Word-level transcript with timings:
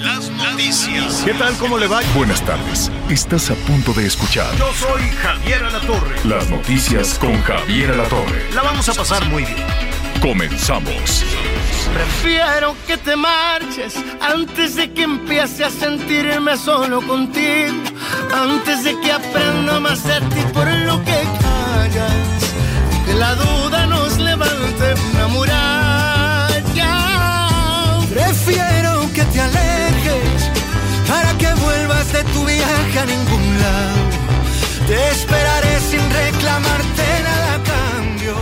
Las 0.00 0.30
noticias. 0.30 1.22
¿Qué 1.24 1.34
tal? 1.34 1.54
¿Cómo 1.58 1.78
le 1.78 1.86
va? 1.86 2.00
Buenas 2.14 2.40
tardes. 2.42 2.90
Estás 3.10 3.50
a 3.50 3.54
punto 3.54 3.92
de 3.92 4.06
escuchar 4.06 4.46
Yo 4.56 4.72
soy 4.74 5.02
Javier 5.22 5.62
Alatorre. 5.64 6.16
las 6.24 6.48
noticias 6.48 7.18
con 7.18 7.40
Javier 7.42 7.90
Alatorre. 7.92 8.50
La 8.54 8.62
vamos 8.62 8.88
a 8.88 8.94
pasar 8.94 9.24
muy 9.28 9.44
bien. 9.44 9.56
Comenzamos. 10.22 11.24
Prefiero 11.92 12.74
que 12.86 12.96
te 12.96 13.14
marches 13.16 13.94
antes 14.20 14.76
de 14.76 14.90
que 14.92 15.02
empiece 15.02 15.64
a 15.64 15.70
sentirme 15.70 16.56
solo 16.56 17.02
contigo. 17.02 17.74
Antes 18.32 18.84
de 18.84 18.98
que 19.00 19.12
aprenda 19.12 19.80
más 19.80 20.02
de 20.04 20.20
ti 20.20 20.40
por 20.54 20.66
lo 20.66 21.02
que 21.04 21.22
callas. 21.42 22.54
Que 23.06 23.14
la 23.14 23.34
duda 23.34 23.86
nos 23.86 24.16
levante 24.18 24.94
una 25.14 25.28
muralla. 25.28 25.89
Te 34.86 35.08
esperaré 35.10 35.78
sin 35.80 36.00
reclamarte 36.10 37.02
nada 37.22 37.62
cambio. 37.62 38.36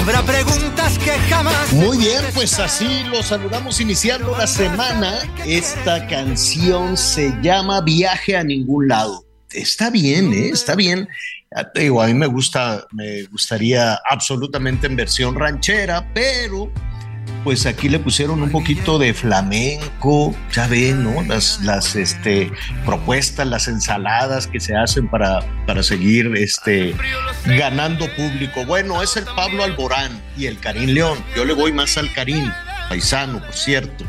Habrá 0.00 0.22
preguntas 0.22 0.98
que 0.98 1.10
jamás. 1.28 1.72
Muy 1.72 1.98
bien, 1.98 2.22
pues 2.34 2.58
así 2.58 3.04
lo 3.04 3.22
saludamos 3.22 3.80
iniciando 3.80 4.34
la 4.36 4.46
semana. 4.46 5.18
Esta 5.44 6.06
canción 6.06 6.96
se 6.96 7.34
llama 7.42 7.82
Viaje 7.82 8.36
a 8.36 8.44
ningún 8.44 8.88
lado. 8.88 9.24
Está 9.52 9.90
bien, 9.90 10.32
¿eh? 10.32 10.50
está 10.52 10.74
bien. 10.74 11.08
Te 11.74 11.80
digo, 11.80 12.00
a 12.02 12.06
mí 12.06 12.14
me 12.14 12.26
gusta, 12.26 12.86
me 12.92 13.24
gustaría 13.24 13.98
absolutamente 14.08 14.86
en 14.86 14.96
versión 14.96 15.34
ranchera, 15.34 16.10
pero 16.14 16.70
pues 17.44 17.66
aquí 17.66 17.88
le 17.88 17.98
pusieron 17.98 18.42
un 18.42 18.50
poquito 18.50 18.98
de 18.98 19.14
flamenco, 19.14 20.34
ya 20.52 20.66
ven, 20.66 21.04
¿no? 21.04 21.22
Las, 21.22 21.60
las 21.62 21.96
este, 21.96 22.50
propuestas, 22.84 23.46
las 23.46 23.68
ensaladas 23.68 24.46
que 24.46 24.60
se 24.60 24.76
hacen 24.76 25.08
para, 25.08 25.40
para 25.66 25.82
seguir 25.82 26.30
este, 26.36 26.94
ganando 27.44 28.06
público. 28.16 28.64
Bueno, 28.66 29.02
es 29.02 29.16
el 29.16 29.24
Pablo 29.24 29.64
Alborán 29.64 30.20
y 30.36 30.46
el 30.46 30.58
Karim 30.58 30.90
León. 30.90 31.18
Yo 31.36 31.44
le 31.44 31.54
voy 31.54 31.72
más 31.72 31.96
al 31.96 32.12
Karim, 32.12 32.50
paisano, 32.88 33.40
por 33.40 33.54
cierto. 33.54 34.04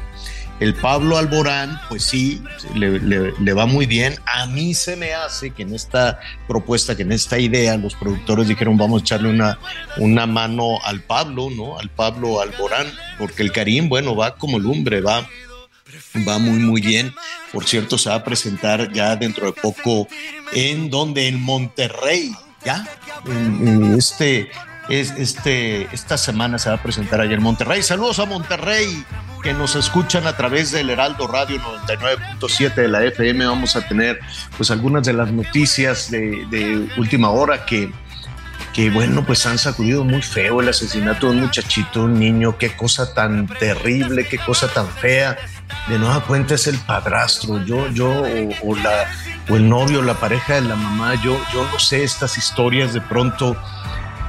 El 0.60 0.74
Pablo 0.76 1.18
Alborán, 1.18 1.80
pues 1.88 2.04
sí, 2.04 2.42
le, 2.76 3.54
va 3.54 3.66
muy 3.66 3.86
bien. 3.86 4.16
A 4.26 4.46
mí 4.46 4.74
se 4.74 4.98
me 4.98 5.14
hace 5.14 5.52
que 5.52 5.64
en 5.64 5.74
esta 5.74 6.20
propuesta, 6.48 6.96
que 6.96 7.04
en 7.04 7.14
esta 7.14 7.40
idea, 7.40 7.78
los 7.78 7.96
productores 7.96 8.48
dijeron 8.48 8.78
vamos 8.78 9.02
a 9.02 9.04
echarle 9.04 9.30
una, 9.30 9.58
una 9.98 10.26
mano 10.26 10.80
al 10.84 11.02
Pablo, 11.02 11.50
¿no? 11.50 11.80
Al 11.80 11.90
Pablo 11.90 12.42
Alborán, 12.42 12.88
porque 13.18 13.44
el 13.44 13.54
Karim, 13.54 13.88
bueno, 13.88 14.16
va 14.16 14.36
como 14.36 14.60
lumbre, 14.60 15.00
va, 15.00 15.26
va 16.28 16.38
muy, 16.40 16.60
muy 16.60 16.82
bien. 16.82 17.14
Por 17.54 17.66
cierto, 17.66 17.98
se 17.98 18.10
va 18.10 18.16
a 18.16 18.24
presentar 18.24 18.92
ya 18.92 19.16
dentro 19.16 19.46
de 19.46 19.54
poco 19.54 20.08
en 20.52 20.90
donde, 20.90 21.28
en 21.30 21.42
Monterrey, 21.42 22.34
ya, 22.66 22.86
este, 23.98 24.50
es, 24.90 25.12
este, 25.12 25.84
esta 25.94 26.18
semana 26.18 26.60
se 26.60 26.70
va 26.70 26.76
a 26.76 26.84
presentar 26.84 27.22
allá 27.22 27.36
en 27.36 27.44
Monterrey. 27.44 27.82
Saludos 27.82 28.20
a 28.20 28.26
Monterrey, 28.26 29.06
que 29.42 29.54
nos 29.54 29.76
escuchan 29.76 30.28
a 30.28 30.36
través 30.36 30.72
del 30.72 30.90
Heraldo 30.90 31.28
Radio 31.28 31.60
99.7 31.62 32.74
de 32.76 32.88
la 32.88 33.04
FM. 33.04 33.46
Vamos 33.46 33.76
a 33.76 33.88
tener 33.88 34.20
pues 34.58 34.72
algunas 34.72 35.04
de 35.06 35.14
las 35.14 35.32
noticias 35.32 36.12
de, 36.12 36.46
de 36.50 36.90
última 36.98 37.30
hora 37.30 37.66
que, 37.66 37.92
que 38.74 38.90
bueno, 38.90 39.26
pues 39.26 39.46
han 39.46 39.58
sacudido 39.58 40.04
muy 40.04 40.22
feo 40.22 40.62
el 40.62 40.70
asesinato 40.70 41.28
de 41.28 41.34
un 41.38 41.42
muchachito, 41.42 42.04
un 42.04 42.20
niño, 42.20 42.58
qué 42.58 42.76
cosa 42.76 43.14
tan 43.14 43.48
terrible, 43.48 44.28
qué 44.28 44.38
cosa 44.38 44.68
tan 44.68 44.88
fea. 44.88 45.38
De 45.88 46.00
nueva 46.00 46.22
cuenta 46.22 46.56
es 46.56 46.68
el 46.68 46.78
padrastro, 46.80 47.64
yo, 47.66 47.88
yo, 47.90 48.10
o, 48.10 48.72
o 48.72 48.76
la, 48.76 49.08
o 49.50 49.56
el 49.56 49.70
novio, 49.70 50.02
la 50.02 50.16
pareja 50.16 50.56
de 50.56 50.62
la 50.62 50.76
mamá, 50.76 51.16
yo, 51.16 51.40
yo 51.54 51.64
no 51.72 51.80
sé 51.80 52.04
estas 52.04 52.38
historias 52.38 52.94
de 52.94 53.02
pronto. 53.02 53.56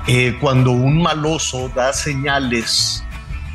eh, 0.06 0.36
cuando 0.40 0.70
un 0.72 1.02
maloso 1.02 1.68
da 1.74 1.92
señales, 1.92 3.04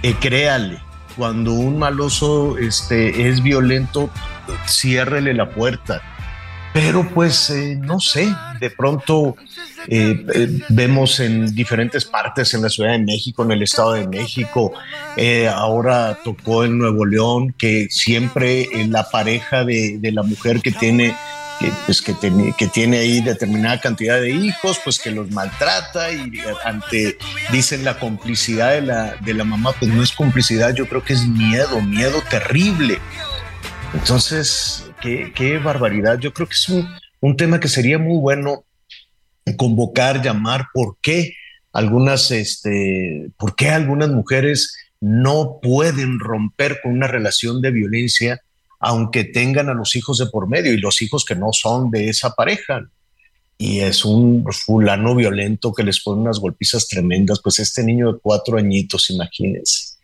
eh, 0.03 0.15
créale. 0.19 0.79
Cuando 1.15 1.53
un 1.53 1.79
maloso 1.79 2.57
este, 2.57 3.29
es 3.29 3.41
violento, 3.41 4.09
ciérrele 4.67 5.33
la 5.33 5.49
puerta. 5.49 6.01
Pero 6.73 7.07
pues 7.13 7.49
eh, 7.51 7.77
no 7.81 8.01
sé, 8.01 8.27
de 8.59 8.69
pronto 8.69 9.37
eh, 9.87 10.25
eh, 10.33 10.59
vemos 10.67 11.21
en 11.21 11.55
diferentes 11.55 12.03
partes 12.03 12.53
en 12.53 12.61
la 12.61 12.69
Ciudad 12.69 12.91
de 12.91 12.99
México, 12.99 13.45
en 13.45 13.51
el 13.51 13.63
Estado 13.63 13.93
de 13.93 14.05
México, 14.09 14.73
ahora 15.53 16.19
tocó 16.21 16.65
en 16.65 16.77
Nuevo 16.77 17.05
León 17.05 17.55
que 17.57 17.87
siempre 17.89 18.67
la 18.89 19.09
pareja 19.09 19.63
de 19.63 20.11
la 20.11 20.23
mujer 20.23 20.59
que 20.59 20.73
tiene 20.73 21.15
que, 21.59 21.71
pues, 21.85 22.01
que, 22.01 22.13
tiene, 22.67 22.97
ahí 22.97 23.21
determinada 23.21 23.79
cantidad 23.79 24.19
de 24.19 24.31
hijos, 24.31 24.79
pues 24.83 24.99
que 24.99 25.11
los 25.11 25.31
maltrata 25.31 26.11
y 26.11 26.31
ante, 26.63 27.17
dicen 27.51 27.83
la 27.83 27.99
complicidad 27.99 28.71
de 28.71 28.81
la, 28.81 29.15
de 29.15 29.33
la 29.33 29.43
mamá, 29.43 29.73
pues 29.79 29.91
no 29.91 30.03
es 30.03 30.11
complicidad, 30.11 30.73
yo 30.73 30.87
creo 30.87 31.03
que 31.03 31.13
es 31.13 31.25
miedo, 31.25 31.81
miedo 31.81 32.21
terrible. 32.29 32.99
Entonces, 33.93 34.89
qué, 35.01 35.31
qué 35.33 35.57
barbaridad. 35.57 36.19
Yo 36.19 36.33
creo 36.33 36.47
que 36.47 36.55
es 36.55 36.69
un, 36.69 36.87
un 37.21 37.37
tema 37.37 37.59
que 37.59 37.67
sería 37.67 37.97
muy 37.97 38.17
bueno 38.17 38.65
convocar, 39.57 40.21
llamar, 40.21 40.67
por 40.73 40.97
qué 41.01 41.33
algunas, 41.71 42.31
este, 42.31 43.29
por 43.37 43.55
qué 43.55 43.69
algunas 43.69 44.09
mujeres 44.09 44.75
no 45.01 45.59
pueden 45.61 46.19
romper 46.19 46.79
con 46.81 46.93
una 46.93 47.07
relación 47.07 47.61
de 47.61 47.71
violencia 47.71 48.41
aunque 48.87 49.23
tengan 49.23 49.67
a 49.67 49.73
los 49.73 49.95
hijos 49.95 50.19
de 50.19 50.27
por 50.27 50.47
medio 50.47 50.71
y 50.71 50.77
los 50.77 51.01
hijos 51.01 51.25
que 51.25 51.33
no 51.33 51.47
son 51.53 51.89
de 51.89 52.07
esa 52.07 52.35
pareja. 52.35 52.87
Y 53.57 53.79
es 53.79 54.05
un 54.05 54.45
fulano 54.51 55.15
violento 55.15 55.73
que 55.73 55.81
les 55.81 56.03
pone 56.03 56.21
unas 56.21 56.37
golpizas 56.37 56.87
tremendas. 56.87 57.41
Pues 57.41 57.57
este 57.57 57.83
niño 57.83 58.13
de 58.13 58.19
cuatro 58.19 58.59
añitos, 58.59 59.09
imagínense, 59.09 59.95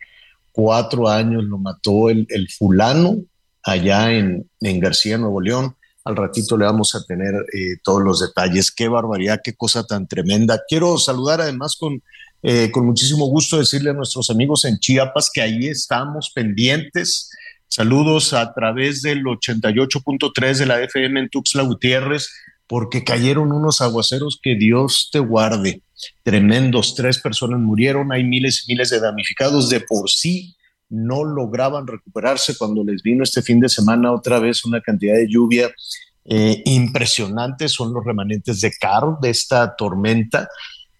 cuatro 0.50 1.08
años 1.08 1.44
lo 1.44 1.58
mató 1.58 2.10
el, 2.10 2.48
fulano 2.58 3.18
allá 3.62 4.10
en, 4.10 4.50
en 4.60 4.80
García, 4.80 5.16
Nuevo 5.16 5.40
León. 5.40 5.76
Al 6.04 6.16
ratito 6.16 6.56
le 6.56 6.64
vamos 6.64 6.96
a 6.96 7.04
tener 7.04 7.34
eh, 7.54 7.76
todos 7.84 8.02
los 8.02 8.18
detalles. 8.18 8.72
Qué 8.72 8.88
barbaridad, 8.88 9.42
qué 9.44 9.54
cosa 9.54 9.86
tan 9.86 10.08
tremenda. 10.08 10.60
Quiero 10.66 10.98
saludar 10.98 11.40
además 11.40 11.76
con, 11.78 12.02
eh, 12.42 12.72
con 12.72 12.84
muchísimo 12.84 13.26
gusto, 13.26 13.58
decirle 13.58 13.90
a 13.90 13.94
nuestros 13.94 14.28
amigos 14.28 14.64
en 14.64 14.80
Chiapas 14.80 15.30
que 15.32 15.40
ahí 15.40 15.68
estamos 15.68 16.32
pendientes. 16.34 17.30
Saludos 17.74 18.34
a 18.34 18.52
través 18.52 19.00
del 19.00 19.24
88.3 19.24 20.58
de 20.58 20.66
la 20.66 20.82
FM 20.82 21.20
en 21.20 21.30
Tuxtla 21.30 21.62
Gutiérrez, 21.62 22.28
porque 22.66 23.02
cayeron 23.02 23.50
unos 23.50 23.80
aguaceros 23.80 24.38
que 24.42 24.56
Dios 24.56 25.08
te 25.10 25.20
guarde. 25.20 25.80
Tremendos, 26.22 26.94
tres 26.94 27.18
personas 27.18 27.60
murieron, 27.60 28.12
hay 28.12 28.24
miles 28.24 28.64
y 28.66 28.72
miles 28.72 28.90
de 28.90 29.00
damnificados 29.00 29.70
de 29.70 29.80
por 29.80 30.10
sí 30.10 30.54
no 30.90 31.24
lograban 31.24 31.86
recuperarse 31.86 32.58
cuando 32.58 32.84
les 32.84 33.02
vino 33.02 33.22
este 33.22 33.40
fin 33.40 33.58
de 33.58 33.70
semana 33.70 34.12
otra 34.12 34.38
vez 34.38 34.66
una 34.66 34.82
cantidad 34.82 35.14
de 35.14 35.26
lluvia 35.26 35.72
eh, 36.26 36.60
impresionante. 36.66 37.70
Son 37.70 37.94
los 37.94 38.04
remanentes 38.04 38.60
de 38.60 38.70
Caro, 38.78 39.18
de 39.22 39.30
esta 39.30 39.74
tormenta, 39.76 40.46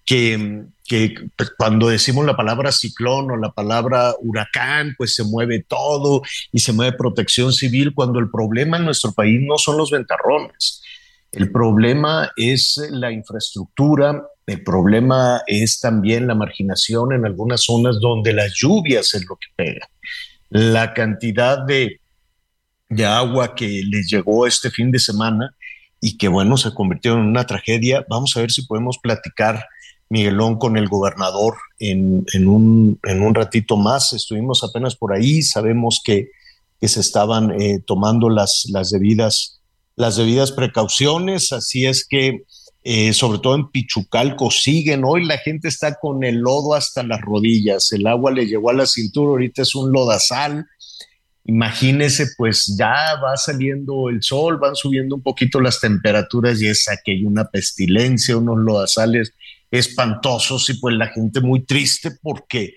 que, 0.07 0.65
que 0.93 1.15
pues, 1.39 1.51
cuando 1.57 1.89
decimos 1.89 2.27
la 2.27 2.37
palabra 2.37 2.71
ciclón 2.71 3.31
o 3.31 3.39
la 3.39 3.51
palabra 3.51 4.15
huracán, 4.21 4.95
pues 4.99 5.15
se 5.15 5.25
mueve 5.25 5.65
todo 5.67 6.21
y 6.53 6.59
se 6.59 6.75
mueve 6.75 6.99
protección 6.99 7.51
civil, 7.55 7.95
cuando 7.95 8.19
el 8.19 8.31
problema 8.31 8.77
en 8.77 8.85
nuestro 8.85 9.11
país 9.13 9.41
no 9.43 9.57
son 9.57 9.79
los 9.79 9.91
ventarrones. 9.91 10.83
El 11.33 11.51
problema 11.51 12.31
es 12.37 12.79
la 12.91 13.11
infraestructura, 13.11 14.23
el 14.47 14.63
problema 14.63 15.41
es 15.47 15.81
también 15.81 16.27
la 16.27 16.35
marginación 16.35 17.15
en 17.15 17.25
algunas 17.25 17.63
zonas 17.63 17.99
donde 17.99 18.35
las 18.35 18.53
lluvias 18.55 19.15
es 19.15 19.25
lo 19.27 19.37
que 19.37 19.49
pega. 19.57 19.89
La 20.51 20.93
cantidad 20.93 21.65
de, 21.65 22.03
de 22.91 23.07
agua 23.07 23.55
que 23.55 23.83
les 23.83 24.11
llegó 24.11 24.47
este 24.47 24.71
fin 24.71 24.91
de 24.91 24.99
semana 24.99 25.57
y 26.03 26.19
que, 26.19 26.29
bueno, 26.29 26.59
se 26.59 26.75
convirtió 26.75 27.15
en 27.15 27.21
una 27.21 27.47
tragedia. 27.47 28.05
Vamos 28.11 28.37
a 28.37 28.41
ver 28.41 28.51
si 28.51 28.67
podemos 28.67 28.99
platicar 29.03 29.65
Miguelón 30.13 30.59
con 30.59 30.77
el 30.77 30.89
gobernador 30.89 31.57
en, 31.79 32.27
un, 32.47 33.01
en 33.03 33.23
un 33.23 33.35
ratito 33.35 33.79
más. 33.79 34.13
Estuvimos 34.13 34.63
apenas 34.63 34.95
por 34.95 35.15
ahí, 35.15 35.41
sabemos 35.41 36.03
que, 36.05 36.29
que 36.79 36.89
se 36.89 37.01
estaban 37.01 37.59
eh, 37.59 37.81
tomando 37.87 38.29
las, 38.29 38.67
las, 38.71 38.91
debidas, 38.91 39.63
las 39.97 40.53
precauciones, 40.53 41.55
así 41.55 41.87
es 41.87 42.07
que 42.07 42.45
eh, 42.85 43.15
sobre 43.15 43.39
todo 43.39 43.55
en 43.55 43.71
Pichucalco 43.71 44.51
siguen. 44.51 45.03
Hoy 45.03 45.25
la 45.25 45.39
gente 45.39 45.69
está 45.69 45.95
con 45.95 46.25
el 46.25 46.41
lodo 46.41 46.75
hasta 46.75 47.03
las 47.03 47.23
rodillas, 47.23 47.91
el 47.93 48.07
agua 48.07 48.33
le 48.33 48.47
llegó 48.47 48.69
a 48.69 48.75
la 48.75 48.85
cintura, 48.85 49.31
ahorita 49.31 49.63
es 49.63 49.75
un 49.75 49.93
lodazal. 49.93 50.67
Imagínese, 51.47 52.27
pues 52.37 52.77
ya 52.79 53.19
va 53.25 53.39
saliendo 53.39 54.11
el 54.11 54.23
sol, 54.23 54.59
van 54.59 54.77
subiendo 54.77 55.15
un 55.15 55.23
poquito 55.23 55.59
las 55.59 55.81
temperaturas 55.81 56.61
y 56.61 56.67
es 56.67 56.87
que 57.03 57.13
hay 57.13 57.25
una 57.25 57.47
pestilencia, 57.47 58.37
unos 58.37 58.59
lodazales 58.59 59.33
espantosos 59.73 60.71
y 60.71 60.75
pues 60.75 60.95
la 60.95 61.09
gente 61.09 61.41
muy 61.41 61.65
triste 61.65 62.13
porque 62.23 62.75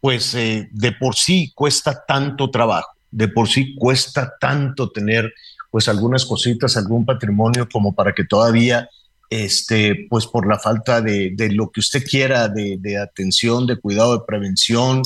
pues 0.00 0.34
eh, 0.34 0.68
de 0.72 0.92
por 0.92 1.14
sí 1.14 1.52
cuesta 1.54 2.04
tanto 2.08 2.50
trabajo, 2.50 2.90
de 3.12 3.28
por 3.28 3.48
sí 3.48 3.76
cuesta 3.76 4.32
tanto 4.40 4.90
tener 4.90 5.32
pues 5.70 5.88
algunas 5.88 6.24
cositas, 6.24 6.76
algún 6.76 7.04
patrimonio 7.04 7.68
como 7.70 7.94
para 7.94 8.12
que 8.12 8.24
todavía 8.24 8.88
este, 9.30 10.08
pues 10.10 10.26
por 10.26 10.48
la 10.48 10.58
falta 10.58 11.00
de, 11.00 11.32
lo 11.52 11.70
que 11.70 11.78
usted 11.78 12.04
quiera, 12.04 12.48
de, 12.48 12.98
atención, 12.98 13.66
de 13.66 13.76
cuidado, 13.76 14.18
de 14.18 14.24
prevención, 14.26 15.02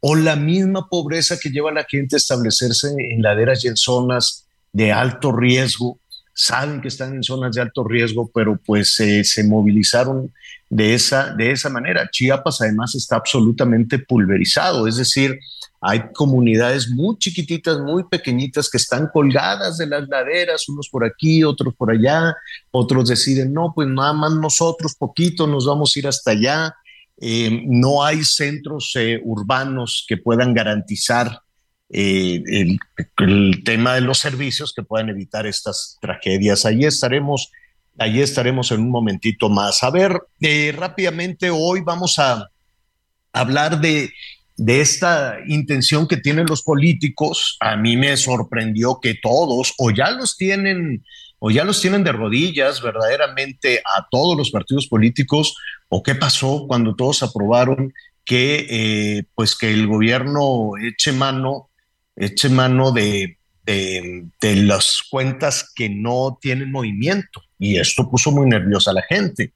o 0.00 0.16
la 0.16 0.34
misma 0.34 0.88
pobreza 0.88 1.38
que 1.38 1.50
lleva 1.50 1.70
a 1.70 1.74
la 1.74 1.84
gente 1.84 2.16
a 2.16 2.18
establecerse 2.18 2.88
en 2.98 3.22
laderas 3.22 3.64
y 3.64 3.68
en 3.68 3.76
zonas 3.76 4.46
de 4.72 4.90
alto 4.92 5.30
riesgo. 5.30 5.99
Saben 6.42 6.80
que 6.80 6.88
están 6.88 7.14
en 7.14 7.22
zonas 7.22 7.54
de 7.54 7.60
alto 7.60 7.84
riesgo, 7.84 8.30
pero 8.32 8.58
pues 8.64 8.94
se 8.94 9.44
movilizaron 9.44 10.32
de 10.70 10.94
esa, 10.94 11.34
de 11.34 11.50
esa 11.50 11.68
manera. 11.68 12.08
Chiapas 12.10 12.62
además 12.62 12.94
está 12.94 13.16
absolutamente 13.16 13.98
pulverizado, 13.98 14.86
es 14.86 14.96
decir, 14.96 15.38
hay 15.82 16.12
comunidades 16.14 16.90
muy 16.90 17.18
chiquititas, 17.18 17.78
muy 17.80 18.04
pequeñitas 18.04 18.70
que 18.70 18.76
están 18.76 19.08
colgadas 19.12 19.78
de 19.78 19.86
las 19.86 20.08
laderas, 20.08 20.68
unos 20.68 20.88
por 20.88 21.04
aquí, 21.04 21.42
otros 21.42 21.74
por 21.74 21.90
allá, 21.90 22.34
otros 22.70 23.08
deciden, 23.08 23.52
no, 23.52 23.72
pues 23.74 23.88
nada 23.88 24.12
más 24.12 24.32
nosotros, 24.32 24.94
poquito, 24.94 25.46
nos 25.46 25.66
vamos 25.66 25.94
a 25.94 25.98
ir 25.98 26.06
hasta 26.06 26.30
allá. 26.32 26.74
Eh, 27.22 27.64
no 27.66 28.02
hay 28.02 28.24
centros 28.24 28.92
eh, 28.94 29.20
urbanos 29.24 30.04
que 30.08 30.16
puedan 30.16 30.54
garantizar 30.54 31.40
eh, 31.92 32.42
el, 33.18 33.64
tema 33.64 33.94
de 33.94 34.00
los 34.00 34.18
servicios 34.18 34.72
que 34.72 34.82
puedan 34.82 35.08
evitar 35.08 35.46
estas 35.46 35.98
tragedias. 36.00 36.64
Allí 36.64 36.84
estaremos, 36.84 37.50
allí 37.98 38.22
estaremos 38.22 38.70
en 38.70 38.80
un 38.80 38.90
momentito 38.90 39.48
más. 39.48 39.82
A 39.82 39.90
ver, 39.90 40.20
rápidamente 40.74 41.50
hoy 41.50 41.80
vamos 41.80 42.18
a 42.18 42.48
hablar 43.32 43.80
de 43.80 44.10
de 44.60 44.82
esta 44.82 45.38
intención 45.46 46.06
que 46.06 46.18
tienen 46.18 46.44
los 46.44 46.62
políticos, 46.62 47.56
a 47.60 47.76
mí 47.76 47.96
me 47.96 48.14
sorprendió 48.18 49.00
que 49.00 49.14
todos 49.14 49.72
o 49.78 49.90
ya 49.90 50.10
los 50.10 50.36
tienen 50.36 51.02
o 51.38 51.50
ya 51.50 51.64
los 51.64 51.80
tienen 51.80 52.04
de 52.04 52.12
rodillas 52.12 52.82
verdaderamente 52.82 53.78
a 53.78 54.06
todos 54.10 54.36
los 54.36 54.50
partidos 54.50 54.86
políticos 54.86 55.56
o 55.88 56.02
qué 56.02 56.14
pasó 56.14 56.66
cuando 56.68 56.94
todos 56.94 57.22
aprobaron 57.22 57.94
que 58.22 58.66
eh, 58.68 59.24
pues 59.34 59.56
que 59.56 59.72
el 59.72 59.86
gobierno 59.86 60.72
eche 60.76 61.12
mano 61.12 61.69
eche 62.20 62.48
mano 62.48 62.92
de, 62.92 63.38
de, 63.64 64.56
las 64.56 65.02
cuentas 65.10 65.72
que 65.74 65.88
no 65.88 66.38
tienen 66.40 66.70
movimiento 66.70 67.42
y 67.58 67.78
esto 67.78 68.10
puso 68.10 68.30
muy 68.30 68.48
nerviosa 68.48 68.90
a 68.90 68.94
la 68.94 69.02
gente 69.02 69.52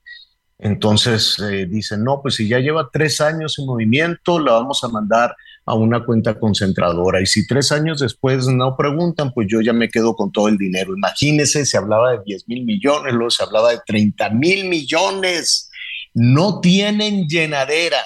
entonces 0.58 1.37
eh, 1.40 1.66
dicen, 1.66 2.05
no, 2.05 2.22
pues 2.22 2.37
si 2.37 2.49
ya 2.49 2.58
lleva 2.58 2.88
tres 2.93 3.20
años 3.20 3.58
en 3.58 3.66
movimiento, 3.66 4.38
la 4.38 4.52
vamos 4.52 4.84
a 4.84 4.88
mandar 4.88 5.34
a 5.66 5.75
una 5.75 6.05
cuenta 6.05 6.38
concentradora. 6.38 7.20
Y 7.20 7.26
si 7.26 7.46
tres 7.46 7.72
años 7.72 8.00
después 8.00 8.46
no 8.46 8.76
preguntan, 8.76 9.32
pues 9.32 9.49
yo 9.50 9.60
ya 9.60 9.72
me 9.72 9.88
quedo 9.88 10.14
con 10.14 10.31
todo 10.31 10.49
el 10.49 10.56
dinero. 10.56 10.96
Imagínense, 10.96 11.67
se 11.67 11.76
hablaba 11.76 12.12
de 12.12 12.20
10 12.25 12.49
mil 12.49 12.64
millones, 12.64 13.12
luego 13.12 13.31
se 13.31 13.43
hablaba 13.43 13.70
de 13.70 13.81
30 13.84 14.31
mil 14.31 14.69
millones. 14.69 15.70
No 16.14 16.60
tienen 16.60 17.26
llenadera, 17.26 17.99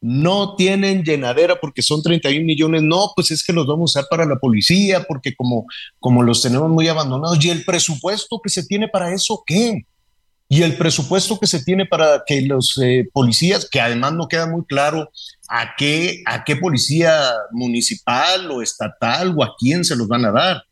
no 0.00 0.56
tienen 0.56 1.02
llenadera 1.02 1.60
porque 1.60 1.82
son 1.82 2.02
31 2.02 2.44
millones. 2.44 2.82
No, 2.82 3.12
pues 3.14 3.30
es 3.30 3.44
que 3.44 3.52
los 3.52 3.66
vamos 3.66 3.96
a 3.96 4.00
usar 4.00 4.08
para 4.10 4.24
la 4.24 4.36
policía, 4.36 5.04
porque 5.06 5.34
como, 5.34 5.66
como 5.98 6.22
los 6.22 6.42
tenemos 6.42 6.70
muy 6.70 6.88
abandonados. 6.88 7.44
¿Y 7.44 7.50
el 7.50 7.64
presupuesto 7.64 8.40
que 8.42 8.50
se 8.50 8.64
tiene 8.66 8.88
para 8.88 9.12
eso 9.12 9.42
qué? 9.46 9.84
y 10.52 10.64
el 10.64 10.76
presupuesto 10.76 11.38
que 11.38 11.46
se 11.46 11.62
tiene 11.62 11.86
para 11.86 12.24
que 12.26 12.42
los 12.42 12.76
eh, 12.82 13.08
policías, 13.12 13.68
que 13.70 13.80
además 13.80 14.14
no 14.14 14.26
queda 14.26 14.48
muy 14.48 14.64
claro 14.64 15.08
a 15.48 15.76
qué, 15.78 16.24
a 16.26 16.42
qué 16.42 16.56
policía 16.56 17.22
municipal 17.52 18.50
o 18.50 18.60
estatal 18.60 19.32
o 19.36 19.44
a 19.44 19.54
quién 19.56 19.84
se 19.84 19.94
los 19.94 20.08
van 20.08 20.24
a 20.24 20.32
dar. 20.32 20.64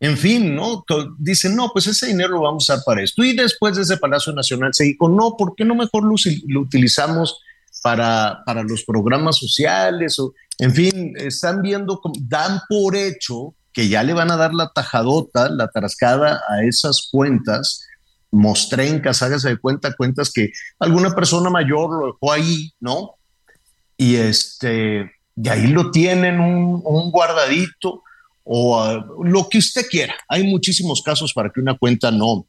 En 0.00 0.18
fin, 0.18 0.54
¿no? 0.54 0.84
Dicen, 1.18 1.56
no, 1.56 1.70
pues 1.72 1.86
ese 1.86 2.08
dinero 2.08 2.34
lo 2.34 2.42
vamos 2.42 2.68
a 2.68 2.74
usar 2.74 2.84
para 2.84 3.02
esto. 3.02 3.24
Y 3.24 3.34
después 3.34 3.74
de 3.74 3.82
ese 3.82 3.96
Palacio 3.96 4.34
Nacional 4.34 4.74
se 4.74 4.84
dijo, 4.84 5.08
no, 5.08 5.34
¿por 5.38 5.54
qué 5.56 5.64
no 5.64 5.76
mejor 5.76 6.04
lo, 6.04 6.16
lo 6.48 6.60
utilizamos 6.60 7.40
para, 7.82 8.42
para 8.46 8.62
los 8.62 8.84
programas 8.84 9.36
sociales? 9.38 10.18
O, 10.18 10.32
en 10.58 10.72
fin, 10.74 11.14
están 11.16 11.62
viendo, 11.62 12.00
dan 12.20 12.60
por 12.68 12.96
hecho 12.96 13.54
que 13.72 13.88
ya 13.88 14.02
le 14.02 14.12
van 14.12 14.30
a 14.30 14.36
dar 14.36 14.54
la 14.54 14.70
tajadota, 14.72 15.48
la 15.48 15.68
tarascada 15.68 16.42
a 16.48 16.62
esas 16.64 17.08
cuentas 17.10 17.86
mostrencas, 18.30 19.22
hágase 19.22 19.50
de 19.50 19.58
cuenta, 19.58 19.94
cuentas 19.94 20.32
que 20.32 20.50
alguna 20.78 21.14
persona 21.14 21.50
mayor 21.50 21.90
lo 21.98 22.06
dejó 22.12 22.32
ahí, 22.32 22.72
¿no? 22.80 23.16
Y 23.96 24.16
este, 24.16 25.10
y 25.36 25.48
ahí 25.48 25.66
lo 25.68 25.90
tienen 25.90 26.40
un, 26.40 27.10
guardadito 27.10 28.02
o 28.44 28.80
ah, 28.80 29.06
lo 29.22 29.48
que 29.48 29.58
usted 29.58 29.86
quiera. 29.88 30.14
Hay 30.28 30.44
muchísimos 30.44 31.02
casos 31.02 31.32
para 31.32 31.50
que 31.50 31.60
una 31.60 31.76
cuenta 31.76 32.10
no, 32.10 32.46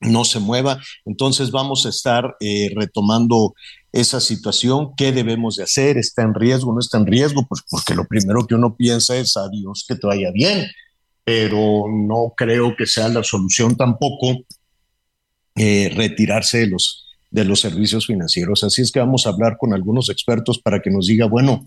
no 0.00 0.24
se 0.24 0.40
mueva. 0.40 0.80
Entonces 1.04 1.50
vamos 1.50 1.86
a 1.86 1.90
estar 1.90 2.36
eh, 2.40 2.72
retomando 2.74 3.54
esa 3.94 4.20
situación. 4.20 4.90
¿Qué 4.96 5.12
debemos 5.12 5.54
de 5.56 5.62
hacer? 5.62 5.96
¿Está 5.98 6.22
en 6.22 6.34
riesgo? 6.34 6.72
¿No 6.72 6.80
está 6.80 6.98
en 6.98 7.06
riesgo? 7.06 7.46
Pues 7.46 7.62
porque 7.70 7.94
lo 7.94 8.04
primero 8.04 8.44
que 8.44 8.56
uno 8.56 8.76
piensa 8.76 9.16
es, 9.16 9.36
adiós, 9.36 9.84
que 9.88 9.94
te 9.94 10.06
vaya 10.06 10.32
bien. 10.32 10.66
Pero 11.22 11.84
no 11.88 12.34
creo 12.36 12.74
que 12.76 12.86
sea 12.86 13.08
la 13.08 13.22
solución 13.22 13.76
tampoco 13.76 14.44
eh, 15.54 15.92
retirarse 15.94 16.58
de 16.58 16.66
los, 16.66 17.06
de 17.30 17.44
los 17.44 17.60
servicios 17.60 18.06
financieros. 18.06 18.64
Así 18.64 18.82
es 18.82 18.90
que 18.90 18.98
vamos 18.98 19.26
a 19.26 19.30
hablar 19.30 19.56
con 19.58 19.72
algunos 19.72 20.10
expertos 20.10 20.58
para 20.58 20.82
que 20.82 20.90
nos 20.90 21.06
diga, 21.06 21.26
bueno, 21.26 21.64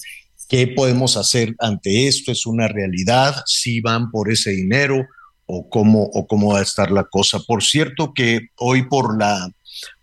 ¿qué 0.50 0.68
podemos 0.68 1.16
hacer 1.16 1.56
ante 1.60 2.08
esto? 2.08 2.34
¿Es 2.34 2.46
una 2.46 2.68
realidad? 2.68 3.36
¿Si 3.46 3.80
van 3.80 4.12
por 4.12 4.30
ese 4.30 4.52
dinero? 4.52 5.08
¿O 5.46 5.70
cómo, 5.70 6.04
o 6.04 6.28
cómo 6.28 6.52
va 6.52 6.60
a 6.60 6.64
estar 6.64 6.92
la 6.92 7.06
cosa? 7.06 7.40
Por 7.40 7.64
cierto 7.64 8.14
que 8.14 8.50
hoy 8.58 8.84
por 8.90 9.18
la, 9.18 9.50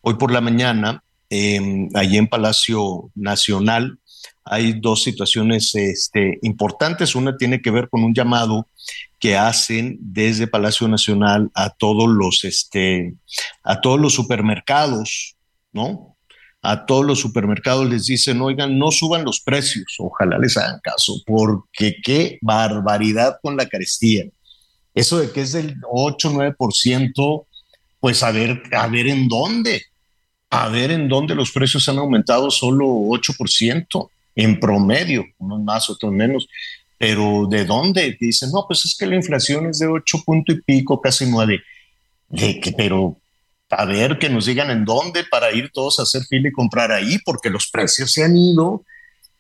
hoy 0.01 0.15
por 0.15 0.33
la 0.33 0.41
mañana, 0.41 1.05
eh, 1.31 1.89
allí 1.95 2.17
en 2.17 2.29
Palacio 2.29 3.11
Nacional, 3.15 3.99
hay 4.45 4.75
dos 4.75 5.03
situaciones 5.03 5.75
este, 5.75 6.39
importantes. 6.43 7.15
Una 7.15 7.37
tiene 7.37 7.63
que 7.63 7.71
ver 7.71 7.89
con 7.89 8.05
un 8.05 8.15
llamado 8.15 8.69
que 9.19 9.37
hacen 9.37 9.97
desde 10.01 10.47
Palacio 10.47 10.87
Nacional 10.87 11.51
a 11.55 11.71
todos 11.71 12.09
los, 12.09 12.45
este, 12.45 13.15
a 13.63 13.81
todos 13.81 13.99
los 13.99 14.13
supermercados, 14.13 15.37
¿no? 15.73 16.17
A 16.61 16.85
todos 16.85 17.05
los 17.05 17.21
supermercados 17.21 17.89
les 17.89 18.07
dicen, 18.07 18.41
oigan, 18.41 18.79
no 18.79 18.91
suban 18.91 19.25
los 19.25 19.41
precios, 19.41 19.97
ojalá 19.99 20.39
les 20.39 20.57
hagan 20.57 20.81
caso, 20.83 21.15
porque 21.27 21.97
qué 22.03 22.39
barbaridad 22.43 23.39
con 23.43 23.57
la 23.57 23.67
carestía. 23.67 24.25
Eso 24.95 25.19
de 25.19 25.31
que 25.31 25.43
es 25.43 25.53
del 25.53 25.77
8, 25.91 26.33
9%, 26.33 27.47
pues 28.01 28.23
a 28.23 28.31
ver, 28.31 28.63
a 28.73 28.87
ver 28.89 29.09
en 29.09 29.29
dónde, 29.29 29.83
a 30.55 30.69
ver 30.69 30.93
en 30.93 31.09
dónde 31.09 31.35
los 31.35 31.51
precios 31.51 31.89
han 31.89 31.99
aumentado 31.99 32.49
solo 32.49 32.87
8% 32.87 34.09
en 34.37 34.61
promedio, 34.61 35.25
unos 35.39 35.61
más, 35.63 35.91
otros 35.91 36.13
menos. 36.13 36.47
Pero 36.97 37.49
¿de 37.51 37.65
dónde? 37.65 38.17
Dicen, 38.21 38.53
no, 38.53 38.65
pues 38.69 38.85
es 38.85 38.97
que 38.97 39.07
la 39.07 39.17
inflación 39.17 39.67
es 39.67 39.81
de 39.81 39.89
ocho 39.89 40.23
punto 40.25 40.53
y 40.53 40.61
pico, 40.63 41.01
casi 41.01 41.27
nueve. 41.27 41.61
De 42.29 42.61
que, 42.61 42.71
pero 42.71 43.17
a 43.69 43.85
ver 43.85 44.17
que 44.17 44.29
nos 44.29 44.47
digan 44.47 44.71
en 44.71 44.85
dónde 44.85 45.25
para 45.25 45.51
ir 45.51 45.71
todos 45.73 45.99
a 45.99 46.05
hacer 46.05 46.23
fila 46.23 46.49
y 46.49 46.53
comprar 46.53 46.93
ahí, 46.93 47.19
porque 47.25 47.51
los 47.51 47.69
precios 47.69 48.13
se 48.13 48.23
han 48.23 48.37
ido, 48.37 48.85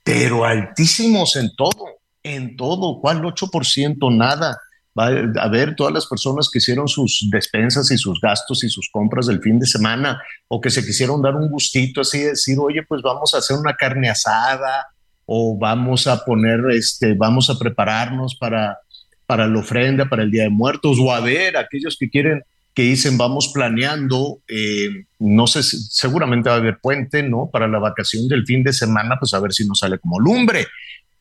pero 0.03 0.45
altísimos 0.45 1.37
en 1.37 1.55
todo, 1.55 1.87
en 2.25 2.57
todo. 2.57 3.01
¿Cuál 3.01 3.23
8%? 3.23 4.17
Nada. 4.17 4.59
Va 4.99 5.09
a 5.09 5.49
ver 5.49 5.75
todas 5.75 5.93
las 5.93 6.07
personas 6.07 6.49
que 6.49 6.59
hicieron 6.59 6.87
sus 6.87 7.29
despensas 7.31 7.91
y 7.91 7.99
sus 7.99 8.21
gastos 8.21 8.63
y 8.63 8.69
sus 8.69 8.89
compras 8.93 9.27
del 9.27 9.41
fin 9.41 9.59
de 9.59 9.67
semana 9.67 10.23
o 10.47 10.61
que 10.61 10.71
se 10.71 10.85
quisieron 10.85 11.21
dar 11.21 11.35
un 11.35 11.51
gustito 11.51 12.01
así 12.01 12.21
de 12.21 12.31
decir, 12.31 12.57
oye, 12.61 12.83
pues 12.85 13.03
vamos 13.03 13.35
a 13.35 13.39
hacer 13.39 13.57
una 13.57 13.75
carne 13.75 14.09
asada 14.09 14.87
o 15.27 15.59
vamos 15.59 16.07
a 16.07 16.25
poner, 16.25 16.61
este, 16.71 17.15
vamos 17.15 17.51
a 17.51 17.59
prepararnos 17.59 18.37
para, 18.37 18.79
para 19.27 19.49
la 19.49 19.59
ofrenda, 19.59 20.09
para 20.09 20.23
el 20.23 20.31
Día 20.31 20.45
de 20.45 20.51
Muertos, 20.51 20.99
o 21.01 21.13
a 21.13 21.21
ver, 21.21 21.57
aquellos 21.57 21.97
que 21.99 22.11
quieren 22.11 22.45
que 22.75 22.83
dicen 22.83 23.17
vamos 23.17 23.53
planeando, 23.55 24.41
eh, 24.49 25.07
no 25.21 25.47
sé, 25.47 25.63
seguramente 25.63 26.49
va 26.49 26.57
a 26.57 26.59
haber 26.59 26.79
puente, 26.81 27.23
¿no? 27.23 27.49
Para 27.51 27.69
la 27.69 27.79
vacación 27.79 28.27
del 28.29 28.45
fin 28.45 28.65
de 28.65 28.73
semana, 28.73 29.17
pues 29.19 29.33
a 29.33 29.39
ver 29.39 29.53
si 29.53 29.67
nos 29.67 29.79
sale 29.79 29.99
como 29.99 30.19
lumbre. 30.19 30.67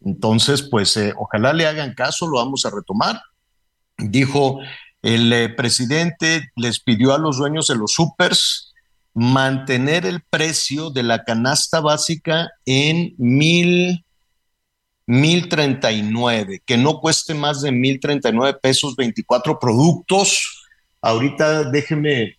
Entonces, 0.04 0.64
pues 0.64 0.98
eh, 0.98 1.14
ojalá 1.16 1.54
le 1.54 1.68
hagan 1.68 1.94
caso, 1.94 2.28
lo 2.28 2.38
vamos 2.38 2.66
a 2.66 2.72
retomar. 2.72 3.22
Dijo 3.98 4.60
el 5.02 5.32
eh, 5.34 5.50
presidente, 5.50 6.52
les 6.56 6.80
pidió 6.80 7.14
a 7.14 7.20
los 7.20 7.38
dueños 7.38 7.68
de 7.68 7.76
los 7.76 7.94
supers 7.94 8.74
mantener 9.14 10.06
el 10.06 10.22
precio 10.22 10.90
de 10.90 11.04
la 11.04 11.24
canasta 11.24 11.80
básica 11.82 12.50
en 12.66 13.14
mil, 13.18 14.04
mil 15.06 15.50
treinta 15.50 15.92
y 15.92 16.02
nueve, 16.02 16.62
que 16.66 16.78
no 16.78 17.00
cueste 17.00 17.34
más 17.34 17.62
de 17.62 17.72
mil 17.72 18.00
treinta 18.00 18.30
y 18.30 18.34
nueve 18.34 18.58
pesos 18.62 18.96
24 18.96 19.60
productos. 19.60 20.66
Ahorita 21.02 21.66
déjeme, 21.66 22.38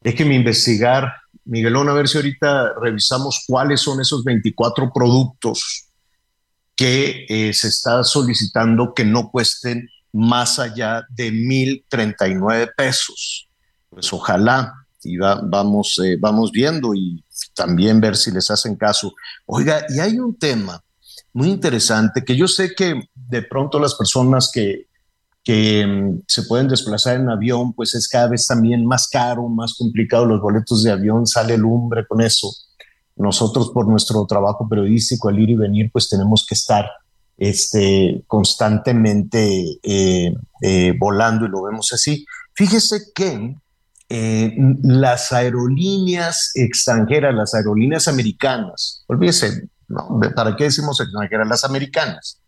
déjeme 0.00 0.34
investigar, 0.34 1.12
Miguelón, 1.44 1.88
a 1.88 1.92
ver 1.92 2.08
si 2.08 2.18
ahorita 2.18 2.74
revisamos 2.80 3.44
cuáles 3.46 3.80
son 3.80 4.00
esos 4.00 4.24
24 4.24 4.92
productos 4.92 5.86
que 6.74 7.26
eh, 7.28 7.52
se 7.52 7.68
está 7.68 8.02
solicitando 8.04 8.94
que 8.94 9.04
no 9.04 9.30
cuesten 9.30 9.88
más 10.12 10.58
allá 10.58 11.04
de 11.10 11.32
1.039 11.32 12.72
pesos. 12.76 13.48
Pues 13.88 14.12
ojalá, 14.12 14.72
y 15.02 15.16
vamos, 15.16 15.98
eh, 16.04 16.16
vamos 16.20 16.52
viendo 16.52 16.94
y 16.94 17.24
también 17.54 18.00
ver 18.00 18.16
si 18.16 18.30
les 18.30 18.50
hacen 18.50 18.76
caso. 18.76 19.12
Oiga, 19.46 19.84
y 19.88 20.00
hay 20.00 20.18
un 20.18 20.36
tema 20.36 20.82
muy 21.32 21.48
interesante 21.48 22.24
que 22.24 22.36
yo 22.36 22.48
sé 22.48 22.74
que 22.74 23.08
de 23.14 23.42
pronto 23.42 23.78
las 23.78 23.94
personas 23.94 24.50
que, 24.52 24.86
que 25.42 25.86
mm, 25.86 26.22
se 26.26 26.42
pueden 26.44 26.68
desplazar 26.68 27.16
en 27.16 27.28
avión, 27.28 27.72
pues 27.72 27.94
es 27.94 28.08
cada 28.08 28.28
vez 28.28 28.46
también 28.46 28.84
más 28.84 29.08
caro, 29.08 29.48
más 29.48 29.74
complicado 29.74 30.26
los 30.26 30.40
boletos 30.40 30.82
de 30.82 30.90
avión, 30.90 31.26
sale 31.26 31.56
lumbre 31.56 32.06
con 32.06 32.20
eso. 32.20 32.52
Nosotros 33.16 33.70
por 33.72 33.86
nuestro 33.86 34.24
trabajo 34.26 34.68
periodístico, 34.68 35.28
al 35.28 35.38
ir 35.38 35.50
y 35.50 35.54
venir, 35.54 35.90
pues 35.92 36.08
tenemos 36.08 36.44
que 36.48 36.54
estar 36.54 36.86
este, 37.40 38.22
constantemente 38.26 39.78
eh, 39.82 40.34
eh, 40.60 40.94
volando 40.98 41.46
y 41.46 41.48
lo 41.48 41.62
vemos 41.62 41.90
así. 41.94 42.26
Fíjese 42.52 43.00
que 43.14 43.56
eh, 44.10 44.54
las 44.82 45.32
aerolíneas 45.32 46.52
extranjeras, 46.54 47.34
las 47.34 47.54
aerolíneas 47.54 48.08
americanas, 48.08 49.04
olvídese, 49.06 49.68
¿para 50.36 50.54
qué 50.54 50.64
decimos 50.64 51.00
extranjeras? 51.00 51.48
Las 51.48 51.64
americanas 51.64 52.42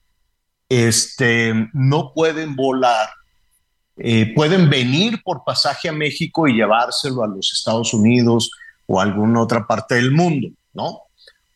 este, 0.69 1.71
no 1.73 2.13
pueden 2.15 2.55
volar, 2.55 3.09
pueden 4.35 4.69
venir 4.69 5.23
por 5.25 5.43
pasaje 5.45 5.89
a 5.89 5.93
México 5.93 6.49
y 6.49 6.55
llevárselo 6.55 7.23
a 7.23 7.29
los 7.29 7.51
Estados 7.53 7.95
Unidos 7.95 8.51
o 8.87 9.01
a 9.01 9.05
alguna 9.05 9.41
otra 9.41 9.67
parte 9.67 9.95
del 9.95 10.11
mundo, 10.11 10.49
¿no? 10.75 11.03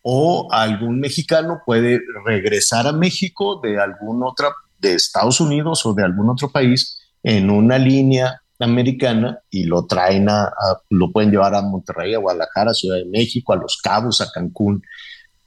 O 0.08 0.46
algún 0.52 1.00
mexicano 1.00 1.62
puede 1.66 2.00
regresar 2.24 2.86
a 2.86 2.92
México 2.92 3.58
de 3.60 3.80
alguna 3.80 4.26
otra, 4.26 4.50
de 4.78 4.94
Estados 4.94 5.40
Unidos 5.40 5.84
o 5.84 5.94
de 5.94 6.04
algún 6.04 6.30
otro 6.30 6.48
país 6.48 6.96
en 7.24 7.50
una 7.50 7.76
línea 7.76 8.40
americana 8.60 9.40
y 9.50 9.64
lo 9.64 9.84
traen 9.86 10.28
a, 10.28 10.52
lo 10.90 11.10
pueden 11.10 11.32
llevar 11.32 11.56
a 11.56 11.62
Monterrey, 11.62 12.14
a 12.14 12.18
Guadalajara, 12.18 12.72
Ciudad 12.72 12.98
de 12.98 13.06
México, 13.06 13.52
a 13.52 13.56
Los 13.56 13.78
Cabos, 13.82 14.20
a 14.20 14.30
Cancún, 14.30 14.80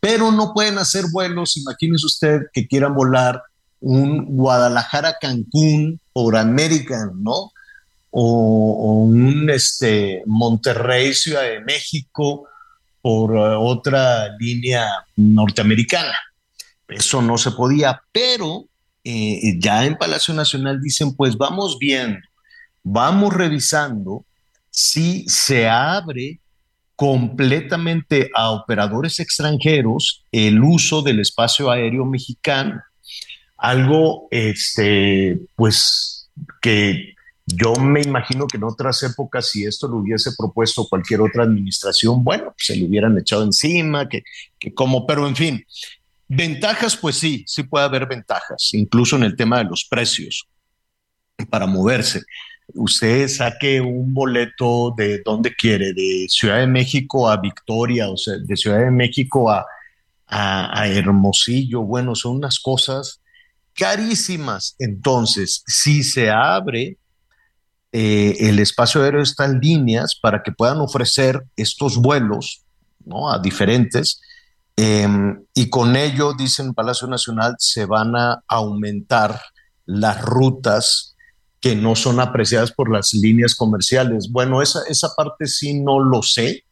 pero 0.02 0.30
no 0.30 0.54
pueden 0.54 0.78
hacer 0.78 1.06
vuelos, 1.10 1.56
imagínese 1.56 2.06
usted 2.06 2.42
que 2.52 2.68
quieran 2.68 2.94
volar 2.94 3.42
un 3.80 4.26
Guadalajara-Cancún 4.36 6.02
por 6.12 6.36
American, 6.36 7.24
¿no? 7.24 7.54
O, 8.12 9.04
un 9.06 9.50
este, 9.50 10.22
Monterrey-Ciudad 10.26 11.44
de 11.44 11.62
México 11.62 12.49
por 13.02 13.36
eh, 13.36 13.56
otra 13.58 14.36
línea 14.38 14.88
norteamericana. 15.16 16.16
Eso 16.88 17.22
no 17.22 17.38
se 17.38 17.52
podía, 17.52 18.02
pero 18.12 18.66
eh, 19.04 19.58
ya 19.60 19.86
en 19.86 19.98
Palacio 19.98 20.34
Nacional 20.34 20.82
dicen, 20.82 21.16
pues 21.16 21.38
vamos 21.38 21.78
viendo, 21.80 22.20
vamos 22.84 23.34
revisando 23.34 24.26
si 24.70 25.28
se 25.28 25.68
abre 25.68 26.40
completamente 26.96 28.30
a 28.36 28.52
operadores 28.52 29.20
extranjeros 29.20 30.26
el 30.32 30.62
uso 30.62 31.02
del 31.02 31.20
espacio 31.20 31.72
aéreo 31.72 32.06
mexicano 32.06 32.82
algo, 33.60 34.28
este, 34.32 35.40
pues, 35.56 36.30
que 36.62 37.16
yo 37.56 37.74
me 37.76 38.02
imagino 38.02 38.48
que 38.48 38.58
en 38.58 38.64
otras 38.64 39.02
épocas, 39.04 39.50
si 39.50 39.66
esto 39.66 39.88
lo 39.88 39.98
hubiese 39.98 40.32
propuesto 40.38 40.88
cualquier 40.88 41.22
otra 41.22 41.44
administración, 41.44 42.24
bueno, 42.24 42.46
pues, 42.46 42.68
se 42.68 42.76
le 42.76 42.86
hubieran 42.86 43.18
echado 43.18 43.44
encima, 43.44 44.08
que, 44.08 44.24
que 44.60 44.74
como, 44.74 45.08
pero 45.08 45.28
en 45.28 45.36
fin, 45.36 45.66
ventajas, 46.28 46.96
pues 46.96 47.16
sí, 47.16 47.44
sí 47.48 47.64
puede 47.64 47.86
haber 47.86 48.08
ventajas, 48.08 48.74
incluso 48.74 49.16
en 49.16 49.24
el 49.24 49.36
tema 49.36 49.58
de 49.58 49.66
los 49.66 49.86
precios 49.86 50.48
para 51.50 51.66
moverse. 51.66 52.22
Usted 52.76 53.28
saque 53.28 53.82
un 53.82 54.14
boleto 54.14 54.94
de 54.96 55.22
donde 55.26 55.56
quiere, 55.56 55.94
de 55.94 56.28
Ciudad 56.30 56.60
de 56.60 56.68
México 56.68 57.28
a 57.28 57.38
Victoria, 57.38 58.10
o 58.10 58.18
sea, 58.18 58.36
de 58.38 58.56
Ciudad 58.56 58.80
de 58.80 58.92
México 58.92 59.50
a, 59.50 59.66
a, 60.28 60.82
a 60.82 60.88
Hermosillo, 60.88 61.82
bueno, 61.82 62.14
son 62.14 62.36
unas 62.36 62.60
cosas 62.60 63.22
carísimas. 63.74 64.76
Entonces, 64.78 65.64
si 65.66 66.04
se 66.04 66.30
abre 66.30 66.98
eh, 67.92 68.36
el 68.40 68.60
espacio 68.60 69.02
aéreo 69.02 69.22
está 69.22 69.46
en 69.46 69.60
líneas 69.60 70.16
para 70.16 70.44
que 70.44 70.52
puedan 70.52 70.80
ofrecer 70.80 71.44
estos 71.56 71.98
vuelos 71.98 72.64
¿no? 73.06 73.32
a 73.32 73.40
diferentes. 73.40 74.22
Em, 74.76 75.44
y 75.54 75.70
con 75.70 75.96
ello, 75.96 76.34
dicen 76.34 76.74
Palacio 76.74 77.08
Nacional, 77.08 77.56
se 77.58 77.86
van 77.86 78.16
a 78.16 78.44
aumentar 78.48 79.42
las 79.86 80.22
rutas 80.22 81.16
que 81.60 81.76
no 81.76 81.96
son 81.96 82.20
apreciadas 82.20 82.72
por 82.72 82.92
las 82.92 83.14
líneas 83.14 83.56
comerciales. 83.56 84.32
Bueno, 84.32 84.62
esa, 84.62 84.82
esa 84.88 85.10
parte 85.16 85.48
sí 85.48 85.82
no 85.82 86.00
lo 86.00 86.22
sé. 86.22 86.64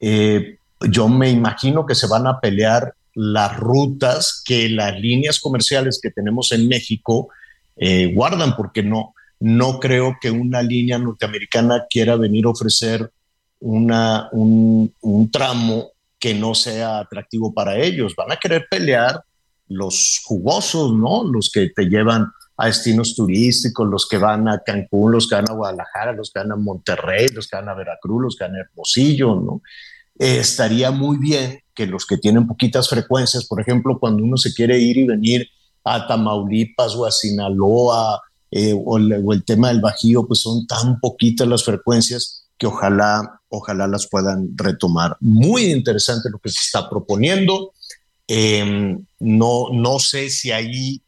Eh, 0.00 0.58
yo 0.88 1.08
me 1.08 1.30
imagino 1.30 1.86
que 1.86 1.94
se 1.94 2.06
van 2.06 2.26
a 2.26 2.40
pelear 2.40 2.94
las 3.14 3.56
rutas 3.56 4.42
que 4.44 4.68
las 4.68 4.98
líneas 4.98 5.40
comerciales 5.40 6.00
que 6.02 6.10
tenemos 6.10 6.52
en 6.52 6.68
México 6.68 7.28
eh, 7.76 8.12
guardan, 8.14 8.56
porque 8.56 8.82
no, 8.82 9.14
no 9.40 9.78
creo 9.78 10.16
que 10.20 10.30
una 10.30 10.62
línea 10.62 10.98
norteamericana 10.98 11.86
quiera 11.88 12.16
venir 12.16 12.46
a 12.46 12.50
ofrecer 12.50 13.10
una, 13.60 14.28
un, 14.32 14.92
tramo 15.32 15.90
que 16.18 16.34
no 16.34 16.54
sea 16.54 17.00
atractivo 17.00 17.52
para 17.52 17.76
ellos. 17.76 18.14
Van 18.16 18.32
a 18.32 18.36
querer 18.36 18.66
pelear 18.70 19.22
los 19.68 20.20
jugosos, 20.24 20.92
¿no? 20.94 21.24
Los 21.24 21.50
que 21.52 21.70
te 21.74 21.84
llevan 21.84 22.26
a 22.56 22.66
destinos 22.66 23.14
turísticos, 23.14 23.88
los 23.88 24.08
que 24.08 24.18
van 24.18 24.48
a 24.48 24.58
Cancún, 24.58 25.12
los 25.12 25.28
que 25.28 25.36
van 25.36 25.48
a 25.48 25.54
Guadalajara, 25.54 26.12
los 26.12 26.32
que 26.32 26.40
van 26.40 26.52
a 26.52 26.56
Monterrey, 26.56 27.28
los 27.28 27.46
que 27.46 27.56
van 27.56 27.68
a 27.68 27.74
Veracruz, 27.74 28.22
los 28.22 28.36
que 28.36 28.44
van 28.44 28.56
a 28.56 28.60
Hermosillo. 28.60 29.60
Eh, 30.18 30.38
estaría 30.38 30.90
muy 30.90 31.18
bien 31.18 31.60
que 31.72 31.86
los 31.86 32.04
que 32.04 32.16
tienen 32.16 32.48
poquitas 32.48 32.88
frecuencias, 32.88 33.46
por 33.46 33.60
ejemplo, 33.60 34.00
cuando 34.00 34.24
uno 34.24 34.36
se 34.36 34.52
quiere 34.52 34.78
ir 34.80 34.98
y 34.98 35.06
venir 35.06 35.48
a 35.84 36.08
Tamaulipas 36.08 36.96
o 36.96 37.06
a 37.06 37.12
Sinaloa 37.12 38.20
eh, 38.50 38.74
o, 38.74 38.96
el, 38.98 39.44
tema 39.44 39.68
del 39.68 39.80
Bajío, 39.80 40.26
pues 40.26 40.40
son 40.40 40.66
tan 40.66 41.00
poquitas 41.00 41.46
las 41.46 41.64
frecuencias 41.64 42.48
que 42.56 42.66
ojalá, 42.66 43.40
ojalá 43.48 43.86
las 43.86 44.08
puedan 44.08 44.50
retomar. 44.56 45.16
Muy 45.20 45.64
interesante 45.66 46.30
lo 46.30 46.38
que 46.38 46.50
se 46.50 46.60
está 46.64 46.88
proponiendo. 46.88 47.72
Em, 48.26 49.04
no, 49.20 49.66
no 49.72 49.98
sé 49.98 50.30
si 50.30 50.50
ahí, 50.50 51.02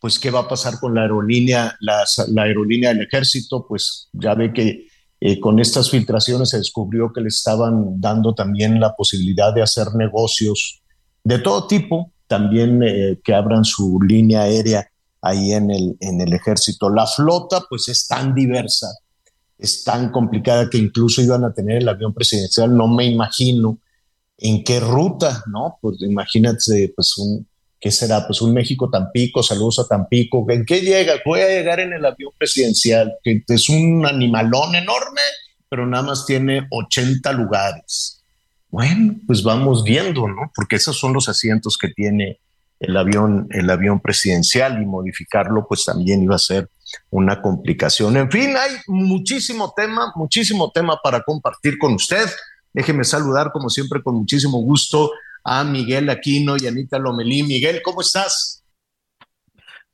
pues, 0.00 0.18
qué 0.18 0.30
va 0.30 0.40
a 0.40 0.48
pasar 0.48 0.78
con 0.80 0.94
la 0.94 1.02
aerolínea, 1.02 1.76
la 1.80 2.42
aerolínea 2.42 2.94
del 2.94 3.02
ejército, 3.02 3.66
pues 3.66 4.08
ya 4.12 4.34
ve 4.34 4.52
que 4.52 4.88
eh, 5.20 5.40
con 5.40 5.58
estas 5.58 5.90
filtraciones 5.90 6.50
se 6.50 6.58
descubrió 6.58 7.12
que 7.12 7.20
le 7.20 7.28
estaban 7.28 8.00
dando 8.00 8.34
también 8.34 8.78
la 8.78 8.94
posibilidad 8.94 9.52
de 9.52 9.62
hacer 9.62 9.88
negocios 9.94 10.80
de 11.24 11.40
todo 11.40 11.66
tipo, 11.66 12.12
también 12.28 12.82
eh, 12.84 13.18
que 13.24 13.34
abran 13.34 13.64
su 13.64 14.00
línea 14.00 14.42
aérea 14.42 14.87
ahí 15.22 15.52
en 15.52 15.70
el, 15.70 15.96
en 16.00 16.20
el 16.20 16.32
ejército. 16.32 16.90
La 16.90 17.06
flota 17.06 17.64
pues 17.68 17.88
es 17.88 18.06
tan 18.06 18.34
diversa, 18.34 18.88
es 19.58 19.84
tan 19.84 20.10
complicada 20.10 20.70
que 20.70 20.78
incluso 20.78 21.22
iban 21.22 21.44
a 21.44 21.52
tener 21.52 21.78
el 21.78 21.88
avión 21.88 22.14
presidencial, 22.14 22.76
no 22.76 22.86
me 22.88 23.06
imagino 23.06 23.78
en 24.38 24.62
qué 24.62 24.80
ruta, 24.80 25.42
¿no? 25.46 25.78
Pues 25.80 26.00
imagínate 26.00 26.92
pues 26.94 27.18
un, 27.18 27.46
¿qué 27.80 27.90
será? 27.90 28.26
Pues 28.26 28.40
un 28.40 28.54
México 28.54 28.88
Tampico, 28.88 29.42
saludos 29.42 29.80
a 29.80 29.88
Tampico. 29.88 30.46
¿En 30.48 30.64
qué 30.64 30.80
llega? 30.80 31.14
Voy 31.26 31.40
a 31.40 31.48
llegar 31.48 31.80
en 31.80 31.92
el 31.92 32.04
avión 32.04 32.32
presidencial, 32.38 33.14
que 33.22 33.42
es 33.48 33.68
un 33.68 34.06
animalón 34.06 34.76
enorme, 34.76 35.22
pero 35.68 35.86
nada 35.86 36.04
más 36.04 36.24
tiene 36.24 36.66
80 36.70 37.32
lugares. 37.32 38.22
Bueno, 38.70 39.16
pues 39.26 39.42
vamos 39.42 39.82
viendo, 39.82 40.28
¿no? 40.28 40.52
Porque 40.54 40.76
esos 40.76 40.98
son 40.98 41.14
los 41.14 41.28
asientos 41.28 41.76
que 41.78 41.88
tiene 41.88 42.38
el 42.80 42.96
avión, 42.96 43.48
el 43.50 43.68
avión 43.70 44.00
presidencial 44.00 44.80
y 44.80 44.86
modificarlo, 44.86 45.66
pues 45.66 45.84
también 45.84 46.22
iba 46.22 46.36
a 46.36 46.38
ser 46.38 46.70
una 47.10 47.42
complicación. 47.42 48.16
En 48.16 48.30
fin, 48.30 48.56
hay 48.56 48.76
muchísimo 48.86 49.72
tema, 49.76 50.12
muchísimo 50.14 50.70
tema 50.70 50.98
para 51.02 51.22
compartir 51.22 51.78
con 51.78 51.94
usted. 51.94 52.26
Déjeme 52.72 53.04
saludar, 53.04 53.50
como 53.52 53.68
siempre, 53.68 54.02
con 54.02 54.14
muchísimo 54.16 54.58
gusto 54.58 55.10
a 55.44 55.64
Miguel 55.64 56.10
Aquino 56.10 56.56
y 56.56 56.66
Anita 56.66 56.98
Lomelí. 56.98 57.42
Miguel, 57.42 57.80
¿cómo 57.82 58.00
estás? 58.00 58.57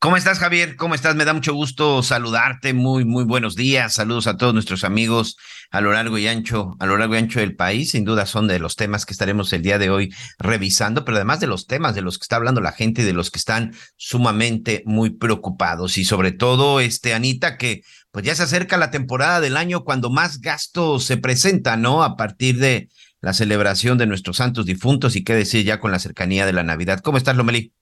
¿Cómo 0.04 0.18
estás, 0.18 0.38
Javier? 0.38 0.76
¿Cómo 0.76 0.94
estás? 0.94 1.16
Me 1.16 1.25
da 1.25 1.32
mucho 1.32 1.54
gusto 1.54 2.02
saludarte. 2.02 2.75
Muy, 2.75 3.06
muy 3.06 3.25
buenos 3.25 3.56
días. 3.56 3.94
Saludos 3.94 4.26
a 4.26 4.37
todos 4.37 4.52
nuestros 4.52 4.84
amigos 4.84 5.38
a 5.70 5.80
lo 5.80 5.94
largo 5.94 6.18
y 6.18 6.28
ancho, 6.28 6.76
a 6.78 6.84
lo 6.84 6.99
largo 6.99 7.14
y 7.14 7.18
ancho 7.20 7.40
del 7.40 7.56
país. 7.56 7.92
Sin 7.92 8.04
duda 8.04 8.26
son 8.26 8.46
de 8.46 8.58
los 8.58 8.76
temas 8.76 9.06
que 9.06 9.14
estaremos 9.14 9.50
el 9.54 9.62
día 9.62 9.78
de 9.78 9.88
hoy 9.88 10.14
revisando, 10.38 11.06
pero 11.06 11.16
además 11.16 11.40
de 11.40 11.46
los 11.46 11.66
temas 11.66 11.94
de 11.94 12.02
los 12.02 12.18
que 12.18 12.25
está 12.25 12.37
hablando 12.37 12.61
la 12.61 12.73
gente 12.73 13.00
y 13.00 13.06
de 13.06 13.14
los 13.14 13.30
que 13.30 13.38
están 13.38 13.75
sumamente 13.96 14.82
muy 14.84 15.08
preocupados. 15.08 15.96
Y 15.96 16.04
sobre 16.04 16.32
todo, 16.32 16.80
este, 16.80 17.14
Anita, 17.14 17.56
que 17.56 17.80
pues 18.11 18.26
ya 18.26 18.34
se 18.34 18.42
acerca 18.42 18.76
la 18.76 18.90
temporada 18.90 19.40
del 19.40 19.56
año 19.56 19.84
cuando 19.84 20.11
más 20.11 20.42
gasto 20.42 21.00
se 21.00 21.16
presenta, 21.16 21.78
¿no? 21.78 22.04
A 22.04 22.18
partir 22.18 22.58
de 22.58 22.90
la 23.23 23.32
celebración 23.32 23.96
de 23.96 24.06
nuestros 24.06 24.37
santos 24.37 24.66
difuntos 24.66 25.16
y 25.16 25.25
qué 25.25 25.32
decir 25.34 25.64
ya 25.64 25.80
con 25.80 25.92
la 25.92 25.99
cercanía 25.99 26.44
de 26.44 26.52
la 26.52 26.62
Navidad. 26.62 27.00
¿Cómo 27.00 27.16
estás, 27.16 27.37
Lomelí? 27.37 27.73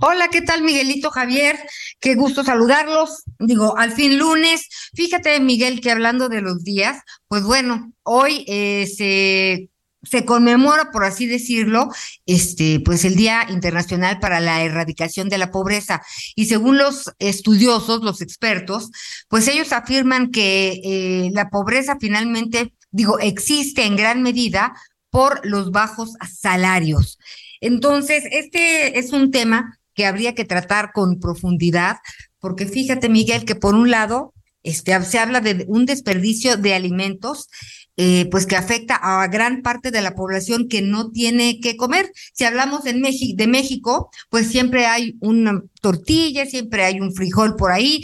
Hola, 0.00 0.28
¿qué 0.28 0.40
tal 0.40 0.62
Miguelito 0.62 1.10
Javier? 1.10 1.58
Qué 2.00 2.14
gusto 2.14 2.42
saludarlos. 2.42 3.24
Digo, 3.38 3.76
al 3.76 3.92
fin 3.92 4.18
lunes. 4.18 4.66
Fíjate, 4.94 5.38
Miguel, 5.38 5.80
que 5.82 5.90
hablando 5.90 6.30
de 6.30 6.40
los 6.40 6.64
días, 6.64 7.02
pues 7.28 7.42
bueno, 7.42 7.92
hoy 8.02 8.46
eh, 8.48 8.86
se, 8.86 9.68
se 10.02 10.24
conmemora, 10.24 10.90
por 10.92 11.04
así 11.04 11.26
decirlo, 11.26 11.90
este, 12.24 12.80
pues 12.80 13.04
el 13.04 13.16
Día 13.16 13.46
Internacional 13.50 14.18
para 14.18 14.40
la 14.40 14.62
Erradicación 14.62 15.28
de 15.28 15.36
la 15.36 15.50
Pobreza. 15.50 16.02
Y 16.36 16.46
según 16.46 16.78
los 16.78 17.12
estudiosos, 17.18 18.02
los 18.02 18.22
expertos, 18.22 18.90
pues 19.28 19.46
ellos 19.46 19.72
afirman 19.72 20.30
que 20.30 20.80
eh, 20.84 21.30
la 21.34 21.50
pobreza 21.50 21.98
finalmente, 22.00 22.72
digo, 22.92 23.18
existe 23.18 23.84
en 23.84 23.96
gran 23.96 24.22
medida 24.22 24.72
por 25.10 25.44
los 25.44 25.70
bajos 25.70 26.14
salarios. 26.40 27.18
Entonces, 27.60 28.24
este 28.30 28.98
es 28.98 29.12
un 29.12 29.30
tema 29.30 29.78
que 29.94 30.06
habría 30.06 30.34
que 30.34 30.44
tratar 30.44 30.92
con 30.92 31.20
profundidad, 31.20 31.96
porque 32.38 32.66
fíjate, 32.66 33.08
Miguel, 33.08 33.44
que 33.44 33.54
por 33.54 33.74
un 33.74 33.90
lado 33.90 34.32
este, 34.62 35.00
se 35.02 35.18
habla 35.18 35.40
de 35.40 35.64
un 35.68 35.86
desperdicio 35.86 36.56
de 36.56 36.74
alimentos, 36.74 37.48
eh, 37.96 38.26
pues 38.30 38.46
que 38.46 38.56
afecta 38.56 38.96
a 38.96 39.26
gran 39.28 39.62
parte 39.62 39.90
de 39.90 40.00
la 40.00 40.14
población 40.14 40.68
que 40.68 40.82
no 40.82 41.10
tiene 41.10 41.60
que 41.60 41.76
comer. 41.76 42.10
Si 42.32 42.44
hablamos 42.44 42.84
México, 42.94 43.36
de 43.36 43.46
México, 43.46 44.10
pues 44.30 44.48
siempre 44.48 44.86
hay 44.86 45.16
una 45.20 45.62
tortilla, 45.80 46.46
siempre 46.46 46.84
hay 46.84 47.00
un 47.00 47.14
frijol 47.14 47.56
por 47.56 47.72
ahí, 47.72 48.02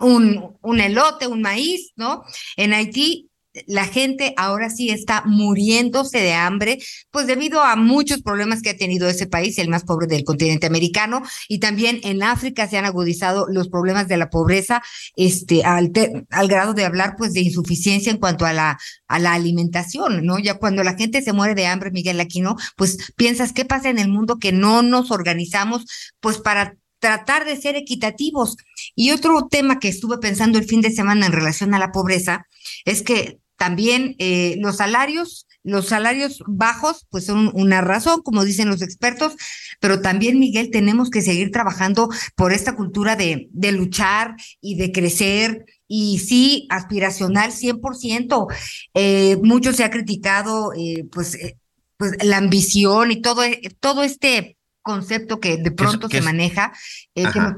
un, 0.00 0.56
un 0.60 0.80
elote, 0.80 1.26
un 1.26 1.42
maíz, 1.42 1.92
¿no? 1.96 2.22
En 2.56 2.72
Haití 2.72 3.30
la 3.66 3.84
gente 3.84 4.34
ahora 4.36 4.70
sí 4.70 4.90
está 4.90 5.22
muriéndose 5.26 6.18
de 6.18 6.32
hambre, 6.32 6.78
pues 7.10 7.26
debido 7.26 7.62
a 7.62 7.76
muchos 7.76 8.22
problemas 8.22 8.62
que 8.62 8.70
ha 8.70 8.76
tenido 8.76 9.08
ese 9.08 9.26
país, 9.26 9.58
el 9.58 9.68
más 9.68 9.84
pobre 9.84 10.06
del 10.06 10.24
continente 10.24 10.66
americano, 10.66 11.22
y 11.48 11.58
también 11.58 12.00
en 12.02 12.22
África 12.22 12.68
se 12.68 12.78
han 12.78 12.84
agudizado 12.84 13.46
los 13.48 13.68
problemas 13.68 14.08
de 14.08 14.16
la 14.16 14.30
pobreza, 14.30 14.82
este, 15.16 15.64
al, 15.64 15.92
al 16.30 16.48
grado 16.48 16.74
de 16.74 16.84
hablar 16.84 17.14
pues 17.16 17.32
de 17.32 17.40
insuficiencia 17.40 18.10
en 18.10 18.18
cuanto 18.18 18.46
a 18.46 18.52
la, 18.52 18.78
a 19.08 19.18
la 19.18 19.34
alimentación, 19.34 20.24
¿no? 20.24 20.38
Ya 20.38 20.54
cuando 20.54 20.82
la 20.82 20.94
gente 20.94 21.22
se 21.22 21.32
muere 21.32 21.54
de 21.54 21.66
hambre, 21.66 21.90
Miguel 21.90 22.20
Aquino, 22.20 22.56
pues 22.76 23.12
piensas, 23.16 23.52
¿qué 23.52 23.64
pasa 23.64 23.90
en 23.90 23.98
el 23.98 24.08
mundo 24.08 24.38
que 24.38 24.52
no 24.52 24.82
nos 24.82 25.10
organizamos 25.10 25.84
pues 26.20 26.38
para 26.38 26.76
tratar 27.02 27.44
de 27.44 27.56
ser 27.56 27.74
equitativos. 27.74 28.56
Y 28.94 29.10
otro 29.10 29.48
tema 29.50 29.80
que 29.80 29.88
estuve 29.88 30.18
pensando 30.18 30.58
el 30.58 30.64
fin 30.64 30.80
de 30.80 30.92
semana 30.92 31.26
en 31.26 31.32
relación 31.32 31.74
a 31.74 31.80
la 31.80 31.90
pobreza 31.90 32.46
es 32.84 33.02
que 33.02 33.41
también 33.62 34.16
eh, 34.18 34.56
los 34.58 34.78
salarios, 34.78 35.46
los 35.62 35.86
salarios 35.86 36.42
bajos, 36.48 37.06
pues 37.10 37.26
son 37.26 37.48
una 37.54 37.80
razón, 37.80 38.20
como 38.20 38.44
dicen 38.44 38.68
los 38.68 38.82
expertos, 38.82 39.34
pero 39.78 40.00
también, 40.00 40.40
Miguel, 40.40 40.72
tenemos 40.72 41.10
que 41.10 41.22
seguir 41.22 41.52
trabajando 41.52 42.08
por 42.34 42.52
esta 42.52 42.74
cultura 42.74 43.14
de, 43.14 43.46
de 43.52 43.70
luchar 43.70 44.34
y 44.60 44.74
de 44.74 44.90
crecer 44.90 45.64
y 45.86 46.18
sí, 46.18 46.66
aspiracional 46.70 47.52
100%. 47.52 48.48
Eh, 48.94 49.36
mucho 49.44 49.72
se 49.72 49.84
ha 49.84 49.92
criticado, 49.92 50.72
eh, 50.76 51.04
pues, 51.12 51.36
eh, 51.36 51.56
pues, 51.96 52.16
la 52.24 52.38
ambición 52.38 53.12
y 53.12 53.22
todo, 53.22 53.42
todo 53.78 54.02
este 54.02 54.56
concepto 54.82 55.40
que 55.40 55.56
de 55.56 55.70
pronto 55.70 56.08
se 56.08 56.20
maneja, 56.20 56.72
eh, 57.14 57.24
que, 57.32 57.40
me, 57.40 57.54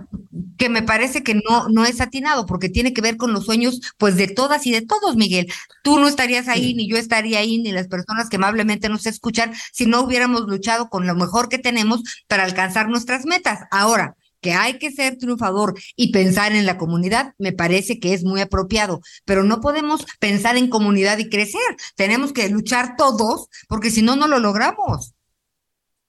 que, 0.56 0.68
me, 0.68 0.82
parece 0.82 1.22
que 1.22 1.34
no, 1.34 1.68
no 1.68 1.84
es 1.84 2.00
atinado, 2.00 2.46
porque 2.46 2.68
tiene 2.68 2.92
que 2.92 3.00
ver 3.00 3.16
con 3.16 3.32
los 3.32 3.44
sueños, 3.46 3.80
pues 3.98 4.16
de 4.16 4.28
todas 4.28 4.66
y 4.66 4.72
de 4.72 4.82
todos, 4.82 5.16
Miguel. 5.16 5.50
Tú 5.82 5.98
no 5.98 6.08
estarías 6.08 6.48
ahí, 6.48 6.74
ni 6.74 6.88
yo 6.88 6.96
estaría 6.96 7.38
ahí, 7.38 7.58
ni 7.58 7.72
las 7.72 7.88
personas 7.88 8.28
que 8.28 8.36
amablemente 8.36 8.88
nos 8.88 9.06
escuchan, 9.06 9.52
si 9.72 9.86
no 9.86 10.02
hubiéramos 10.02 10.42
luchado 10.42 10.88
con 10.88 11.06
lo 11.06 11.14
mejor 11.14 11.48
que 11.48 11.58
tenemos 11.58 12.02
para 12.28 12.44
alcanzar 12.44 12.88
nuestras 12.88 13.24
metas. 13.26 13.60
Ahora, 13.70 14.16
que 14.44 14.52
hay 14.52 14.78
que 14.78 14.92
ser 14.92 15.16
triunfador 15.16 15.72
y 15.96 16.12
pensar 16.12 16.52
en 16.52 16.66
la 16.66 16.76
comunidad, 16.76 17.32
me 17.38 17.52
parece 17.52 17.98
que 17.98 18.12
es 18.12 18.24
muy 18.24 18.42
apropiado, 18.42 19.00
pero 19.24 19.42
no 19.42 19.62
podemos 19.62 20.04
pensar 20.20 20.58
en 20.58 20.68
comunidad 20.68 21.16
y 21.16 21.30
crecer. 21.30 21.62
Tenemos 21.96 22.34
que 22.34 22.50
luchar 22.50 22.96
todos, 22.98 23.48
porque 23.68 23.90
si 23.90 24.02
no, 24.02 24.16
no 24.16 24.28
lo 24.28 24.40
logramos. 24.40 25.13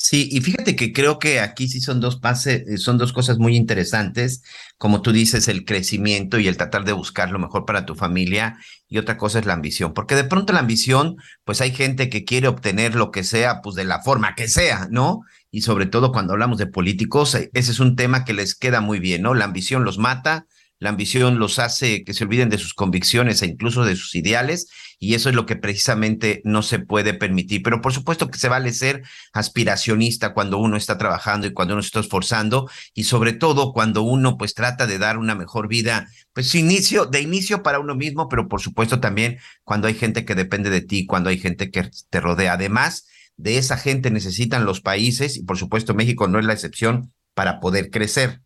Sí, 0.08 0.30
y 0.32 0.42
fíjate 0.42 0.76
que 0.76 0.94
creo 0.94 1.18
que 1.18 1.40
aquí 1.40 1.68
sí 1.68 1.82
son 1.82 2.00
dos 2.00 2.20
pases, 2.20 2.62
eh, 2.68 2.78
son 2.78 3.00
dos 3.00 3.12
cosas 3.12 3.40
muy 3.40 3.56
interesantes, 3.56 4.44
como 4.78 5.02
tú 5.02 5.12
dices, 5.12 5.48
el 5.48 5.66
crecimiento 5.66 6.38
y 6.38 6.48
el 6.48 6.58
tratar 6.58 6.86
de 6.86 6.92
buscar 6.92 7.32
lo 7.32 7.40
mejor 7.40 7.66
para 7.66 7.88
tu 7.88 7.96
familia, 7.96 8.60
y 8.88 9.00
otra 9.00 9.18
cosa 9.18 9.40
es 9.40 9.48
la 9.48 9.54
ambición, 9.54 9.96
porque 9.96 10.14
de 10.14 10.24
pronto 10.26 10.54
la 10.54 10.60
ambición, 10.60 11.16
pues 11.44 11.60
hay 11.60 11.72
gente 11.72 12.08
que 12.12 12.24
quiere 12.24 12.48
obtener 12.48 12.94
lo 12.94 13.10
que 13.10 13.24
sea, 13.24 13.62
pues 13.64 13.76
de 13.76 13.84
la 13.84 14.00
forma 14.04 14.36
que 14.36 14.48
sea, 14.48 14.88
¿no? 14.92 15.22
Y 15.50 15.62
sobre 15.62 15.88
todo 15.88 16.12
cuando 16.12 16.34
hablamos 16.34 16.60
de 16.60 16.68
políticos, 16.68 17.34
eh, 17.34 17.50
ese 17.56 17.72
es 17.72 17.80
un 17.80 17.96
tema 17.96 18.26
que 18.26 18.34
les 18.34 18.54
queda 18.54 18.82
muy 18.82 19.00
bien, 19.00 19.24
¿no? 19.24 19.34
La 19.34 19.46
ambición 19.46 19.86
los 19.86 19.98
mata, 19.98 20.46
la 20.80 20.90
ambición 20.90 21.40
los 21.40 21.60
hace 21.60 22.04
que 22.04 22.14
se 22.14 22.24
olviden 22.26 22.50
de 22.50 22.58
sus 22.58 22.74
convicciones 22.74 23.42
e 23.42 23.48
incluso 23.48 23.86
de 23.86 23.96
sus 23.96 24.16
ideales, 24.16 24.68
y 25.00 25.14
eso 25.14 25.30
es 25.30 25.36
lo 25.36 25.46
que 25.46 25.56
precisamente 25.56 26.42
no 26.44 26.62
se 26.62 26.80
puede 26.80 27.14
permitir. 27.14 27.64
Pero 27.64 27.82
por 27.82 27.94
supuesto 27.94 28.30
que 28.30 28.40
se 28.40 28.50
vale 28.50 28.74
ser 28.74 29.04
aspiracionista 29.34 30.34
cuando 30.34 30.58
uno 30.58 30.78
está 30.78 30.98
trabajando 30.98 31.48
y 31.48 31.54
cuando 31.54 31.74
uno 31.74 31.84
se 31.84 31.88
está 31.88 32.00
esforzando, 32.02 32.70
y 32.94 33.06
sobre 33.06 33.34
todo 33.34 33.74
cuando 33.74 34.04
uno 34.04 34.38
pues 34.38 34.54
trata 34.54 34.88
de 34.88 34.98
dar 34.98 35.18
una 35.18 35.36
mejor 35.36 35.68
vida, 35.68 36.08
pues 36.34 36.54
inicio, 36.56 37.06
de 37.06 37.22
inicio 37.22 37.64
para 37.64 37.80
uno 37.80 37.96
mismo, 37.96 38.28
pero 38.28 38.48
por 38.48 38.62
supuesto 38.62 39.00
también 39.00 39.40
cuando 39.64 39.88
hay 39.88 39.94
gente 39.94 40.26
que 40.26 40.36
depende 40.36 40.70
de 40.70 40.82
ti, 40.82 41.06
cuando 41.06 41.30
hay 41.30 41.38
gente 41.38 41.72
que 41.72 41.90
te 42.10 42.20
rodea. 42.20 42.54
Además, 42.54 43.08
de 43.38 43.58
esa 43.58 43.78
gente 43.78 44.12
necesitan 44.12 44.66
los 44.66 44.82
países, 44.82 45.38
y 45.38 45.44
por 45.44 45.58
supuesto 45.58 45.94
México 45.94 46.28
no 46.28 46.40
es 46.40 46.46
la 46.46 46.54
excepción, 46.54 47.14
para 47.34 47.60
poder 47.60 47.90
crecer. 47.92 48.42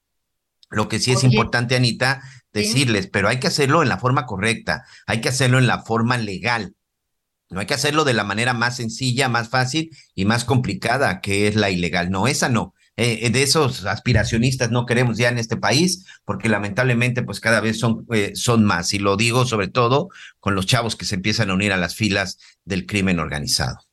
Lo 0.69 0.87
que 0.87 0.99
sí 0.99 1.11
es 1.11 1.23
importante, 1.23 1.75
Anita, 1.75 2.21
decirles, 2.53 3.07
pero 3.07 3.27
hay 3.27 3.39
que 3.39 3.47
hacerlo 3.47 3.81
en 3.81 3.89
la 3.89 3.97
forma 3.97 4.25
correcta, 4.25 4.85
hay 5.07 5.21
que 5.21 5.29
hacerlo 5.29 5.57
en 5.57 5.67
la 5.67 5.83
forma 5.83 6.17
legal. 6.17 6.75
No 7.49 7.59
hay 7.59 7.65
que 7.65 7.73
hacerlo 7.73 8.03
de 8.03 8.13
la 8.13 8.23
manera 8.23 8.53
más 8.53 8.75
sencilla, 8.75 9.27
más 9.27 9.49
fácil 9.49 9.89
y 10.13 10.25
más 10.25 10.45
complicada, 10.45 11.19
que 11.19 11.47
es 11.47 11.55
la 11.55 11.71
ilegal. 11.71 12.11
No, 12.11 12.27
esa 12.27 12.47
no. 12.47 12.75
Eh, 12.95 13.25
eh, 13.25 13.29
de 13.29 13.43
esos 13.43 13.85
aspiracionistas 13.85 14.71
no 14.71 14.85
queremos 14.85 15.17
ya 15.17 15.29
en 15.29 15.39
este 15.39 15.57
país, 15.57 16.05
porque 16.25 16.49
lamentablemente 16.49 17.23
pues 17.23 17.39
cada 17.39 17.61
vez 17.61 17.79
son, 17.79 18.05
eh, 18.13 18.33
son 18.35 18.65
más. 18.65 18.93
Y 18.93 18.99
lo 18.99 19.17
digo 19.17 19.45
sobre 19.45 19.69
todo 19.69 20.09
con 20.39 20.53
los 20.53 20.67
chavos 20.67 20.95
que 20.95 21.05
se 21.05 21.15
empiezan 21.15 21.49
a 21.49 21.53
unir 21.55 21.71
a 21.71 21.77
las 21.77 21.95
filas 21.95 22.37
del 22.65 22.85
crimen 22.85 23.19
organizado. 23.19 23.88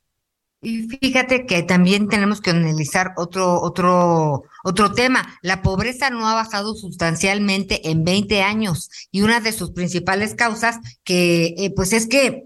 Y 0.63 0.89
fíjate 0.89 1.47
que 1.47 1.63
también 1.63 2.09
tenemos 2.09 2.41
que 2.41 2.51
analizar 2.51 3.13
otro, 3.17 3.61
otro, 3.61 4.45
otro 4.65 4.93
tema. 4.93 5.39
La 5.43 5.63
pobreza 5.63 6.11
no 6.11 6.27
ha 6.27 6.35
bajado 6.35 6.75
sustancialmente 6.75 7.91
en 7.91 8.05
20 8.05 8.43
años 8.43 8.91
y 9.11 9.23
una 9.23 9.41
de 9.41 9.53
sus 9.53 9.73
principales 9.73 10.35
causas 10.35 10.79
que, 11.05 11.55
eh, 11.59 11.73
pues 11.77 11.93
es 11.93 12.07
que 12.07 12.45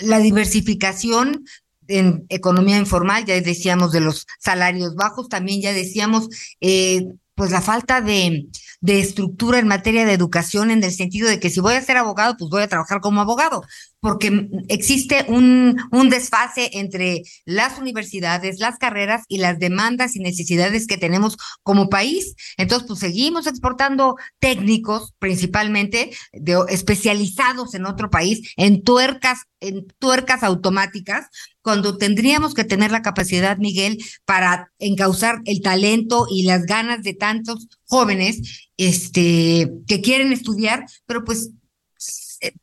la 0.00 0.18
diversificación 0.20 1.44
en 1.88 2.26
economía 2.28 2.78
informal, 2.78 3.24
ya 3.24 3.40
decíamos 3.40 3.92
de 3.92 4.00
los 4.00 4.26
salarios 4.38 4.94
bajos, 4.94 5.28
también 5.28 5.60
ya 5.60 5.72
decíamos, 5.72 6.28
eh, 6.60 7.06
pues 7.36 7.52
la 7.52 7.60
falta 7.60 8.00
de, 8.00 8.48
de 8.80 9.00
estructura 9.00 9.60
en 9.60 9.68
materia 9.68 10.04
de 10.04 10.12
educación 10.12 10.72
en 10.72 10.82
el 10.82 10.92
sentido 10.92 11.28
de 11.28 11.38
que 11.38 11.50
si 11.50 11.60
voy 11.60 11.74
a 11.74 11.82
ser 11.82 11.98
abogado, 11.98 12.36
pues 12.36 12.50
voy 12.50 12.62
a 12.62 12.68
trabajar 12.68 13.00
como 13.00 13.20
abogado 13.20 13.62
porque 14.06 14.48
existe 14.68 15.24
un, 15.26 15.76
un 15.90 16.08
desfase 16.10 16.70
entre 16.74 17.22
las 17.44 17.78
universidades, 17.78 18.60
las 18.60 18.78
carreras 18.78 19.24
y 19.26 19.38
las 19.38 19.58
demandas 19.58 20.14
y 20.14 20.20
necesidades 20.20 20.86
que 20.86 20.96
tenemos 20.96 21.36
como 21.64 21.88
país. 21.88 22.36
Entonces, 22.56 22.86
pues 22.86 23.00
seguimos 23.00 23.48
exportando 23.48 24.14
técnicos 24.38 25.14
principalmente 25.18 26.10
de, 26.32 26.56
especializados 26.68 27.74
en 27.74 27.84
otro 27.84 28.08
país, 28.08 28.52
en 28.56 28.84
tuercas, 28.84 29.40
en 29.58 29.88
tuercas 29.98 30.44
automáticas, 30.44 31.26
cuando 31.62 31.98
tendríamos 31.98 32.54
que 32.54 32.62
tener 32.62 32.92
la 32.92 33.02
capacidad, 33.02 33.58
Miguel, 33.58 33.98
para 34.24 34.70
encauzar 34.78 35.40
el 35.46 35.62
talento 35.62 36.28
y 36.30 36.44
las 36.44 36.62
ganas 36.62 37.02
de 37.02 37.14
tantos 37.26 37.66
jóvenes 37.86 38.68
este, 38.76 39.70
que 39.86 40.00
quieren 40.00 40.32
estudiar, 40.32 40.86
pero 41.06 41.24
pues 41.24 41.50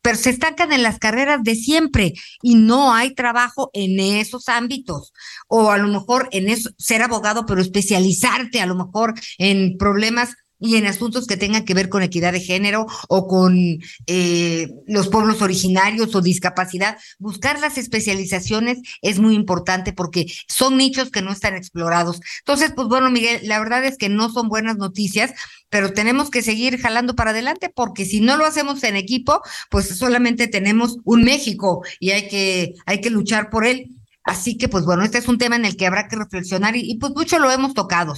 pero 0.02 0.17
se 0.17 0.30
estancan 0.30 0.71
en 0.71 0.84
las 0.84 0.99
carreras 0.99 1.41
de 1.43 1.56
siempre 1.56 2.13
y 2.41 2.56
no 2.56 2.93
hay 2.93 3.15
trabajo 3.15 3.71
en 3.73 3.99
esos 3.99 4.47
ámbitos. 4.47 5.13
O 5.47 5.71
a 5.71 5.78
lo 5.78 5.88
mejor 5.88 6.30
en 6.32 6.47
eso, 6.47 6.69
ser 6.78 7.02
abogado, 7.02 7.45
pero 7.45 7.60
especializarte 7.60 8.62
a 8.62 8.67
lo 8.67 8.76
mejor 8.76 9.13
en 9.39 9.78
problemas 9.78 10.36
y 10.63 10.78
en 10.78 10.88
asuntos 10.88 11.28
que 11.28 11.36
tengan 11.36 11.65
que 11.65 11.73
ver 11.73 11.89
con 11.89 12.04
equidad 12.04 12.32
de 12.32 12.39
género 12.39 12.88
o 13.10 13.28
con 13.28 13.80
eh, 14.08 14.69
los 14.88 15.10
pueblos 15.10 15.41
originarios 15.41 16.15
o 16.15 16.21
discapacidad. 16.21 16.97
Buscar 17.19 17.60
las 17.60 17.78
especializaciones 17.78 18.80
es 19.02 19.19
muy 19.19 19.36
importante 19.36 19.91
porque 19.91 20.26
son 20.47 20.78
nichos 20.78 21.12
que 21.12 21.21
no 21.21 21.34
están 21.34 21.56
explorados. 21.56 22.21
Entonces, 22.39 22.71
pues 22.73 22.88
bueno, 22.88 23.12
Miguel, 23.12 23.41
la 23.43 23.60
verdad 23.60 23.84
es 23.84 23.97
que 23.97 24.08
no 24.08 24.32
son 24.32 24.47
buenas 24.47 24.78
noticias, 24.78 25.34
pero 25.69 25.91
tenemos 25.91 26.30
que 26.30 26.41
seguir 26.41 26.80
jalando 26.80 27.13
para 27.13 27.32
adelante 27.32 27.69
porque 27.69 28.06
si 28.06 28.21
no 28.21 28.38
lo 28.38 28.45
hacemos 28.45 28.84
en 28.86 28.95
equipo, 28.95 29.41
pues 29.69 29.89
solamente 29.89 30.47
tenemos 30.47 30.97
un 31.04 31.26
México 31.26 31.84
y 31.99 32.12
hay 32.12 32.30
que, 32.30 32.73
hay 32.86 33.02
que 33.02 33.10
luchar 33.10 33.49
por 33.49 33.65
él. 33.65 33.89
Así 34.23 34.58
que, 34.58 34.69
pues 34.69 34.86
bueno, 34.86 35.04
este 35.04 35.17
es 35.17 35.28
un 35.28 35.38
tema 35.38 35.58
en 35.58 35.65
el 35.65 35.76
que 35.76 35.86
habrá 35.86 36.08
que 36.08 36.15
reflexionar 36.15 36.78
y, 36.78 36.89
y 36.89 36.95
pues 36.95 37.12
mucho 37.13 37.38
lo 37.39 37.52
hemos 37.52 37.73
tocado. 37.73 38.15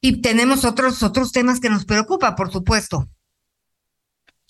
Y 0.00 0.20
tenemos 0.20 0.64
otros, 0.64 1.02
otros 1.02 1.32
temas 1.32 1.60
que 1.60 1.70
nos 1.70 1.84
preocupan, 1.84 2.34
por 2.34 2.52
supuesto. 2.52 3.08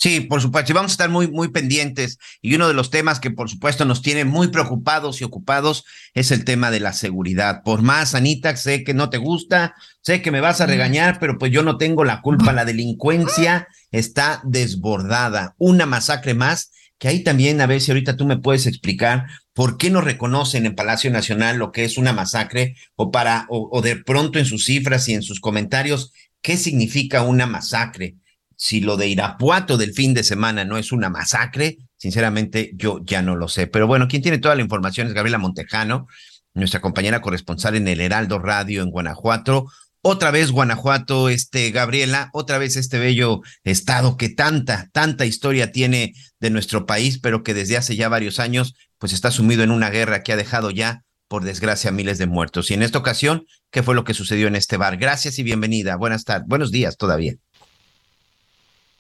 Sí, 0.01 0.21
por 0.21 0.41
supuesto, 0.41 0.71
y 0.71 0.75
vamos 0.77 0.93
a 0.93 0.95
estar 0.95 1.11
muy, 1.11 1.29
muy 1.29 1.49
pendientes. 1.49 2.19
Y 2.41 2.55
uno 2.55 2.69
de 2.69 2.75
los 2.75 2.91
temas 2.91 3.19
que, 3.19 3.33
por 3.33 3.51
supuesto, 3.51 3.85
nos 3.85 4.01
tiene 4.01 4.25
muy 4.25 4.47
preocupados 4.47 5.21
y 5.21 5.25
ocupados 5.25 5.85
es 6.15 6.31
el 6.31 6.45
tema 6.45 6.71
de 6.71 6.79
la 6.79 6.93
seguridad. 6.93 7.63
Por 7.65 7.83
más, 7.83 8.15
Anita, 8.15 8.55
sé 8.57 8.85
que 8.85 8.95
no 8.95 9.11
te 9.11 9.19
gusta, 9.19 9.75
sé 10.01 10.23
que 10.23 10.31
me 10.31 10.41
vas 10.41 10.61
a 10.61 10.67
regañar, 10.67 11.19
pero 11.19 11.37
pues 11.37 11.51
yo 11.51 11.65
no 11.65 11.79
tengo 11.79 12.05
la 12.05 12.23
culpa. 12.23 12.53
La 12.53 12.65
delincuencia 12.65 13.67
está 13.91 14.41
desbordada. 14.45 15.57
Una 15.59 15.85
masacre 15.85 16.35
más, 16.35 16.71
que 16.99 17.09
ahí 17.09 17.23
también, 17.23 17.61
a 17.61 17.67
ver 17.67 17.81
si 17.81 17.91
ahorita 17.91 18.17
tú 18.17 18.27
me 18.27 18.39
puedes 18.39 18.67
explicar 18.67 19.27
¿Por 19.59 19.77
qué 19.77 19.91
no 19.91 20.01
reconocen 20.01 20.67
en 20.67 20.77
Palacio 20.77 21.11
Nacional 21.11 21.57
lo 21.57 21.73
que 21.73 21.85
es 21.85 21.99
una 21.99 22.13
masacre 22.13 22.77
o 22.95 23.11
para 23.11 23.45
o, 23.49 23.83
de 23.83 23.97
pronto 23.97 24.39
en 24.39 24.45
sus 24.45 24.67
cifras 24.67 25.09
y 25.09 25.15
en 25.15 25.23
sus 25.25 25.41
comentarios 25.41 26.13
qué 26.43 26.57
significa 26.57 27.23
una 27.23 27.45
masacre? 27.49 28.15
Si 28.55 28.81
lo 28.81 28.97
de 28.97 29.09
Irapuato 29.09 29.77
del 29.77 29.95
fin 29.95 30.15
de 30.15 30.23
semana 30.23 30.65
no 30.65 30.79
es 30.79 30.93
una 30.93 31.11
masacre, 31.11 31.79
sinceramente 31.97 32.71
yo 32.77 33.01
ya 33.05 33.21
no 33.21 33.35
lo 33.35 33.49
sé. 33.49 33.67
Pero 33.67 33.89
bueno, 33.89 34.07
quien 34.07 34.23
tiene 34.23 34.39
toda 34.39 34.55
la 34.55 34.63
información 34.63 35.09
es 35.09 35.13
Gabriela 35.13 35.39
Montejano, 35.39 36.07
nuestra 36.55 36.81
compañera 36.81 37.21
corresponsal 37.21 37.75
en 37.75 37.89
el 37.89 38.01
Heraldo 38.01 38.39
Radio 38.39 38.85
en 38.85 38.93
Guanajuato. 38.93 39.67
Otra 40.03 40.31
vez 40.31 40.53
Guanajuato, 40.53 41.29
este 41.29 41.71
Gabriela, 41.73 42.31
otra 42.33 42.59
vez 42.59 42.77
este 42.77 42.99
bello 42.99 43.41
estado 43.65 44.17
que 44.17 44.29
tanta, 44.29 44.89
tanta 44.93 45.27
historia 45.27 45.73
tiene 45.73 46.13
de 46.39 46.51
nuestro 46.51 46.87
país, 46.87 47.19
pero 47.19 47.43
que 47.43 47.53
desde 47.53 47.77
hace 47.77 47.97
ya 47.97 48.09
varios 48.09 48.39
años 48.39 48.75
pues 48.99 49.13
está 49.13 49.31
sumido 49.33 49.65
en 49.65 49.73
una 49.73 49.91
guerra 49.91 50.23
que 50.23 50.33
ha 50.33 50.37
dejado 50.37 50.71
ya, 50.71 51.03
por 51.27 51.43
desgracia, 51.45 51.91
miles 51.91 52.19
de 52.19 52.27
muertos. 52.27 52.71
Y 52.71 52.75
en 52.75 52.83
esta 52.83 52.99
ocasión, 52.99 53.45
¿qué 53.71 53.83
fue 53.83 53.95
lo 53.95 54.05
que 54.05 54.15
sucedió 54.15 54.47
en 54.47 54.57
este 54.57 54.77
bar? 54.77 54.99
Gracias 54.99 55.39
y 55.39 55.43
bienvenida. 55.43 55.97
Buenas 55.97 56.25
tardes, 56.25 56.47
buenos 56.47 56.71
días 56.71 56.97
todavía. 56.97 57.35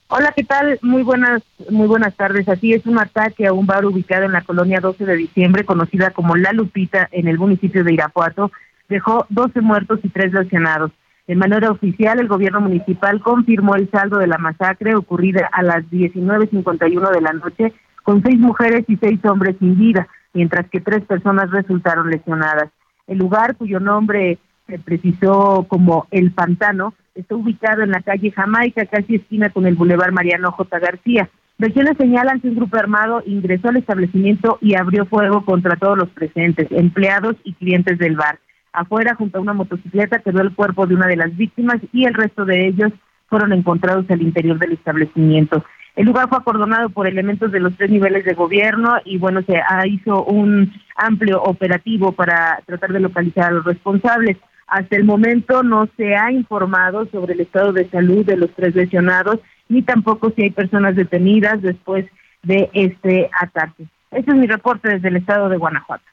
Hola, 0.08 0.32
¿qué 0.34 0.42
tal? 0.42 0.78
Muy 0.82 1.02
buenas, 1.02 1.42
muy 1.70 1.86
buenas 1.86 2.14
tardes. 2.16 2.48
Así 2.48 2.72
es 2.72 2.86
un 2.86 2.98
ataque 2.98 3.46
a 3.46 3.52
un 3.52 3.66
bar 3.66 3.84
ubicado 3.84 4.24
en 4.24 4.32
la 4.32 4.42
colonia 4.42 4.80
12 4.80 5.04
de 5.04 5.16
diciembre, 5.16 5.64
conocida 5.64 6.10
como 6.10 6.34
La 6.34 6.52
Lupita, 6.52 7.08
en 7.12 7.28
el 7.28 7.38
municipio 7.38 7.84
de 7.84 7.92
Irapuato, 7.92 8.50
dejó 8.88 9.26
12 9.28 9.60
muertos 9.60 10.00
y 10.02 10.08
3 10.08 10.32
lesionados. 10.32 10.90
De 11.26 11.36
manera 11.36 11.70
oficial, 11.70 12.18
el 12.20 12.28
gobierno 12.28 12.60
municipal 12.62 13.20
confirmó 13.20 13.74
el 13.74 13.90
saldo 13.90 14.16
de 14.18 14.26
la 14.26 14.38
masacre 14.38 14.94
ocurrida 14.94 15.48
a 15.52 15.62
las 15.62 15.84
19.51 15.90 17.10
de 17.10 17.20
la 17.20 17.32
noche 17.34 17.74
con 18.02 18.22
seis 18.22 18.38
mujeres 18.38 18.86
y 18.88 18.96
seis 18.96 19.22
hombres 19.26 19.56
sin 19.58 19.78
vida, 19.78 20.08
mientras 20.32 20.66
que 20.70 20.80
tres 20.80 21.04
personas 21.04 21.50
resultaron 21.50 22.08
lesionadas. 22.08 22.70
El 23.06 23.18
lugar, 23.18 23.56
cuyo 23.56 23.80
nombre 23.80 24.38
se 24.66 24.78
precisó 24.78 25.66
como 25.68 26.06
El 26.10 26.30
Pantano, 26.32 26.94
está 27.14 27.36
ubicado 27.36 27.82
en 27.82 27.90
la 27.90 28.00
calle 28.00 28.30
Jamaica, 28.30 28.86
casi 28.86 29.16
esquina 29.16 29.50
con 29.50 29.66
el 29.66 29.74
Boulevard 29.74 30.12
Mariano 30.12 30.52
J. 30.52 30.78
García. 30.78 31.28
Versiones 31.58 31.98
señalan 31.98 32.40
que 32.40 32.48
un 32.48 32.56
grupo 32.56 32.78
armado 32.78 33.22
ingresó 33.26 33.68
al 33.68 33.76
establecimiento 33.76 34.56
y 34.62 34.76
abrió 34.76 35.04
fuego 35.04 35.44
contra 35.44 35.76
todos 35.76 35.98
los 35.98 36.08
presentes, 36.08 36.68
empleados 36.70 37.36
y 37.44 37.52
clientes 37.52 37.98
del 37.98 38.16
bar. 38.16 38.38
Afuera, 38.72 39.14
junto 39.14 39.38
a 39.38 39.40
una 39.40 39.54
motocicleta, 39.54 40.20
quedó 40.20 40.40
el 40.40 40.54
cuerpo 40.54 40.86
de 40.86 40.94
una 40.94 41.06
de 41.06 41.16
las 41.16 41.36
víctimas 41.36 41.78
y 41.92 42.04
el 42.04 42.14
resto 42.14 42.44
de 42.44 42.66
ellos 42.66 42.92
fueron 43.28 43.52
encontrados 43.52 44.06
al 44.10 44.22
interior 44.22 44.58
del 44.58 44.72
establecimiento. 44.72 45.64
El 45.96 46.06
lugar 46.06 46.28
fue 46.28 46.38
acordonado 46.38 46.90
por 46.90 47.08
elementos 47.08 47.50
de 47.50 47.60
los 47.60 47.76
tres 47.76 47.90
niveles 47.90 48.24
de 48.24 48.34
gobierno 48.34 48.98
y 49.04 49.18
bueno, 49.18 49.42
se 49.42 49.60
hizo 49.86 50.24
un 50.24 50.72
amplio 50.94 51.42
operativo 51.42 52.12
para 52.12 52.60
tratar 52.66 52.92
de 52.92 53.00
localizar 53.00 53.46
a 53.46 53.50
los 53.50 53.64
responsables. 53.64 54.36
Hasta 54.68 54.96
el 54.96 55.04
momento 55.04 55.62
no 55.62 55.88
se 55.96 56.14
ha 56.14 56.30
informado 56.30 57.06
sobre 57.06 57.34
el 57.34 57.40
estado 57.40 57.72
de 57.72 57.88
salud 57.88 58.24
de 58.24 58.36
los 58.36 58.54
tres 58.54 58.76
lesionados, 58.76 59.40
ni 59.68 59.82
tampoco 59.82 60.30
si 60.30 60.42
hay 60.42 60.50
personas 60.50 60.94
detenidas 60.94 61.60
después 61.62 62.06
de 62.44 62.70
este 62.74 63.28
ataque. 63.40 63.86
Este 64.10 64.30
es 64.30 64.36
mi 64.36 64.46
reporte 64.46 64.88
desde 64.88 65.08
el 65.08 65.16
estado 65.16 65.48
de 65.48 65.56
Guanajuato. 65.56 66.04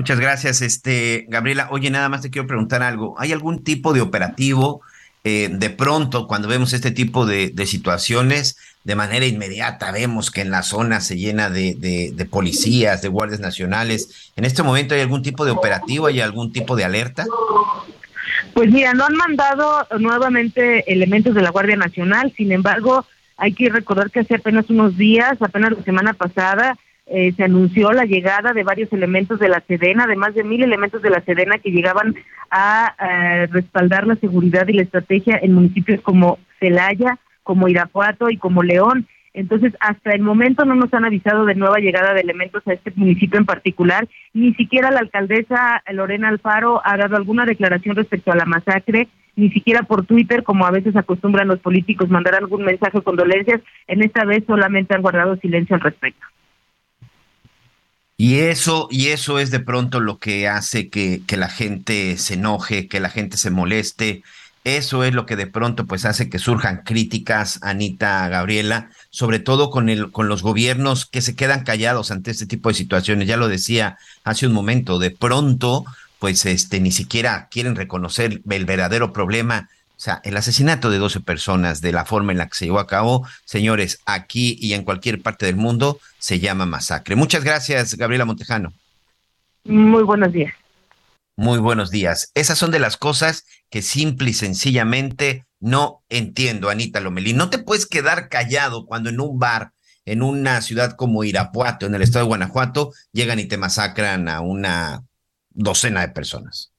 Muchas 0.00 0.18
gracias, 0.18 0.62
este 0.62 1.26
Gabriela. 1.28 1.68
Oye, 1.70 1.90
nada 1.90 2.08
más 2.08 2.22
te 2.22 2.30
quiero 2.30 2.48
preguntar 2.48 2.82
algo. 2.82 3.16
¿Hay 3.18 3.32
algún 3.32 3.62
tipo 3.62 3.92
de 3.92 4.00
operativo 4.00 4.80
eh, 5.24 5.50
de 5.52 5.68
pronto 5.68 6.26
cuando 6.26 6.48
vemos 6.48 6.72
este 6.72 6.90
tipo 6.90 7.26
de, 7.26 7.52
situaciones, 7.66 8.56
de 8.82 8.94
manera 8.94 9.26
inmediata 9.26 9.92
vemos 9.92 10.30
que 10.30 10.40
en 10.40 10.50
la 10.50 10.62
zona 10.62 11.02
se 11.02 11.18
llena 11.18 11.50
de, 11.50 11.74
de, 12.14 12.24
policías, 12.24 13.02
de 13.02 13.08
guardias 13.08 13.40
nacionales. 13.40 14.32
¿En 14.36 14.46
este 14.46 14.62
momento 14.62 14.94
hay 14.94 15.02
algún 15.02 15.20
tipo 15.20 15.44
de 15.44 15.50
operativo, 15.50 16.06
hay 16.06 16.22
algún 16.22 16.50
tipo 16.50 16.76
de 16.76 16.84
alerta? 16.86 17.26
Pues 18.54 18.70
mira, 18.70 18.94
no 18.94 19.04
han 19.04 19.16
mandado 19.16 19.86
nuevamente 19.98 20.90
elementos 20.90 21.34
de 21.34 21.42
la 21.42 21.50
Guardia 21.50 21.76
Nacional, 21.76 22.32
sin 22.38 22.52
embargo, 22.52 23.04
hay 23.36 23.52
que 23.52 23.68
recordar 23.68 24.10
que 24.10 24.20
hace 24.20 24.36
apenas 24.36 24.70
unos 24.70 24.96
días, 24.96 25.36
apenas 25.42 25.72
la 25.72 25.84
semana 25.84 26.14
pasada, 26.14 26.78
eh, 27.12 27.32
se 27.36 27.42
anunció 27.42 27.90
la 27.92 28.04
llegada 28.04 28.52
de 28.52 28.62
varios 28.62 28.92
elementos 28.92 29.40
de 29.40 29.48
la 29.48 29.60
Sedena, 29.66 30.06
de 30.06 30.14
más 30.14 30.32
de 30.32 30.44
mil 30.44 30.62
elementos 30.62 31.02
de 31.02 31.10
la 31.10 31.20
Sedena 31.22 31.58
que 31.58 31.72
llegaban 31.72 32.14
a, 32.52 32.94
respaldar 33.50 34.06
la 34.06 34.14
seguridad 34.14 34.68
y 34.68 34.74
la 34.74 34.82
estrategia 34.82 35.36
en 35.42 35.54
municipios 35.54 36.00
como 36.02 36.38
Celaya, 36.60 37.18
como 37.42 37.66
Irapuato 37.66 38.30
y 38.30 38.36
como 38.36 38.62
León. 38.62 39.08
Entonces, 39.34 39.72
hasta 39.80 40.12
el 40.12 40.22
momento 40.22 40.64
no 40.64 40.76
nos 40.76 40.94
han 40.94 41.04
avisado 41.04 41.46
de 41.46 41.56
nueva 41.56 41.78
llegada 41.78 42.14
de 42.14 42.20
elementos 42.20 42.62
a 42.68 42.74
este 42.74 42.92
municipio 42.94 43.40
en 43.40 43.46
particular. 43.46 44.06
Ni 44.32 44.54
siquiera 44.54 44.92
la 44.92 45.00
alcaldesa 45.00 45.82
Lorena 45.92 46.28
Alfaro 46.28 46.80
ha 46.84 46.96
dado 46.96 47.16
alguna 47.16 47.44
declaración 47.44 47.96
respecto 47.96 48.30
a 48.30 48.36
la 48.36 48.44
masacre, 48.44 49.08
ni 49.34 49.50
siquiera 49.50 49.82
por 49.82 50.06
Twitter, 50.06 50.44
como 50.44 50.64
a 50.64 50.70
veces 50.70 50.94
acostumbran 50.94 51.48
los 51.48 51.58
políticos 51.58 52.08
mandar 52.08 52.36
algún 52.36 52.64
mensaje 52.64 52.98
o 52.98 53.02
condolencias. 53.02 53.60
En 53.88 54.02
esta 54.02 54.24
vez 54.24 54.44
solamente 54.46 54.94
han 54.94 55.02
guardado 55.02 55.34
silencio 55.36 55.74
al 55.74 55.82
respecto. 55.82 56.29
Y 58.22 58.40
eso, 58.40 58.86
y 58.90 59.08
eso 59.08 59.38
es 59.38 59.50
de 59.50 59.60
pronto 59.60 59.98
lo 59.98 60.18
que 60.18 60.46
hace 60.46 60.90
que, 60.90 61.22
que 61.26 61.38
la 61.38 61.48
gente 61.48 62.18
se 62.18 62.34
enoje, 62.34 62.86
que 62.86 63.00
la 63.00 63.08
gente 63.08 63.38
se 63.38 63.48
moleste. 63.50 64.22
Eso 64.62 65.04
es 65.04 65.14
lo 65.14 65.24
que 65.24 65.36
de 65.36 65.46
pronto 65.46 65.86
pues 65.86 66.04
hace 66.04 66.28
que 66.28 66.38
surjan 66.38 66.82
críticas, 66.84 67.60
Anita, 67.62 68.28
Gabriela, 68.28 68.90
sobre 69.08 69.38
todo 69.38 69.70
con 69.70 69.88
el, 69.88 70.12
con 70.12 70.28
los 70.28 70.42
gobiernos 70.42 71.06
que 71.06 71.22
se 71.22 71.34
quedan 71.34 71.64
callados 71.64 72.10
ante 72.10 72.30
este 72.30 72.44
tipo 72.44 72.68
de 72.68 72.74
situaciones. 72.74 73.26
Ya 73.26 73.38
lo 73.38 73.48
decía 73.48 73.96
hace 74.22 74.46
un 74.46 74.52
momento, 74.52 74.98
de 74.98 75.12
pronto, 75.12 75.86
pues 76.18 76.44
este, 76.44 76.78
ni 76.78 76.92
siquiera 76.92 77.48
quieren 77.50 77.74
reconocer 77.74 78.42
el 78.50 78.64
verdadero 78.66 79.14
problema 79.14 79.70
o 80.00 80.02
sea, 80.02 80.22
el 80.24 80.34
asesinato 80.34 80.88
de 80.88 80.96
12 80.96 81.20
personas 81.20 81.82
de 81.82 81.92
la 81.92 82.06
forma 82.06 82.32
en 82.32 82.38
la 82.38 82.48
que 82.48 82.54
se 82.54 82.64
llevó 82.64 82.78
a 82.78 82.86
cabo, 82.86 83.28
señores, 83.44 84.00
aquí 84.06 84.56
y 84.58 84.72
en 84.72 84.82
cualquier 84.82 85.20
parte 85.20 85.44
del 85.44 85.56
mundo, 85.56 86.00
se 86.18 86.40
llama 86.40 86.64
masacre. 86.64 87.16
Muchas 87.16 87.44
gracias, 87.44 87.96
Gabriela 87.96 88.24
Montejano. 88.24 88.72
Muy 89.64 90.02
buenos 90.02 90.32
días. 90.32 90.54
Muy 91.36 91.58
buenos 91.58 91.90
días. 91.90 92.30
Esas 92.32 92.56
son 92.56 92.70
de 92.70 92.78
las 92.78 92.96
cosas 92.96 93.44
que 93.68 93.82
simple 93.82 94.30
y 94.30 94.32
sencillamente 94.32 95.44
no 95.58 96.02
entiendo, 96.08 96.70
Anita 96.70 97.00
Lomelí. 97.00 97.34
No 97.34 97.50
te 97.50 97.58
puedes 97.58 97.84
quedar 97.84 98.30
callado 98.30 98.86
cuando 98.86 99.10
en 99.10 99.20
un 99.20 99.38
bar, 99.38 99.72
en 100.06 100.22
una 100.22 100.62
ciudad 100.62 100.96
como 100.96 101.24
Irapuato, 101.24 101.84
en 101.84 101.94
el 101.94 102.00
estado 102.00 102.24
de 102.24 102.28
Guanajuato, 102.28 102.94
llegan 103.12 103.38
y 103.38 103.44
te 103.44 103.58
masacran 103.58 104.30
a 104.30 104.40
una 104.40 105.04
docena 105.50 106.00
de 106.00 106.08
personas. 106.08 106.69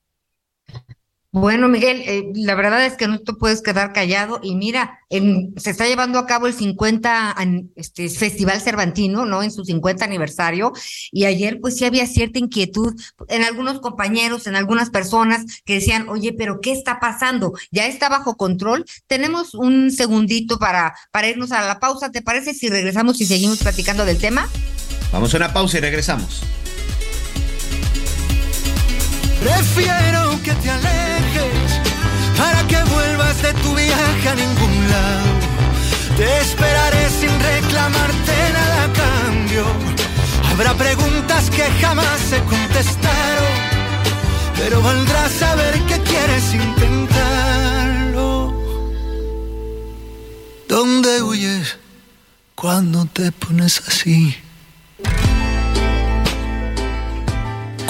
Bueno, 1.34 1.70
Miguel, 1.70 2.04
eh, 2.06 2.30
la 2.36 2.56
verdad 2.56 2.86
es 2.86 2.96
que 2.96 3.08
no 3.08 3.20
te 3.20 3.32
puedes 3.32 3.62
quedar 3.62 3.94
callado 3.94 4.42
y 4.44 4.56
mira, 4.56 5.00
se 5.10 5.70
está 5.70 5.88
llevando 5.88 6.20
a 6.20 6.26
cabo 6.26 6.46
el 6.48 6.54
50 6.54 7.38
este, 7.78 8.10
Festival 8.10 8.60
Cervantino, 8.60 9.26
¿no? 9.26 9.42
En 9.42 9.50
su 9.50 9.64
50 9.64 10.04
aniversario 10.04 10.74
y 11.10 11.24
ayer 11.24 11.60
pues 11.62 11.78
sí 11.78 11.86
había 11.86 12.06
cierta 12.06 12.38
inquietud 12.38 13.00
en 13.30 13.44
algunos 13.44 13.80
compañeros, 13.80 14.46
en 14.46 14.58
algunas 14.58 14.90
personas 14.90 15.46
que 15.64 15.76
decían, 15.76 16.10
oye, 16.10 16.34
pero 16.34 16.60
¿qué 16.60 16.74
está 16.74 17.00
pasando? 17.00 17.54
¿Ya 17.72 17.88
está 17.88 18.10
bajo 18.10 18.36
control? 18.36 18.86
Tenemos 19.08 19.54
un 19.54 19.90
segundito 19.92 20.60
para, 20.60 20.96
para 21.12 21.30
irnos 21.30 21.54
a 21.54 21.66
la 21.66 21.80
pausa, 21.80 22.12
¿te 22.12 22.22
parece 22.22 22.54
si 22.54 22.68
regresamos 22.68 23.22
y 23.22 23.26
seguimos 23.26 23.60
platicando 23.60 24.04
del 24.04 24.18
tema? 24.18 24.50
Vamos 25.14 25.34
a 25.34 25.38
una 25.38 25.54
pausa 25.54 25.78
y 25.78 25.82
regresamos. 25.82 26.42
Prefiero 29.42 30.40
que 30.44 30.52
te 30.56 31.01
que 32.72 32.82
vuelvas 32.96 33.42
de 33.42 33.54
tu 33.64 33.76
viaje 33.76 34.30
a 34.30 34.36
ningún 34.36 34.76
lado. 34.94 35.30
Te 36.18 36.28
esperaré 36.46 37.10
sin 37.20 37.34
reclamarte 37.52 38.36
nada 38.60 38.84
cambio. 39.04 39.66
Habrá 40.52 40.74
preguntas 40.74 41.50
que 41.50 41.66
jamás 41.82 42.20
se 42.30 42.40
contestaron, 42.54 43.54
pero 44.58 44.82
valdrá 44.82 45.24
saber 45.44 45.74
que 45.90 45.98
quieres 46.10 46.46
intentarlo. 46.54 48.32
¿Dónde 50.68 51.22
huyes 51.22 51.78
cuando 52.56 53.06
te 53.06 53.32
pones 53.32 53.82
así? 53.88 54.38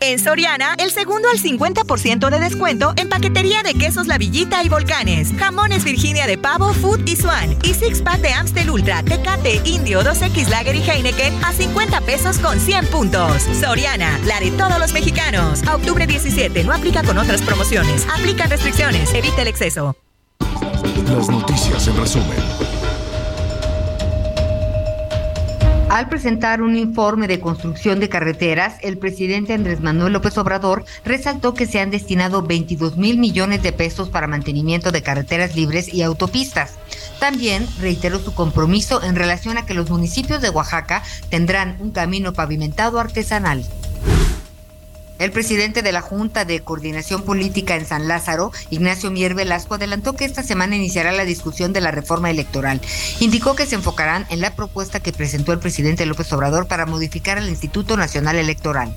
En 0.00 0.18
Soriana, 0.18 0.74
el 0.78 0.92
segundo 0.92 1.28
al 1.28 1.38
50% 1.38 2.30
de 2.30 2.38
descuento 2.38 2.92
en 2.96 3.08
paquetería 3.08 3.62
de 3.62 3.74
quesos 3.74 4.06
La 4.06 4.16
Villita 4.16 4.62
y 4.62 4.68
Volcanes, 4.68 5.32
jamones 5.36 5.82
Virginia 5.84 6.26
de 6.26 6.38
pavo, 6.38 6.72
Food 6.72 7.06
y 7.06 7.16
Swan 7.16 7.56
y 7.64 7.74
six 7.74 8.00
pack 8.02 8.20
de 8.20 8.32
Amstel 8.32 8.70
Ultra, 8.70 9.02
Tecate, 9.02 9.60
Indio, 9.64 10.02
2X 10.02 10.48
Lager 10.48 10.76
y 10.76 10.82
Heineken 10.82 11.44
a 11.44 11.52
50 11.52 12.00
pesos 12.02 12.38
con 12.38 12.60
100 12.60 12.86
puntos. 12.86 13.42
Soriana, 13.60 14.18
la 14.24 14.38
de 14.38 14.52
todos 14.52 14.78
los 14.78 14.92
mexicanos. 14.92 15.66
A 15.66 15.74
octubre 15.74 16.06
17, 16.06 16.62
no 16.62 16.72
aplica 16.72 17.02
con 17.02 17.18
otras 17.18 17.42
promociones. 17.42 18.06
Aplica 18.14 18.46
restricciones, 18.46 19.12
evita 19.14 19.42
el 19.42 19.48
exceso. 19.48 19.96
Las 21.08 21.28
noticias 21.28 21.88
en 21.88 21.96
resumen. 21.96 22.67
Al 25.88 26.10
presentar 26.10 26.60
un 26.60 26.76
informe 26.76 27.28
de 27.28 27.40
construcción 27.40 27.98
de 27.98 28.10
carreteras, 28.10 28.76
el 28.82 28.98
presidente 28.98 29.54
Andrés 29.54 29.80
Manuel 29.80 30.12
López 30.12 30.36
Obrador 30.36 30.84
resaltó 31.02 31.54
que 31.54 31.64
se 31.64 31.80
han 31.80 31.90
destinado 31.90 32.42
22 32.42 32.98
mil 32.98 33.16
millones 33.16 33.62
de 33.62 33.72
pesos 33.72 34.10
para 34.10 34.26
mantenimiento 34.26 34.92
de 34.92 35.02
carreteras 35.02 35.56
libres 35.56 35.92
y 35.92 36.02
autopistas. 36.02 36.74
También 37.18 37.66
reiteró 37.80 38.18
su 38.18 38.34
compromiso 38.34 39.02
en 39.02 39.16
relación 39.16 39.56
a 39.56 39.64
que 39.64 39.72
los 39.72 39.88
municipios 39.88 40.42
de 40.42 40.50
Oaxaca 40.50 41.02
tendrán 41.30 41.78
un 41.80 41.90
camino 41.90 42.34
pavimentado 42.34 43.00
artesanal. 43.00 43.64
El 45.18 45.32
presidente 45.32 45.82
de 45.82 45.90
la 45.90 46.00
Junta 46.00 46.44
de 46.44 46.60
Coordinación 46.60 47.22
Política 47.22 47.74
en 47.74 47.86
San 47.86 48.06
Lázaro, 48.06 48.52
Ignacio 48.70 49.10
Mier 49.10 49.34
Velasco, 49.34 49.74
adelantó 49.74 50.14
que 50.14 50.24
esta 50.24 50.44
semana 50.44 50.76
iniciará 50.76 51.10
la 51.10 51.24
discusión 51.24 51.72
de 51.72 51.80
la 51.80 51.90
reforma 51.90 52.30
electoral. 52.30 52.80
Indicó 53.18 53.56
que 53.56 53.66
se 53.66 53.74
enfocarán 53.74 54.26
en 54.30 54.40
la 54.40 54.54
propuesta 54.54 55.00
que 55.00 55.12
presentó 55.12 55.52
el 55.52 55.58
presidente 55.58 56.06
López 56.06 56.32
Obrador 56.32 56.68
para 56.68 56.86
modificar 56.86 57.36
el 57.36 57.48
Instituto 57.48 57.96
Nacional 57.96 58.36
Electoral. 58.36 58.94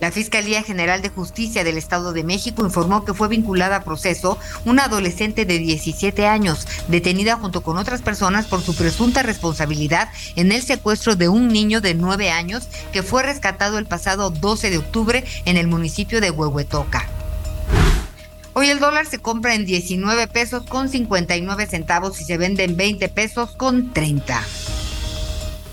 La 0.00 0.12
Fiscalía 0.12 0.62
General 0.62 1.02
de 1.02 1.08
Justicia 1.08 1.64
del 1.64 1.76
Estado 1.76 2.12
de 2.12 2.22
México 2.22 2.64
informó 2.64 3.04
que 3.04 3.14
fue 3.14 3.28
vinculada 3.28 3.76
a 3.76 3.84
proceso 3.84 4.38
una 4.64 4.84
adolescente 4.84 5.44
de 5.44 5.58
17 5.58 6.26
años, 6.26 6.66
detenida 6.86 7.36
junto 7.36 7.62
con 7.62 7.78
otras 7.78 8.02
personas 8.02 8.46
por 8.46 8.62
su 8.62 8.76
presunta 8.76 9.22
responsabilidad 9.22 10.08
en 10.36 10.52
el 10.52 10.62
secuestro 10.62 11.16
de 11.16 11.28
un 11.28 11.48
niño 11.48 11.80
de 11.80 11.94
9 11.94 12.30
años 12.30 12.68
que 12.92 13.02
fue 13.02 13.22
rescatado 13.24 13.78
el 13.78 13.86
pasado 13.86 14.30
12 14.30 14.70
de 14.70 14.78
octubre 14.78 15.24
en 15.44 15.56
el 15.56 15.66
municipio 15.66 16.20
de 16.20 16.30
Huehuetoca. 16.30 17.08
Hoy 18.54 18.70
el 18.70 18.80
dólar 18.80 19.06
se 19.06 19.18
compra 19.18 19.54
en 19.54 19.64
19 19.64 20.26
pesos 20.28 20.64
con 20.64 20.88
59 20.88 21.66
centavos 21.66 22.20
y 22.20 22.24
se 22.24 22.38
vende 22.38 22.64
en 22.64 22.76
20 22.76 23.08
pesos 23.08 23.50
con 23.56 23.92
30. 23.92 24.42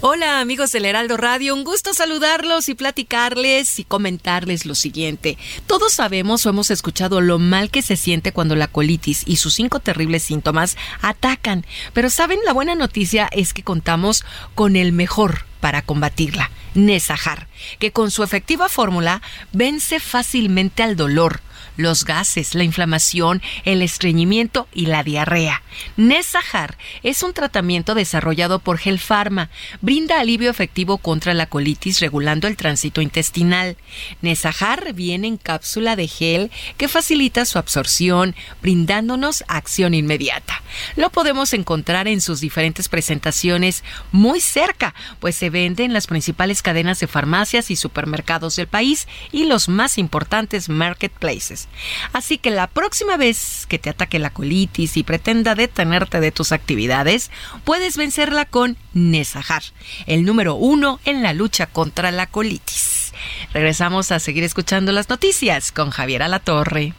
Hola 0.08 0.40
amigos 0.40 0.72
del 0.72 0.86
Heraldo 0.86 1.18
Radio, 1.18 1.56
un 1.56 1.64
gusto 1.64 1.96
saludarlos 1.96 2.70
y 2.70 2.76
platicarles 2.76 3.80
y 3.80 3.86
comentarles 3.86 4.68
lo 4.68 4.76
siguiente. 4.76 5.36
Todos 5.66 5.94
sabemos 5.94 6.46
o 6.46 6.50
hemos 6.50 6.70
escuchado 6.70 7.22
lo 7.22 7.40
mal 7.40 7.72
que 7.72 7.82
se 7.82 7.96
siente 7.96 8.32
cuando 8.32 8.56
la 8.56 8.68
colitis 8.68 9.24
y 9.26 9.38
sus 9.38 9.56
cinco 9.56 9.80
terribles 9.80 10.22
síntomas 10.22 10.78
atacan, 11.02 11.66
pero 11.94 12.12
saben, 12.12 12.38
la 12.46 12.54
buena 12.54 12.76
noticia 12.76 13.28
es 13.32 13.52
que 13.52 13.64
contamos 13.64 14.24
con 14.54 14.76
el 14.76 14.92
mejor 14.92 15.48
para 15.60 15.82
combatirla, 15.82 16.52
Nesajar, 16.76 17.48
que 17.80 17.92
con 17.92 18.12
su 18.12 18.22
efectiva 18.22 18.70
fórmula 18.70 19.24
vence 19.54 20.00
fácilmente 20.00 20.84
al 20.84 20.96
dolor 20.98 21.42
los 21.78 22.06
gases, 22.06 22.56
la 22.56 22.64
inflamación, 22.64 23.42
el 23.64 23.82
estreñimiento 23.82 24.68
y 24.74 24.86
la 24.88 25.04
diarrea. 25.04 25.62
Nesahar 25.98 26.78
es 27.04 27.24
un 27.24 27.34
tratamiento 27.34 27.96
desarrollado 27.96 28.60
por 28.60 28.78
Gel 28.78 29.00
Pharma. 29.00 29.50
Brinda 29.82 30.20
alivio 30.20 30.50
efectivo 30.50 30.98
contra 30.98 31.34
la 31.34 31.48
colitis 31.48 32.00
regulando 32.00 32.48
el 32.48 32.58
tránsito 32.58 33.02
intestinal. 33.02 33.78
Nesahar 34.22 34.94
viene 34.94 35.28
en 35.28 35.38
cápsula 35.38 35.96
de 35.96 36.08
gel 36.08 36.52
que 36.78 36.88
facilita 36.88 37.46
su 37.46 37.58
absorción, 37.58 38.36
brindándonos 38.62 39.44
acción 39.48 39.94
inmediata. 39.94 40.62
Lo 40.96 41.10
podemos 41.10 41.54
encontrar 41.54 42.08
en 42.08 42.22
sus 42.22 42.42
diferentes 42.42 42.90
presentaciones 42.90 43.84
muy 44.12 44.40
cerca, 44.40 44.94
pues 45.20 45.36
se 45.36 45.50
vende 45.50 45.84
en 45.84 45.94
las 45.94 46.08
principales 46.08 46.62
cadenas 46.62 47.00
de 47.00 47.08
farmacias 47.08 47.72
y 47.72 47.76
supermercados 47.76 48.56
del 48.56 48.68
país 48.68 49.08
y 49.32 49.46
los 49.46 49.70
más 49.70 49.98
importantes 49.98 50.70
marketplaces. 50.70 51.65
Así 52.14 52.38
que 52.38 52.52
la 52.52 52.68
próxima 52.68 53.18
vez 53.18 53.66
que 53.68 53.80
te 53.80 53.90
ataque 53.90 54.20
la 54.20 54.30
colitis 54.30 54.98
y 54.98 55.04
pretenda 55.04 55.56
detenerte 55.56 56.20
de 56.20 56.32
tus 56.32 56.52
actividades, 56.52 57.32
puedes 57.64 57.98
vencerla 57.98 58.46
con 58.46 58.78
Nesahar, 58.94 59.64
el 60.08 60.26
número 60.26 60.56
uno 60.56 61.00
en 61.06 61.24
la 61.24 61.34
lucha 61.34 61.68
contra 61.68 62.12
la 62.12 62.28
colitis. 62.28 63.14
Regresamos 63.54 64.12
a 64.12 64.20
seguir 64.20 64.44
escuchando 64.44 64.92
las 64.92 65.10
noticias 65.10 65.72
con 65.72 65.90
Javier 65.90 66.24
Alatorre. 66.24 66.94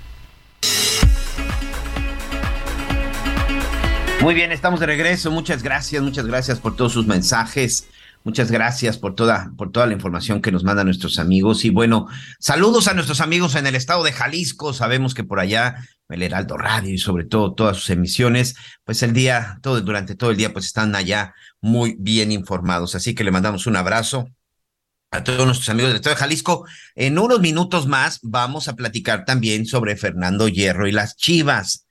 Muy 4.20 4.34
bien, 4.34 4.50
estamos 4.50 4.80
de 4.80 4.86
regreso. 4.86 5.30
Muchas 5.30 5.62
gracias, 5.62 6.02
muchas 6.02 6.26
gracias 6.26 6.58
por 6.58 6.74
todos 6.74 6.92
sus 6.92 7.06
mensajes. 7.06 7.88
Muchas 8.26 8.50
gracias 8.50 8.98
por 8.98 9.14
toda, 9.14 9.52
por 9.56 9.70
toda 9.70 9.86
la 9.86 9.92
información 9.92 10.42
que 10.42 10.50
nos 10.50 10.64
mandan 10.64 10.86
nuestros 10.86 11.20
amigos. 11.20 11.64
Y 11.64 11.70
bueno, 11.70 12.08
saludos 12.40 12.88
a 12.88 12.92
nuestros 12.92 13.20
amigos 13.20 13.54
en 13.54 13.68
el 13.68 13.76
estado 13.76 14.02
de 14.02 14.10
Jalisco. 14.10 14.72
Sabemos 14.72 15.14
que 15.14 15.22
por 15.22 15.38
allá 15.38 15.76
el 16.08 16.24
Heraldo 16.24 16.58
Radio 16.58 16.92
y 16.92 16.98
sobre 16.98 17.24
todo 17.24 17.54
todas 17.54 17.76
sus 17.76 17.88
emisiones, 17.90 18.56
pues 18.82 19.04
el 19.04 19.12
día, 19.12 19.60
todo, 19.62 19.80
durante 19.80 20.16
todo 20.16 20.32
el 20.32 20.36
día, 20.36 20.52
pues 20.52 20.66
están 20.66 20.96
allá 20.96 21.36
muy 21.60 21.94
bien 22.00 22.32
informados. 22.32 22.96
Así 22.96 23.14
que 23.14 23.22
le 23.22 23.30
mandamos 23.30 23.68
un 23.68 23.76
abrazo 23.76 24.28
a 25.12 25.22
todos 25.22 25.46
nuestros 25.46 25.68
amigos 25.68 25.90
del 25.90 25.98
estado 25.98 26.16
de 26.16 26.20
Jalisco. 26.20 26.66
En 26.96 27.20
unos 27.20 27.38
minutos 27.38 27.86
más 27.86 28.18
vamos 28.24 28.66
a 28.66 28.74
platicar 28.74 29.24
también 29.24 29.66
sobre 29.66 29.96
Fernando 29.96 30.48
Hierro 30.48 30.88
y 30.88 30.92
las 30.92 31.14
Chivas. 31.14 31.85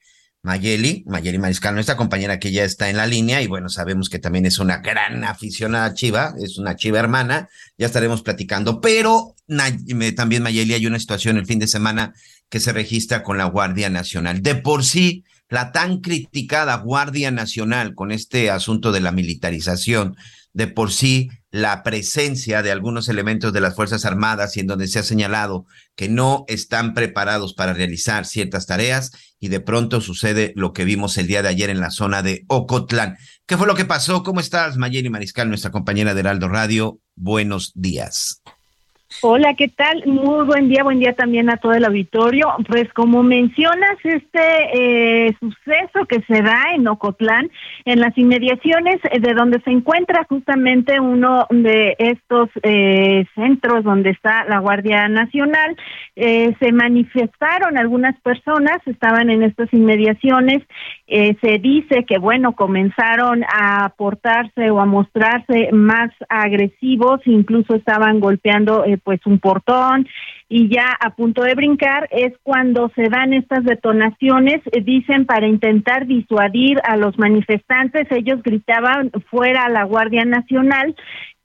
Mayeli, 0.46 1.04
Mayeli 1.08 1.40
Mariscal, 1.40 1.74
nuestra 1.74 1.98
compañera 1.98 2.38
que 2.38 2.52
ya 2.52 2.64
está 2.64 2.92
en 2.92 2.98
la 2.98 3.08
línea 3.08 3.42
y 3.42 3.48
bueno, 3.48 3.68
sabemos 3.68 4.10
que 4.10 4.20
también 4.20 4.46
es 4.46 4.60
una 4.60 4.78
gran 4.78 5.24
aficionada 5.24 5.96
Chiva, 5.96 6.36
es 6.40 6.60
una 6.60 6.76
Chiva 6.76 7.00
hermana, 7.00 7.50
ya 7.80 7.88
estaremos 7.88 8.22
platicando, 8.22 8.80
pero 8.80 9.34
también 10.16 10.44
Mayeli 10.44 10.76
hay 10.76 10.86
una 10.86 11.00
situación 11.00 11.38
el 11.38 11.48
fin 11.48 11.58
de 11.58 11.68
semana 11.68 12.14
que 12.48 12.60
se 12.60 12.74
registra 12.74 13.24
con 13.24 13.40
la 13.40 13.46
Guardia 13.46 13.90
Nacional. 13.90 14.44
De 14.44 14.54
por 14.54 14.86
sí, 14.86 15.24
la 15.50 15.72
tan 15.72 16.02
criticada 16.02 16.78
Guardia 16.78 17.32
Nacional 17.32 17.96
con 17.96 18.12
este 18.12 18.52
asunto 18.52 18.92
de 18.92 19.00
la 19.00 19.12
militarización, 19.12 20.16
de 20.54 20.68
por 20.68 20.92
sí 20.92 21.32
la 21.50 21.84
presencia 21.84 22.62
de 22.62 22.72
algunos 22.72 23.10
elementos 23.10 23.52
de 23.52 23.62
las 23.62 23.76
Fuerzas 23.76 24.06
Armadas 24.06 24.58
y 24.58 24.60
en 24.60 24.68
donde 24.68 24.88
se 24.88 25.00
ha 25.00 25.04
señalado 25.04 25.66
que 25.96 26.08
no 26.08 26.46
están 26.48 26.94
preparados 26.94 27.54
para 27.54 27.74
realizar 27.74 28.26
ciertas 28.26 28.66
tareas 28.66 29.12
y 29.46 29.48
de 29.48 29.60
pronto 29.60 30.02
sucede 30.02 30.54
lo 30.56 30.74
que 30.74 30.86
vimos 30.86 31.20
el 31.20 31.28
día 31.28 31.44
de 31.44 31.50
ayer 31.50 31.70
en 31.70 31.80
la 31.80 31.92
zona 31.92 32.24
de 32.24 32.46
Ocotlán. 32.48 33.18
¿Qué 33.46 33.58
fue 33.58 33.68
lo 33.68 33.76
que 33.76 33.86
pasó? 33.86 34.24
¿Cómo 34.24 34.40
estás, 34.40 34.76
Mayeli 34.76 35.12
Mariscal, 35.12 35.50
nuestra 35.50 35.70
compañera 35.70 36.16
de 36.16 36.22
Heraldo 36.22 36.48
Radio? 36.48 37.00
Buenos 37.16 37.72
días. 37.76 38.42
Hola, 39.22 39.54
¿qué 39.56 39.70
tal? 39.70 40.04
Muy 40.06 40.46
buen 40.46 40.70
día, 40.70 40.84
buen 40.84 41.00
día 41.00 41.14
también 41.14 41.50
a 41.50 41.58
todo 41.58 41.74
el 41.74 41.86
auditorio. 41.86 42.48
Pues 42.68 42.92
como 42.94 43.24
mencionas, 43.24 43.98
este 44.04 45.28
eh, 45.28 45.36
suceso 45.40 46.06
que 46.08 46.22
se 46.28 46.42
da 46.42 46.74
en 46.76 46.88
Ocotlán, 46.88 47.50
en 47.86 48.02
las 48.02 48.16
inmediaciones 48.18 49.00
de 49.02 49.34
donde 49.34 49.62
se 49.62 49.72
encuentra 49.72 50.26
justamente 50.30 51.00
uno 51.00 51.48
de 51.50 51.96
estos 51.98 52.50
eh, 52.64 53.26
centros 53.36 53.84
donde 53.84 54.12
está 54.12 54.46
la 54.46 54.60
Guardia 54.60 55.08
Nacional, 55.08 55.76
eh, 56.16 56.56
se 56.60 56.72
manifestaron 56.72 57.78
algunas 57.78 58.20
personas, 58.22 58.78
estaban 58.86 59.30
en 59.30 59.44
estas 59.44 59.74
inmediaciones, 59.74 60.62
se 61.08 61.60
dice 61.60 62.04
que, 62.06 62.18
bueno, 62.18 62.54
comenzaron 62.54 63.44
a 63.44 63.90
portarse 63.96 64.72
o 64.72 64.80
a 64.80 64.86
mostrarse 64.86 65.70
más 65.72 66.10
agresivos, 66.30 67.22
incluso 67.26 67.76
estaban 67.76 68.20
golpeando 68.20 68.84
pues 69.06 69.22
un 69.26 69.40
portón 69.40 70.06
y 70.50 70.68
ya 70.68 70.88
a 71.00 71.12
punto 71.12 71.44
de 71.44 71.56
brincar 71.56 72.10
es 72.12 72.34
cuando 72.44 72.92
se 72.96 73.04
dan 73.04 73.32
estas 73.34 73.64
detonaciones, 73.64 74.62
eh, 74.72 74.82
dicen 74.82 75.26
para 75.26 75.48
intentar 75.48 76.06
disuadir 76.06 76.82
a 76.84 76.98
los 76.98 77.18
manifestantes, 77.18 78.08
ellos 78.12 78.44
gritaban 78.44 79.12
fuera 79.30 79.66
a 79.66 79.70
la 79.70 79.84
Guardia 79.84 80.26
Nacional 80.26 80.96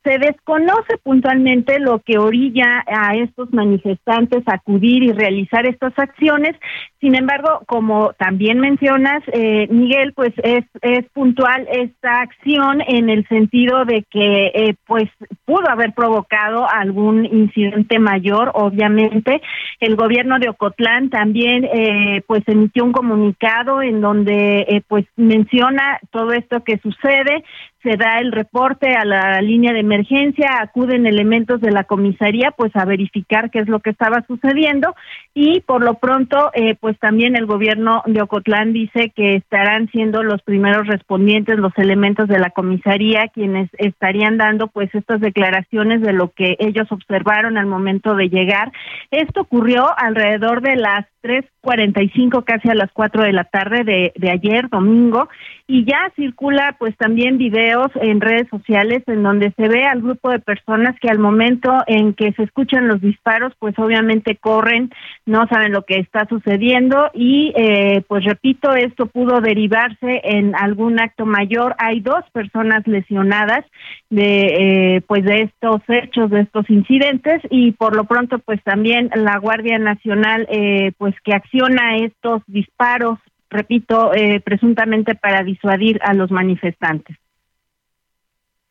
se 0.03 0.19
desconoce 0.19 0.97
puntualmente 1.03 1.79
lo 1.79 1.99
que 2.01 2.19
orilla 2.19 2.85
a 2.87 3.15
estos 3.17 3.53
manifestantes 3.53 4.43
a 4.47 4.55
acudir 4.55 5.03
y 5.03 5.13
realizar 5.13 5.67
estas 5.67 5.93
acciones. 5.99 6.57
Sin 7.01 7.15
embargo, 7.15 7.63
como 7.67 8.13
también 8.15 8.61
mencionas, 8.61 9.23
eh, 9.33 9.67
Miguel, 9.71 10.13
pues 10.15 10.33
es, 10.43 10.65
es 10.83 11.05
puntual 11.13 11.67
esta 11.71 12.21
acción 12.21 12.83
en 12.87 13.11
el 13.11 13.27
sentido 13.29 13.85
de 13.85 14.05
que 14.11 14.47
eh, 14.55 14.75
pues 14.87 15.09
pudo 15.45 15.69
haber 15.69 15.93
provocado 15.93 16.67
algún 16.69 17.25
incidente 17.27 17.99
mayor, 17.99 18.53
obviamente. 18.55 19.41
El 19.81 19.97
gobierno 19.97 20.39
de 20.39 20.49
Ocotlán 20.49 21.11
también 21.11 21.65
eh, 21.65 22.23
pues 22.27 22.43
emitió 22.47 22.85
un 22.85 22.93
comunicado 22.93 23.83
en 23.83 24.01
donde 24.01 24.61
eh, 24.69 24.83
pues 24.87 25.07
menciona 25.17 25.99
todo 26.11 26.33
esto 26.33 26.63
que 26.65 26.79
sucede, 26.79 27.45
se 27.83 27.97
da 27.97 28.19
el 28.19 28.33
reporte 28.33 28.95
a 28.95 29.05
la 29.05 29.40
línea 29.40 29.73
de 29.73 29.81
emergencia, 29.81 30.59
acuden 30.61 31.07
elementos 31.07 31.61
de 31.61 31.71
la 31.71 31.85
comisaría 31.85 32.51
pues 32.51 32.75
a 32.77 32.85
verificar 32.85 33.51
qué 33.51 33.61
es 33.61 33.69
lo 33.69 33.81
que 33.81 33.90
estaba 33.90 34.25
sucediendo 34.27 34.95
y 35.35 35.61
por 35.61 35.83
lo 35.83 35.95
pronto 35.95 36.51
eh, 36.55 36.75
pues 36.79 36.99
también 36.99 37.37
el 37.37 37.47
gobierno 37.47 38.03
de 38.07 38.23
Ocotlán 38.23 38.73
dice 38.73 39.12
que 39.14 39.37
estarán 39.37 39.88
siendo 39.90 40.23
los 40.23 40.43
primeros 40.43 40.87
respondientes 40.87 41.59
los 41.59 41.77
elementos 41.79 42.29
de 42.29 42.38
la 42.38 42.51
comisaría 42.51 43.29
quienes 43.29 43.71
estarían 43.79 44.37
dando 44.37 44.69
pues 44.69 44.95
estas 44.95 45.21
declaraciones 45.21 46.03
de 46.03 46.12
lo 46.12 46.31
que 46.31 46.57
ellos 46.59 46.90
observaron 46.90 47.57
al 47.57 47.66
momento 47.66 48.14
de 48.14 48.29
llegar. 48.29 48.73
Esto 49.11 49.43
ocurrió 49.43 49.87
alrededor 49.99 50.61
de 50.61 50.77
las 50.77 51.07
3.45 51.23 52.45
casi 52.45 52.69
a 52.69 52.75
las 52.75 52.91
4 52.93 53.23
de 53.23 53.33
la 53.33 53.45
tarde 53.45 53.85
de, 53.85 54.13
de 54.17 54.31
ayer 54.31 54.69
domingo. 54.69 55.29
Y 55.67 55.85
ya 55.85 56.13
circula 56.17 56.75
pues 56.81 56.97
también 56.97 57.39
videos 57.39 57.91
en 57.95 58.21
redes 58.21 58.49
sociales 58.49 59.05
en 59.07 59.23
donde 59.23 59.53
se 59.57 59.69
ve 59.69 59.85
al 59.85 60.03
grupo 60.03 60.31
de 60.31 60.41
personas 60.41 60.99
que 61.01 61.09
al 61.09 61.21
momento 61.21 61.73
en 61.87 62.13
que 62.15 62.33
se 62.33 62.43
escuchan 62.43 62.89
los 62.89 63.01
disparos 63.01 63.53
pues 63.61 63.79
obviamente 63.79 64.35
corren, 64.35 64.91
no 65.27 65.47
saben 65.47 65.71
lo 65.71 65.83
que 65.83 66.01
está 66.01 66.27
sucediendo. 66.29 67.11
Y 67.15 67.53
eh, 67.57 68.03
pues 68.09 68.25
repito 68.25 68.75
esto 68.75 69.07
pudo 69.07 69.41
derivarse 69.41 70.21
en 70.25 70.57
algún 70.57 70.99
acto 70.99 71.25
mayor. 71.25 71.77
Hay 71.79 72.01
dos 72.01 72.25
personas 72.33 72.85
lesionadas 72.89 73.65
de 74.09 74.97
eh, 74.97 75.03
pues 75.07 75.25
de 75.25 75.43
estos 75.43 75.83
hechos, 75.87 76.31
de 76.31 76.41
estos 76.41 76.69
incidentes. 76.69 77.43
Y 77.49 77.73
por 77.73 77.95
lo 77.95 78.05
pronto 78.05 78.41
pues 78.41 78.61
también 78.65 79.11
la 79.15 79.39
Guardia 79.39 79.79
Nacional 79.79 80.49
eh, 80.51 80.91
pues 80.99 81.10
que 81.25 81.35
acciona 81.35 81.96
estos 81.96 82.42
disparos 82.46 83.18
repito, 83.51 84.14
eh, 84.14 84.40
presuntamente 84.40 85.14
para 85.16 85.42
disuadir 85.42 86.01
a 86.05 86.14
los 86.14 86.31
manifestantes. 86.31 87.16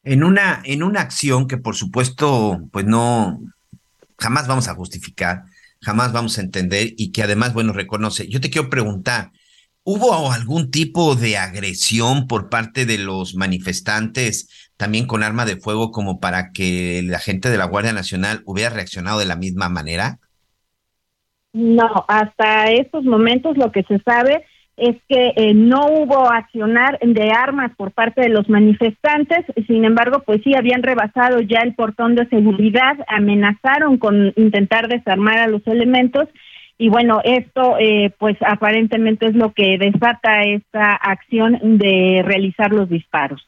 En 0.03 0.23
una, 0.23 0.61
en 0.63 0.81
una 0.81 1.01
acción 1.01 1.47
que 1.47 1.57
por 1.57 1.75
supuesto, 1.75 2.61
pues 2.71 2.85
no, 2.85 3.39
jamás 4.17 4.47
vamos 4.47 4.69
a 4.69 4.75
justificar, 4.75 5.43
jamás 5.81 6.13
vamos 6.13 6.37
a 6.37 6.41
entender 6.41 6.93
y 6.97 7.11
que 7.11 7.23
además, 7.23 7.53
bueno, 7.53 7.73
reconoce. 7.73 8.27
Yo 8.29 8.39
te 8.39 8.49
quiero 8.49 8.69
preguntar, 8.69 9.31
¿hubo 9.83 10.31
algún 10.31 10.71
tipo 10.71 11.15
de 11.15 11.37
agresión 11.37 12.27
por 12.27 12.49
parte 12.49 12.85
de 12.85 12.97
los 12.97 13.35
manifestantes, 13.35 14.69
también 14.77 15.05
con 15.05 15.23
arma 15.23 15.45
de 15.45 15.57
fuego, 15.57 15.91
como 15.91 16.21
para 16.21 16.51
que 16.53 17.03
la 17.03 17.19
gente 17.19 17.49
de 17.49 17.57
la 17.57 17.65
Guardia 17.65 17.91
Nacional 17.91 18.41
hubiera 18.45 18.69
reaccionado 18.69 19.19
de 19.19 19.25
la 19.25 19.35
misma 19.35 19.67
manera? 19.67 20.19
No, 21.53 22.05
hasta 22.07 22.65
estos 22.71 23.03
momentos 23.03 23.57
lo 23.57 23.71
que 23.71 23.83
se 23.83 23.99
sabe 23.99 24.45
es 24.77 24.95
que 25.09 25.33
eh, 25.35 25.53
no 25.53 25.87
hubo 25.87 26.31
accionar 26.31 26.97
de 27.01 27.31
armas 27.31 27.71
por 27.75 27.91
parte 27.91 28.21
de 28.21 28.29
los 28.29 28.47
manifestantes, 28.49 29.45
sin 29.67 29.83
embargo, 29.83 30.23
pues 30.25 30.41
sí 30.43 30.55
habían 30.55 30.83
rebasado 30.83 31.41
ya 31.41 31.59
el 31.59 31.75
portón 31.75 32.15
de 32.15 32.27
seguridad, 32.29 32.97
amenazaron 33.07 33.97
con 33.97 34.33
intentar 34.37 34.87
desarmar 34.87 35.39
a 35.39 35.47
los 35.47 35.65
elementos 35.67 36.29
y 36.77 36.87
bueno, 36.87 37.19
esto 37.25 37.77
eh, 37.77 38.15
pues 38.17 38.37
aparentemente 38.41 39.25
es 39.27 39.35
lo 39.35 39.53
que 39.53 39.77
desata 39.77 40.43
esta 40.43 40.95
acción 40.95 41.77
de 41.77 42.23
realizar 42.25 42.71
los 42.71 42.89
disparos. 42.89 43.45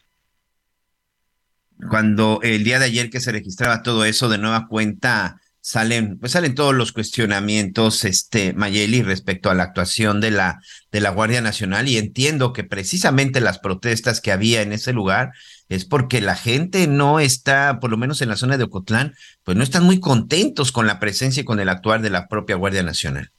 Cuando 1.89 2.39
el 2.43 2.65
día 2.65 2.77
de 2.77 2.85
ayer 2.85 3.09
que 3.09 3.21
se 3.21 3.31
registraba 3.31 3.83
todo 3.83 4.03
eso 4.03 4.27
de 4.27 4.37
nueva 4.37 4.67
cuenta, 4.67 5.40
salen, 5.61 6.17
pues 6.19 6.33
salen 6.33 6.55
todos 6.55 6.73
los 6.73 6.91
cuestionamientos, 6.91 8.03
este, 8.03 8.53
Mayeli, 8.53 9.03
respecto 9.03 9.49
a 9.49 9.53
la 9.53 9.63
actuación 9.63 10.19
de 10.19 10.31
la, 10.31 10.59
de 10.91 10.99
la 10.99 11.11
Guardia 11.11 11.41
Nacional, 11.41 11.87
y 11.87 11.97
entiendo 11.97 12.51
que 12.51 12.63
precisamente 12.63 13.39
las 13.39 13.59
protestas 13.59 14.19
que 14.19 14.31
había 14.31 14.61
en 14.61 14.73
ese 14.73 14.91
lugar 14.91 15.31
es 15.69 15.85
porque 15.85 16.19
la 16.19 16.35
gente 16.35 16.87
no 16.87 17.19
está, 17.19 17.79
por 17.79 17.91
lo 17.91 17.97
menos 17.97 18.21
en 18.21 18.29
la 18.29 18.35
zona 18.35 18.57
de 18.57 18.65
Ocotlán, 18.65 19.13
pues 19.43 19.55
no 19.55 19.63
están 19.63 19.85
muy 19.85 19.99
contentos 19.99 20.71
con 20.71 20.87
la 20.87 20.99
presencia 20.99 21.41
y 21.41 21.45
con 21.45 21.59
el 21.59 21.69
actuar 21.69 22.01
de 22.01 22.09
la 22.09 22.27
propia 22.27 22.57
Guardia 22.57 22.83
Nacional. 22.83 23.29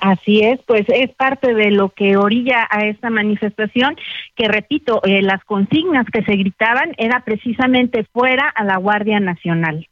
Así 0.00 0.40
es, 0.40 0.60
pues 0.66 0.84
es 0.88 1.14
parte 1.14 1.54
de 1.54 1.70
lo 1.70 1.90
que 1.90 2.16
orilla 2.16 2.66
a 2.68 2.84
esta 2.86 3.10
manifestación, 3.10 3.96
que 4.34 4.48
repito, 4.48 5.00
eh, 5.04 5.22
las 5.22 5.42
consignas 5.44 6.06
que 6.12 6.24
se 6.24 6.32
gritaban 6.32 6.94
era 6.98 7.24
precisamente 7.24 8.04
fuera 8.12 8.48
a 8.48 8.64
la 8.64 8.76
Guardia 8.76 9.20
Nacional. 9.20 9.88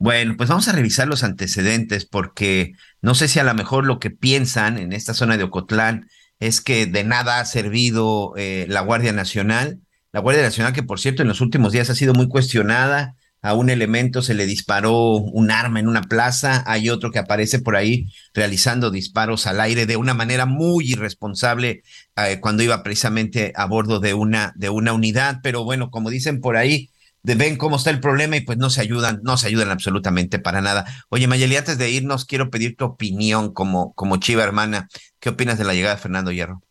Bueno, 0.00 0.36
pues 0.36 0.48
vamos 0.48 0.68
a 0.68 0.72
revisar 0.72 1.08
los 1.08 1.24
antecedentes 1.24 2.04
porque 2.04 2.72
no 3.02 3.16
sé 3.16 3.26
si 3.26 3.40
a 3.40 3.44
lo 3.44 3.52
mejor 3.54 3.84
lo 3.84 3.98
que 3.98 4.10
piensan 4.10 4.78
en 4.78 4.92
esta 4.92 5.12
zona 5.12 5.36
de 5.36 5.42
Ocotlán 5.44 6.08
es 6.38 6.60
que 6.60 6.86
de 6.86 7.02
nada 7.02 7.40
ha 7.40 7.44
servido 7.44 8.32
eh, 8.36 8.66
la 8.68 8.80
Guardia 8.82 9.12
Nacional. 9.12 9.80
La 10.12 10.20
Guardia 10.20 10.44
Nacional 10.44 10.72
que 10.72 10.84
por 10.84 11.00
cierto 11.00 11.22
en 11.22 11.28
los 11.28 11.40
últimos 11.40 11.72
días 11.72 11.90
ha 11.90 11.96
sido 11.96 12.14
muy 12.14 12.28
cuestionada. 12.28 13.16
A 13.42 13.54
un 13.54 13.70
elemento 13.70 14.22
se 14.22 14.34
le 14.34 14.46
disparó 14.46 15.16
un 15.16 15.50
arma 15.50 15.80
en 15.80 15.88
una 15.88 16.02
plaza, 16.02 16.64
hay 16.66 16.90
otro 16.90 17.12
que 17.12 17.20
aparece 17.20 17.60
por 17.60 17.76
ahí 17.76 18.08
realizando 18.34 18.90
disparos 18.90 19.46
al 19.46 19.60
aire 19.60 19.86
de 19.86 19.96
una 19.96 20.12
manera 20.14 20.44
muy 20.46 20.90
irresponsable 20.90 21.82
eh, 22.16 22.38
cuando 22.40 22.62
iba 22.64 22.82
precisamente 22.82 23.52
a 23.56 23.66
bordo 23.66 24.00
de 24.00 24.14
una, 24.14 24.52
de 24.56 24.70
una 24.70 24.92
unidad. 24.92 25.40
Pero 25.42 25.64
bueno, 25.64 25.90
como 25.90 26.10
dicen 26.10 26.40
por 26.40 26.56
ahí, 26.56 26.90
de 27.22 27.34
ven 27.34 27.56
cómo 27.56 27.76
está 27.76 27.90
el 27.90 28.00
problema 28.00 28.36
y 28.36 28.40
pues 28.40 28.58
no 28.58 28.70
se 28.70 28.80
ayudan, 28.80 29.20
no 29.22 29.36
se 29.36 29.48
ayudan 29.48 29.70
absolutamente 29.70 30.38
para 30.38 30.60
nada. 30.60 30.84
Oye, 31.08 31.26
Mayeli, 31.26 31.56
antes 31.56 31.78
de 31.78 31.90
irnos, 31.90 32.24
quiero 32.24 32.50
pedir 32.50 32.76
tu 32.76 32.84
opinión 32.84 33.52
como, 33.52 33.92
como 33.94 34.16
chiva 34.18 34.44
hermana. 34.44 34.88
¿Qué 35.20 35.30
opinas 35.30 35.58
de 35.58 35.64
la 35.64 35.74
llegada 35.74 35.96
de 35.96 36.00
Fernando 36.00 36.32
Hierro? 36.32 36.62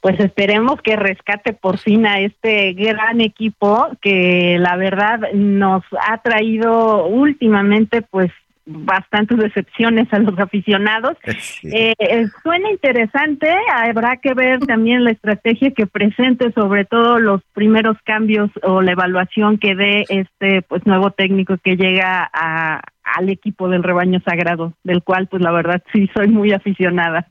Pues 0.00 0.20
esperemos 0.20 0.82
que 0.82 0.96
rescate 0.96 1.54
por 1.54 1.78
fin 1.78 2.06
a 2.06 2.20
este 2.20 2.74
gran 2.74 3.22
equipo 3.22 3.88
que 4.02 4.58
la 4.60 4.76
verdad 4.76 5.32
nos 5.32 5.82
ha 5.98 6.20
traído 6.20 7.06
últimamente 7.06 8.02
pues 8.02 8.30
bastantes 8.66 9.38
decepciones 9.38 10.12
a 10.12 10.18
los 10.18 10.38
aficionados. 10.38 11.16
Eh, 11.62 11.94
eh, 11.98 12.26
suena 12.42 12.70
interesante, 12.70 13.54
habrá 13.72 14.16
que 14.16 14.34
ver 14.34 14.60
también 14.60 15.04
la 15.04 15.10
estrategia 15.10 15.72
que 15.72 15.86
presente, 15.86 16.52
sobre 16.52 16.84
todo 16.84 17.18
los 17.18 17.42
primeros 17.52 17.96
cambios 18.04 18.50
o 18.62 18.82
la 18.82 18.92
evaluación 18.92 19.58
que 19.58 19.74
dé 19.74 20.04
este 20.08 20.62
pues 20.62 20.86
nuevo 20.86 21.10
técnico 21.10 21.56
que 21.62 21.76
llega 21.76 22.28
a, 22.32 22.80
al 23.04 23.28
equipo 23.28 23.68
del 23.68 23.82
rebaño 23.82 24.20
sagrado, 24.24 24.72
del 24.82 25.02
cual 25.02 25.28
pues 25.28 25.42
la 25.42 25.52
verdad 25.52 25.82
sí 25.92 26.10
soy 26.14 26.28
muy 26.28 26.52
aficionada. 26.52 27.28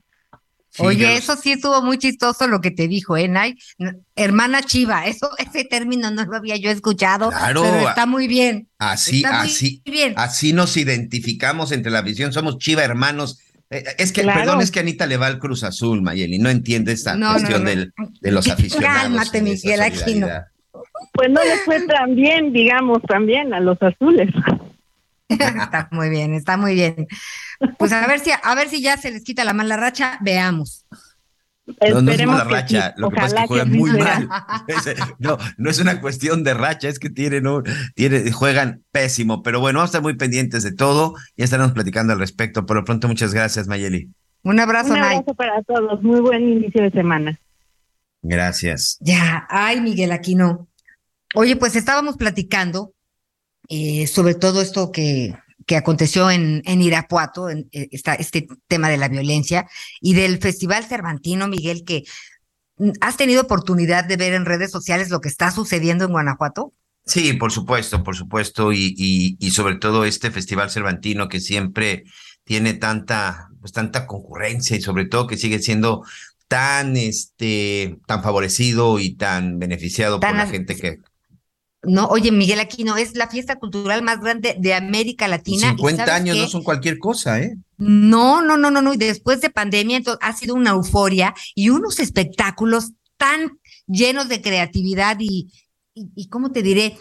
Oye, 0.78 1.16
eso 1.16 1.36
sí 1.36 1.52
estuvo 1.52 1.82
muy 1.82 1.98
chistoso 1.98 2.46
lo 2.46 2.60
que 2.60 2.70
te 2.70 2.88
dijo, 2.88 3.16
¿eh, 3.16 3.28
Nay? 3.28 3.56
Hermana 4.16 4.62
Chiva, 4.62 5.06
eso, 5.06 5.30
ese 5.38 5.64
término 5.64 6.10
no 6.10 6.24
lo 6.24 6.36
había 6.36 6.56
yo 6.56 6.70
escuchado, 6.70 7.30
claro, 7.30 7.62
pero 7.62 7.88
está 7.88 8.06
muy 8.06 8.26
bien. 8.26 8.68
Así, 8.78 9.22
así, 9.24 9.82
bien. 9.84 10.14
así 10.16 10.52
nos 10.52 10.76
identificamos 10.76 11.72
entre 11.72 11.92
la 11.92 12.02
visión, 12.02 12.32
somos 12.32 12.58
Chiva 12.58 12.82
hermanos. 12.82 13.40
Eh, 13.70 13.84
es 13.98 14.12
que, 14.12 14.22
perdón, 14.24 14.60
es 14.60 14.70
que 14.70 14.80
Anita 14.80 15.06
le 15.06 15.16
va 15.16 15.26
al 15.26 15.38
Cruz 15.38 15.64
Azul, 15.64 16.02
Mayeli, 16.02 16.38
no 16.38 16.50
entiende 16.50 16.92
esta 16.92 17.16
cuestión 17.18 17.64
Del, 17.64 17.92
de 18.20 18.32
los 18.32 18.48
aficionados. 18.50 19.02
Cálmate, 19.02 19.42
Miguel 19.42 19.80
Aquino. 19.80 20.28
Pues 21.12 21.30
no 21.30 21.42
le 21.42 21.56
fue 21.58 21.80
tan 21.86 22.14
bien, 22.16 22.52
digamos, 22.52 23.00
también 23.02 23.54
a 23.54 23.60
los 23.60 23.80
azules. 23.80 24.28
está 25.28 25.88
muy 25.90 26.10
bien, 26.10 26.34
está 26.34 26.56
muy 26.56 26.74
bien. 26.74 27.06
Pues 27.78 27.92
a 27.92 28.06
ver 28.06 28.20
si, 28.20 28.30
a 28.30 28.54
ver 28.54 28.68
si 28.68 28.82
ya 28.82 28.96
se 28.96 29.10
les 29.10 29.24
quita 29.24 29.44
la 29.44 29.54
mala 29.54 29.76
racha, 29.76 30.18
veamos. 30.20 30.86
No, 31.66 32.02
no 32.02 32.12
es 32.12 32.26
mala 32.26 32.44
racha, 32.44 32.92
lo 32.98 33.08
que 33.08 33.16
pasa 33.16 33.36
es 33.36 33.42
que 33.42 33.46
juegan 33.46 33.72
muy 33.72 33.90
mal. 33.92 34.28
no, 35.18 35.38
no 35.56 35.70
es 35.70 35.78
una 35.78 36.00
cuestión 36.00 36.44
de 36.44 36.52
racha, 36.52 36.88
es 36.88 36.98
que 36.98 37.08
tienen, 37.08 37.44
tienen, 37.94 38.30
juegan 38.32 38.82
pésimo. 38.92 39.42
Pero 39.42 39.60
bueno, 39.60 39.78
vamos 39.78 39.88
a 39.88 39.92
estar 39.92 40.02
muy 40.02 40.14
pendientes 40.14 40.62
de 40.62 40.72
todo. 40.72 41.14
Ya 41.36 41.44
estaremos 41.44 41.72
platicando 41.72 42.12
al 42.12 42.18
respecto. 42.18 42.66
Por 42.66 42.76
lo 42.76 42.84
pronto, 42.84 43.08
muchas 43.08 43.32
gracias, 43.32 43.66
Mayeli. 43.66 44.10
Un 44.42 44.60
abrazo, 44.60 44.92
Un 44.92 44.98
abrazo 44.98 45.34
para 45.34 45.62
todos. 45.62 46.02
Muy 46.02 46.20
buen 46.20 46.42
inicio 46.46 46.82
de 46.82 46.90
semana. 46.90 47.38
Gracias. 48.20 48.98
Ya, 49.00 49.46
ay, 49.48 49.80
Miguel 49.80 50.12
Aquino. 50.12 50.68
Oye, 51.34 51.56
pues 51.56 51.76
estábamos 51.76 52.18
platicando 52.18 52.92
eh, 53.68 54.06
sobre 54.06 54.34
todo 54.34 54.60
esto 54.60 54.90
que, 54.90 55.34
que 55.66 55.76
aconteció 55.76 56.30
en, 56.30 56.62
en 56.64 56.82
Irapuato, 56.82 57.48
en, 57.50 57.68
eh, 57.72 57.88
este 57.90 58.46
tema 58.68 58.88
de 58.88 58.96
la 58.96 59.08
violencia, 59.08 59.66
y 60.00 60.14
del 60.14 60.38
Festival 60.38 60.84
Cervantino, 60.84 61.48
Miguel, 61.48 61.84
que 61.84 62.04
mm, 62.78 62.90
has 63.00 63.16
tenido 63.16 63.42
oportunidad 63.42 64.04
de 64.04 64.16
ver 64.16 64.34
en 64.34 64.44
redes 64.44 64.70
sociales 64.70 65.10
lo 65.10 65.20
que 65.20 65.28
está 65.28 65.50
sucediendo 65.50 66.04
en 66.04 66.12
Guanajuato. 66.12 66.72
Sí, 67.06 67.34
por 67.34 67.52
supuesto, 67.52 68.02
por 68.02 68.16
supuesto, 68.16 68.72
y, 68.72 68.94
y, 68.96 69.36
y 69.38 69.50
sobre 69.50 69.76
todo 69.76 70.04
este 70.04 70.30
Festival 70.30 70.70
Cervantino 70.70 71.28
que 71.28 71.40
siempre 71.40 72.04
tiene 72.44 72.74
tanta, 72.74 73.48
pues 73.60 73.72
tanta 73.72 74.06
concurrencia 74.06 74.76
y 74.76 74.80
sobre 74.80 75.06
todo 75.06 75.26
que 75.26 75.36
sigue 75.36 75.58
siendo 75.58 76.02
tan, 76.48 76.96
este, 76.96 77.98
tan 78.06 78.22
favorecido 78.22 78.98
y 78.98 79.14
tan 79.16 79.58
beneficiado 79.58 80.20
por 80.20 80.34
la 80.34 80.46
gente 80.46 80.76
que, 80.76 80.98
no, 81.86 82.06
oye, 82.08 82.32
Miguel 82.32 82.60
Aquino, 82.60 82.96
es 82.96 83.14
la 83.14 83.28
fiesta 83.28 83.56
cultural 83.58 84.02
más 84.02 84.20
grande 84.20 84.56
de 84.58 84.74
América 84.74 85.28
Latina. 85.28 85.68
50 85.68 86.14
años 86.14 86.36
no 86.36 86.48
son 86.48 86.62
cualquier 86.62 86.98
cosa, 86.98 87.40
¿eh? 87.40 87.56
No, 87.76 88.42
no, 88.42 88.56
no, 88.56 88.70
no, 88.70 88.82
no. 88.82 88.94
Y 88.94 88.96
después 88.96 89.40
de 89.40 89.50
pandemia, 89.50 89.96
entonces, 89.96 90.20
ha 90.22 90.32
sido 90.32 90.54
una 90.54 90.70
euforia 90.70 91.34
y 91.54 91.70
unos 91.70 92.00
espectáculos 92.00 92.92
tan 93.16 93.58
llenos 93.86 94.28
de 94.28 94.40
creatividad 94.40 95.16
y, 95.20 95.50
y, 95.94 96.08
y 96.14 96.28
¿cómo 96.28 96.52
te 96.52 96.62
diré? 96.62 96.98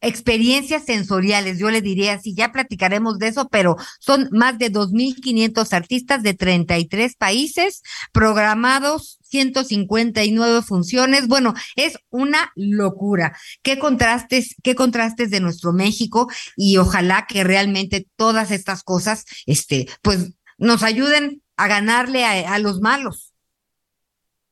experiencias 0.00 0.84
sensoriales, 0.84 1.58
yo 1.58 1.70
le 1.70 1.80
diría 1.80 2.14
así, 2.14 2.34
ya 2.34 2.52
platicaremos 2.52 3.18
de 3.18 3.28
eso, 3.28 3.48
pero 3.48 3.76
son 3.98 4.28
más 4.30 4.58
de 4.58 4.72
2.500 4.72 5.72
artistas 5.72 6.22
de 6.22 6.34
33 6.34 7.16
países 7.16 7.82
programados 8.12 9.18
159 9.32 10.62
funciones. 10.62 11.26
Bueno, 11.26 11.54
es 11.74 11.98
una 12.10 12.52
locura. 12.54 13.34
Qué 13.62 13.78
contrastes, 13.78 14.54
qué 14.62 14.74
contrastes 14.74 15.30
de 15.30 15.40
nuestro 15.40 15.72
México 15.72 16.30
y 16.54 16.76
ojalá 16.76 17.26
que 17.26 17.42
realmente 17.42 18.06
todas 18.16 18.50
estas 18.50 18.82
cosas, 18.82 19.24
este, 19.46 19.88
pues 20.02 20.34
nos 20.58 20.82
ayuden 20.82 21.42
a 21.56 21.66
ganarle 21.66 22.26
a, 22.26 22.52
a 22.52 22.58
los 22.58 22.80
malos. 22.80 23.32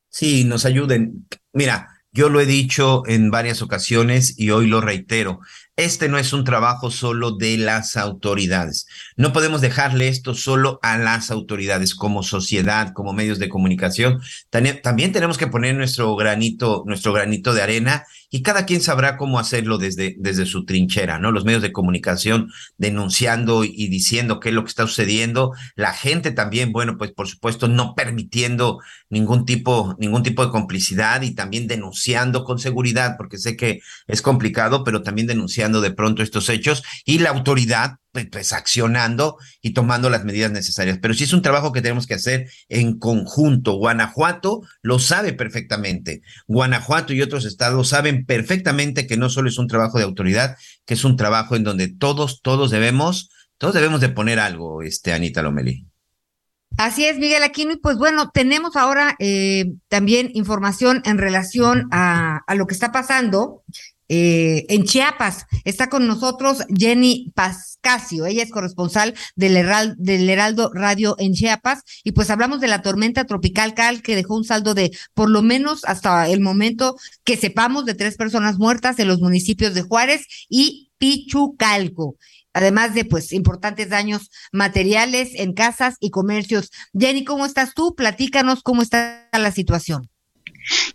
Sí, 0.09 0.43
nos 0.43 0.65
ayuden. 0.65 1.27
Mira, 1.53 1.90
yo 2.13 2.29
lo 2.29 2.41
he 2.41 2.45
dicho 2.45 3.03
en 3.07 3.31
varias 3.31 3.61
ocasiones 3.61 4.37
y 4.37 4.49
hoy 4.49 4.67
lo 4.67 4.81
reitero. 4.81 5.39
Este 5.77 6.09
no 6.09 6.17
es 6.17 6.33
un 6.33 6.43
trabajo 6.43 6.91
solo 6.91 7.31
de 7.31 7.57
las 7.57 7.95
autoridades. 7.95 8.85
No 9.15 9.31
podemos 9.31 9.61
dejarle 9.61 10.09
esto 10.09 10.35
solo 10.35 10.79
a 10.83 10.97
las 10.97 11.31
autoridades 11.31 11.95
como 11.95 12.21
sociedad, 12.21 12.91
como 12.93 13.13
medios 13.13 13.39
de 13.39 13.47
comunicación. 13.47 14.21
También 14.49 15.11
tenemos 15.13 15.37
que 15.37 15.47
poner 15.47 15.75
nuestro 15.75 16.13
granito, 16.17 16.83
nuestro 16.85 17.13
granito 17.13 17.53
de 17.53 17.61
arena 17.61 18.05
y 18.33 18.43
cada 18.43 18.65
quien 18.65 18.81
sabrá 18.81 19.17
cómo 19.17 19.39
hacerlo 19.39 19.77
desde, 19.77 20.15
desde 20.17 20.45
su 20.45 20.63
trinchera, 20.63 21.19
¿no? 21.19 21.31
Los 21.31 21.43
medios 21.43 21.61
de 21.61 21.73
comunicación 21.73 22.49
denunciando 22.77 23.65
y 23.65 23.89
diciendo 23.89 24.39
qué 24.39 24.49
es 24.49 24.55
lo 24.55 24.63
que 24.63 24.69
está 24.69 24.87
sucediendo. 24.87 25.51
La 25.75 25.93
gente 25.93 26.31
también, 26.31 26.71
bueno, 26.71 26.97
pues 26.97 27.11
por 27.11 27.27
supuesto 27.27 27.67
no 27.67 27.93
permitiendo 27.93 28.79
ningún 29.09 29.45
tipo, 29.45 29.97
ningún 29.99 30.23
tipo 30.23 30.45
de 30.45 30.51
complicidad 30.51 31.21
y 31.23 31.35
también 31.35 31.67
denunciando 31.67 32.45
con 32.45 32.57
seguridad, 32.57 33.15
porque 33.17 33.37
sé 33.37 33.57
que 33.57 33.81
es 34.07 34.21
complicado, 34.21 34.85
pero 34.85 35.03
también 35.03 35.27
denunciando 35.27 35.81
de 35.81 35.91
pronto 35.91 36.23
estos 36.23 36.47
hechos 36.47 36.83
y 37.03 37.19
la 37.19 37.31
autoridad 37.31 37.97
pues, 38.11 38.27
pues, 38.31 38.53
accionando 38.53 39.37
y 39.61 39.73
tomando 39.73 40.09
las 40.09 40.25
medidas 40.25 40.51
necesarias. 40.51 40.99
Pero 41.01 41.13
sí 41.13 41.23
es 41.23 41.33
un 41.33 41.41
trabajo 41.41 41.71
que 41.71 41.81
tenemos 41.81 42.07
que 42.07 42.15
hacer 42.15 42.49
en 42.69 42.99
conjunto. 42.99 43.73
Guanajuato 43.73 44.61
lo 44.81 44.99
sabe 44.99 45.33
perfectamente. 45.33 46.21
Guanajuato 46.47 47.13
y 47.13 47.21
otros 47.21 47.45
estados 47.45 47.89
saben 47.89 48.25
perfectamente 48.25 49.07
que 49.07 49.17
no 49.17 49.29
solo 49.29 49.49
es 49.49 49.57
un 49.57 49.67
trabajo 49.67 49.97
de 49.97 50.03
autoridad, 50.03 50.57
que 50.85 50.95
es 50.95 51.03
un 51.03 51.15
trabajo 51.15 51.55
en 51.55 51.63
donde 51.63 51.87
todos, 51.87 52.41
todos 52.41 52.71
debemos, 52.71 53.29
todos 53.57 53.73
debemos 53.73 54.01
de 54.01 54.09
poner 54.09 54.39
algo, 54.39 54.81
este, 54.81 55.13
Anita 55.13 55.41
Lomeli. 55.41 55.85
Así 56.77 57.05
es, 57.05 57.17
Miguel 57.17 57.43
Aquino. 57.43 57.73
Y 57.73 57.77
pues 57.77 57.97
bueno, 57.97 58.31
tenemos 58.31 58.75
ahora 58.75 59.15
eh, 59.19 59.73
también 59.87 60.31
información 60.33 61.01
en 61.05 61.17
relación 61.17 61.87
a, 61.91 62.41
a, 62.47 62.55
lo 62.55 62.65
que 62.65 62.73
está 62.73 62.91
pasando 62.91 63.63
eh, 64.13 64.65
en 64.67 64.83
Chiapas. 64.83 65.45
Está 65.63 65.87
con 65.87 66.05
nosotros 66.05 66.65
Jenny 66.67 67.31
Pascasio, 67.33 68.25
ella 68.25 68.43
es 68.43 68.51
corresponsal 68.51 69.13
del, 69.37 69.55
Heraldo, 69.55 69.95
del 69.97 70.29
Heraldo 70.29 70.69
Radio 70.73 71.15
en 71.17 71.31
Chiapas 71.31 71.83
y 72.03 72.11
pues 72.11 72.29
hablamos 72.29 72.59
de 72.59 72.67
la 72.67 72.81
tormenta 72.81 73.23
tropical 73.23 73.73
Cal 73.73 74.01
que 74.01 74.17
dejó 74.17 74.35
un 74.35 74.43
saldo 74.43 74.73
de 74.73 74.91
por 75.13 75.29
lo 75.29 75.41
menos 75.41 75.85
hasta 75.85 76.27
el 76.27 76.41
momento 76.41 76.97
que 77.23 77.37
sepamos 77.37 77.85
de 77.85 77.93
tres 77.93 78.17
personas 78.17 78.57
muertas 78.57 78.99
en 78.99 79.07
los 79.07 79.21
municipios 79.21 79.73
de 79.73 79.83
Juárez 79.83 80.27
y 80.49 80.91
Pichucalco 80.97 82.17
además 82.51 82.93
de 82.93 83.05
pues 83.05 83.31
importantes 83.31 83.87
daños 83.87 84.29
materiales 84.51 85.29
en 85.35 85.53
casas 85.53 85.95
y 86.01 86.09
comercios. 86.09 86.69
Jenny, 86.93 87.23
¿cómo 87.23 87.45
estás 87.45 87.73
tú? 87.73 87.95
Platícanos 87.95 88.61
cómo 88.61 88.81
está 88.81 89.29
la 89.31 89.53
situación. 89.53 90.09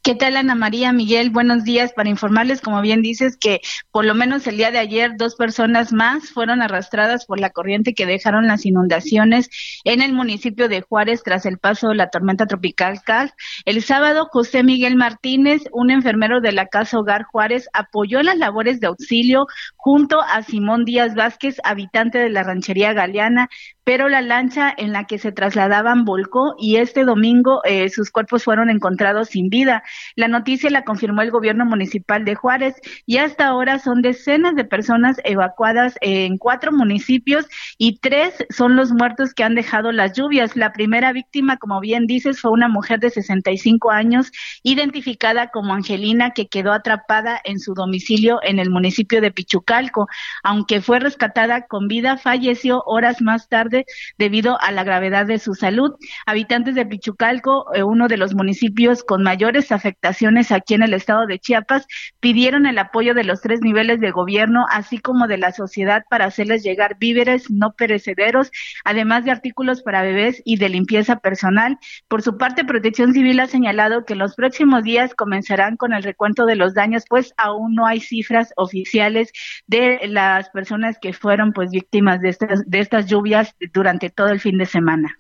¿Qué 0.03 0.15
tal, 0.15 0.37
Ana 0.37 0.55
María 0.55 0.93
Miguel? 0.93 1.31
Buenos 1.31 1.65
días. 1.65 1.93
Para 1.93 2.09
informarles, 2.09 2.61
como 2.61 2.81
bien 2.81 3.03
dices, 3.03 3.37
que 3.37 3.61
por 3.91 4.05
lo 4.05 4.15
menos 4.15 4.47
el 4.47 4.57
día 4.57 4.71
de 4.71 4.79
ayer 4.79 5.17
dos 5.17 5.35
personas 5.35 5.93
más 5.93 6.31
fueron 6.31 6.63
arrastradas 6.63 7.27
por 7.27 7.41
la 7.41 7.51
corriente 7.51 7.95
que 7.95 8.07
dejaron 8.07 8.47
las 8.47 8.65
inundaciones 8.67 9.49
en 9.85 10.03
el 10.03 10.13
municipio 10.13 10.69
de 10.69 10.83
Juárez 10.83 11.23
tras 11.25 11.47
el 11.47 11.59
paso 11.59 11.89
de 11.89 11.97
la 11.97 12.11
tormenta 12.11 12.47
tropical 12.47 13.03
Cal. 13.05 13.33
El 13.65 13.83
sábado, 13.83 14.29
José 14.31 14.63
Miguel 14.63 14.95
Martínez, 14.95 15.63
un 15.73 15.91
enfermero 15.91 16.41
de 16.41 16.53
la 16.53 16.67
Casa 16.67 16.99
Hogar 16.99 17.25
Juárez, 17.25 17.69
apoyó 17.73 18.23
las 18.23 18.39
labores 18.39 18.79
de 18.79 18.87
auxilio 18.87 19.47
junto 19.75 20.21
a 20.23 20.43
Simón 20.43 20.85
Díaz 20.85 21.15
Vázquez, 21.15 21.57
habitante 21.65 22.19
de 22.19 22.31
la 22.31 22.45
ranchería 22.45 22.93
Galeana, 22.93 23.49
pero 23.87 24.09
la 24.09 24.21
lancha 24.21 24.75
en 24.77 24.93
la 24.93 25.05
que 25.05 25.17
se 25.17 25.31
trasladaban 25.31 26.05
volcó 26.05 26.57
y 26.59 26.75
este 26.75 27.05
domingo 27.05 27.61
eh, 27.63 27.89
sus 27.89 28.11
cuerpos 28.11 28.43
fueron 28.43 28.69
encontrados 28.69 29.29
sin 29.29 29.49
vida. 29.49 29.85
La 30.17 30.27
noticia 30.27 30.71
la 30.71 30.83
confirmó 30.83 31.23
el 31.23 31.31
gobierno 31.31 31.65
municipal 31.65 32.25
de 32.25 32.35
Juárez 32.35 32.75
y 33.07 33.19
hasta 33.19 33.47
ahora 33.47 33.79
son 33.79 34.03
decenas 34.03 34.57
de 34.57 34.65
personas 34.65 35.19
evacuadas 35.23 35.95
en 36.01 36.37
cuatro 36.37 36.73
municipios 36.73 37.47
y 37.79 38.01
tres 38.01 38.35
son 38.51 38.75
los 38.75 38.91
muertos 38.91 39.33
que 39.35 39.45
han 39.45 39.55
dejado 39.55 39.93
las 39.93 40.15
lluvias. 40.15 40.57
La 40.57 40.73
primera 40.73 41.13
víctima, 41.13 41.57
como 41.57 41.79
bien 41.79 42.09
dices, 42.09 42.41
fue 42.41 42.51
una 42.51 42.67
mujer 42.67 42.99
de 42.99 43.11
65 43.11 43.93
años 43.93 44.33
identificada 44.65 45.51
como 45.51 45.75
Angelina 45.75 46.33
que 46.33 46.49
quedó 46.49 46.73
atrapada 46.73 47.41
en 47.45 47.61
su 47.61 47.73
domicilio 47.75 48.41
en 48.43 48.59
el 48.59 48.69
municipio 48.69 49.21
de 49.21 49.31
Pichucalco. 49.31 50.09
Aunque 50.43 50.81
fue 50.81 50.99
rescatada 50.99 51.69
con 51.69 51.87
vida, 51.87 52.17
falleció 52.17 52.83
horas 52.85 53.23
más 53.23 53.49
tarde 53.49 53.76
debido 54.17 54.61
a 54.61 54.73
la 54.73 54.85
gravedad 54.85 55.27
de 55.27 55.39
su 55.39 55.55
salud. 55.55 55.93
Habitantes 56.27 56.75
de 56.75 56.87
Pichucalco, 56.87 57.67
eh, 57.75 57.83
uno 57.83 58.09
de 58.09 58.17
los 58.17 58.35
municipios 58.35 59.03
con 59.05 59.23
mayores 59.23 59.73
afectaciones 59.73 60.53
aquí 60.53 60.75
en 60.75 60.83
el 60.83 60.95
estado 60.95 61.27
de 61.27 61.39
Chiapas, 61.39 61.87
pidieron 62.21 62.67
el 62.67 62.79
apoyo 62.79 63.15
de 63.15 63.25
los 63.25 63.41
tres 63.41 63.61
niveles 63.61 64.01
de 64.01 64.11
gobierno, 64.11 64.65
así 64.71 64.99
como 64.99 65.27
de 65.27 65.39
la 65.39 65.53
sociedad 65.53 66.05
para 66.09 66.27
hacerles 66.27 66.63
llegar 66.63 66.97
víveres 66.99 67.51
no 67.51 67.73
perecederos, 67.73 68.51
además 68.85 69.25
de 69.25 69.31
artículos 69.31 69.83
para 69.83 70.03
bebés 70.03 70.43
y 70.45 70.57
de 70.57 70.69
limpieza 70.69 71.17
personal. 71.17 71.79
Por 72.09 72.23
su 72.23 72.37
parte, 72.39 72.65
Protección 72.65 73.13
Civil 73.13 73.41
ha 73.41 73.47
señalado 73.47 74.05
que 74.05 74.15
en 74.15 74.21
los 74.21 74.35
próximos 74.35 74.83
días 74.83 75.15
comenzarán 75.15 75.77
con 75.77 75.93
el 75.93 76.03
recuento 76.03 76.47
de 76.47 76.57
los 76.57 76.75
daños, 76.75 77.05
pues 77.09 77.35
aún 77.37 77.75
no 77.75 77.87
hay 77.87 78.01
cifras 78.01 78.53
oficiales 78.57 79.33
de 79.67 80.01
las 80.09 80.51
personas 80.51 80.99
que 81.01 81.13
fueron 81.13 81.53
pues 81.53 81.71
víctimas 81.71 82.21
de 82.21 82.31
estas 82.31 82.63
de 82.67 82.81
estas 82.81 83.07
lluvias 83.07 83.55
durante 83.73 84.11
todo 84.11 84.29
el 84.29 84.41
fin 84.41 84.59
de 84.59 84.67
semana. 84.67 85.17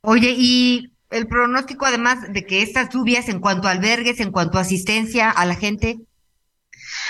Oye, 0.00 0.34
y 0.36 0.92
el 1.10 1.26
pronóstico 1.26 1.86
además 1.86 2.32
de 2.32 2.44
que 2.44 2.62
estas 2.62 2.90
lluvias 2.90 3.28
en 3.28 3.40
cuanto 3.40 3.68
a 3.68 3.72
albergues, 3.72 4.20
en 4.20 4.30
cuanto 4.30 4.58
a 4.58 4.62
asistencia 4.62 5.30
a 5.30 5.46
la 5.46 5.54
gente. 5.54 5.98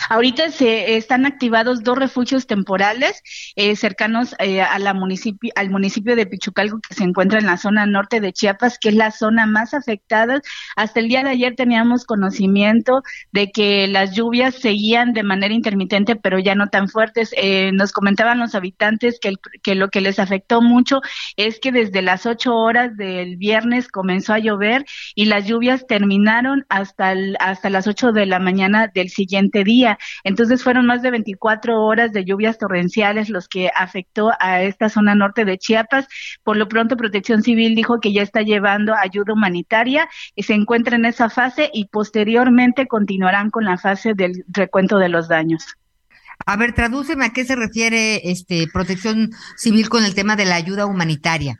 Ahorita 0.08 0.50
se 0.50 0.96
están 0.96 1.26
activados 1.26 1.82
dos 1.82 1.98
refugios 1.98 2.46
temporales 2.46 3.22
eh, 3.56 3.76
cercanos 3.76 4.34
eh, 4.38 4.62
a 4.62 4.78
la 4.78 4.94
al 5.54 5.70
municipio 5.70 6.16
de 6.16 6.26
Pichucalco 6.26 6.80
que 6.86 6.94
se 6.94 7.04
encuentra 7.04 7.38
en 7.38 7.46
la 7.46 7.56
zona 7.56 7.86
norte 7.86 8.20
de 8.20 8.32
Chiapas, 8.32 8.78
que 8.78 8.88
es 8.90 8.94
la 8.94 9.10
zona 9.10 9.46
más 9.46 9.74
afectada. 9.74 10.40
Hasta 10.76 11.00
el 11.00 11.08
día 11.08 11.22
de 11.22 11.30
ayer 11.30 11.54
teníamos 11.54 12.04
conocimiento 12.04 13.02
de 13.32 13.50
que 13.50 13.86
las 13.88 14.14
lluvias 14.14 14.56
seguían 14.56 15.12
de 15.12 15.22
manera 15.22 15.54
intermitente, 15.54 16.16
pero 16.16 16.38
ya 16.38 16.54
no 16.54 16.68
tan 16.68 16.88
fuertes. 16.88 17.30
Eh, 17.36 17.70
nos 17.72 17.92
comentaban 17.92 18.38
los 18.38 18.54
habitantes 18.54 19.18
que, 19.20 19.74
lo 19.74 19.88
que 19.88 20.00
les 20.00 20.18
afectó 20.18 20.60
mucho 20.62 21.00
es 21.36 21.60
que 21.60 21.72
desde 21.72 22.02
las 22.02 22.26
ocho 22.26 22.54
horas 22.54 22.96
del 22.96 23.36
viernes 23.36 23.88
comenzó 23.88 24.34
a 24.34 24.38
llover 24.38 24.84
y 25.14 25.26
las 25.26 25.46
lluvias 25.46 25.86
terminaron 25.86 26.66
hasta, 26.68 27.14
hasta 27.40 27.70
las 27.70 27.86
ocho 27.86 28.12
de 28.12 28.26
la 28.26 28.38
mañana 28.38 28.90
del 28.92 29.08
siguiente 29.08 29.64
día. 29.64 29.87
Entonces 30.24 30.62
fueron 30.62 30.86
más 30.86 31.02
de 31.02 31.10
24 31.10 31.80
horas 31.80 32.12
de 32.12 32.24
lluvias 32.24 32.58
torrenciales 32.58 33.30
los 33.30 33.48
que 33.48 33.70
afectó 33.74 34.32
a 34.40 34.62
esta 34.62 34.88
zona 34.88 35.14
norte 35.14 35.44
de 35.44 35.56
Chiapas. 35.56 36.08
Por 36.42 36.56
lo 36.56 36.68
pronto, 36.68 36.96
Protección 36.96 37.42
Civil 37.42 37.74
dijo 37.74 38.00
que 38.00 38.12
ya 38.12 38.22
está 38.22 38.42
llevando 38.42 38.94
ayuda 38.94 39.32
humanitaria 39.32 40.08
y 40.34 40.42
se 40.42 40.54
encuentra 40.54 40.96
en 40.96 41.04
esa 41.04 41.30
fase 41.30 41.70
y 41.72 41.86
posteriormente 41.86 42.86
continuarán 42.86 43.50
con 43.50 43.64
la 43.64 43.78
fase 43.78 44.14
del 44.14 44.44
recuento 44.48 44.98
de 44.98 45.08
los 45.08 45.28
daños. 45.28 45.64
A 46.46 46.56
ver, 46.56 46.72
tradúceme 46.72 47.26
a 47.26 47.32
qué 47.32 47.44
se 47.44 47.56
refiere 47.56 48.30
este 48.30 48.66
Protección 48.72 49.30
Civil 49.56 49.88
con 49.88 50.04
el 50.04 50.14
tema 50.14 50.36
de 50.36 50.44
la 50.44 50.54
ayuda 50.54 50.86
humanitaria. 50.86 51.58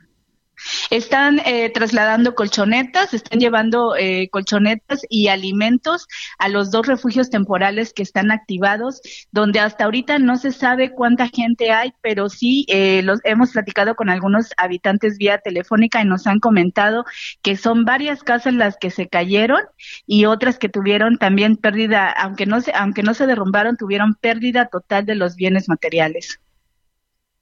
Están 0.89 1.39
eh, 1.45 1.69
trasladando 1.73 2.35
colchonetas, 2.35 3.13
están 3.13 3.39
llevando 3.39 3.95
eh, 3.95 4.29
colchonetas 4.31 5.01
y 5.09 5.27
alimentos 5.27 6.07
a 6.37 6.49
los 6.49 6.71
dos 6.71 6.87
refugios 6.87 7.29
temporales 7.29 7.93
que 7.93 8.03
están 8.03 8.31
activados, 8.31 9.01
donde 9.31 9.59
hasta 9.59 9.85
ahorita 9.85 10.19
no 10.19 10.37
se 10.37 10.51
sabe 10.51 10.91
cuánta 10.91 11.27
gente 11.27 11.71
hay, 11.71 11.93
pero 12.01 12.29
sí 12.29 12.65
eh, 12.67 13.01
los 13.03 13.19
hemos 13.23 13.51
platicado 13.51 13.95
con 13.95 14.09
algunos 14.09 14.49
habitantes 14.57 15.17
vía 15.17 15.39
telefónica 15.39 16.01
y 16.01 16.05
nos 16.05 16.27
han 16.27 16.39
comentado 16.39 17.05
que 17.41 17.57
son 17.57 17.85
varias 17.85 18.23
casas 18.23 18.53
las 18.53 18.77
que 18.77 18.91
se 18.91 19.07
cayeron 19.07 19.61
y 20.05 20.25
otras 20.25 20.57
que 20.57 20.69
tuvieron 20.69 21.17
también 21.17 21.57
pérdida, 21.57 22.09
aunque 22.09 22.45
no 22.45 22.61
se, 22.61 22.71
aunque 22.73 23.03
no 23.03 23.13
se 23.13 23.27
derrumbaron, 23.27 23.77
tuvieron 23.77 24.15
pérdida 24.15 24.67
total 24.67 25.05
de 25.05 25.15
los 25.15 25.35
bienes 25.35 25.69
materiales. 25.69 26.39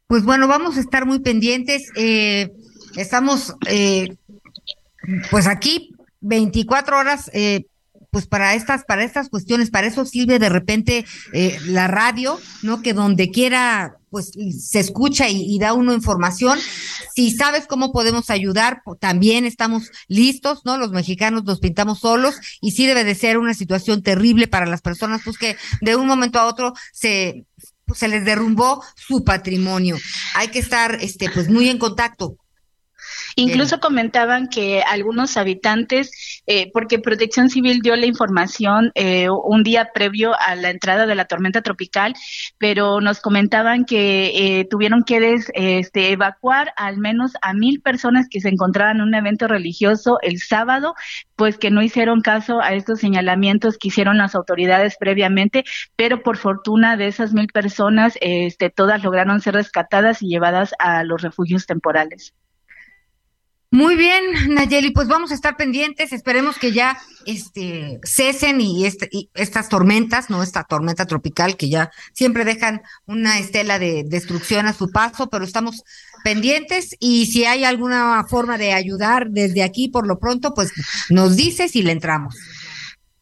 Pues 0.07 0.23
bueno, 0.23 0.47
vamos 0.47 0.77
a 0.77 0.79
estar 0.79 1.05
muy 1.05 1.19
pendientes. 1.19 1.91
Eh, 1.97 2.53
Estamos, 2.95 3.55
eh, 3.67 4.15
pues 5.29 5.47
aquí, 5.47 5.93
24 6.21 6.97
horas, 6.97 7.29
eh, 7.33 7.65
pues 8.11 8.25
para 8.25 8.55
estas, 8.55 8.83
para 8.85 9.03
estas 9.03 9.29
cuestiones, 9.29 9.69
para 9.69 9.87
eso 9.87 10.05
sirve 10.05 10.39
de 10.39 10.49
repente 10.49 11.05
eh, 11.33 11.59
la 11.65 11.87
radio, 11.87 12.39
¿no? 12.63 12.81
Que 12.81 12.93
donde 12.93 13.29
quiera, 13.29 13.97
pues 14.09 14.31
se 14.59 14.79
escucha 14.79 15.29
y, 15.29 15.59
da 15.59 15.73
uno 15.73 15.93
información. 15.93 16.57
Si 17.15 17.31
sabes 17.31 17.67
cómo 17.67 17.91
podemos 17.91 18.29
ayudar, 18.29 18.81
también 18.99 19.45
estamos 19.45 19.91
listos, 20.07 20.61
¿no? 20.65 20.77
Los 20.77 20.91
mexicanos 20.91 21.43
nos 21.43 21.59
pintamos 21.59 21.99
solos 21.99 22.35
y 22.61 22.71
sí 22.71 22.87
debe 22.87 23.03
de 23.03 23.15
ser 23.15 23.37
una 23.37 23.53
situación 23.53 24.01
terrible 24.01 24.47
para 24.47 24.65
las 24.65 24.81
personas, 24.81 25.21
pues 25.23 25.37
que 25.37 25.57
de 25.81 25.95
un 25.95 26.07
momento 26.07 26.39
a 26.39 26.47
otro 26.47 26.73
se 26.93 27.45
pues, 27.85 27.99
se 27.99 28.07
les 28.07 28.25
derrumbó 28.25 28.83
su 28.95 29.23
patrimonio. 29.23 29.97
Hay 30.35 30.47
que 30.47 30.59
estar, 30.59 30.97
este, 31.01 31.29
pues 31.29 31.49
muy 31.49 31.69
en 31.69 31.77
contacto 31.77 32.37
Incluso 33.39 33.79
comentaban 33.79 34.47
que 34.47 34.81
algunos 34.81 35.37
habitantes, 35.37 36.41
eh, 36.47 36.71
porque 36.73 36.97
Protección 36.97 37.51
Civil 37.51 37.81
dio 37.83 37.95
la 37.95 38.07
información 38.07 38.91
eh, 38.95 39.27
un 39.29 39.61
día 39.61 39.91
previo 39.93 40.31
a 40.39 40.55
la 40.55 40.71
entrada 40.71 41.05
de 41.05 41.13
la 41.13 41.25
tormenta 41.25 41.61
tropical, 41.61 42.15
pero 42.57 42.99
nos 42.99 43.19
comentaban 43.19 43.85
que 43.85 44.31
eh, 44.59 44.65
tuvieron 44.67 45.03
que 45.03 45.35
este, 45.53 46.11
evacuar 46.11 46.73
al 46.77 46.97
menos 46.97 47.33
a 47.43 47.53
mil 47.53 47.79
personas 47.79 48.25
que 48.27 48.41
se 48.41 48.49
encontraban 48.49 48.97
en 48.97 49.03
un 49.03 49.13
evento 49.13 49.47
religioso 49.47 50.17
el 50.23 50.39
sábado, 50.39 50.95
pues 51.35 51.59
que 51.59 51.69
no 51.69 51.83
hicieron 51.83 52.21
caso 52.21 52.59
a 52.59 52.73
estos 52.73 52.99
señalamientos 52.99 53.77
que 53.77 53.89
hicieron 53.89 54.17
las 54.17 54.33
autoridades 54.33 54.97
previamente, 54.99 55.63
pero 55.95 56.23
por 56.23 56.37
fortuna 56.37 56.97
de 56.97 57.05
esas 57.05 57.33
mil 57.33 57.49
personas, 57.49 58.17
este, 58.19 58.71
todas 58.71 59.03
lograron 59.03 59.41
ser 59.41 59.53
rescatadas 59.53 60.23
y 60.23 60.27
llevadas 60.27 60.73
a 60.79 61.03
los 61.03 61.21
refugios 61.21 61.67
temporales. 61.67 62.33
Muy 63.69 63.97
bien, 63.97 64.23
Nayeli, 64.47 64.91
pues 64.91 65.09
vamos 65.09 65.31
a 65.31 65.33
estar 65.33 65.57
pendientes, 65.57 66.13
esperemos 66.13 66.57
que 66.57 66.71
ya 66.71 66.97
este, 67.25 67.99
cesen 68.03 68.61
y, 68.61 68.85
este, 68.85 69.09
y 69.11 69.29
estas 69.33 69.67
tormentas, 69.67 70.29
no 70.29 70.41
esta 70.41 70.63
tormenta 70.63 71.05
tropical 71.05 71.57
que 71.57 71.69
ya 71.69 71.91
siempre 72.13 72.45
dejan 72.45 72.81
una 73.05 73.39
estela 73.39 73.77
de 73.77 74.05
destrucción 74.05 74.67
a 74.67 74.73
su 74.73 74.89
paso, 74.89 75.29
pero 75.29 75.43
estamos 75.43 75.83
pendientes 76.23 76.95
y 77.01 77.25
si 77.25 77.43
hay 77.43 77.65
alguna 77.65 78.23
forma 78.29 78.57
de 78.57 78.71
ayudar 78.71 79.31
desde 79.31 79.63
aquí 79.63 79.89
por 79.89 80.07
lo 80.07 80.17
pronto, 80.17 80.53
pues 80.53 80.71
nos 81.09 81.35
dices 81.35 81.75
y 81.75 81.83
le 81.83 81.91
entramos. 81.91 82.37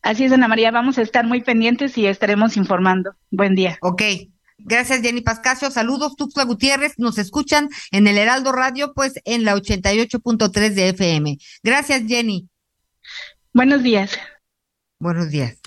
Así 0.03 0.25
es, 0.25 0.31
Ana 0.31 0.47
María, 0.47 0.69
vamos 0.69 0.99
a 0.99 1.01
estar 1.01 1.25
muy 1.25 1.41
pendientes 1.41 1.97
y 1.97 2.05
estaremos 2.05 2.55
informando. 2.55 3.15
Buen 3.31 3.55
día. 3.55 3.79
Ok, 3.81 4.03
Gracias, 4.57 5.01
Jenny 5.01 5.21
Pascasio. 5.21 5.69
Saludos, 5.69 6.15
Tuxla 6.15 6.43
Gutiérrez. 6.43 6.93
Nos 6.97 7.17
escuchan 7.17 7.69
en 7.91 8.07
el 8.07 8.17
Heraldo 8.17 8.51
Radio, 8.51 8.93
pues 8.93 9.13
en 9.25 9.43
la 9.43 9.55
88.3 9.55 10.73
de 10.73 10.89
FM. 10.89 11.37
Gracias, 11.63 12.03
Jenny. 12.07 12.49
Buenos 13.53 13.83
días. 13.83 14.11
Buenos 14.99 15.29
días. 15.29 15.57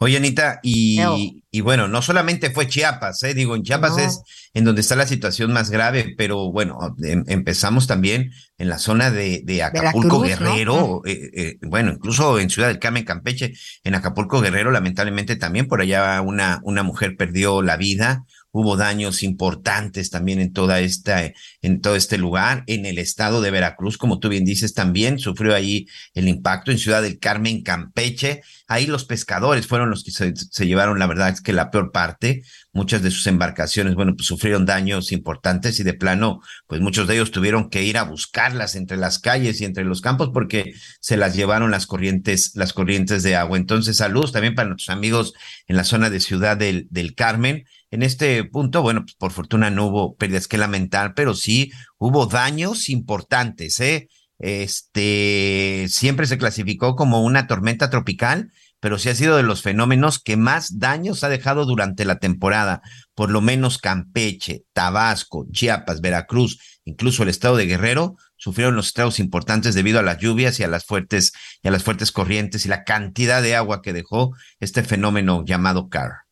Oye, 0.00 0.16
Anita, 0.16 0.60
y, 0.62 1.42
y, 1.50 1.60
bueno, 1.60 1.88
no 1.88 2.02
solamente 2.02 2.50
fue 2.50 2.68
Chiapas, 2.68 3.20
¿eh? 3.24 3.34
digo, 3.34 3.56
en 3.56 3.64
Chiapas 3.64 3.98
es 3.98 4.20
en 4.54 4.64
donde 4.64 4.80
está 4.80 4.94
la 4.94 5.08
situación 5.08 5.52
más 5.52 5.70
grave, 5.70 6.14
pero 6.16 6.52
bueno, 6.52 6.78
em, 7.02 7.24
empezamos 7.26 7.88
también 7.88 8.30
en 8.58 8.68
la 8.68 8.78
zona 8.78 9.10
de, 9.10 9.42
de 9.44 9.64
Acapulco 9.64 10.20
Guerrero, 10.20 11.02
eh, 11.04 11.30
eh, 11.34 11.58
bueno, 11.62 11.90
incluso 11.90 12.38
en 12.38 12.48
Ciudad 12.48 12.68
del 12.68 12.78
Carmen, 12.78 13.04
Campeche, 13.04 13.54
en 13.82 13.96
Acapulco 13.96 14.40
Guerrero, 14.40 14.70
lamentablemente 14.70 15.34
también 15.34 15.66
por 15.66 15.80
allá 15.80 16.20
una, 16.20 16.60
una 16.62 16.84
mujer 16.84 17.16
perdió 17.16 17.60
la 17.60 17.76
vida, 17.76 18.24
hubo 18.50 18.76
daños 18.76 19.22
importantes 19.22 20.10
también 20.10 20.40
en 20.40 20.52
toda 20.52 20.80
esta, 20.80 21.32
en 21.62 21.80
todo 21.80 21.96
este 21.96 22.18
lugar, 22.18 22.64
en 22.66 22.86
el 22.86 22.98
estado 22.98 23.40
de 23.40 23.50
Veracruz, 23.50 23.98
como 23.98 24.18
tú 24.18 24.28
bien 24.28 24.44
dices, 24.44 24.74
también 24.74 25.18
sufrió 25.18 25.54
ahí 25.54 25.86
el 26.14 26.28
impacto 26.28 26.70
en 26.70 26.78
Ciudad 26.78 27.02
del 27.02 27.18
Carmen, 27.18 27.62
Campeche, 27.62 28.42
ahí 28.66 28.86
los 28.86 29.04
pescadores 29.04 29.66
fueron 29.66 29.90
los 29.90 30.04
que 30.04 30.10
se, 30.10 30.66
llevaron, 30.66 30.98
la 30.98 31.06
verdad 31.06 31.28
es 31.30 31.40
que 31.40 31.52
la 31.52 31.70
peor 31.70 31.92
parte, 31.92 32.42
muchas 32.72 33.02
de 33.02 33.10
sus 33.10 33.26
embarcaciones, 33.26 33.94
bueno, 33.94 34.14
pues 34.14 34.26
sufrieron 34.26 34.66
daños 34.66 35.12
importantes 35.12 35.78
y 35.80 35.82
de 35.82 35.94
plano, 35.94 36.40
pues 36.66 36.80
muchos 36.80 37.06
de 37.06 37.14
ellos 37.14 37.30
tuvieron 37.30 37.70
que 37.70 37.82
ir 37.82 37.98
a 37.98 38.04
buscarlas 38.04 38.76
entre 38.76 38.96
las 38.96 39.18
calles 39.18 39.60
y 39.60 39.64
entre 39.64 39.84
los 39.84 40.00
campos 40.00 40.30
porque 40.32 40.74
se 41.00 41.16
las 41.16 41.34
llevaron 41.34 41.70
las 41.70 41.86
corrientes, 41.86 42.52
las 42.54 42.72
corrientes 42.72 43.22
de 43.22 43.36
agua. 43.36 43.56
Entonces, 43.56 43.96
saludos 43.96 44.32
también 44.32 44.54
para 44.54 44.68
nuestros 44.68 44.94
amigos 44.94 45.34
en 45.66 45.76
la 45.76 45.84
zona 45.84 46.10
de 46.10 46.20
Ciudad 46.20 46.56
del, 46.56 46.86
del 46.90 47.14
Carmen. 47.14 47.64
En 47.90 48.02
este 48.02 48.44
punto, 48.44 48.82
bueno, 48.82 49.02
pues 49.02 49.14
por 49.14 49.32
fortuna 49.32 49.70
no 49.70 49.86
hubo 49.86 50.14
pérdidas 50.16 50.46
que 50.46 50.58
lamentar, 50.58 51.14
pero 51.14 51.34
sí 51.34 51.72
hubo 51.96 52.26
daños 52.26 52.90
importantes, 52.90 53.80
¿eh? 53.80 54.08
Este 54.38 55.86
siempre 55.88 56.26
se 56.26 56.38
clasificó 56.38 56.94
como 56.96 57.22
una 57.22 57.46
tormenta 57.46 57.90
tropical, 57.90 58.52
pero 58.78 58.98
sí 58.98 59.08
ha 59.08 59.14
sido 59.14 59.36
de 59.36 59.42
los 59.42 59.62
fenómenos 59.62 60.20
que 60.22 60.36
más 60.36 60.78
daños 60.78 61.24
ha 61.24 61.28
dejado 61.28 61.64
durante 61.64 62.04
la 62.04 62.18
temporada. 62.18 62.82
Por 63.14 63.30
lo 63.30 63.40
menos 63.40 63.78
Campeche, 63.78 64.64
Tabasco, 64.72 65.46
Chiapas, 65.50 66.00
Veracruz, 66.00 66.60
incluso 66.84 67.22
el 67.22 67.30
estado 67.30 67.56
de 67.56 67.66
Guerrero 67.66 68.16
sufrieron 68.36 68.76
los 68.76 68.88
estragos 68.88 69.18
importantes 69.18 69.74
debido 69.74 69.98
a 69.98 70.04
las 70.04 70.18
lluvias 70.18 70.60
y 70.60 70.62
a 70.62 70.68
las 70.68 70.84
fuertes 70.84 71.32
y 71.62 71.68
a 71.68 71.70
las 71.72 71.82
fuertes 71.82 72.12
corrientes 72.12 72.66
y 72.66 72.68
la 72.68 72.84
cantidad 72.84 73.42
de 73.42 73.56
agua 73.56 73.82
que 73.82 73.92
dejó 73.92 74.36
este 74.60 74.84
fenómeno 74.84 75.44
llamado 75.44 75.88
CAR 75.88 76.27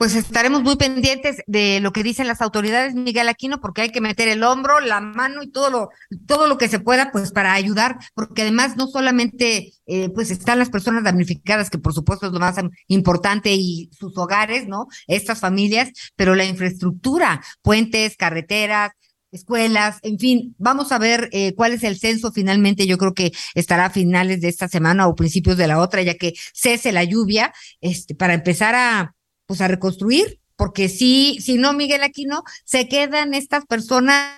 pues 0.00 0.14
estaremos 0.14 0.62
muy 0.62 0.76
pendientes 0.76 1.42
de 1.46 1.78
lo 1.80 1.92
que 1.92 2.02
dicen 2.02 2.26
las 2.26 2.40
autoridades, 2.40 2.94
Miguel 2.94 3.28
Aquino, 3.28 3.60
porque 3.60 3.82
hay 3.82 3.90
que 3.90 4.00
meter 4.00 4.28
el 4.28 4.42
hombro, 4.42 4.80
la 4.80 5.02
mano 5.02 5.42
y 5.42 5.50
todo 5.50 5.68
lo, 5.68 5.90
todo 6.26 6.46
lo 6.46 6.56
que 6.56 6.68
se 6.68 6.80
pueda, 6.80 7.12
pues 7.12 7.32
para 7.32 7.52
ayudar, 7.52 7.98
porque 8.14 8.40
además 8.40 8.78
no 8.78 8.86
solamente, 8.86 9.74
eh, 9.84 10.08
pues 10.08 10.30
están 10.30 10.58
las 10.58 10.70
personas 10.70 11.04
damnificadas, 11.04 11.68
que 11.68 11.76
por 11.76 11.92
supuesto 11.92 12.28
es 12.28 12.32
lo 12.32 12.40
más 12.40 12.56
importante, 12.86 13.52
y 13.52 13.90
sus 13.92 14.16
hogares, 14.16 14.66
¿no? 14.66 14.86
Estas 15.06 15.38
familias, 15.38 15.90
pero 16.16 16.34
la 16.34 16.46
infraestructura, 16.46 17.44
puentes, 17.60 18.16
carreteras, 18.16 18.92
escuelas, 19.32 19.98
en 20.00 20.18
fin, 20.18 20.54
vamos 20.56 20.92
a 20.92 20.98
ver 20.98 21.28
eh, 21.32 21.54
cuál 21.54 21.74
es 21.74 21.82
el 21.84 21.98
censo 21.98 22.32
finalmente, 22.32 22.86
yo 22.86 22.96
creo 22.96 23.12
que 23.12 23.32
estará 23.54 23.84
a 23.84 23.90
finales 23.90 24.40
de 24.40 24.48
esta 24.48 24.66
semana 24.66 25.08
o 25.08 25.14
principios 25.14 25.58
de 25.58 25.66
la 25.66 25.78
otra, 25.78 26.00
ya 26.00 26.14
que 26.14 26.32
cese 26.54 26.90
la 26.90 27.04
lluvia, 27.04 27.52
este, 27.82 28.14
para 28.14 28.32
empezar 28.32 28.74
a 28.74 29.14
pues 29.50 29.60
a 29.62 29.66
reconstruir, 29.66 30.38
porque 30.54 30.88
si, 30.88 31.40
si 31.40 31.58
no, 31.58 31.72
Miguel 31.72 32.04
Aquino, 32.04 32.44
se 32.64 32.86
quedan 32.86 33.34
estas 33.34 33.66
personas, 33.66 34.30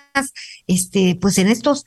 este, 0.65 1.15
pues 1.21 1.37
en 1.37 1.49
estos 1.49 1.85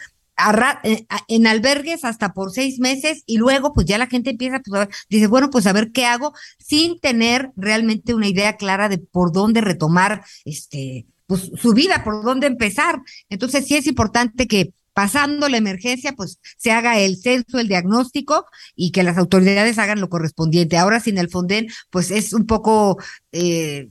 eh, 0.84 1.06
en 1.26 1.46
albergues 1.48 2.04
hasta 2.04 2.32
por 2.32 2.52
seis 2.52 2.78
meses 2.78 3.24
y 3.26 3.38
luego 3.38 3.74
pues 3.74 3.84
ya 3.84 3.98
la 3.98 4.06
gente 4.06 4.30
empieza 4.30 4.60
pues, 4.60 4.80
a 4.80 4.84
ver, 4.84 4.94
dice, 5.10 5.26
bueno, 5.26 5.50
pues 5.50 5.66
a 5.66 5.72
ver 5.72 5.90
qué 5.90 6.06
hago 6.06 6.34
sin 6.60 7.00
tener 7.00 7.50
realmente 7.56 8.14
una 8.14 8.28
idea 8.28 8.56
clara 8.56 8.88
de 8.88 8.98
por 8.98 9.32
dónde 9.32 9.60
retomar 9.60 10.22
este 10.44 11.06
pues 11.26 11.50
su 11.60 11.72
vida, 11.72 12.04
por 12.04 12.22
dónde 12.22 12.46
empezar. 12.46 13.00
Entonces 13.28 13.66
sí 13.66 13.74
es 13.74 13.88
importante 13.88 14.46
que 14.46 14.72
pasando 14.96 15.50
la 15.50 15.58
emergencia, 15.58 16.14
pues 16.14 16.40
se 16.56 16.72
haga 16.72 16.98
el 16.98 17.18
censo, 17.18 17.58
el 17.58 17.68
diagnóstico 17.68 18.46
y 18.74 18.92
que 18.92 19.02
las 19.02 19.18
autoridades 19.18 19.78
hagan 19.78 20.00
lo 20.00 20.08
correspondiente. 20.08 20.78
Ahora 20.78 21.00
sin 21.00 21.18
el 21.18 21.28
Fonden, 21.28 21.68
pues 21.90 22.10
es 22.10 22.32
un 22.32 22.46
poco 22.46 22.96
eh, 23.30 23.90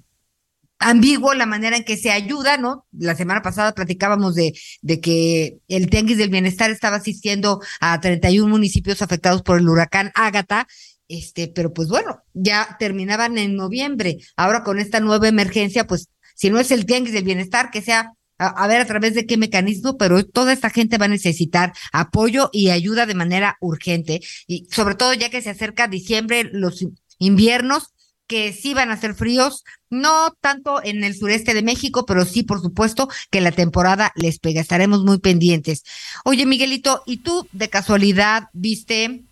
ambiguo 0.80 1.36
la 1.36 1.46
manera 1.46 1.78
en 1.78 1.84
que 1.84 1.96
se 1.96 2.10
ayuda, 2.10 2.58
¿no? 2.58 2.88
La 2.92 3.14
semana 3.14 3.44
pasada 3.44 3.74
platicábamos 3.74 4.34
de, 4.34 4.54
que 5.00 5.60
el 5.68 5.92
Tianguis 5.92 6.18
del 6.18 6.32
Bienestar 6.32 6.72
estaba 6.72 6.96
asistiendo 6.96 7.62
a 7.80 8.02
31 8.02 8.50
municipios 8.50 9.04
afectados 9.04 9.44
por 9.44 9.60
el 9.60 9.70
huracán 9.70 10.12
Ágata, 10.16 10.68
este, 11.08 11.48
pero 11.50 11.72
pues 11.72 11.88
bueno, 11.88 12.24
ya 12.34 12.78
terminaban 12.80 13.38
en 13.38 13.56
noviembre. 13.56 14.18
Ahora 14.36 14.64
con 14.64 14.80
esta 14.80 15.02
nueva 15.02 15.28
emergencia, 15.28 15.86
pues 15.86 16.10
si 16.34 16.50
no 16.50 16.60
es 16.60 16.72
el 16.72 16.88
Tianguis 16.88 17.14
del 17.14 17.26
Bienestar, 17.26 17.70
que 17.70 17.84
sea 17.84 18.14
a, 18.38 18.68
ver 18.68 18.82
a 18.82 18.86
través 18.86 19.14
de 19.14 19.26
qué 19.26 19.38
mecanismo, 19.38 19.98
pero 19.98 20.26
toda 20.26 20.54
esta 20.54 20.70
gente 20.70 20.98
va 20.98 21.06
a 21.06 21.10
necesitar 21.10 21.74
apoyo 21.92 22.50
y 22.52 22.70
ayuda 22.70 23.06
de 23.06 23.16
manera 23.16 23.58
urgente. 23.62 24.22
Y 24.48 24.68
sobre 24.72 24.96
todo 24.96 25.14
ya 25.14 25.30
que 25.30 25.42
se 25.42 25.50
acerca 25.50 25.88
diciembre, 25.88 26.50
los 26.52 26.86
inviernos, 27.18 27.92
que 28.28 28.54
sí 28.54 28.74
van 28.74 28.90
a 28.90 28.98
ser 28.98 29.14
fríos, 29.14 29.64
no 29.90 30.36
tanto 30.42 30.84
en 30.84 31.04
el 31.04 31.16
sureste 31.16 31.54
de 31.54 31.62
México, 31.62 32.06
pero 32.06 32.26
sí, 32.26 32.44
por 32.44 32.60
supuesto, 32.60 33.08
que 33.30 33.40
la 33.40 33.52
temporada 33.52 34.12
les 34.16 34.40
pega. 34.40 34.62
Estaremos 34.62 35.04
muy 35.04 35.20
pendientes. 35.20 35.84
Oye, 36.24 36.46
Miguelito, 36.46 37.04
¿y 37.06 37.18
tú 37.18 37.48
de 37.52 37.70
casualidad 37.70 38.50
viste 38.54 39.24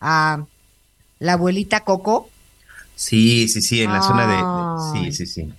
a 0.00 0.46
la 1.18 1.34
abuelita 1.34 1.84
Coco? 1.84 2.30
Sí, 2.96 3.48
sí, 3.48 3.60
sí, 3.60 3.82
en 3.82 3.92
la 3.92 4.02
zona 4.02 4.26
de... 4.26 5.10
Sí, 5.10 5.12
sí, 5.12 5.26
sí. 5.26 5.52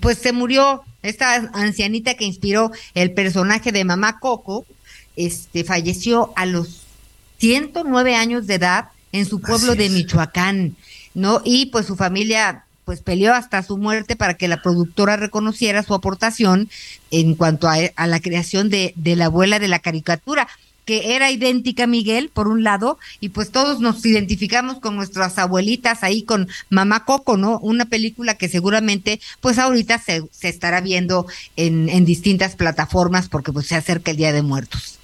Pues 0.00 0.18
se 0.18 0.32
murió 0.32 0.82
esta 1.02 1.34
ancianita 1.54 2.14
que 2.14 2.24
inspiró 2.24 2.70
el 2.94 3.12
personaje 3.12 3.72
de 3.72 3.84
Mamá 3.84 4.18
Coco, 4.20 4.66
este 5.16 5.64
falleció 5.64 6.32
a 6.36 6.46
los 6.46 6.82
109 7.38 8.14
años 8.14 8.46
de 8.46 8.54
edad 8.54 8.88
en 9.12 9.26
su 9.26 9.40
pueblo 9.40 9.74
de 9.74 9.90
Michoacán. 9.90 10.76
¿no? 11.14 11.40
Y 11.44 11.66
pues 11.66 11.86
su 11.86 11.96
familia 11.96 12.64
pues 12.84 13.00
peleó 13.00 13.32
hasta 13.34 13.62
su 13.62 13.76
muerte 13.78 14.16
para 14.16 14.34
que 14.34 14.48
la 14.48 14.60
productora 14.60 15.16
reconociera 15.16 15.82
su 15.82 15.94
aportación 15.94 16.68
en 17.10 17.34
cuanto 17.34 17.68
a, 17.68 18.06
la 18.06 18.20
creación 18.20 18.70
de, 18.70 18.92
de 18.96 19.14
la 19.14 19.26
abuela 19.26 19.58
de 19.58 19.68
la 19.68 19.78
caricatura 19.78 20.48
que 20.84 21.14
era 21.14 21.30
idéntica 21.30 21.84
a 21.84 21.86
Miguel, 21.86 22.30
por 22.32 22.48
un 22.48 22.64
lado, 22.64 22.98
y 23.20 23.30
pues 23.30 23.50
todos 23.50 23.80
nos 23.80 24.04
identificamos 24.04 24.80
con 24.80 24.96
nuestras 24.96 25.38
abuelitas 25.38 26.02
ahí 26.02 26.22
con 26.22 26.48
Mamá 26.70 27.04
Coco, 27.04 27.36
¿no? 27.36 27.58
Una 27.60 27.86
película 27.86 28.36
que 28.36 28.48
seguramente, 28.48 29.20
pues 29.40 29.58
ahorita 29.58 29.98
se, 29.98 30.24
se 30.30 30.48
estará 30.48 30.80
viendo 30.80 31.26
en, 31.56 31.88
en 31.88 32.04
distintas 32.04 32.56
plataformas 32.56 33.28
porque 33.28 33.52
pues 33.52 33.66
se 33.66 33.76
acerca 33.76 34.10
el 34.10 34.16
Día 34.16 34.32
de 34.32 34.42
Muertos. 34.42 34.98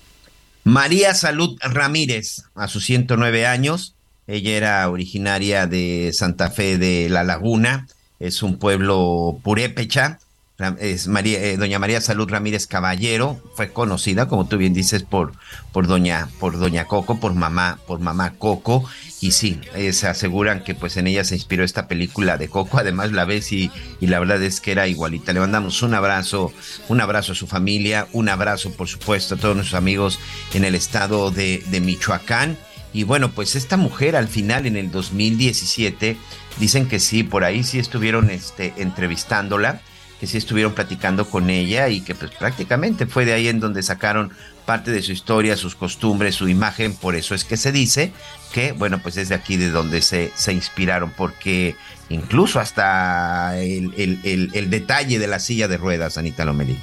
María 0.64 1.14
Salud 1.14 1.57
Ramírez, 1.61 2.43
a 2.55 2.68
sus 2.68 2.85
109 2.85 3.47
años, 3.47 3.95
ella 4.26 4.51
era 4.51 4.91
originaria 4.91 5.66
de 5.66 6.11
Santa 6.12 6.51
Fe 6.51 6.76
de 6.76 7.09
la 7.09 7.24
Laguna, 7.24 7.87
es 8.20 8.43
un 8.43 8.59
pueblo 8.59 9.41
purépecha. 9.43 10.18
Eh, 10.61 11.56
doña 11.56 11.78
María 11.78 12.00
Salud 12.00 12.28
Ramírez 12.28 12.66
Caballero, 12.66 13.40
fue 13.54 13.72
conocida, 13.72 14.26
como 14.26 14.48
tú 14.48 14.56
bien 14.56 14.74
dices, 14.74 15.04
por, 15.04 15.30
por 15.70 15.86
doña, 15.86 16.28
por 16.40 16.59
doña 16.59 16.86
Coco, 16.86 17.20
por 17.20 17.32
mamá, 17.34 17.78
por 17.86 18.00
mamá 18.00 18.34
Coco, 18.38 18.84
y 19.20 19.30
sí, 19.30 19.61
eh, 19.76 19.92
se 19.92 20.09
aseguran 20.09 20.64
que 20.64 20.74
pues 20.74 20.96
en 20.96 21.06
ella 21.06 21.22
se 21.22 21.36
inspiró 21.36 21.62
esta 21.62 21.86
película 21.86 22.38
de 22.38 22.48
Coco, 22.48 22.78
además 22.78 23.12
la 23.12 23.24
ves 23.24 23.52
y, 23.52 23.70
y, 24.00 24.09
la 24.09 24.18
verdad 24.18 24.42
es 24.42 24.61
que 24.61 24.72
era 24.72 24.88
igualita. 24.88 25.32
Le 25.32 25.38
mandamos 25.38 25.80
un 25.82 25.94
abrazo, 25.94 26.52
un 26.88 27.00
abrazo 27.00 27.32
a 27.32 27.36
su 27.36 27.46
familia, 27.46 28.09
un 28.12 28.28
abrazo 28.28 28.72
por 28.72 28.88
supuesto 28.88 29.36
a 29.36 29.38
todos 29.38 29.54
nuestros 29.54 29.78
amigos 29.78 30.18
en 30.54 30.64
el 30.64 30.74
estado 30.74 31.30
de, 31.30 31.62
de 31.70 31.80
Michoacán. 31.80 32.59
Y 32.92 33.04
bueno, 33.04 33.30
pues 33.30 33.54
esta 33.54 33.76
mujer 33.76 34.16
al 34.16 34.26
final 34.26 34.66
en 34.66 34.76
el 34.76 34.90
2017 34.90 36.16
dicen 36.59 36.88
que 36.88 36.98
sí, 36.98 37.22
por 37.22 37.44
ahí 37.44 37.62
sí 37.62 37.78
estuvieron 37.78 38.28
este, 38.28 38.74
entrevistándola, 38.76 39.82
que 40.21 40.27
sí 40.27 40.37
estuvieron 40.37 40.75
platicando 40.75 41.29
con 41.29 41.51
ella 41.51 41.89
y 41.89 42.01
que 42.01 42.14
pues 42.14 42.31
prácticamente 42.33 43.07
fue 43.07 43.25
de 43.25 43.35
ahí 43.35 43.49
en 43.49 43.61
donde 43.61 43.83
sacaron 43.83 44.33
parte 44.66 44.91
de 44.91 45.03
su 45.03 45.12
historia, 45.12 45.57
sus 45.57 45.75
costumbres, 45.75 46.35
su 46.35 46.49
imagen, 46.49 46.95
por 46.95 47.14
eso 47.14 47.35
es 47.35 47.45
que 47.45 47.57
se 47.57 47.73
dice 47.73 48.12
que, 48.53 48.73
bueno, 48.73 49.01
pues 49.03 49.16
es 49.16 49.29
de 49.29 49.35
aquí 49.35 49.57
de 49.57 49.71
donde 49.71 50.03
se, 50.03 50.31
se 50.35 50.53
inspiraron, 50.53 51.11
porque 51.16 51.77
incluso 52.09 52.61
hasta 52.61 53.59
el, 53.59 53.93
el, 53.97 54.71
detalle 54.71 55.19
de 55.19 55.27
la 55.27 55.39
silla 55.39 55.69
de 55.69 55.77
ruedas, 55.77 56.19
Anita 56.19 56.45
Lomelí. 56.45 56.79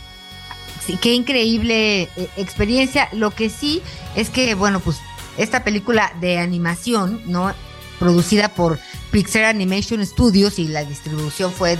Sí, 0.85 0.97
qué 1.01 1.13
increíble 1.13 2.03
eh, 2.03 2.29
experiencia. 2.37 3.09
Lo 3.11 3.31
que 3.31 3.49
sí 3.49 3.81
es 4.15 4.29
que, 4.29 4.55
bueno, 4.55 4.79
pues 4.79 4.97
esta 5.37 5.63
película 5.63 6.13
de 6.21 6.37
animación, 6.37 7.21
¿no? 7.25 7.53
Producida 7.99 8.49
por 8.49 8.79
Pixar 9.11 9.45
Animation 9.45 10.05
Studios 10.05 10.59
y 10.59 10.67
la 10.67 10.83
distribución 10.83 11.51
fue 11.51 11.77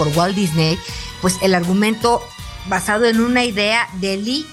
por 0.00 0.16
Walt 0.16 0.34
Disney, 0.34 0.78
pues 1.20 1.36
el 1.42 1.54
argumento 1.54 2.22
basado 2.70 3.04
en 3.04 3.20
una 3.20 3.44
idea 3.44 3.86
de 4.00 4.16
Lee 4.16 4.46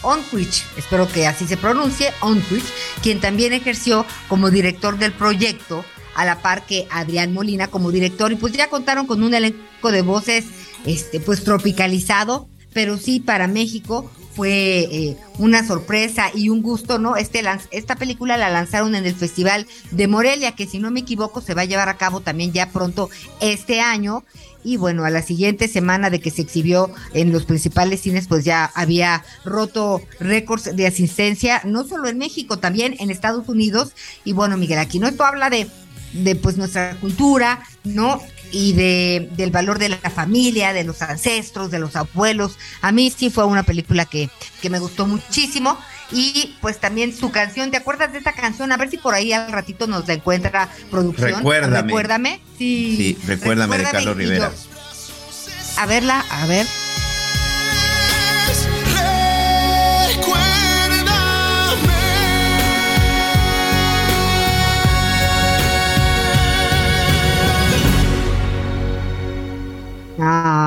Onquich, 0.00 0.64
espero 0.78 1.06
que 1.06 1.26
así 1.26 1.46
se 1.46 1.58
pronuncie, 1.58 2.14
Onquich, 2.22 2.64
quien 3.02 3.20
también 3.20 3.52
ejerció 3.52 4.06
como 4.26 4.50
director 4.50 4.96
del 4.96 5.12
proyecto, 5.12 5.84
a 6.14 6.24
la 6.24 6.40
par 6.40 6.64
que 6.64 6.88
Adrián 6.90 7.34
Molina 7.34 7.68
como 7.68 7.90
director, 7.90 8.32
y 8.32 8.36
pues 8.36 8.54
ya 8.54 8.70
contaron 8.70 9.06
con 9.06 9.22
un 9.22 9.34
elenco 9.34 9.92
de 9.92 10.00
voces 10.00 10.46
este, 10.86 11.20
pues 11.20 11.44
tropicalizado, 11.44 12.48
pero 12.72 12.96
sí 12.96 13.20
para 13.20 13.48
México 13.48 14.10
fue 14.36 14.80
eh, 14.90 15.16
una 15.38 15.66
sorpresa 15.66 16.30
y 16.34 16.50
un 16.50 16.60
gusto, 16.60 16.98
¿no? 16.98 17.16
Este 17.16 17.42
esta 17.70 17.96
película 17.96 18.36
la 18.36 18.50
lanzaron 18.50 18.94
en 18.94 19.06
el 19.06 19.14
Festival 19.14 19.66
de 19.90 20.08
Morelia, 20.08 20.52
que 20.52 20.66
si 20.66 20.78
no 20.78 20.90
me 20.90 21.00
equivoco 21.00 21.40
se 21.40 21.54
va 21.54 21.62
a 21.62 21.64
llevar 21.64 21.88
a 21.88 21.96
cabo 21.96 22.20
también 22.20 22.52
ya 22.52 22.70
pronto 22.70 23.08
este 23.40 23.80
año. 23.80 24.24
Y 24.62 24.76
bueno, 24.76 25.04
a 25.04 25.10
la 25.10 25.22
siguiente 25.22 25.68
semana 25.68 26.10
de 26.10 26.20
que 26.20 26.30
se 26.30 26.42
exhibió 26.42 26.90
en 27.14 27.32
los 27.32 27.44
principales 27.44 28.00
cines, 28.00 28.26
pues 28.26 28.44
ya 28.44 28.70
había 28.74 29.24
roto 29.44 30.02
récords 30.18 30.74
de 30.74 30.86
asistencia, 30.86 31.62
no 31.64 31.86
solo 31.86 32.08
en 32.08 32.18
México, 32.18 32.58
también 32.58 32.96
en 32.98 33.10
Estados 33.10 33.48
Unidos. 33.48 33.92
Y 34.24 34.32
bueno, 34.32 34.56
Miguel, 34.56 34.80
aquí 34.80 34.98
no 34.98 35.06
esto 35.06 35.24
habla 35.24 35.50
de, 35.50 35.68
de 36.12 36.34
pues 36.34 36.56
nuestra 36.56 36.96
cultura, 36.96 37.62
¿no? 37.84 38.20
Y 38.56 38.72
de, 38.72 39.28
del 39.32 39.50
valor 39.50 39.78
de 39.78 39.90
la 39.90 40.10
familia, 40.10 40.72
de 40.72 40.82
los 40.82 41.02
ancestros, 41.02 41.70
de 41.70 41.78
los 41.78 41.94
abuelos. 41.94 42.56
A 42.80 42.90
mí 42.90 43.12
sí 43.14 43.28
fue 43.28 43.44
una 43.44 43.64
película 43.64 44.06
que, 44.06 44.30
que 44.62 44.70
me 44.70 44.78
gustó 44.78 45.06
muchísimo. 45.06 45.78
Y 46.10 46.56
pues 46.62 46.78
también 46.78 47.14
su 47.14 47.30
canción, 47.30 47.70
¿te 47.70 47.76
acuerdas 47.76 48.12
de 48.12 48.18
esta 48.18 48.32
canción? 48.32 48.72
A 48.72 48.78
ver 48.78 48.88
si 48.88 48.96
por 48.96 49.14
ahí 49.14 49.32
al 49.32 49.52
ratito 49.52 49.86
nos 49.86 50.08
la 50.08 50.14
encuentra 50.14 50.70
producción. 50.90 51.34
Recuérdame. 51.34 51.82
Recuérdame. 51.82 52.40
Sí, 52.56 52.96
sí 52.96 53.18
recuérdame, 53.26 53.76
de 53.76 53.84
Carlos 53.84 54.16
Rivera. 54.16 54.50
a 55.76 55.86
verla, 55.86 56.24
a 56.30 56.46
ver. 56.46 56.66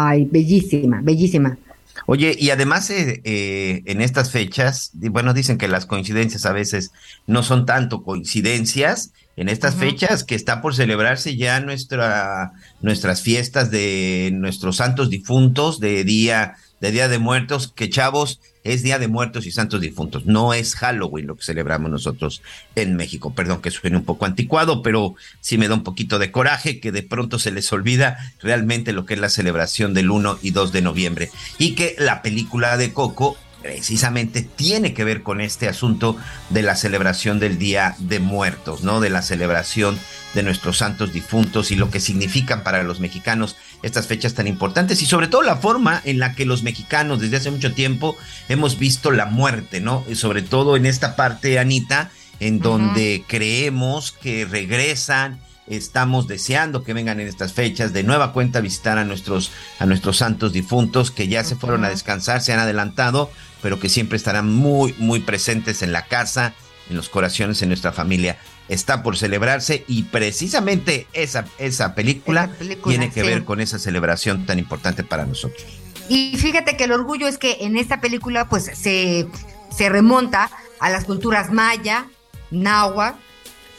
Ay, 0.09 0.25
bellísima, 0.25 1.01
bellísima. 1.03 1.59
Oye, 2.07 2.35
y 2.39 2.49
además 2.49 2.89
eh, 2.89 3.21
eh, 3.23 3.83
en 3.85 4.01
estas 4.01 4.31
fechas, 4.31 4.89
bueno, 4.93 5.35
dicen 5.35 5.59
que 5.59 5.67
las 5.67 5.85
coincidencias 5.85 6.47
a 6.47 6.51
veces 6.51 6.91
no 7.27 7.43
son 7.43 7.67
tanto 7.67 8.01
coincidencias, 8.01 9.11
en 9.35 9.49
estas 9.49 9.75
fechas 9.75 10.23
que 10.23 10.33
está 10.33 10.61
por 10.61 10.75
celebrarse 10.75 11.37
ya 11.37 11.59
nuestra, 11.59 12.53
nuestras 12.81 13.21
fiestas 13.21 13.69
de 13.69 14.31
nuestros 14.33 14.77
santos 14.77 15.11
difuntos, 15.11 15.79
de 15.79 16.03
día 16.03 16.55
de 16.81 16.91
Día 16.91 17.07
de 17.07 17.19
Muertos, 17.19 17.71
que 17.75 17.89
chavos, 17.89 18.39
es 18.63 18.83
Día 18.83 18.99
de 18.99 19.07
Muertos 19.07 19.45
y 19.45 19.51
Santos 19.51 19.81
Difuntos, 19.81 20.25
no 20.25 20.53
es 20.53 20.75
Halloween 20.75 21.27
lo 21.27 21.35
que 21.35 21.43
celebramos 21.43 21.91
nosotros 21.91 22.41
en 22.75 22.95
México. 22.95 23.33
Perdón 23.33 23.61
que 23.61 23.71
suene 23.71 23.97
un 23.97 24.05
poco 24.05 24.25
anticuado, 24.25 24.81
pero 24.81 25.15
sí 25.41 25.57
me 25.57 25.67
da 25.67 25.75
un 25.75 25.83
poquito 25.83 26.19
de 26.19 26.31
coraje 26.31 26.79
que 26.79 26.91
de 26.91 27.03
pronto 27.03 27.39
se 27.39 27.51
les 27.51 27.71
olvida 27.71 28.17
realmente 28.41 28.93
lo 28.93 29.05
que 29.05 29.15
es 29.15 29.19
la 29.19 29.29
celebración 29.29 29.93
del 29.93 30.11
1 30.11 30.39
y 30.41 30.51
2 30.51 30.71
de 30.71 30.81
noviembre. 30.81 31.29
Y 31.57 31.75
que 31.75 31.95
la 31.97 32.21
película 32.21 32.77
de 32.77 32.93
Coco 32.93 33.37
precisamente 33.61 34.41
tiene 34.41 34.93
que 34.93 35.03
ver 35.03 35.21
con 35.21 35.41
este 35.41 35.67
asunto 35.67 36.17
de 36.49 36.61
la 36.61 36.75
celebración 36.75 37.39
del 37.39 37.57
Día 37.57 37.95
de 37.99 38.19
Muertos, 38.19 38.83
¿no? 38.83 39.01
De 39.01 39.09
la 39.09 39.21
celebración 39.21 39.99
de 40.33 40.43
nuestros 40.43 40.77
santos 40.77 41.11
difuntos 41.11 41.71
y 41.71 41.75
lo 41.75 41.89
que 41.89 41.99
significan 41.99 42.63
para 42.63 42.83
los 42.83 42.99
mexicanos 42.99 43.57
estas 43.81 44.07
fechas 44.07 44.33
tan 44.33 44.47
importantes 44.47 45.01
y 45.01 45.05
sobre 45.05 45.27
todo 45.27 45.41
la 45.41 45.57
forma 45.57 46.01
en 46.03 46.19
la 46.19 46.33
que 46.33 46.45
los 46.45 46.63
mexicanos 46.63 47.19
desde 47.19 47.37
hace 47.37 47.51
mucho 47.51 47.73
tiempo 47.73 48.17
hemos 48.49 48.77
visto 48.77 49.11
la 49.11 49.25
muerte, 49.25 49.79
¿no? 49.81 50.03
Y 50.09 50.15
sobre 50.15 50.41
todo 50.41 50.75
en 50.75 50.85
esta 50.85 51.15
parte, 51.15 51.59
Anita, 51.59 52.11
en 52.39 52.59
donde 52.59 53.23
creemos 53.27 54.11
que 54.11 54.45
regresan, 54.45 55.39
estamos 55.67 56.27
deseando 56.27 56.83
que 56.83 56.93
vengan 56.93 57.19
en 57.19 57.27
estas 57.27 57.53
fechas 57.53 57.93
de 57.93 58.03
nueva 58.03 58.33
cuenta 58.33 58.59
a 58.59 58.61
visitar 58.61 58.97
a 58.97 59.05
nuestros, 59.05 59.51
a 59.77 59.85
nuestros 59.85 60.17
santos 60.17 60.51
difuntos 60.51 61.11
que 61.11 61.27
ya 61.27 61.43
se 61.43 61.55
fueron 61.55 61.85
a 61.85 61.89
descansar, 61.89 62.41
se 62.41 62.53
han 62.53 62.59
adelantado, 62.59 63.31
pero 63.61 63.79
que 63.79 63.89
siempre 63.89 64.17
estarán 64.17 64.51
muy, 64.51 64.95
muy 64.97 65.19
presentes 65.19 65.81
en 65.81 65.91
la 65.91 66.05
casa, 66.05 66.53
en 66.89 66.95
los 66.95 67.09
corazones, 67.09 67.61
en 67.61 67.69
nuestra 67.69 67.91
familia. 67.91 68.39
Está 68.69 69.03
por 69.03 69.17
celebrarse 69.17 69.83
y 69.87 70.03
precisamente 70.03 71.07
esa, 71.13 71.45
esa, 71.57 71.95
película, 71.95 72.49
tiene 72.85 73.11
que 73.11 73.23
ver 73.23 73.43
con 73.43 73.59
esa 73.59 73.79
celebración 73.79 74.45
tan 74.45 74.59
importante 74.59 75.03
para 75.03 75.25
nosotros. 75.25 75.65
Y 76.07 76.37
fíjate 76.37 76.77
que 76.77 76.85
el 76.85 76.91
orgullo 76.91 77.27
es 77.27 77.37
que 77.37 77.57
en 77.61 77.77
esta 77.77 77.99
película 77.99 78.47
pues 78.47 78.65
se, 78.65 79.27
se 79.75 79.89
remonta 79.89 80.49
a 80.79 80.89
las 80.89 81.05
culturas 81.05 81.51
maya, 81.51 82.07
náhuatl, 82.51 83.19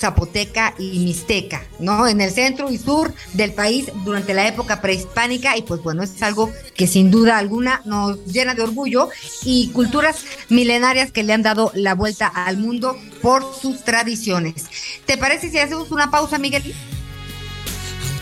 zapoteca 0.00 0.74
y 0.78 0.98
mixteca, 1.00 1.62
¿no? 1.78 2.08
En 2.08 2.20
el 2.20 2.30
centro 2.30 2.70
y 2.70 2.78
sur 2.78 3.14
del 3.34 3.52
país 3.52 3.90
durante 4.04 4.34
la 4.34 4.48
época 4.48 4.80
prehispánica 4.80 5.56
y 5.56 5.62
pues 5.62 5.82
bueno, 5.82 6.02
es 6.02 6.22
algo 6.22 6.50
que 6.74 6.86
sin 6.86 7.10
duda 7.10 7.38
alguna 7.38 7.82
nos 7.84 8.24
llena 8.24 8.54
de 8.54 8.62
orgullo 8.62 9.10
y 9.44 9.68
culturas 9.70 10.24
milenarias 10.48 11.12
que 11.12 11.22
le 11.22 11.34
han 11.34 11.42
dado 11.42 11.70
la 11.74 11.94
vuelta 11.94 12.26
al 12.26 12.56
mundo 12.56 12.96
por 13.20 13.44
sus 13.60 13.84
tradiciones. 13.84 14.64
¿Te 15.04 15.18
parece 15.18 15.50
si 15.50 15.58
hacemos 15.58 15.90
una 15.90 16.10
pausa, 16.10 16.38
Miguel? 16.38 16.74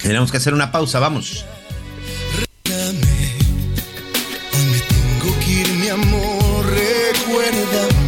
Tenemos 0.03 0.31
que 0.31 0.39
hacer 0.39 0.55
una 0.55 0.72
pausa, 0.72 0.99
vamos. 0.99 1.45
Hoy 4.53 4.66
me 4.70 4.79
tengo 4.81 5.39
que 5.41 5.51
ir, 5.51 5.68
mi 5.74 5.89
amor, 5.89 6.66
recuérdame. 6.66 8.08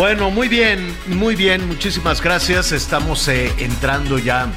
Bueno, 0.00 0.30
muy 0.30 0.48
bien, 0.48 0.96
muy 1.08 1.36
bien, 1.36 1.68
muchísimas 1.68 2.22
gracias. 2.22 2.72
Estamos 2.72 3.28
eh, 3.28 3.52
entrando 3.58 4.18
ya 4.18 4.50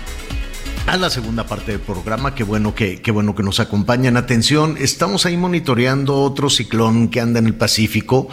a 0.87 0.95
la 0.95 1.09
segunda 1.09 1.45
parte 1.45 1.73
del 1.73 1.81
programa. 1.81 2.33
Qué 2.33 2.45
bueno 2.45 2.73
que, 2.73 3.01
qué 3.01 3.11
bueno 3.11 3.35
que 3.35 3.43
nos 3.43 3.59
acompañan. 3.59 4.15
Atención, 4.15 4.77
estamos 4.79 5.25
ahí 5.25 5.35
monitoreando 5.35 6.15
otro 6.21 6.49
ciclón 6.49 7.09
que 7.09 7.19
anda 7.19 7.39
en 7.39 7.47
el 7.47 7.55
Pacífico. 7.55 8.29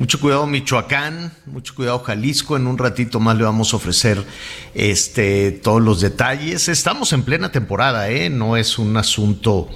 Mucho 0.00 0.18
cuidado 0.18 0.48
Michoacán, 0.48 1.30
mucho 1.46 1.76
cuidado 1.76 2.00
Jalisco. 2.00 2.56
En 2.56 2.66
un 2.66 2.76
ratito 2.76 3.20
más 3.20 3.36
le 3.36 3.44
vamos 3.44 3.72
a 3.72 3.76
ofrecer 3.76 4.20
este, 4.74 5.52
todos 5.52 5.80
los 5.80 6.00
detalles. 6.00 6.68
Estamos 6.68 7.12
en 7.12 7.22
plena 7.22 7.52
temporada, 7.52 8.10
¿eh? 8.10 8.30
No 8.30 8.56
es 8.56 8.80
un 8.80 8.96
asunto, 8.96 9.68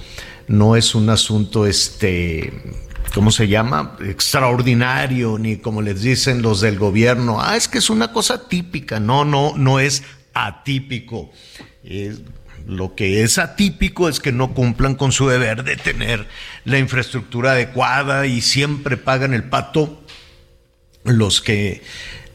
no 0.49 0.75
es 0.75 0.95
un 0.95 1.09
asunto 1.09 1.65
este 1.65 2.51
¿cómo 3.13 3.31
se 3.31 3.47
llama? 3.47 3.95
Extraordinario, 4.01 5.37
ni 5.37 5.57
como 5.57 5.81
les 5.81 6.01
dicen 6.01 6.41
los 6.41 6.61
del 6.61 6.79
gobierno, 6.79 7.39
ah, 7.41 7.55
es 7.55 7.67
que 7.67 7.77
es 7.77 7.89
una 7.89 8.11
cosa 8.11 8.47
típica. 8.47 8.99
No, 8.99 9.23
no, 9.23 9.53
no 9.55 9.79
es 9.79 10.03
atípico. 10.33 11.31
lo 12.65 12.95
que 12.95 13.23
es 13.23 13.37
atípico 13.37 14.09
es 14.09 14.19
que 14.19 14.31
no 14.31 14.53
cumplan 14.53 14.95
con 14.95 15.11
su 15.11 15.27
deber 15.27 15.63
de 15.63 15.75
tener 15.75 16.27
la 16.65 16.79
infraestructura 16.79 17.51
adecuada 17.51 18.25
y 18.25 18.41
siempre 18.41 18.97
pagan 18.97 19.33
el 19.33 19.43
pato 19.43 20.01
los 21.03 21.41
que 21.41 21.83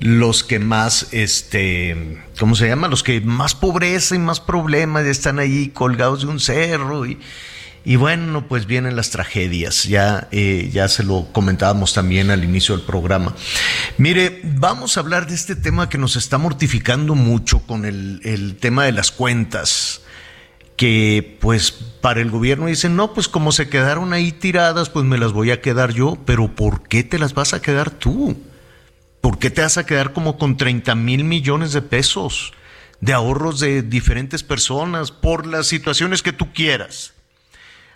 los 0.01 0.45
que 0.45 0.59
más 0.59 1.09
este 1.13 2.23
¿cómo 2.39 2.55
se 2.55 2.69
llama? 2.69 2.89
los 2.89 3.03
que 3.03 3.23
más 3.23 3.55
pobreza 3.55 4.15
y 4.15 4.19
más 4.19 4.41
problemas 4.41 5.07
están 5.07 5.39
ahí 5.39 5.69
colgados 5.69 6.21
de 6.21 6.27
un 6.27 6.41
cerro 6.41 7.07
y, 7.07 7.19
y 7.89 7.97
bueno, 7.97 8.47
pues 8.47 8.67
vienen 8.67 8.97
las 8.97 9.09
tragedias, 9.09 9.85
ya, 9.85 10.29
eh, 10.31 10.69
ya 10.71 10.89
se 10.89 11.03
lo 11.03 11.29
comentábamos 11.33 11.95
también 11.95 12.31
al 12.31 12.45
inicio 12.45 12.77
del 12.77 12.85
programa. 12.85 13.35
Mire, 13.97 14.43
vamos 14.45 14.99
a 14.99 15.01
hablar 15.01 15.27
de 15.27 15.35
este 15.35 15.57
tema 15.57 15.89
que 15.89 15.97
nos 15.97 16.15
está 16.15 16.37
mortificando 16.37 17.15
mucho 17.15 17.61
con 17.61 17.87
el, 17.87 18.21
el 18.25 18.57
tema 18.57 18.85
de 18.85 18.93
las 18.93 19.11
cuentas 19.11 20.03
que 20.77 21.39
pues 21.41 21.73
para 21.73 22.21
el 22.21 22.31
gobierno 22.31 22.67
dicen, 22.67 22.95
no, 22.95 23.15
pues 23.15 23.27
como 23.27 23.53
se 23.53 23.71
quedaron 23.71 24.13
ahí 24.13 24.33
tiradas, 24.33 24.91
pues 24.91 25.07
me 25.07 25.17
las 25.17 25.33
voy 25.33 25.51
a 25.51 25.63
quedar 25.63 25.95
yo, 25.95 26.19
pero 26.27 26.55
¿por 26.55 26.87
qué 26.89 27.05
te 27.05 27.19
las 27.19 27.33
vas 27.33 27.55
a 27.55 27.63
quedar 27.63 27.91
tú? 27.91 28.37
¿Por 29.23 29.39
qué 29.39 29.49
te 29.49 29.63
vas 29.63 29.79
a 29.79 29.87
quedar 29.87 30.13
como 30.13 30.37
con 30.37 30.59
30 30.59 30.95
mil 30.95 31.25
millones 31.25 31.73
de 31.73 31.81
pesos 31.81 32.53
de 33.01 33.15
ahorros 33.15 33.61
de 33.61 33.81
diferentes 33.81 34.43
personas 34.43 35.11
por 35.11 35.47
las 35.47 35.67
situaciones 35.67 36.23
que 36.23 36.35
tú 36.35 36.53
quieras? 36.53 37.15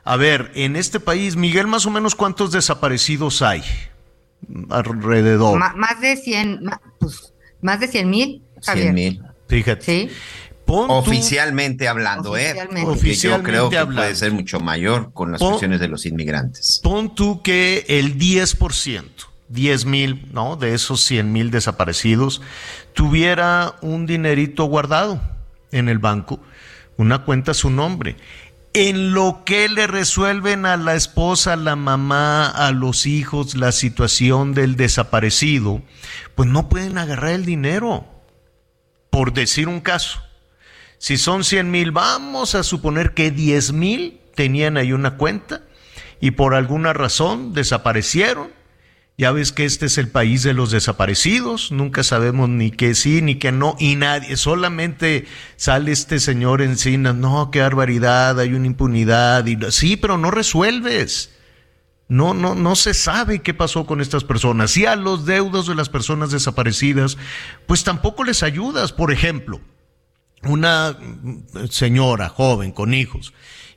A 0.04 0.16
ver, 0.16 0.50
en 0.54 0.76
este 0.76 1.00
país, 1.00 1.36
Miguel, 1.36 1.66
más 1.66 1.86
o 1.86 1.90
menos 1.90 2.14
cuántos 2.14 2.50
desaparecidos 2.50 3.42
hay 3.42 3.62
alrededor. 4.70 5.58
más 5.76 6.00
de 6.00 6.16
100, 6.16 6.70
pues, 6.98 7.32
más 7.60 7.80
de 7.80 7.88
100 7.88 8.10
mil. 8.10 8.42
100 8.60 8.94
mil. 8.94 9.22
Fíjate. 9.48 9.84
Sí. 9.84 10.10
Oficialmente 10.66 11.86
hablando, 11.86 12.36
¿eh? 12.36 12.54
Porque 12.82 13.14
yo 13.14 13.42
creo 13.42 13.68
que 13.68 13.84
puede 13.84 14.14
ser 14.14 14.32
mucho 14.32 14.58
mayor 14.58 15.12
con 15.12 15.32
las 15.32 15.40
cuestiones 15.40 15.80
de 15.80 15.88
los 15.88 16.06
inmigrantes. 16.06 16.80
Pon 16.82 17.14
tú 17.14 17.42
que 17.42 17.84
el 17.88 18.16
10%, 18.18 19.02
10 19.48 19.84
mil, 19.84 20.28
¿no? 20.32 20.56
De 20.56 20.72
esos 20.74 21.02
100 21.02 21.30
mil 21.30 21.50
desaparecidos, 21.50 22.40
tuviera 22.94 23.74
un 23.82 24.06
dinerito 24.06 24.64
guardado 24.64 25.20
en 25.72 25.90
el 25.90 25.98
banco, 25.98 26.40
una 26.96 27.24
cuenta 27.24 27.50
a 27.50 27.54
su 27.54 27.68
nombre 27.68 28.16
en 28.74 29.12
lo 29.12 29.42
que 29.44 29.68
le 29.68 29.86
resuelven 29.86 30.64
a 30.64 30.76
la 30.76 30.94
esposa, 30.94 31.52
a 31.52 31.56
la 31.56 31.76
mamá, 31.76 32.48
a 32.48 32.72
los 32.72 33.06
hijos 33.06 33.54
la 33.54 33.72
situación 33.72 34.54
del 34.54 34.76
desaparecido, 34.76 35.82
pues 36.34 36.48
no 36.48 36.68
pueden 36.68 36.96
agarrar 36.96 37.32
el 37.32 37.44
dinero. 37.44 38.06
Por 39.10 39.34
decir 39.34 39.68
un 39.68 39.80
caso, 39.80 40.22
si 40.98 41.18
son 41.18 41.44
100 41.44 41.70
mil, 41.70 41.90
vamos 41.90 42.54
a 42.54 42.62
suponer 42.62 43.12
que 43.12 43.30
10 43.30 43.72
mil 43.72 44.20
tenían 44.34 44.76
ahí 44.76 44.92
una 44.92 45.16
cuenta 45.16 45.62
y 46.20 46.30
por 46.30 46.54
alguna 46.54 46.92
razón 46.92 47.52
desaparecieron 47.52 48.61
ya 49.18 49.30
ves 49.30 49.52
que 49.52 49.64
este 49.64 49.86
es 49.86 49.98
el 49.98 50.08
país 50.08 50.42
de 50.42 50.54
los 50.54 50.70
desaparecidos, 50.70 51.70
nunca 51.70 52.02
sabemos 52.02 52.48
ni 52.48 52.70
que 52.70 52.94
sí 52.94 53.22
ni 53.22 53.36
que 53.36 53.52
no, 53.52 53.76
y 53.78 53.96
nadie, 53.96 54.36
solamente 54.36 55.26
sale 55.56 55.92
este 55.92 56.18
señor 56.18 56.62
encima, 56.62 57.12
no, 57.12 57.50
qué 57.50 57.60
barbaridad, 57.60 58.40
hay 58.40 58.54
una 58.54 58.66
impunidad, 58.66 59.46
y 59.46 59.58
sí, 59.70 59.96
pero 59.96 60.18
no 60.18 60.30
resuelves. 60.30 61.30
No, 62.08 62.34
no, 62.34 62.54
no 62.54 62.76
se 62.76 62.92
sabe 62.92 63.40
qué 63.40 63.54
pasó 63.54 63.86
con 63.86 64.02
estas 64.02 64.22
personas. 64.22 64.76
Y 64.76 64.84
a 64.84 64.96
los 64.96 65.24
deudos 65.24 65.66
de 65.66 65.74
las 65.74 65.88
personas 65.88 66.30
desaparecidas, 66.30 67.16
pues 67.66 67.84
tampoco 67.84 68.22
les 68.22 68.42
ayudas. 68.42 68.92
Por 68.92 69.12
ejemplo, 69.12 69.62
una 70.42 70.98
señora 71.70 72.28
joven 72.28 72.70
con 72.70 72.92
hijos 72.92 73.32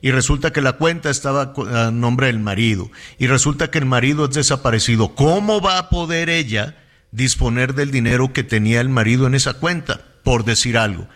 y 0.06 0.12
resulta 0.12 0.52
que 0.52 0.62
la 0.62 0.74
cuenta 0.74 1.10
estaba 1.10 1.52
a 1.74 1.90
nombre 1.90 2.28
del 2.28 2.38
marido 2.38 2.92
y 3.18 3.26
resulta 3.26 3.72
que 3.72 3.78
el 3.78 3.86
marido 3.86 4.26
es 4.26 4.34
desaparecido, 4.34 5.16
¿cómo 5.16 5.60
va 5.60 5.78
a 5.78 5.90
poder 5.90 6.30
ella 6.30 6.76
disponer 7.10 7.74
del 7.74 7.90
dinero 7.90 8.32
que 8.32 8.44
tenía 8.44 8.80
el 8.80 8.88
marido 8.88 9.26
en 9.26 9.34
esa 9.34 9.54
cuenta, 9.54 10.00
por 10.22 10.44
decir 10.44 10.76
algo. 10.78 11.08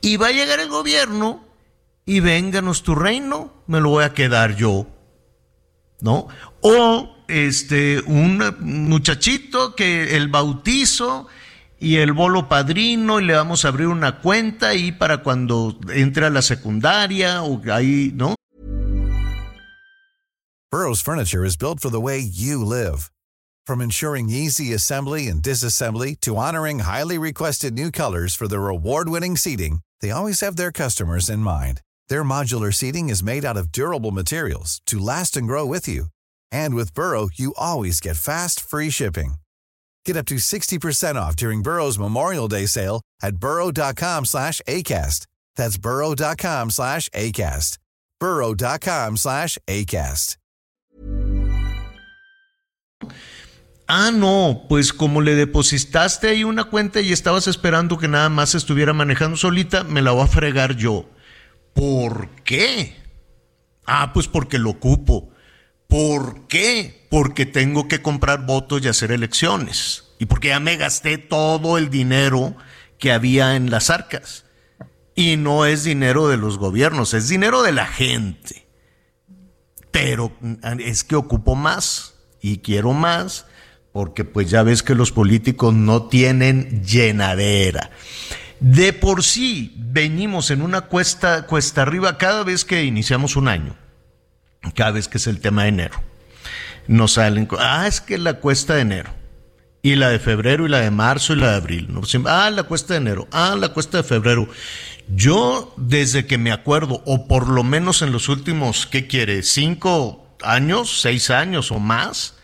Y 0.00 0.16
va 0.16 0.28
a 0.28 0.32
llegar 0.32 0.60
el 0.60 0.68
gobierno 0.68 1.44
y 2.06 2.20
vénganos 2.20 2.84
tu 2.84 2.94
reino, 2.94 3.52
me 3.66 3.80
lo 3.80 3.90
voy 3.90 4.04
a 4.04 4.14
quedar 4.14 4.56
yo. 4.56 4.86
¿No? 6.00 6.28
O 6.62 7.24
este 7.28 8.00
un 8.06 8.40
muchachito 8.60 9.74
que 9.74 10.16
el 10.16 10.28
bautizo 10.28 11.26
y 11.80 11.96
el 11.96 12.12
bolo 12.12 12.48
padrino 12.48 13.20
y 13.20 13.24
le 13.24 13.34
vamos 13.34 13.64
a 13.64 13.68
abrir 13.68 13.88
una 13.88 14.20
cuenta 14.20 14.74
y 14.74 14.92
para 14.92 15.22
cuando 15.22 15.78
entre 15.92 16.26
a 16.26 16.30
la 16.30 16.42
secundaria 16.42 17.42
o 17.42 17.60
ahí, 17.72 18.12
¿no? 18.14 18.34
Burroughs 20.70 21.00
Furniture 21.00 21.44
is 21.44 21.56
built 21.56 21.80
for 21.80 21.90
the 21.90 22.00
way 22.00 22.18
you 22.18 22.62
live. 22.62 23.10
From 23.66 23.80
ensuring 23.80 24.28
easy 24.28 24.74
assembly 24.74 25.28
and 25.28 25.42
disassembly 25.42 26.14
to 26.20 26.36
honoring 26.36 26.80
highly 26.80 27.18
requested 27.18 27.74
new 27.74 27.90
colors 27.90 28.34
for 28.34 28.48
their 28.48 28.68
award-winning 28.68 29.36
seating, 29.36 29.80
they 30.00 30.10
always 30.10 30.40
have 30.40 30.56
their 30.56 30.72
customers 30.72 31.30
in 31.30 31.40
mind. 31.40 31.80
Their 32.08 32.22
modular 32.22 32.72
seating 32.72 33.08
is 33.08 33.22
made 33.22 33.44
out 33.44 33.56
of 33.56 33.72
durable 33.72 34.10
materials 34.10 34.82
to 34.86 34.98
last 34.98 35.36
and 35.36 35.46
grow 35.46 35.64
with 35.64 35.88
you. 35.88 36.06
And 36.52 36.74
with 36.74 36.94
Burrow, 36.94 37.28
you 37.34 37.54
always 37.56 38.00
get 38.00 38.16
fast, 38.16 38.60
free 38.60 38.90
shipping. 38.90 39.34
Get 40.08 40.16
up 40.16 40.24
to 40.28 40.36
60% 40.36 41.16
off 41.16 41.36
during 41.36 41.60
Burrow's 41.60 41.98
Memorial 41.98 42.48
Day 42.48 42.64
sale 42.64 43.02
at 43.20 43.36
burrow.com 43.36 44.24
slash 44.24 44.58
ACAST. 44.66 45.26
That's 45.54 45.76
burrow.com 45.76 46.70
slash 46.70 47.10
ACAST. 47.10 47.76
burrow.com 48.18 49.16
slash 49.18 49.58
ACAST. 49.68 50.38
Ah, 53.86 54.10
no, 54.10 54.64
pues 54.66 54.94
como 54.94 55.20
le 55.20 55.34
depositaste 55.34 56.28
ahí 56.28 56.42
una 56.42 56.64
cuenta 56.64 57.02
y 57.02 57.12
estabas 57.12 57.46
esperando 57.46 57.98
que 57.98 58.08
nada 58.08 58.30
más 58.30 58.54
estuviera 58.54 58.94
manejando 58.94 59.36
solita, 59.36 59.84
me 59.84 60.00
la 60.00 60.12
voy 60.12 60.22
a 60.22 60.26
fregar 60.26 60.74
yo. 60.74 61.04
¿Por 61.74 62.30
qué? 62.44 62.96
Ah, 63.84 64.14
pues 64.14 64.26
porque 64.26 64.58
lo 64.58 64.70
ocupo. 64.70 65.28
¿Por 65.88 66.46
qué? 66.46 67.06
Porque 67.10 67.46
tengo 67.46 67.88
que 67.88 68.02
comprar 68.02 68.46
votos 68.46 68.84
y 68.84 68.88
hacer 68.88 69.10
elecciones. 69.10 70.04
Y 70.18 70.26
porque 70.26 70.48
ya 70.48 70.60
me 70.60 70.76
gasté 70.76 71.18
todo 71.18 71.78
el 71.78 71.90
dinero 71.90 72.56
que 72.98 73.10
había 73.10 73.56
en 73.56 73.70
las 73.70 73.90
arcas. 73.90 74.44
Y 75.14 75.36
no 75.36 75.66
es 75.66 75.82
dinero 75.82 76.28
de 76.28 76.36
los 76.36 76.58
gobiernos, 76.58 77.14
es 77.14 77.28
dinero 77.28 77.62
de 77.62 77.72
la 77.72 77.86
gente. 77.86 78.68
Pero 79.90 80.32
es 80.78 81.02
que 81.02 81.16
ocupo 81.16 81.56
más 81.56 82.14
y 82.40 82.58
quiero 82.58 82.92
más 82.92 83.46
porque 83.92 84.24
pues 84.24 84.48
ya 84.48 84.62
ves 84.62 84.84
que 84.84 84.94
los 84.94 85.10
políticos 85.10 85.74
no 85.74 86.04
tienen 86.04 86.84
llenadera. 86.84 87.90
De 88.60 88.92
por 88.92 89.24
sí 89.24 89.74
venimos 89.76 90.52
en 90.52 90.62
una 90.62 90.82
cuesta, 90.82 91.46
cuesta 91.46 91.82
arriba 91.82 92.18
cada 92.18 92.44
vez 92.44 92.64
que 92.64 92.84
iniciamos 92.84 93.34
un 93.34 93.48
año, 93.48 93.76
cada 94.74 94.92
vez 94.92 95.08
que 95.08 95.18
es 95.18 95.26
el 95.26 95.40
tema 95.40 95.62
de 95.62 95.68
enero. 95.68 96.02
Nos 96.86 97.14
salen, 97.14 97.48
ah, 97.58 97.86
es 97.86 98.00
que 98.00 98.18
la 98.18 98.34
cuesta 98.34 98.74
de 98.74 98.82
enero, 98.82 99.10
y 99.82 99.94
la 99.94 100.08
de 100.08 100.18
febrero, 100.18 100.66
y 100.66 100.68
la 100.68 100.80
de 100.80 100.90
marzo, 100.90 101.34
y 101.34 101.36
la 101.36 101.50
de 101.50 101.56
abril. 101.56 101.88
Ah, 102.26 102.50
la 102.50 102.62
cuesta 102.62 102.94
de 102.94 103.00
enero, 103.00 103.28
ah, 103.32 103.56
la 103.58 103.68
cuesta 103.70 103.98
de 103.98 104.04
febrero. 104.04 104.48
Yo, 105.14 105.74
desde 105.76 106.26
que 106.26 106.38
me 106.38 106.52
acuerdo, 106.52 107.02
o 107.06 107.28
por 107.28 107.48
lo 107.48 107.62
menos 107.62 108.02
en 108.02 108.12
los 108.12 108.28
últimos, 108.28 108.86
¿qué 108.86 109.06
quiere? 109.06 109.42
¿Cinco 109.42 110.36
años, 110.42 111.00
seis 111.00 111.30
años 111.30 111.70
o 111.72 111.78
más? 111.78 112.34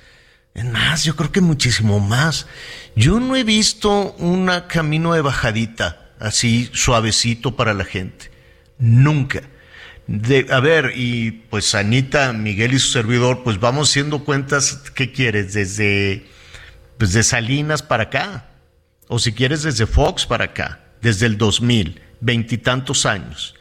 Es 0.54 0.64
más, 0.64 1.04
yo 1.04 1.16
creo 1.16 1.32
que 1.32 1.40
muchísimo 1.40 2.00
más. 2.00 2.46
Yo 2.94 3.18
no 3.18 3.34
he 3.34 3.44
visto 3.44 4.12
un 4.18 4.50
camino 4.68 5.12
de 5.14 5.20
bajadita 5.20 6.12
así 6.20 6.70
suavecito 6.72 7.56
para 7.56 7.74
la 7.74 7.84
gente. 7.84 8.30
Nunca. 8.78 9.42
De, 10.06 10.46
a 10.50 10.60
ver, 10.60 10.92
y 10.94 11.30
pues 11.30 11.74
Anita, 11.74 12.32
Miguel 12.32 12.74
y 12.74 12.78
su 12.78 12.88
servidor, 12.88 13.42
pues 13.42 13.58
vamos 13.58 13.90
haciendo 13.90 14.24
cuentas, 14.24 14.82
¿qué 14.94 15.12
quieres? 15.12 15.54
Desde, 15.54 16.26
pues 16.98 17.12
de 17.12 17.22
Salinas 17.22 17.82
para 17.82 18.04
acá. 18.04 18.50
O 19.08 19.18
si 19.18 19.32
quieres 19.32 19.62
desde 19.62 19.86
Fox 19.86 20.26
para 20.26 20.46
acá, 20.46 20.80
desde 21.00 21.26
el 21.26 21.38
2000, 21.38 22.00
veintitantos 22.20 23.06
años. 23.06 23.54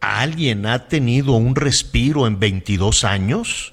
¿Alguien 0.00 0.66
ha 0.66 0.88
tenido 0.88 1.32
un 1.34 1.54
respiro 1.54 2.26
en 2.26 2.40
22 2.40 3.04
años? 3.04 3.71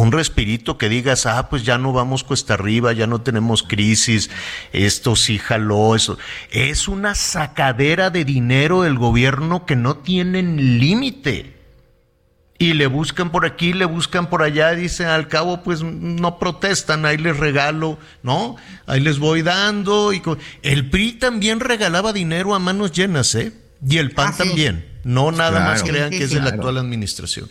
Un 0.00 0.12
respirito 0.12 0.78
que 0.78 0.88
digas, 0.88 1.26
ah, 1.26 1.48
pues 1.48 1.64
ya 1.64 1.78
no 1.78 1.92
vamos 1.92 2.24
cuesta 2.24 2.54
arriba, 2.54 2.92
ya 2.92 3.06
no 3.06 3.20
tenemos 3.20 3.62
crisis, 3.62 4.30
esto 4.72 5.16
sí 5.16 5.38
jaló, 5.38 5.94
eso. 5.94 6.18
Es 6.50 6.88
una 6.88 7.14
sacadera 7.14 8.10
de 8.10 8.24
dinero 8.24 8.82
del 8.82 8.98
gobierno 8.98 9.66
que 9.66 9.76
no 9.76 9.96
tienen 9.96 10.78
límite. 10.78 11.54
Y 12.58 12.72
le 12.72 12.86
buscan 12.86 13.30
por 13.30 13.44
aquí, 13.44 13.74
le 13.74 13.84
buscan 13.84 14.30
por 14.30 14.42
allá, 14.42 14.70
dicen 14.70 15.08
al 15.08 15.28
cabo, 15.28 15.62
pues 15.62 15.82
no 15.82 16.38
protestan, 16.38 17.04
ahí 17.04 17.18
les 17.18 17.36
regalo, 17.36 17.98
¿no? 18.22 18.56
Ahí 18.86 19.00
les 19.00 19.18
voy 19.18 19.42
dando. 19.42 20.14
Y 20.14 20.22
el 20.62 20.88
PRI 20.88 21.12
también 21.12 21.60
regalaba 21.60 22.14
dinero 22.14 22.54
a 22.54 22.58
manos 22.58 22.92
llenas, 22.92 23.34
¿eh? 23.34 23.52
Y 23.86 23.98
el 23.98 24.12
PAN 24.12 24.30
ah, 24.32 24.36
también. 24.38 24.86
No 25.04 25.30
nada 25.32 25.60
más 25.60 25.82
crean 25.82 26.10
que 26.10 26.24
es 26.24 26.30
de 26.30 26.40
la 26.40 26.48
actual 26.48 26.78
administración 26.78 27.48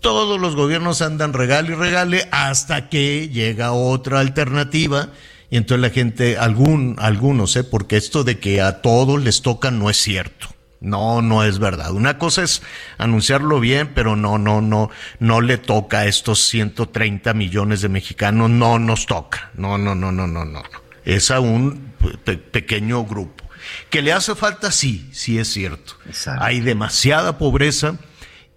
todos 0.00 0.40
los 0.40 0.56
gobiernos 0.56 1.02
andan 1.02 1.32
regale 1.32 1.72
y 1.72 1.74
regale 1.74 2.28
hasta 2.30 2.88
que 2.88 3.28
llega 3.28 3.72
otra 3.72 4.20
alternativa 4.20 5.10
y 5.50 5.56
entonces 5.56 5.82
la 5.82 5.90
gente, 5.90 6.38
algún, 6.38 6.96
algunos, 6.98 7.54
¿eh? 7.56 7.64
porque 7.64 7.96
esto 7.96 8.24
de 8.24 8.38
que 8.38 8.60
a 8.60 8.82
todos 8.82 9.22
les 9.22 9.42
toca 9.42 9.70
no 9.70 9.90
es 9.90 9.96
cierto. 9.96 10.48
No, 10.80 11.22
no 11.22 11.42
es 11.42 11.58
verdad. 11.58 11.92
Una 11.92 12.18
cosa 12.18 12.42
es 12.42 12.62
anunciarlo 12.98 13.60
bien, 13.60 13.92
pero 13.94 14.14
no, 14.14 14.38
no, 14.38 14.60
no, 14.60 14.90
no 15.20 15.40
le 15.40 15.56
toca 15.56 16.00
a 16.00 16.06
estos 16.06 16.40
130 16.48 17.32
millones 17.34 17.80
de 17.80 17.88
mexicanos, 17.88 18.50
no 18.50 18.78
nos 18.78 19.06
toca. 19.06 19.50
No, 19.54 19.78
no, 19.78 19.94
no, 19.94 20.12
no, 20.12 20.26
no, 20.26 20.44
no. 20.44 20.62
Es 21.04 21.30
a 21.30 21.40
un 21.40 21.94
pequeño 22.24 23.04
grupo. 23.04 23.44
¿Que 23.90 24.02
le 24.02 24.12
hace 24.12 24.34
falta? 24.34 24.70
Sí, 24.70 25.08
sí 25.12 25.38
es 25.38 25.48
cierto. 25.48 25.94
Hay 26.38 26.60
demasiada 26.60 27.38
pobreza 27.38 27.96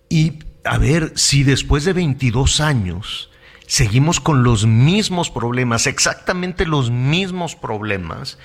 y 0.09 0.39
a 0.63 0.77
ver, 0.77 1.13
si 1.15 1.43
después 1.43 1.85
de 1.85 1.93
22 1.93 2.59
años 2.59 3.29
seguimos 3.65 4.19
con 4.19 4.43
los 4.43 4.65
mismos 4.65 5.29
problemas, 5.29 5.85
exactamente 5.87 6.65
los 6.65 6.89
mismos 6.89 7.55
problemas, 7.55 8.39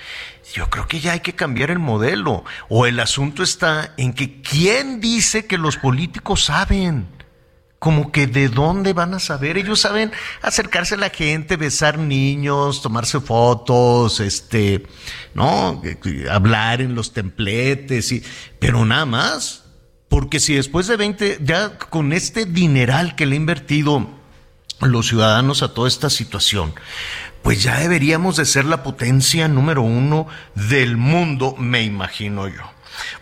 yo 0.52 0.68
creo 0.68 0.86
que 0.86 1.00
ya 1.00 1.12
hay 1.12 1.20
que 1.20 1.34
cambiar 1.34 1.70
el 1.70 1.78
modelo. 1.78 2.44
O 2.68 2.86
el 2.86 3.00
asunto 3.00 3.42
está 3.42 3.94
en 3.96 4.12
que 4.12 4.42
¿quién 4.42 5.00
dice 5.00 5.46
que 5.46 5.58
los 5.58 5.76
políticos 5.76 6.44
saben? 6.44 7.08
Como 7.78 8.12
que 8.12 8.26
de 8.26 8.48
dónde 8.48 8.92
van 8.92 9.14
a 9.14 9.18
saber. 9.18 9.58
Ellos 9.58 9.80
saben 9.80 10.12
acercarse 10.40 10.94
a 10.94 10.98
la 10.98 11.10
gente, 11.10 11.56
besar 11.56 11.98
niños, 11.98 12.80
tomarse 12.80 13.20
fotos, 13.20 14.20
este, 14.20 14.86
¿no? 15.34 15.82
Hablar 16.30 16.80
en 16.80 16.94
los 16.94 17.12
templetes, 17.12 18.14
pero 18.58 18.84
nada 18.84 19.06
más. 19.06 19.63
Porque 20.14 20.38
si 20.38 20.54
después 20.54 20.86
de 20.86 20.96
20, 20.96 21.40
ya 21.42 21.76
con 21.76 22.12
este 22.12 22.44
dineral 22.44 23.16
que 23.16 23.26
le 23.26 23.34
ha 23.34 23.36
invertido 23.36 24.08
los 24.80 25.08
ciudadanos 25.08 25.64
a 25.64 25.74
toda 25.74 25.88
esta 25.88 26.08
situación, 26.08 26.72
pues 27.42 27.64
ya 27.64 27.80
deberíamos 27.80 28.36
de 28.36 28.44
ser 28.44 28.64
la 28.64 28.84
potencia 28.84 29.48
número 29.48 29.82
uno 29.82 30.28
del 30.54 30.96
mundo, 30.96 31.56
me 31.58 31.82
imagino 31.82 32.46
yo. 32.46 32.62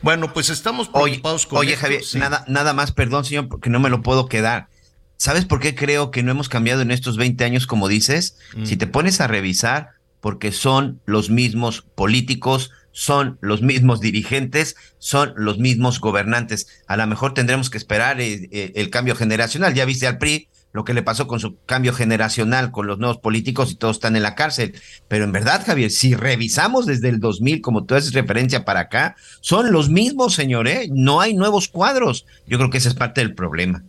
Bueno, 0.03 0.35
pues 0.35 0.51
estamos 0.51 0.91
preocupados 0.91 1.45
oye, 1.45 1.49
con 1.49 1.59
Oye, 1.61 1.77
Javier, 1.79 2.03
nada, 2.13 2.45
nada 2.47 2.75
más, 2.75 2.93
perdón, 2.93 3.25
señor, 3.25 3.49
porque 3.49 3.71
no 3.71 3.81
me 3.81 3.89
lo 3.89 4.03
puedo 4.03 4.27
quedar. 4.27 4.69
¿Sabes 5.17 5.47
por 5.47 5.61
qué 5.61 5.75
creo 5.75 6.11
que 6.11 6.23
no 6.23 6.31
hemos 6.31 6.51
cambiado 6.51 6.83
en 6.83 6.91
estos 6.91 7.17
20 7.17 7.43
años, 7.43 7.67
como 7.67 7.89
dices? 7.89 8.37
Si 8.65 8.77
te 8.77 8.87
pones 8.87 9.23
a 9.23 9.29
revisar, 9.29 9.93
porque 10.21 10.53
son 10.53 11.01
los 11.07 11.31
mismos 11.31 11.81
políticos, 11.81 12.71
son 12.93 13.39
los 13.41 13.63
mismos 13.63 14.01
dirigentes, 14.01 14.77
son 14.99 15.33
los 15.37 15.59
mismos 15.59 16.01
gobernantes. 16.01 16.69
A 16.87 16.97
lo 16.97 17.07
mejor 17.07 17.35
tendremos 17.35 17.71
que 17.71 17.79
esperar 17.79 18.21
eh, 18.21 18.49
eh, 18.53 18.73
el, 18.77 18.91
cambio 18.91 19.17
generacional. 19.17 19.75
Ya 19.75 19.85
viste 19.85 20.07
al 20.07 20.19
PRI 20.19 20.49
lo 20.73 20.85
que 20.85 20.95
le 20.95 21.03
pasó 21.03 21.27
con 21.27 21.41
su 21.41 21.59
cambio 21.67 21.93
generacional 21.93 22.71
con 22.71 22.87
los 22.87 22.99
nuevos 22.99 23.19
políticos 23.19 23.71
y 23.71 23.75
todos 23.75 23.97
están 23.97 24.17
en 24.17 24.23
la 24.23 24.35
cárcel. 24.35 24.75
Pero 25.09 25.25
en 25.25 25.33
verdad, 25.33 25.63
Javier, 25.67 25.91
si 25.91 26.15
revisamos 26.15 26.87
desde 26.87 27.09
el 27.09 27.21
2000, 27.21 27.61
como 27.61 27.85
tú 27.85 27.95
haces 27.95 28.15
referencia 28.15 28.65
para 28.65 28.81
acá, 28.81 29.17
son 29.41 29.73
los 29.73 29.91
mismos, 29.91 30.35
señores. 30.35 30.87
¿eh? 30.87 30.89
No 30.93 31.21
hay 31.21 31.35
nuevos 31.35 31.69
cuadros. 31.69 32.27
Yo 32.47 32.59
creo 32.59 32.71
que 32.71 32.79
esa 32.79 32.89
es 32.89 32.95
parte 32.95 33.21
del 33.21 33.35
problema. 33.35 33.83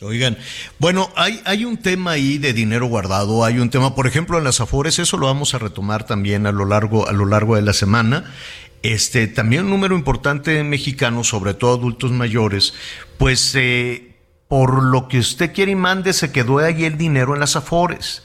Oigan, 0.00 0.38
bueno, 0.78 1.10
hay, 1.16 1.40
hay 1.44 1.64
un 1.64 1.76
tema 1.76 2.12
ahí 2.12 2.38
de 2.38 2.52
dinero 2.52 2.86
guardado, 2.86 3.44
hay 3.44 3.58
un 3.58 3.68
tema, 3.68 3.96
por 3.96 4.06
ejemplo, 4.06 4.38
en 4.38 4.44
las 4.44 4.60
Afores, 4.60 5.00
eso 5.00 5.16
lo 5.16 5.26
vamos 5.26 5.54
a 5.54 5.58
retomar 5.58 6.06
también 6.06 6.46
a 6.46 6.52
lo 6.52 6.66
largo, 6.66 7.08
a 7.08 7.12
lo 7.12 7.26
largo 7.26 7.56
de 7.56 7.62
la 7.62 7.72
semana. 7.72 8.32
Este, 8.84 9.26
también 9.26 9.64
un 9.64 9.70
número 9.70 9.96
importante 9.96 10.52
de 10.52 10.62
mexicanos, 10.62 11.26
sobre 11.26 11.54
todo 11.54 11.74
adultos 11.74 12.12
mayores, 12.12 12.74
pues 13.18 13.52
eh, 13.56 14.14
por 14.46 14.84
lo 14.84 15.08
que 15.08 15.18
usted 15.18 15.52
quiere 15.52 15.72
y 15.72 15.74
mande, 15.76 16.12
se 16.12 16.30
quedó 16.30 16.58
ahí 16.58 16.84
el 16.84 16.96
dinero 16.96 17.34
en 17.34 17.40
las 17.40 17.56
Afores. 17.56 18.22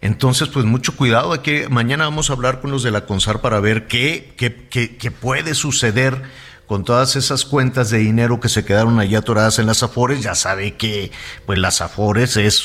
Entonces, 0.00 0.48
pues 0.48 0.64
mucho 0.64 0.96
cuidado, 0.96 1.34
hay 1.34 1.40
que 1.40 1.68
mañana 1.68 2.04
vamos 2.04 2.30
a 2.30 2.32
hablar 2.32 2.62
con 2.62 2.70
los 2.70 2.82
de 2.82 2.92
la 2.92 3.04
CONSAR 3.04 3.42
para 3.42 3.60
ver 3.60 3.86
qué, 3.86 4.32
qué, 4.38 4.66
qué, 4.70 4.96
qué 4.96 5.10
puede 5.10 5.54
suceder 5.54 6.22
con 6.70 6.84
todas 6.84 7.16
esas 7.16 7.44
cuentas 7.44 7.90
de 7.90 7.98
dinero 7.98 8.38
que 8.38 8.48
se 8.48 8.64
quedaron 8.64 9.00
allá 9.00 9.18
atoradas 9.18 9.58
en 9.58 9.66
las 9.66 9.82
Afores, 9.82 10.22
ya 10.22 10.36
sabe 10.36 10.76
que 10.76 11.10
pues 11.44 11.58
las 11.58 11.80
Afores 11.80 12.36
es, 12.36 12.64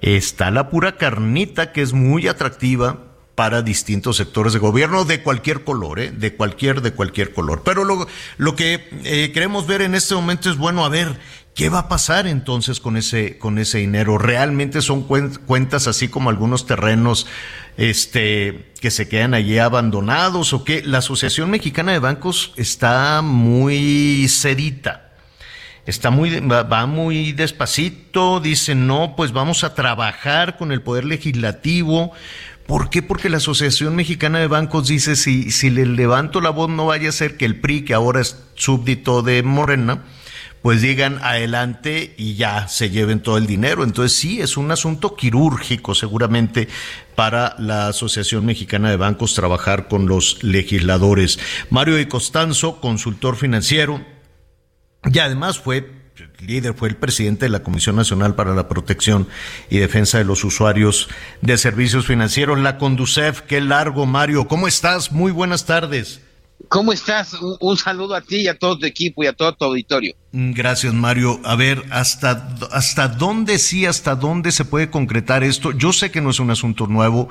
está 0.00 0.52
la 0.52 0.70
pura 0.70 0.96
carnita 0.96 1.72
que 1.72 1.82
es 1.82 1.92
muy 1.92 2.28
atractiva 2.28 3.06
para 3.34 3.62
distintos 3.62 4.18
sectores 4.18 4.52
de 4.52 4.60
gobierno 4.60 5.04
de 5.04 5.20
cualquier 5.20 5.64
color, 5.64 5.98
¿eh? 5.98 6.12
de 6.12 6.36
cualquier, 6.36 6.80
de 6.80 6.92
cualquier 6.92 7.32
color. 7.32 7.62
Pero 7.64 7.82
lo, 7.82 8.06
lo 8.36 8.54
que 8.54 8.88
eh, 9.02 9.32
queremos 9.34 9.66
ver 9.66 9.82
en 9.82 9.96
este 9.96 10.14
momento 10.14 10.48
es, 10.48 10.56
bueno, 10.56 10.84
a 10.84 10.88
ver, 10.88 11.18
¿qué 11.54 11.68
va 11.68 11.80
a 11.80 11.88
pasar 11.88 12.26
entonces 12.26 12.80
con 12.80 12.96
ese, 12.96 13.38
con 13.38 13.58
ese 13.58 13.78
dinero? 13.78 14.18
¿Realmente 14.18 14.82
son 14.82 15.02
cuentas 15.02 15.86
así 15.86 16.08
como 16.08 16.30
algunos 16.30 16.66
terrenos 16.66 17.26
este, 17.76 18.72
que 18.80 18.90
se 18.90 19.08
quedan 19.08 19.34
allí 19.34 19.58
abandonados 19.58 20.52
o 20.52 20.64
qué? 20.64 20.82
La 20.84 20.98
Asociación 20.98 21.50
Mexicana 21.50 21.92
de 21.92 21.98
Bancos 21.98 22.52
está 22.56 23.22
muy 23.22 24.28
sedita 24.28 25.00
está 25.86 26.08
muy, 26.08 26.40
va 26.40 26.86
muy 26.86 27.32
despacito, 27.32 28.40
dice, 28.40 28.74
no, 28.74 29.12
pues 29.18 29.32
vamos 29.32 29.64
a 29.64 29.74
trabajar 29.74 30.56
con 30.56 30.72
el 30.72 30.80
Poder 30.80 31.04
Legislativo 31.04 32.14
¿Por 32.66 32.88
qué? 32.88 33.02
Porque 33.02 33.28
la 33.28 33.36
Asociación 33.36 33.94
Mexicana 33.94 34.38
de 34.38 34.46
Bancos 34.46 34.88
dice, 34.88 35.16
si, 35.16 35.50
si 35.50 35.68
le 35.68 35.84
levanto 35.84 36.40
la 36.40 36.48
voz 36.48 36.70
no 36.70 36.86
vaya 36.86 37.10
a 37.10 37.12
ser 37.12 37.36
que 37.36 37.44
el 37.44 37.60
PRI, 37.60 37.84
que 37.84 37.92
ahora 37.92 38.22
es 38.22 38.42
súbdito 38.54 39.20
de 39.20 39.42
Morena, 39.42 40.02
pues 40.64 40.80
digan 40.80 41.18
adelante 41.22 42.14
y 42.16 42.36
ya 42.36 42.68
se 42.68 42.88
lleven 42.88 43.20
todo 43.20 43.36
el 43.36 43.46
dinero. 43.46 43.84
Entonces 43.84 44.16
sí, 44.18 44.40
es 44.40 44.56
un 44.56 44.70
asunto 44.70 45.14
quirúrgico 45.14 45.94
seguramente 45.94 46.68
para 47.14 47.54
la 47.58 47.88
Asociación 47.88 48.46
Mexicana 48.46 48.88
de 48.88 48.96
Bancos 48.96 49.34
trabajar 49.34 49.88
con 49.88 50.06
los 50.06 50.42
legisladores. 50.42 51.38
Mario 51.68 51.96
de 51.96 52.08
Costanzo, 52.08 52.80
consultor 52.80 53.36
financiero, 53.36 54.02
y 55.04 55.18
además 55.18 55.58
fue 55.58 56.02
líder 56.40 56.72
fue 56.72 56.88
el 56.88 56.96
presidente 56.96 57.44
de 57.44 57.50
la 57.50 57.62
Comisión 57.62 57.96
Nacional 57.96 58.34
para 58.34 58.54
la 58.54 58.66
Protección 58.66 59.28
y 59.68 59.80
Defensa 59.80 60.16
de 60.16 60.24
los 60.24 60.44
Usuarios 60.44 61.10
de 61.42 61.58
Servicios 61.58 62.06
Financieros, 62.06 62.58
la 62.58 62.78
Conducef. 62.78 63.42
Qué 63.42 63.60
largo, 63.60 64.06
Mario. 64.06 64.48
¿Cómo 64.48 64.66
estás? 64.66 65.12
Muy 65.12 65.30
buenas 65.30 65.66
tardes. 65.66 66.23
¿Cómo 66.68 66.92
estás? 66.92 67.34
Un, 67.60 67.76
saludo 67.76 68.14
a 68.14 68.20
ti 68.20 68.36
y 68.42 68.48
a 68.48 68.58
todo 68.58 68.78
tu 68.78 68.86
equipo 68.86 69.22
y 69.22 69.26
a 69.26 69.32
todo 69.32 69.54
tu 69.54 69.64
auditorio. 69.64 70.14
Mm, 70.32 70.52
gracias, 70.52 70.94
Mario. 70.94 71.40
A 71.44 71.56
ver, 71.56 71.84
¿hasta, 71.90 72.48
hasta 72.72 73.08
dónde 73.08 73.58
sí, 73.58 73.86
hasta 73.86 74.14
dónde 74.14 74.50
se 74.50 74.64
puede 74.64 74.90
concretar 74.90 75.44
esto? 75.44 75.72
Yo 75.72 75.92
sé 75.92 76.10
que 76.10 76.20
no 76.20 76.30
es 76.30 76.40
un 76.40 76.50
asunto 76.50 76.86
nuevo, 76.86 77.28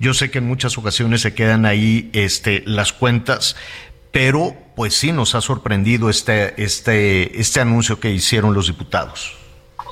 yo 0.00 0.14
sé 0.14 0.30
que 0.30 0.38
en 0.38 0.46
muchas 0.46 0.78
ocasiones 0.78 1.22
se 1.22 1.34
quedan 1.34 1.66
ahí 1.66 2.10
este, 2.12 2.62
las 2.66 2.92
cuentas, 2.92 3.56
pero 4.12 4.56
pues 4.76 4.94
sí 4.94 5.12
nos 5.12 5.34
ha 5.34 5.40
sorprendido 5.40 6.08
este, 6.08 6.62
este, 6.62 7.40
este 7.40 7.60
anuncio 7.60 7.98
que 7.98 8.10
hicieron 8.10 8.54
los 8.54 8.66
diputados. 8.66 9.36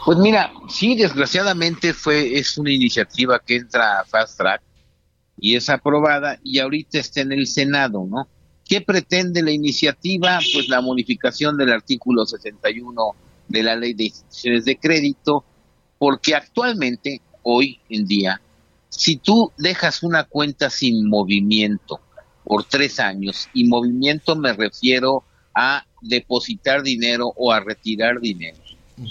Pues 0.04 0.18
mira, 0.18 0.52
sí, 0.68 0.96
desgraciadamente 0.96 1.94
fue, 1.94 2.38
es 2.38 2.58
una 2.58 2.70
iniciativa 2.70 3.38
que 3.38 3.56
entra 3.56 4.00
a 4.00 4.04
Fast 4.04 4.36
Track 4.36 4.62
y 5.38 5.56
es 5.56 5.68
aprobada 5.68 6.38
y 6.44 6.58
ahorita 6.58 6.98
está 6.98 7.22
en 7.22 7.32
el 7.32 7.46
Senado, 7.46 8.06
¿no? 8.08 8.28
¿Qué 8.64 8.80
pretende 8.80 9.42
la 9.42 9.50
iniciativa? 9.50 10.38
Pues 10.52 10.68
la 10.68 10.80
modificación 10.80 11.56
del 11.56 11.72
artículo 11.72 12.24
61 12.24 13.14
de 13.48 13.62
la 13.62 13.76
Ley 13.76 13.94
de 13.94 14.04
Instituciones 14.04 14.64
de 14.64 14.78
Crédito, 14.78 15.44
porque 15.98 16.34
actualmente, 16.34 17.20
hoy 17.42 17.80
en 17.88 18.06
día, 18.06 18.40
si 18.88 19.16
tú 19.16 19.52
dejas 19.58 20.02
una 20.02 20.24
cuenta 20.24 20.70
sin 20.70 21.08
movimiento 21.08 22.00
por 22.44 22.64
tres 22.64 23.00
años. 23.00 23.48
Y 23.52 23.64
movimiento 23.64 24.36
me 24.36 24.52
refiero 24.52 25.24
a 25.54 25.84
depositar 26.02 26.82
dinero 26.82 27.32
o 27.36 27.52
a 27.52 27.60
retirar 27.60 28.20
dinero. 28.20 28.58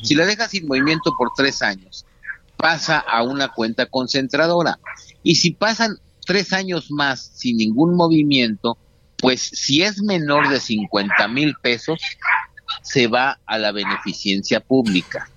Si 0.01 0.15
la 0.15 0.25
dejas 0.25 0.51
sin 0.51 0.67
movimiento 0.67 1.13
por 1.17 1.31
tres 1.35 1.61
años, 1.61 2.05
pasa 2.55 2.99
a 2.99 3.23
una 3.23 3.49
cuenta 3.49 3.87
concentradora. 3.87 4.79
Y 5.23 5.35
si 5.35 5.51
pasan 5.51 5.97
tres 6.25 6.53
años 6.53 6.89
más 6.91 7.31
sin 7.33 7.57
ningún 7.57 7.95
movimiento, 7.95 8.77
pues 9.23 9.39
si 9.41 9.81
es 9.83 10.03
menor 10.03 10.49
de 10.49 10.59
50 10.59 11.29
mil 11.29 11.55
pesos, 11.61 12.01
se 12.81 13.07
va 13.07 13.39
a 13.45 13.57
la 13.57 13.71
beneficencia 13.71 14.59
pública. 14.59 15.29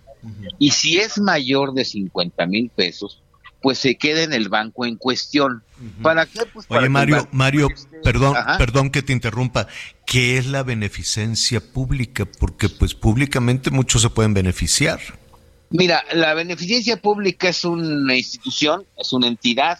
Y 0.58 0.72
si 0.72 0.98
es 0.98 1.20
mayor 1.20 1.72
de 1.72 1.84
50 1.84 2.46
mil 2.46 2.68
pesos, 2.68 3.22
pues 3.62 3.78
se 3.78 3.94
queda 3.94 4.24
en 4.24 4.32
el 4.32 4.48
banco 4.48 4.86
en 4.86 4.96
cuestión. 4.96 5.62
¿Para 6.02 6.26
qué? 6.26 6.40
Pues 6.52 6.66
Oye, 6.68 6.88
Mario, 6.88 7.28
Mario, 7.30 7.68
perdón, 8.02 8.34
perdón 8.58 8.90
que 8.90 9.02
te 9.02 9.12
interrumpa. 9.12 9.68
¿Qué 10.04 10.36
es 10.36 10.46
la 10.46 10.64
beneficencia 10.64 11.60
pública? 11.60 12.24
Porque 12.24 12.68
pues 12.68 12.92
públicamente 12.92 13.70
muchos 13.70 14.02
se 14.02 14.10
pueden 14.10 14.34
beneficiar. 14.34 14.98
Mira, 15.70 16.02
la 16.12 16.34
beneficencia 16.34 16.96
pública 16.96 17.50
es 17.50 17.64
una 17.64 18.16
institución, 18.16 18.84
es 18.98 19.12
una 19.12 19.28
entidad 19.28 19.78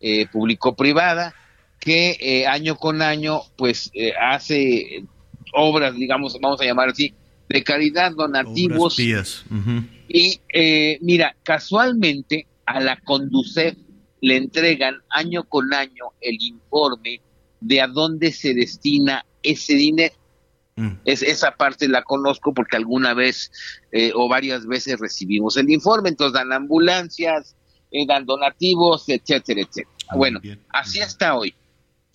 eh, 0.00 0.26
público-privada 0.26 1.36
que 1.84 2.16
eh, 2.20 2.46
año 2.46 2.76
con 2.76 3.02
año 3.02 3.42
pues 3.56 3.90
eh, 3.94 4.12
hace 4.20 5.04
obras, 5.52 5.94
digamos, 5.94 6.36
vamos 6.40 6.60
a 6.60 6.64
llamar 6.64 6.88
así, 6.88 7.14
de 7.48 7.62
caridad, 7.62 8.12
donativos. 8.12 8.98
Y 10.08 10.40
mira, 11.00 11.36
casualmente 11.42 12.46
a 12.66 12.80
la 12.80 12.96
Conducef 13.00 13.76
le 14.20 14.36
entregan 14.36 15.02
año 15.10 15.44
con 15.44 15.72
año 15.74 16.12
el 16.20 16.40
informe 16.40 17.20
de 17.60 17.80
a 17.80 17.86
dónde 17.86 18.32
se 18.32 18.54
destina 18.54 19.24
ese 19.42 19.74
dinero. 19.74 20.14
Mm. 20.76 20.92
Es, 21.04 21.22
esa 21.22 21.52
parte 21.52 21.88
la 21.88 22.02
conozco 22.02 22.52
porque 22.52 22.76
alguna 22.76 23.14
vez 23.14 23.52
eh, 23.92 24.12
o 24.14 24.28
varias 24.28 24.66
veces 24.66 24.98
recibimos 24.98 25.56
el 25.56 25.70
informe, 25.70 26.08
entonces 26.08 26.34
dan 26.34 26.52
ambulancias, 26.52 27.54
eh, 27.90 28.06
dan 28.06 28.26
donativos, 28.26 29.08
etcétera, 29.08 29.60
etcétera. 29.60 29.90
bueno, 30.16 30.40
así 30.70 31.00
está 31.00 31.36
hoy. 31.36 31.54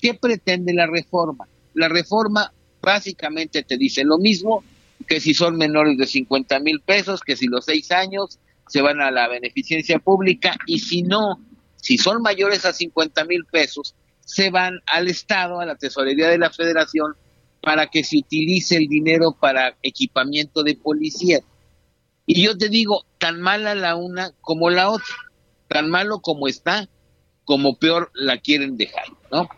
¿Qué 0.01 0.13
pretende 0.13 0.73
la 0.73 0.87
reforma? 0.87 1.47
La 1.73 1.87
reforma 1.87 2.53
básicamente 2.81 3.63
te 3.63 3.77
dice 3.77 4.03
lo 4.03 4.17
mismo 4.17 4.63
que 5.07 5.19
si 5.19 5.33
son 5.33 5.57
menores 5.57 5.97
de 5.97 6.05
50 6.05 6.59
mil 6.59 6.81
pesos, 6.81 7.21
que 7.21 7.35
si 7.35 7.47
los 7.47 7.65
seis 7.65 7.91
años, 7.91 8.39
se 8.67 8.81
van 8.81 9.01
a 9.01 9.11
la 9.11 9.27
beneficencia 9.27 9.99
pública 9.99 10.55
y 10.67 10.79
si 10.79 11.01
no, 11.01 11.39
si 11.75 11.97
son 11.97 12.21
mayores 12.21 12.65
a 12.65 12.73
50 12.73 13.25
mil 13.25 13.45
pesos, 13.45 13.95
se 14.23 14.51
van 14.51 14.79
al 14.85 15.07
Estado, 15.07 15.59
a 15.59 15.65
la 15.65 15.75
Tesorería 15.75 16.29
de 16.29 16.37
la 16.37 16.51
Federación, 16.51 17.15
para 17.61 17.87
que 17.87 18.03
se 18.03 18.17
utilice 18.17 18.77
el 18.77 18.87
dinero 18.87 19.35
para 19.39 19.75
equipamiento 19.81 20.63
de 20.63 20.75
policía. 20.75 21.39
Y 22.27 22.43
yo 22.43 22.55
te 22.55 22.69
digo, 22.69 23.05
tan 23.17 23.41
mala 23.41 23.73
la 23.73 23.95
una 23.95 24.31
como 24.41 24.69
la 24.69 24.91
otra, 24.91 25.15
tan 25.67 25.89
malo 25.89 26.19
como 26.19 26.47
está, 26.47 26.87
como 27.43 27.79
peor 27.79 28.11
la 28.13 28.37
quieren 28.37 28.77
dejar, 28.77 29.05
¿no? 29.31 29.49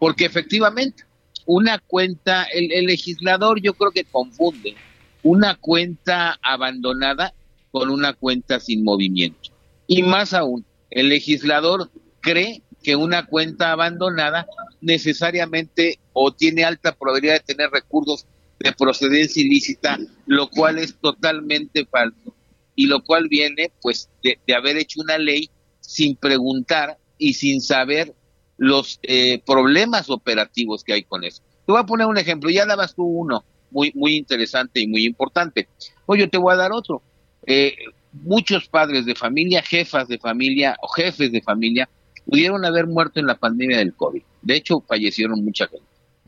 Porque 0.00 0.24
efectivamente, 0.24 1.04
una 1.46 1.78
cuenta, 1.78 2.42
el, 2.52 2.72
el 2.72 2.86
legislador 2.86 3.62
yo 3.62 3.74
creo 3.74 3.92
que 3.92 4.04
confunde 4.04 4.74
una 5.22 5.54
cuenta 5.54 6.36
abandonada 6.42 7.32
con 7.70 7.90
una 7.90 8.14
cuenta 8.14 8.58
sin 8.58 8.82
movimiento. 8.82 9.50
Y 9.86 10.02
más 10.02 10.34
aún, 10.34 10.64
el 10.90 11.08
legislador 11.08 11.88
cree 12.20 12.62
que 12.82 12.96
una 12.96 13.26
cuenta 13.26 13.72
abandonada 13.72 14.46
necesariamente 14.80 15.98
o 16.12 16.32
tiene 16.32 16.64
alta 16.64 16.96
probabilidad 16.96 17.34
de 17.34 17.54
tener 17.54 17.70
recursos 17.70 18.26
de 18.58 18.72
procedencia 18.72 19.42
ilícita, 19.42 19.98
lo 20.26 20.48
cual 20.48 20.78
es 20.78 20.96
totalmente 20.98 21.86
falso 21.86 22.34
y 22.74 22.86
lo 22.86 23.02
cual 23.02 23.28
viene 23.28 23.72
pues 23.80 24.08
de, 24.22 24.38
haber 24.54 24.76
hecho 24.76 25.00
una 25.00 25.18
ley 25.18 25.50
sin 25.80 26.16
preguntar 26.16 26.98
y 27.18 27.34
sin 27.34 27.60
saber 27.60 28.14
los 28.60 29.00
eh, 29.04 29.40
problemas 29.46 30.10
operativos 30.10 30.84
que 30.84 30.92
hay 30.92 31.02
con 31.02 31.24
eso. 31.24 31.42
Te 31.64 31.72
voy 31.72 31.80
a 31.80 31.86
poner 31.86 32.06
un 32.06 32.18
ejemplo, 32.18 32.50
ya 32.50 32.66
dabas 32.66 32.94
tú 32.94 33.04
uno 33.04 33.42
muy 33.70 33.90
muy 33.94 34.16
interesante 34.16 34.80
y 34.80 34.86
muy 34.86 35.06
importante. 35.06 35.66
Oye, 36.04 36.28
te 36.28 36.36
voy 36.36 36.52
a 36.52 36.56
dar 36.56 36.70
otro. 36.70 37.02
Eh, 37.46 37.74
muchos 38.12 38.68
padres 38.68 39.06
de 39.06 39.14
familia, 39.14 39.62
jefas 39.62 40.08
de 40.08 40.18
familia 40.18 40.76
o 40.82 40.88
jefes 40.88 41.32
de 41.32 41.40
familia 41.40 41.88
pudieron 42.26 42.62
haber 42.66 42.86
muerto 42.86 43.18
en 43.18 43.26
la 43.26 43.36
pandemia 43.36 43.78
del 43.78 43.94
COVID. 43.94 44.22
De 44.42 44.56
hecho, 44.56 44.84
fallecieron 44.86 45.42
mucha 45.42 45.66
gente, 45.66 45.86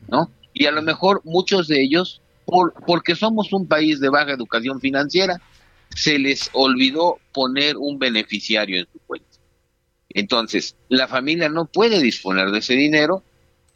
¿no? 0.08 0.30
Y 0.54 0.64
a 0.64 0.72
lo 0.72 0.80
mejor 0.80 1.20
muchos 1.24 1.68
de 1.68 1.82
ellos, 1.82 2.22
por, 2.46 2.72
porque 2.86 3.14
somos 3.14 3.52
un 3.52 3.66
país 3.66 4.00
de 4.00 4.08
baja 4.08 4.32
educación 4.32 4.80
financiera, 4.80 5.38
se 5.94 6.18
les 6.18 6.48
olvidó 6.54 7.18
poner 7.32 7.76
un 7.76 7.98
beneficiario 7.98 8.78
en 8.78 8.86
su 8.90 8.98
cuenta. 9.06 9.31
Entonces, 10.14 10.76
la 10.88 11.08
familia 11.08 11.48
no 11.48 11.66
puede 11.66 12.00
disponer 12.00 12.50
de 12.50 12.58
ese 12.58 12.74
dinero, 12.74 13.24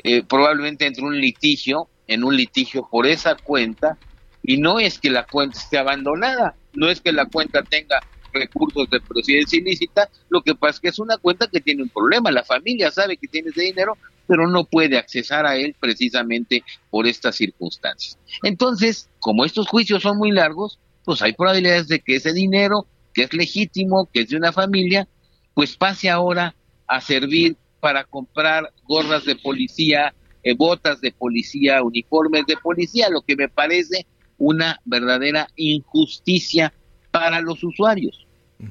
eh, 0.02 0.22
probablemente 0.22 0.86
entre 0.86 1.04
un 1.04 1.20
litigio, 1.20 1.88
en 2.06 2.24
un 2.24 2.36
litigio 2.36 2.88
por 2.90 3.06
esa 3.06 3.36
cuenta, 3.36 3.98
y 4.42 4.58
no 4.58 4.78
es 4.78 4.98
que 4.98 5.10
la 5.10 5.24
cuenta 5.24 5.58
esté 5.58 5.78
abandonada, 5.78 6.56
no 6.72 6.88
es 6.88 7.00
que 7.00 7.12
la 7.12 7.26
cuenta 7.26 7.64
tenga 7.64 8.04
recursos 8.32 8.88
de 8.90 9.00
procedencia 9.00 9.58
ilícita, 9.58 10.08
lo 10.28 10.42
que 10.42 10.54
pasa 10.54 10.76
es 10.76 10.80
que 10.80 10.88
es 10.88 10.98
una 10.98 11.16
cuenta 11.16 11.48
que 11.48 11.60
tiene 11.60 11.82
un 11.82 11.90
problema, 11.90 12.30
la 12.30 12.44
familia 12.44 12.90
sabe 12.90 13.16
que 13.16 13.28
tiene 13.28 13.50
ese 13.50 13.62
dinero, 13.62 13.98
pero 14.26 14.48
no 14.48 14.64
puede 14.64 14.98
accesar 14.98 15.46
a 15.46 15.56
él 15.56 15.74
precisamente 15.78 16.64
por 16.90 17.06
estas 17.06 17.36
circunstancias. 17.36 18.18
Entonces, 18.42 19.08
como 19.20 19.44
estos 19.44 19.68
juicios 19.68 20.02
son 20.02 20.18
muy 20.18 20.32
largos, 20.32 20.78
pues 21.04 21.22
hay 21.22 21.32
probabilidades 21.32 21.88
de 21.88 22.00
que 22.00 22.16
ese 22.16 22.32
dinero, 22.32 22.86
que 23.14 23.22
es 23.22 23.32
legítimo, 23.32 24.10
que 24.12 24.22
es 24.22 24.28
de 24.28 24.36
una 24.36 24.52
familia, 24.52 25.08
pues 25.56 25.74
pase 25.74 26.10
ahora 26.10 26.54
a 26.86 27.00
servir 27.00 27.56
para 27.80 28.04
comprar 28.04 28.74
gorras 28.86 29.24
de 29.24 29.36
policía, 29.36 30.14
eh, 30.42 30.54
botas 30.54 31.00
de 31.00 31.12
policía, 31.12 31.82
uniformes 31.82 32.44
de 32.46 32.58
policía, 32.58 33.08
lo 33.08 33.22
que 33.22 33.36
me 33.36 33.48
parece 33.48 34.06
una 34.36 34.78
verdadera 34.84 35.48
injusticia 35.56 36.74
para 37.10 37.40
los 37.40 37.64
usuarios. 37.64 38.26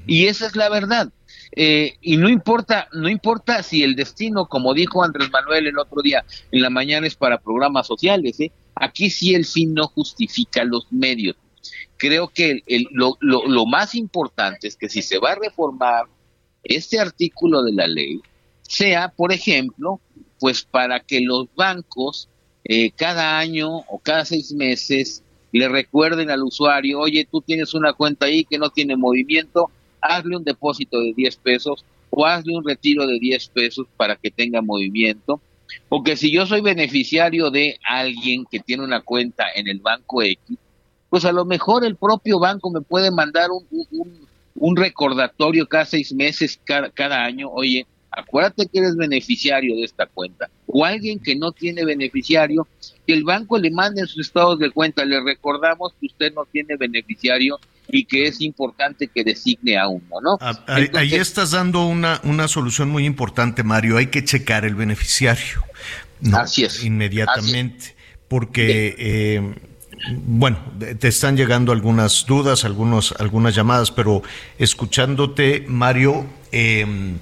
Y 0.06 0.28
esa 0.28 0.46
es 0.46 0.56
la 0.56 0.70
verdad. 0.70 1.12
Eh, 1.56 1.96
y 2.02 2.18
no 2.18 2.30
importa, 2.30 2.88
no 2.94 3.10
importa 3.10 3.64
si 3.64 3.82
el 3.82 3.96
destino, 3.96 4.46
como 4.46 4.76
dijo 4.76 5.04
Andrés 5.04 5.32
Manuel 5.32 5.66
el 5.66 5.80
otro 5.80 6.04
día 6.04 6.24
en 6.52 6.62
la 6.62 6.70
mañana, 6.70 7.08
es 7.08 7.16
para 7.16 7.40
programas 7.40 7.88
sociales. 7.88 8.40
¿eh? 8.40 8.52
Aquí 8.76 9.10
sí 9.10 9.34
el 9.34 9.46
fin 9.46 9.74
no 9.74 9.88
justifica 9.88 10.64
los 10.64 10.86
medios. 10.92 11.36
Creo 11.98 12.28
que 12.28 12.62
lo, 12.92 13.18
lo 13.22 13.66
más 13.66 13.96
importante 13.96 14.68
es 14.68 14.76
que 14.76 14.88
si 14.88 15.02
se 15.02 15.18
va 15.18 15.32
a 15.32 15.36
reformar 15.36 16.06
este 16.66 17.00
artículo 17.00 17.64
de 17.64 17.74
la 17.74 17.88
ley, 17.88 18.22
sea, 18.62 19.10
por 19.10 19.32
ejemplo, 19.32 20.00
pues 20.40 20.64
para 20.64 21.00
que 21.00 21.22
los 21.22 21.48
bancos 21.56 22.28
eh, 22.64 22.92
cada 22.92 23.38
año 23.38 23.78
o 23.88 24.00
cada 24.00 24.26
seis 24.26 24.52
meses 24.52 25.24
le 25.52 25.70
recuerden 25.70 26.30
al 26.30 26.44
usuario, 26.44 27.00
oye, 27.00 27.28
tú 27.32 27.42
tienes 27.42 27.74
una 27.74 27.94
cuenta 27.94 28.26
ahí 28.26 28.44
que 28.44 28.58
no 28.58 28.70
tiene 28.70 28.98
movimiento, 28.98 29.70
hazle 30.02 30.36
un 30.36 30.44
depósito 30.44 31.00
de 31.00 31.14
10 31.14 31.38
pesos 31.38 31.86
o 32.10 32.26
hazle 32.26 32.58
un 32.58 32.66
retiro 32.66 33.08
de 33.08 33.20
10 33.20 33.50
pesos 33.50 33.88
para 33.96 34.16
que 34.16 34.32
tenga 34.32 34.62
movimiento. 34.62 35.40
O 35.90 36.04
que 36.04 36.16
si 36.18 36.32
yo 36.32 36.46
soy 36.46 36.62
beneficiario 36.62 37.52
de 37.52 37.80
alguien 37.88 38.46
que 38.50 38.60
tiene 38.60 38.84
una 38.84 39.02
cuenta 39.02 39.46
en 39.56 39.68
el 39.68 39.80
banco 39.80 40.22
X, 40.22 40.58
pues 41.10 41.26
a 41.26 41.32
lo 41.32 41.46
mejor 41.46 41.86
el 41.86 41.96
propio 41.96 42.40
banco 42.40 42.70
me 42.70 42.82
puede 42.82 43.10
mandar 43.12 43.50
un, 43.52 43.66
un, 43.92 44.25
recordatorio 44.76 45.68
cada 45.68 45.86
seis 45.86 46.14
meses, 46.14 46.60
cada, 46.64 46.90
cada 46.90 47.24
año, 47.24 47.50
oye, 47.50 47.86
acuérdate 48.16 48.68
que 48.68 48.80
eres 48.80 48.96
beneficiario 48.96 49.76
de 49.76 49.84
esta 49.84 50.06
cuenta. 50.06 50.50
O 50.68 50.86
alguien 50.86 51.20
que 51.20 51.36
no 51.36 51.52
tiene 51.52 51.86
beneficiario, 51.86 52.68
que 53.06 53.14
el 53.14 53.24
banco 53.24 53.58
le 53.58 53.72
mande 53.72 54.06
sus 54.08 54.28
estados 54.28 54.60
de 54.60 54.72
cuenta. 54.72 55.06
Le 55.06 55.22
recordamos 55.22 55.94
que 56.00 56.08
usted 56.08 56.34
no 56.34 56.46
tiene 56.46 56.78
beneficiario 56.78 57.60
y 57.88 58.06
que 58.06 58.24
es 58.24 58.42
importante 58.42 59.08
que 59.14 59.24
designe 59.24 59.78
a 59.78 59.88
uno, 59.88 60.22
¿no? 60.22 60.38
Ah, 60.42 60.60
ahí, 60.68 61.14
estás 61.14 61.52
dando 61.52 61.86
una, 61.86 62.20
una 62.24 62.48
solución 62.48 62.90
muy 62.90 63.06
importante, 63.06 63.64
Mario. 63.64 63.98
Hay 63.98 64.08
que 64.08 64.24
checar 64.24 64.66
el 64.66 64.76
beneficiario. 64.76 65.64
Así 66.34 66.64
es. 66.64 66.84
Inmediatamente. 66.84 67.96
Porque. 68.28 68.96
Eh, 68.98 69.56
bueno, 70.26 70.58
te 71.00 71.08
están 71.08 71.38
llegando 71.38 71.72
algunas 71.72 72.26
dudas, 72.26 72.66
algunos, 72.66 73.14
algunas 73.20 73.56
llamadas, 73.56 73.92
pero 73.92 74.24
escuchándote, 74.58 75.66
Mario, 75.68 76.26
eh, 76.52 77.16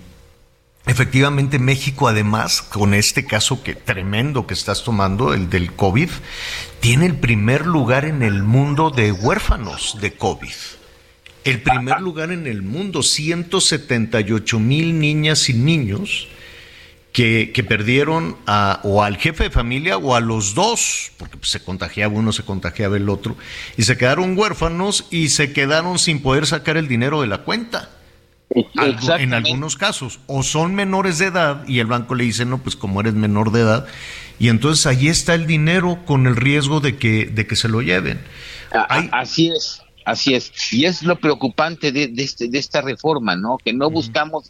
Efectivamente, 0.86 1.60
México, 1.60 2.10
además, 2.10 2.62
con 2.62 2.94
este 2.94 3.26
caso 3.26 3.64
que 3.64 3.74
tremendo 3.74 4.46
que 4.46 4.54
estás 4.54 4.84
tomando, 4.84 5.34
el 5.34 5.50
del 5.50 5.72
COVID, 5.72 6.10
tiene 6.82 7.06
el 7.06 7.16
primer 7.16 7.66
lugar 7.66 8.04
en 8.04 8.22
el 8.22 8.44
mundo 8.44 8.90
de 8.90 9.14
huérfanos 9.14 9.98
de 10.02 10.12
COVID. 10.14 10.52
El 11.46 11.62
primer 11.62 12.02
lugar 12.02 12.32
en 12.32 12.48
el 12.48 12.64
mundo, 12.64 13.02
178 13.02 14.60
mil 14.60 15.00
niñas 15.00 15.50
y 15.50 15.54
niños 15.54 16.28
que, 17.14 17.52
que 17.54 17.64
perdieron 17.64 18.36
a, 18.48 18.82
o 18.84 19.04
al 19.04 19.18
jefe 19.18 19.46
de 19.46 19.50
familia 19.52 19.98
o 19.98 20.16
a 20.16 20.20
los 20.20 20.56
dos, 20.56 21.12
porque 21.18 21.38
se 21.44 21.64
contagiaba 21.64 22.14
uno, 22.14 22.34
se 22.34 22.44
contagiaba 22.44 22.98
el 22.98 23.08
otro, 23.08 23.38
y 23.78 23.84
se 23.84 23.98
quedaron 23.98 24.38
huérfanos 24.38 25.06
y 25.12 25.30
se 25.30 25.54
quedaron 25.54 26.00
sin 26.00 26.22
poder 26.22 26.48
sacar 26.48 26.76
el 26.76 26.88
dinero 26.88 27.22
de 27.22 27.28
la 27.28 27.44
cuenta 27.44 27.90
en 29.20 29.34
algunos 29.34 29.78
casos, 29.78 30.20
o 30.28 30.44
son 30.44 30.76
menores 30.76 31.20
de 31.20 31.28
edad 31.28 31.68
y 31.68 31.80
el 31.80 31.88
banco 31.88 32.16
le 32.16 32.26
dice, 32.26 32.46
no, 32.46 32.58
pues 32.58 32.76
como 32.76 33.00
eres 33.00 33.14
menor 33.14 33.52
de 33.52 33.62
edad, 33.62 33.88
y 34.40 34.50
entonces 34.50 34.86
ahí 34.88 35.08
está 35.08 35.36
el 35.36 35.46
dinero 35.46 36.00
con 36.06 36.26
el 36.28 36.36
riesgo 36.36 36.80
de 36.80 36.98
que, 36.98 37.28
de 37.28 37.48
que 37.48 37.56
se 37.56 37.70
lo 37.70 37.82
lleven. 37.82 38.20
Así 38.72 39.50
es, 39.50 39.82
así 40.06 40.34
es. 40.34 40.52
Y 40.72 40.86
es 40.86 41.04
lo 41.04 41.16
preocupante 41.20 41.92
de, 41.92 42.12
este, 42.18 42.48
de 42.48 42.58
esta 42.58 42.82
reforma, 42.82 43.36
¿no? 43.36 43.58
Que 43.64 43.72
no 43.72 43.92
buscamos 43.92 44.50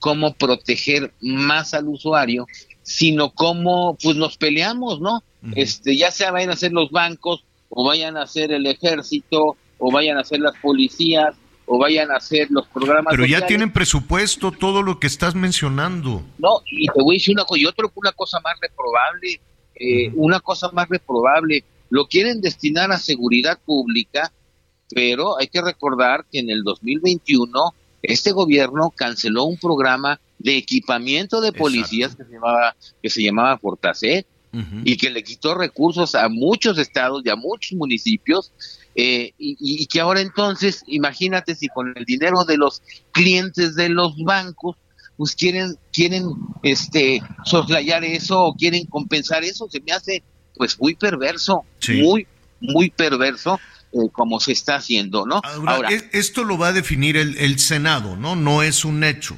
cómo 0.00 0.34
proteger 0.34 1.12
más 1.20 1.74
al 1.74 1.86
usuario, 1.88 2.46
sino 2.82 3.30
cómo 3.30 3.96
pues 4.02 4.16
nos 4.16 4.36
peleamos, 4.36 5.00
¿no? 5.00 5.22
este 5.54 5.96
Ya 5.96 6.10
sea 6.10 6.32
vayan 6.32 6.50
a 6.50 6.56
ser 6.56 6.72
los 6.72 6.90
bancos, 6.90 7.44
o 7.68 7.86
vayan 7.86 8.16
a 8.16 8.26
ser 8.26 8.52
el 8.52 8.66
ejército, 8.66 9.56
o 9.78 9.92
vayan 9.92 10.18
a 10.18 10.24
ser 10.24 10.40
las 10.40 10.56
policías, 10.58 11.36
o 11.66 11.78
vayan 11.78 12.10
a 12.10 12.16
hacer 12.16 12.48
los 12.50 12.66
programas. 12.66 13.12
Pero 13.12 13.26
ya 13.26 13.46
tienen 13.46 13.72
presupuesto 13.72 14.50
todo 14.50 14.82
lo 14.82 14.98
que 14.98 15.06
estás 15.06 15.34
mencionando. 15.34 16.22
No, 16.38 16.60
y 16.70 16.86
te 16.86 17.00
voy 17.00 17.14
a 17.14 17.18
decir 17.18 17.34
una 17.34 17.44
cosa, 17.44 17.60
y 17.60 17.66
otro, 17.66 17.92
una 17.94 18.12
cosa 18.12 18.40
más 18.40 18.54
reprobable, 18.60 19.40
eh, 19.76 20.10
una 20.14 20.40
cosa 20.40 20.70
más 20.72 20.88
reprobable, 20.88 21.64
lo 21.88 22.06
quieren 22.06 22.40
destinar 22.40 22.90
a 22.90 22.98
seguridad 22.98 23.58
pública, 23.64 24.32
pero 24.92 25.38
hay 25.38 25.46
que 25.46 25.62
recordar 25.62 26.26
que 26.30 26.40
en 26.40 26.50
el 26.50 26.64
2021 26.64 27.74
este 28.02 28.32
gobierno 28.32 28.90
canceló 28.90 29.44
un 29.44 29.58
programa 29.58 30.20
de 30.38 30.56
equipamiento 30.56 31.40
de 31.40 31.52
policías 31.52 32.16
que 32.16 32.24
se 32.24 32.32
llamaba 32.32 32.76
que 33.02 33.10
se 33.10 33.22
llamaba 33.22 33.58
Fortaset 33.58 34.26
y 34.84 34.96
que 34.96 35.10
le 35.10 35.22
quitó 35.22 35.54
recursos 35.54 36.16
a 36.16 36.28
muchos 36.28 36.76
estados 36.78 37.22
y 37.24 37.30
a 37.30 37.36
muchos 37.36 37.78
municipios 37.78 38.52
eh, 38.94 39.32
y, 39.38 39.86
que 39.86 40.00
ahora 40.00 40.20
entonces, 40.20 40.82
imagínate 40.86 41.54
si 41.54 41.68
con 41.68 41.92
el 41.96 42.04
dinero 42.04 42.44
de 42.44 42.56
los 42.56 42.82
clientes 43.12 43.76
de 43.76 43.88
los 43.88 44.16
bancos, 44.24 44.76
pues 45.16 45.36
quieren, 45.36 45.76
quieren 45.92 46.24
este, 46.62 47.22
soslayar 47.44 48.04
eso 48.04 48.42
o 48.42 48.54
quieren 48.54 48.86
compensar 48.86 49.44
eso, 49.44 49.68
se 49.70 49.80
me 49.80 49.92
hace 49.92 50.22
pues 50.56 50.78
muy 50.80 50.96
perverso, 50.96 51.64
muy, 52.02 52.26
muy 52.60 52.90
perverso. 52.90 53.60
Eh, 53.92 54.08
como 54.12 54.38
se 54.38 54.52
está 54.52 54.76
haciendo, 54.76 55.26
¿no? 55.26 55.40
Ahora, 55.66 55.88
esto 56.12 56.44
lo 56.44 56.56
va 56.56 56.68
a 56.68 56.72
definir 56.72 57.16
el, 57.16 57.36
el 57.38 57.58
Senado, 57.58 58.16
¿no? 58.16 58.36
No 58.36 58.62
es 58.62 58.84
un 58.84 59.02
hecho. 59.02 59.36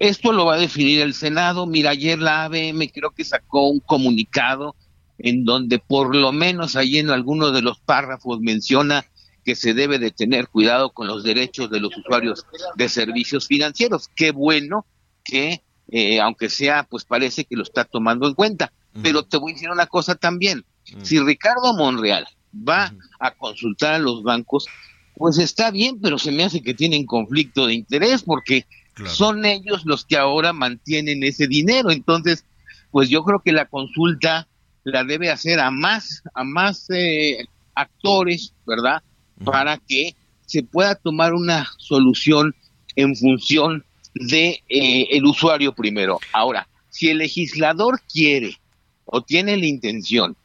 Esto 0.00 0.32
lo 0.32 0.46
va 0.46 0.54
a 0.54 0.58
definir 0.58 1.00
el 1.02 1.14
Senado. 1.14 1.66
Mira, 1.66 1.90
ayer 1.90 2.18
la 2.18 2.44
ABM 2.44 2.88
creo 2.92 3.10
que 3.10 3.24
sacó 3.24 3.68
un 3.68 3.78
comunicado 3.78 4.74
en 5.18 5.44
donde 5.44 5.78
por 5.78 6.16
lo 6.16 6.32
menos 6.32 6.74
ahí 6.74 6.98
en 6.98 7.10
alguno 7.10 7.52
de 7.52 7.62
los 7.62 7.78
párrafos 7.78 8.40
menciona 8.40 9.04
que 9.44 9.54
se 9.54 9.72
debe 9.72 9.98
de 9.98 10.10
tener 10.10 10.48
cuidado 10.48 10.90
con 10.90 11.06
los 11.06 11.22
derechos 11.22 11.70
de 11.70 11.80
los 11.80 11.96
usuarios 11.96 12.44
de 12.74 12.88
servicios 12.88 13.46
financieros. 13.46 14.08
Qué 14.16 14.32
bueno 14.32 14.84
que, 15.22 15.62
eh, 15.92 16.20
aunque 16.20 16.48
sea, 16.48 16.84
pues 16.90 17.04
parece 17.04 17.44
que 17.44 17.56
lo 17.56 17.62
está 17.62 17.84
tomando 17.84 18.26
en 18.26 18.34
cuenta. 18.34 18.72
Pero 19.02 19.22
te 19.22 19.36
voy 19.36 19.52
a 19.52 19.54
decir 19.54 19.70
una 19.70 19.86
cosa 19.86 20.16
también. 20.16 20.64
Si 21.02 21.20
Ricardo 21.20 21.74
Monreal 21.74 22.26
va 22.54 22.92
a 23.18 23.30
consultar 23.32 23.94
a 23.94 23.98
los 23.98 24.22
bancos, 24.22 24.66
pues 25.14 25.38
está 25.38 25.70
bien, 25.70 26.00
pero 26.00 26.18
se 26.18 26.32
me 26.32 26.44
hace 26.44 26.62
que 26.62 26.74
tienen 26.74 27.06
conflicto 27.06 27.66
de 27.66 27.74
interés 27.74 28.22
porque 28.22 28.66
son 29.06 29.44
ellos 29.44 29.82
los 29.84 30.04
que 30.04 30.16
ahora 30.16 30.52
mantienen 30.52 31.22
ese 31.22 31.46
dinero. 31.46 31.90
Entonces, 31.90 32.44
pues 32.90 33.08
yo 33.08 33.22
creo 33.22 33.40
que 33.40 33.52
la 33.52 33.66
consulta 33.66 34.48
la 34.84 35.04
debe 35.04 35.30
hacer 35.30 35.60
a 35.60 35.70
más, 35.70 36.22
a 36.34 36.44
más 36.44 36.88
eh, 36.90 37.46
actores, 37.74 38.52
¿verdad? 38.66 39.02
Para 39.44 39.78
que 39.78 40.14
se 40.46 40.62
pueda 40.62 40.94
tomar 40.94 41.34
una 41.34 41.68
solución 41.78 42.54
en 42.96 43.14
función 43.16 43.84
de 44.14 44.62
eh, 44.68 45.08
el 45.10 45.24
usuario 45.24 45.74
primero. 45.74 46.18
Ahora, 46.32 46.66
si 46.88 47.08
el 47.08 47.18
legislador 47.18 48.00
quiere 48.12 48.56
o 49.04 49.22
tiene 49.22 49.56
la 49.56 49.66
intención 49.66 50.36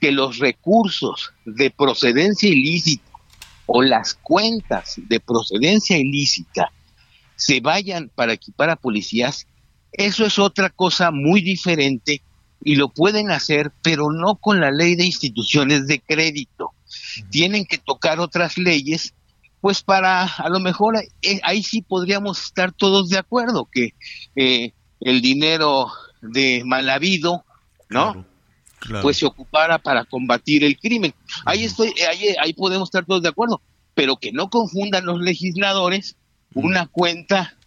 que 0.00 0.12
los 0.12 0.38
recursos 0.38 1.32
de 1.44 1.70
procedencia 1.70 2.48
ilícita 2.48 3.10
o 3.66 3.82
las 3.82 4.14
cuentas 4.14 4.94
de 4.96 5.20
procedencia 5.20 5.98
ilícita 5.98 6.72
se 7.36 7.60
vayan 7.60 8.10
para 8.14 8.32
equipar 8.32 8.70
a 8.70 8.76
policías, 8.76 9.46
eso 9.92 10.24
es 10.26 10.38
otra 10.38 10.70
cosa 10.70 11.10
muy 11.10 11.40
diferente 11.40 12.22
y 12.62 12.76
lo 12.76 12.88
pueden 12.88 13.30
hacer, 13.30 13.72
pero 13.82 14.10
no 14.10 14.36
con 14.36 14.60
la 14.60 14.70
ley 14.70 14.96
de 14.96 15.06
instituciones 15.06 15.86
de 15.86 16.00
crédito. 16.00 16.72
Tienen 17.30 17.64
que 17.64 17.78
tocar 17.78 18.18
otras 18.20 18.58
leyes, 18.58 19.14
pues 19.60 19.82
para, 19.82 20.24
a 20.24 20.48
lo 20.48 20.60
mejor 20.60 20.96
eh, 20.96 21.40
ahí 21.42 21.62
sí 21.62 21.82
podríamos 21.82 22.42
estar 22.42 22.72
todos 22.72 23.08
de 23.08 23.18
acuerdo, 23.18 23.68
que 23.70 23.94
eh, 24.34 24.72
el 25.00 25.20
dinero 25.20 25.88
de 26.20 26.62
mal 26.64 26.88
habido, 26.90 27.44
¿no? 27.88 28.26
Pues 29.02 29.18
se 29.18 29.26
ocupara 29.26 29.78
para 29.78 30.04
combatir 30.04 30.64
el 30.64 30.78
crimen. 30.78 31.14
Ahí 31.44 31.64
estoy, 31.64 31.92
ahí, 32.08 32.34
ahí 32.40 32.52
podemos 32.52 32.88
estar 32.88 33.04
todos 33.04 33.22
de 33.22 33.28
acuerdo. 33.28 33.60
pero 33.94 34.16
que 34.16 34.30
no 34.30 34.48
confundan 34.48 35.06
los 35.06 35.20
legisladores 35.20 36.16
una 36.54 36.86
cuenta 36.86 37.57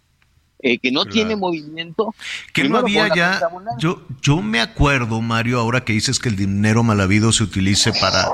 eh, 0.63 0.79
que 0.79 0.91
no 0.91 1.05
tiene 1.05 1.35
movimiento. 1.35 2.13
Que 2.53 2.67
no 2.67 2.77
había 2.77 3.13
ya, 3.13 3.41
yo, 3.77 4.03
yo 4.21 4.41
me 4.41 4.61
acuerdo, 4.61 5.21
Mario, 5.21 5.59
ahora 5.59 5.83
que 5.83 5.93
dices 5.93 6.19
que 6.19 6.29
el 6.29 6.35
dinero 6.35 6.83
mal 6.83 7.01
habido 7.01 7.31
se 7.31 7.43
utilice 7.43 7.91
para, 7.93 8.27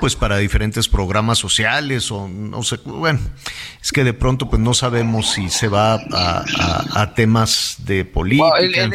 pues 0.00 0.16
para 0.16 0.38
diferentes 0.38 0.88
programas 0.88 1.38
sociales 1.38 2.10
o 2.10 2.28
no 2.28 2.62
sé, 2.62 2.78
bueno, 2.84 3.20
es 3.82 3.92
que 3.92 4.04
de 4.04 4.12
pronto 4.12 4.50
pues 4.50 4.60
no 4.60 4.74
sabemos 4.74 5.30
si 5.30 5.48
se 5.48 5.68
va 5.68 5.94
a, 5.94 7.14
temas 7.14 7.76
de 7.78 8.04
política, 8.04 8.58
el, 8.58 8.74
en 8.74 8.92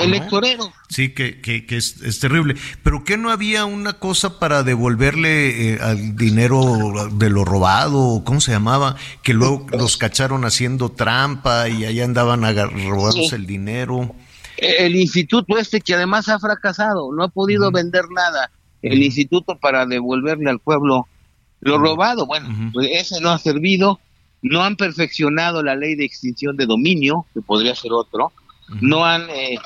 electorero, 0.00 0.72
Sí, 0.88 1.10
que, 1.10 1.42
que, 1.42 1.66
que 1.66 1.76
es, 1.76 2.00
es, 2.00 2.18
terrible. 2.18 2.56
Pero 2.82 3.04
que 3.04 3.18
no 3.18 3.30
había 3.30 3.66
una 3.66 3.94
cosa 3.94 4.38
para 4.38 4.62
devolverle 4.62 5.74
eh, 5.74 5.78
al 5.82 6.16
dinero 6.16 7.10
de 7.12 7.28
lo 7.28 7.44
robado, 7.44 8.22
¿cómo 8.24 8.40
se 8.40 8.52
llamaba? 8.52 8.96
Que 9.22 9.34
luego 9.34 9.66
los 9.70 9.98
cacharon 9.98 10.46
haciendo 10.46 10.88
trampa 10.90 11.68
y 11.68 11.77
allá 11.84 12.04
andaban 12.04 12.42
robándose 12.42 13.36
el 13.36 13.46
dinero. 13.46 14.14
El 14.56 14.96
instituto 14.96 15.56
este 15.58 15.80
que 15.80 15.94
además 15.94 16.28
ha 16.28 16.38
fracasado, 16.38 17.12
no 17.12 17.24
ha 17.24 17.28
podido 17.28 17.70
vender 17.70 18.04
nada. 18.10 18.50
El 18.82 19.02
instituto 19.02 19.58
para 19.58 19.86
devolverle 19.86 20.50
al 20.50 20.58
pueblo 20.58 21.06
lo 21.60 21.78
robado, 21.78 22.26
bueno, 22.26 22.70
pues 22.72 22.88
ese 22.92 23.20
no 23.20 23.30
ha 23.30 23.38
servido. 23.38 24.00
No 24.40 24.62
han 24.62 24.76
perfeccionado 24.76 25.64
la 25.64 25.74
ley 25.74 25.96
de 25.96 26.04
extinción 26.04 26.56
de 26.56 26.66
dominio, 26.66 27.26
que 27.34 27.42
podría 27.42 27.74
ser 27.74 27.92
otro 27.92 28.32
no 28.80 29.04
han 29.04 29.28
eh, 29.30 29.58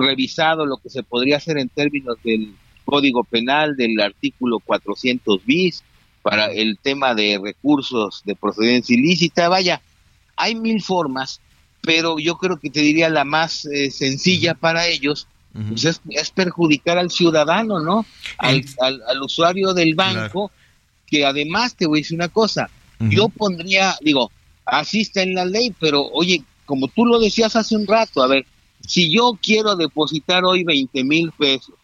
revisado 0.00 0.66
lo 0.66 0.76
que 0.78 0.90
se 0.90 1.02
podría 1.02 1.36
hacer 1.36 1.58
en 1.58 1.68
términos 1.68 2.16
del 2.24 2.54
Código 2.84 3.22
Penal 3.24 3.76
del 3.76 4.00
artículo 4.00 4.58
400 4.58 5.44
bis 5.44 5.84
para 6.22 6.46
el 6.46 6.78
tema 6.78 7.14
de 7.14 7.40
recursos 7.42 8.22
de 8.24 8.34
procedencia 8.34 8.96
ilícita. 8.96 9.48
Vaya, 9.48 9.80
hay 10.36 10.54
mil 10.54 10.82
formas, 10.82 11.40
pero 11.82 12.18
yo 12.18 12.36
creo 12.36 12.58
que 12.58 12.70
te 12.70 12.80
diría 12.80 13.08
la 13.08 13.24
más 13.24 13.64
eh, 13.66 13.90
sencilla 13.90 14.54
para 14.54 14.86
ellos 14.86 15.26
pues 15.68 15.84
es, 15.84 16.30
perjudicar 16.30 16.96
al 16.98 17.10
ciudadano, 17.10 17.80
¿no? 17.80 18.06
Al, 18.38 18.64
al, 18.80 19.22
usuario 19.22 19.74
del 19.74 19.94
banco, 19.94 20.52
que 21.06 21.26
además 21.26 21.74
te 21.74 21.86
voy 21.86 21.98
a 21.98 22.02
decir 22.02 22.16
una 22.16 22.28
cosa, 22.28 22.70
yo 23.00 23.28
pondría, 23.30 23.96
digo, 24.00 24.30
así 24.64 25.00
está 25.00 25.22
en 25.22 25.34
la 25.34 25.44
ley, 25.44 25.74
pero 25.80 26.06
oye, 26.12 26.44
como 26.66 26.86
tú 26.88 27.06
lo 27.06 27.18
decías 27.18 27.56
hace 27.56 27.74
un 27.74 27.86
rato, 27.86 28.22
a 28.22 28.28
ver, 28.28 28.46
si 28.86 29.10
yo 29.10 29.38
quiero 29.42 29.74
depositar 29.74 30.44
hoy 30.44 30.64
20 30.64 31.02
mil 31.04 31.32
pesos 31.32 31.74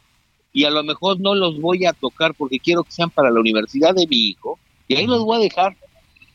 y 0.53 0.65
a 0.65 0.71
lo 0.71 0.85
mejor 0.85 1.19
no 1.21 1.35
los 1.35 1.61
voy 1.61 1.87
a 1.87 1.93
tocar 1.93 2.35
porque 2.35 2.61
quiero 2.61 2.85
que 2.85 2.93
sean 2.93 3.11
para 3.11 3.31
la 3.31 3.41
universidad 3.41 3.95
de 3.95 4.07
mi 4.07 4.29
hijo, 4.29 4.59
y 4.89 4.95
ahí 4.95 5.07
los 5.07 5.25
voy 5.25 5.39
a 5.39 5.41
dejar, 5.41 5.77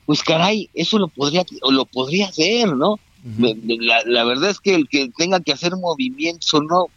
pues 0.05 0.21
caray, 0.21 0.69
eso 0.73 0.99
lo 0.99 1.07
podría, 1.07 1.45
lo 1.69 1.85
podría 1.85 2.27
hacer, 2.27 2.75
¿no? 2.75 2.99
La, 3.23 4.01
la, 4.05 4.23
verdad 4.23 4.49
es 4.49 4.59
que 4.59 4.75
el 4.75 4.87
que 4.87 5.09
tenga 5.15 5.39
que 5.39 5.53
hacer 5.53 5.75
movimientos 5.75 6.53
o 6.53 6.61
no, 6.61 6.87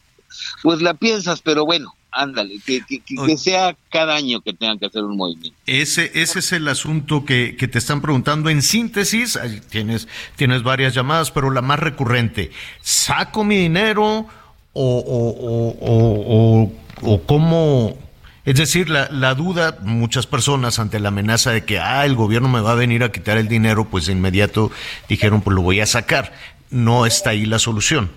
pues 0.63 0.81
la 0.81 0.95
piensas, 0.95 1.41
pero 1.43 1.65
bueno, 1.65 1.95
ándale, 2.15 2.61
que, 2.65 2.81
que, 2.87 3.37
sea 3.37 3.77
cada 3.91 4.15
año 4.15 4.41
que 4.41 4.53
tengan 4.53 4.79
que 4.79 4.87
hacer 4.87 5.03
un 5.03 5.17
movimiento. 5.17 5.59
Ese, 5.67 6.11
ese 6.15 6.39
es 6.39 6.53
el 6.53 6.69
asunto 6.69 7.25
que, 7.25 7.57
que 7.57 7.69
te 7.69 7.79
están 7.79 8.01
preguntando 8.01 8.51
en 8.51 8.63
síntesis. 8.63 9.39
Tienes, 9.69 10.09
tienes 10.37 10.63
varias 10.63 10.95
llamadas, 10.95 11.31
pero 11.31 11.51
la 11.51 11.63
más 11.63 11.81
recurrente, 11.81 12.51
¿saco 12.81 13.45
mi 13.45 13.57
dinero 13.57 14.27
o, 14.73 14.99
o, 14.99 15.77
o, 15.81 16.73
o, 17.03 17.23
cómo... 17.27 17.99
Es 18.45 18.57
decir, 18.57 18.91
la, 18.91 19.09
la, 19.11 19.35
duda, 19.35 19.79
muchas 19.83 20.27
personas 20.27 20.79
ante 20.79 21.01
la 21.01 21.09
amenaza 21.09 21.51
de 21.51 21.65
que, 21.65 21.79
ah, 21.79 22.05
el 22.05 22.15
gobierno 22.15 22.49
me 22.49 22.61
va 22.61 22.73
a 22.73 22.77
venir 22.77 23.03
a 23.03 23.11
quitar 23.11 23.39
el 23.39 23.49
dinero, 23.49 23.89
pues 23.89 24.07
de 24.07 24.13
inmediato 24.13 24.71
dijeron, 25.09 25.41
pues 25.41 25.55
lo 25.55 25.63
voy 25.63 25.81
a 25.81 25.87
sacar. 25.87 26.33
No 26.71 27.07
está 27.07 27.31
ahí 27.31 27.47
la 27.47 27.59
solución. 27.59 28.11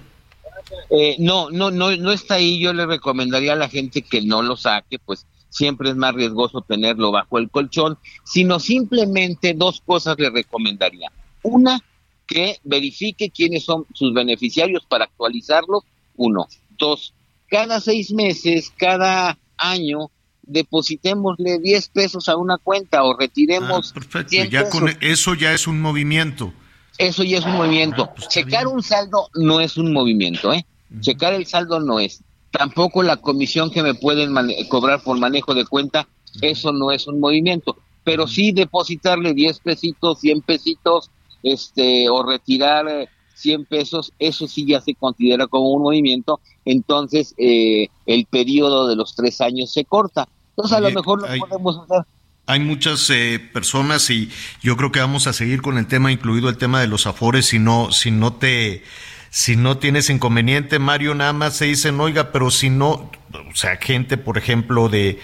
Eh, 0.90 1.16
no, 1.20 1.50
no, 1.50 1.72
no, 1.72 1.96
no 1.96 2.12
está 2.12 2.36
ahí. 2.36 2.60
Yo 2.60 2.74
le 2.74 2.86
recomendaría 2.86 3.54
a 3.54 3.58
la 3.58 3.70
gente 3.70 4.02
que 4.02 4.22
no 4.22 4.42
lo 4.42 4.58
saque, 4.58 5.00
pues 5.00 5.26
siempre 5.50 5.90
es 5.90 5.96
más 5.96 6.14
riesgoso 6.14 6.62
tenerlo 6.62 7.12
bajo 7.12 7.38
el 7.38 7.50
colchón, 7.50 7.98
sino 8.24 8.60
simplemente 8.60 9.54
dos 9.54 9.82
cosas 9.86 10.18
le 10.20 10.30
recomendaría. 10.30 11.12
Una, 11.44 11.82
que 12.28 12.60
verifique 12.64 13.30
quiénes 13.30 13.64
son 13.64 13.86
sus 13.94 14.14
beneficiarios 14.14 14.86
para 14.86 15.06
actualizarlos. 15.06 15.84
Uno. 16.16 16.48
Dos, 16.78 17.14
cada 17.48 17.80
seis 17.80 18.12
meses, 18.12 18.72
cada 18.76 19.38
año, 19.58 20.12
depositémosle 20.48 21.60
10 21.60 21.90
pesos 21.90 22.30
a 22.30 22.38
una 22.38 22.58
cuenta 22.58 23.04
o 23.04 23.16
retiremos. 23.16 23.92
Ah, 23.92 23.94
perfecto, 23.94 24.36
ya 24.50 24.70
con 24.70 24.90
eso 25.02 25.36
ya 25.36 25.54
es 25.54 25.68
un 25.68 25.82
movimiento. 25.82 26.54
Eso 26.98 27.24
ya 27.24 27.38
es 27.38 27.46
un 27.46 27.54
movimiento. 27.54 28.04
Ah, 28.04 28.14
pues 28.16 28.30
Checar 28.30 28.68
un 28.68 28.82
saldo 28.82 29.30
no 29.36 29.60
es 29.60 29.78
un 29.78 29.94
movimiento, 29.94 30.52
¿eh? 30.54 30.66
Checar 31.02 31.34
el 31.34 31.46
saldo 31.46 31.80
no 31.80 32.00
es. 32.00 32.24
Tampoco 32.52 33.04
la 33.04 33.18
comisión 33.18 33.70
que 33.70 33.84
me 33.84 33.94
pueden 33.94 34.34
cobrar 34.70 35.04
por 35.04 35.20
manejo 35.20 35.54
de 35.54 35.66
cuenta, 35.66 36.08
eso 36.42 36.72
no 36.72 36.92
es 36.92 37.08
un 37.08 37.20
movimiento. 37.20 37.78
Pero 38.04 38.26
sí 38.26 38.52
depositarle 38.52 39.34
10 39.34 39.60
pesitos, 39.60 40.20
100 40.22 40.42
pesitos, 40.42 41.12
este, 41.44 42.10
o 42.10 42.24
retirar 42.24 43.10
100 43.36 43.62
eh, 43.62 43.66
pesos, 43.70 44.14
eso 44.18 44.48
sí 44.48 44.66
ya 44.66 44.82
se 44.82 44.96
considera 44.96 45.46
como 45.48 45.72
un 45.72 45.84
movimiento. 45.84 46.40
Entonces, 46.66 47.36
eh, 47.38 47.90
el 48.06 48.26
periodo 48.26 48.88
de 48.88 48.96
los 48.96 49.14
tres 49.16 49.42
años 49.42 49.72
se 49.72 49.86
corta. 49.86 50.28
Entonces, 50.58 50.78
a 50.78 50.80
lo 50.82 50.92
mejor 50.92 51.22
lo 51.22 51.48
podemos 51.48 51.80
hacer. 51.84 52.04
hay 52.48 52.60
muchas 52.60 53.08
eh, 53.12 53.40
personas 53.54 54.10
y 54.10 54.32
yo 54.62 54.76
creo 54.76 54.92
que 54.92 55.00
vamos 55.00 55.28
a 55.28 55.34
seguir 55.34 55.62
con 55.62 55.78
el 55.78 55.86
tema, 55.86 56.12
incluido 56.12 56.50
el 56.50 56.58
tema 56.58 56.82
de 56.82 56.88
los 56.88 57.06
afores, 57.06 57.46
si 57.46 57.60
no, 57.60 57.92
si 57.92 58.10
no 58.10 58.34
te, 58.34 58.84
si 59.30 59.56
no 59.56 59.78
tienes 59.78 60.10
inconveniente, 60.10 60.80
Mario, 60.80 61.14
nada 61.14 61.34
más 61.34 61.56
se 61.56 61.66
dicen, 61.66 62.00
oiga, 62.00 62.32
pero 62.32 62.50
si 62.50 62.72
no, 62.72 63.12
o 63.34 63.56
sea, 63.56 63.76
gente, 63.78 64.18
por 64.18 64.40
ejemplo, 64.40 64.90
de 64.90 65.20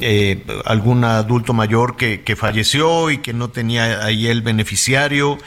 eh, 0.00 0.44
algún 0.64 1.02
adulto 1.02 1.54
mayor 1.54 1.96
que, 1.96 2.22
que 2.22 2.36
falleció 2.36 3.10
y 3.10 3.18
que 3.18 3.32
no 3.32 3.48
tenía 3.48 4.04
ahí 4.04 4.28
el 4.28 4.42
beneficiario, 4.42 5.38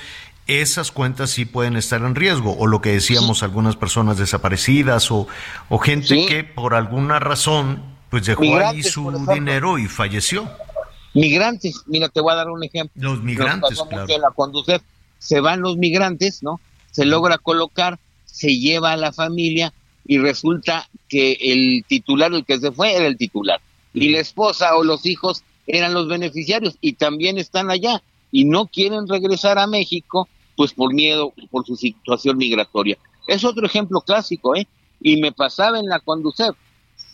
esas 0.47 0.91
cuentas 0.91 1.29
sí 1.29 1.45
pueden 1.45 1.77
estar 1.77 2.01
en 2.01 2.15
riesgo, 2.15 2.57
o 2.57 2.67
lo 2.67 2.81
que 2.81 2.91
decíamos, 2.91 3.43
algunas 3.43 3.77
personas 3.77 4.17
desaparecidas, 4.17 5.09
o, 5.11 5.27
o 5.69 5.77
gente 5.77 6.25
que 6.25 6.43
por 6.43 6.73
alguna 6.73 7.19
razón, 7.19 7.90
pues 8.11 8.25
dejó 8.25 8.43
ahí 8.57 8.83
su 8.83 9.09
dinero 9.33 9.79
y 9.79 9.87
falleció. 9.87 10.47
Migrantes, 11.13 11.83
mira, 11.87 12.09
te 12.09 12.19
voy 12.19 12.33
a 12.33 12.35
dar 12.35 12.49
un 12.49 12.61
ejemplo. 12.61 13.01
Los 13.01 13.23
migrantes, 13.23 13.81
claro. 13.89 14.05
la 14.05 14.81
se 15.17 15.39
van 15.39 15.61
los 15.61 15.77
migrantes, 15.77 16.43
¿no? 16.43 16.59
Se 16.91 17.05
logra 17.05 17.37
colocar, 17.37 17.99
se 18.25 18.59
lleva 18.59 18.91
a 18.91 18.97
la 18.97 19.13
familia 19.13 19.73
y 20.05 20.17
resulta 20.17 20.89
que 21.07 21.37
el 21.39 21.85
titular, 21.87 22.33
el 22.33 22.43
que 22.43 22.59
se 22.59 22.73
fue, 22.73 22.93
era 22.93 23.07
el 23.07 23.17
titular. 23.17 23.61
Y 23.93 24.09
la 24.09 24.19
esposa 24.19 24.75
o 24.75 24.83
los 24.83 25.05
hijos 25.05 25.43
eran 25.65 25.93
los 25.93 26.09
beneficiarios 26.09 26.75
y 26.81 26.93
también 26.93 27.37
están 27.37 27.71
allá 27.71 28.03
y 28.29 28.43
no 28.43 28.67
quieren 28.67 29.07
regresar 29.07 29.57
a 29.57 29.67
México, 29.67 30.27
pues 30.57 30.73
por 30.73 30.93
miedo, 30.93 31.33
por 31.49 31.65
su 31.65 31.77
situación 31.77 32.37
migratoria. 32.37 32.97
Es 33.27 33.45
otro 33.45 33.65
ejemplo 33.65 34.01
clásico, 34.01 34.53
¿eh? 34.55 34.67
Y 34.99 35.21
me 35.21 35.31
pasaba 35.31 35.79
en 35.79 35.85
la 35.85 35.99
conducir. 35.99 36.53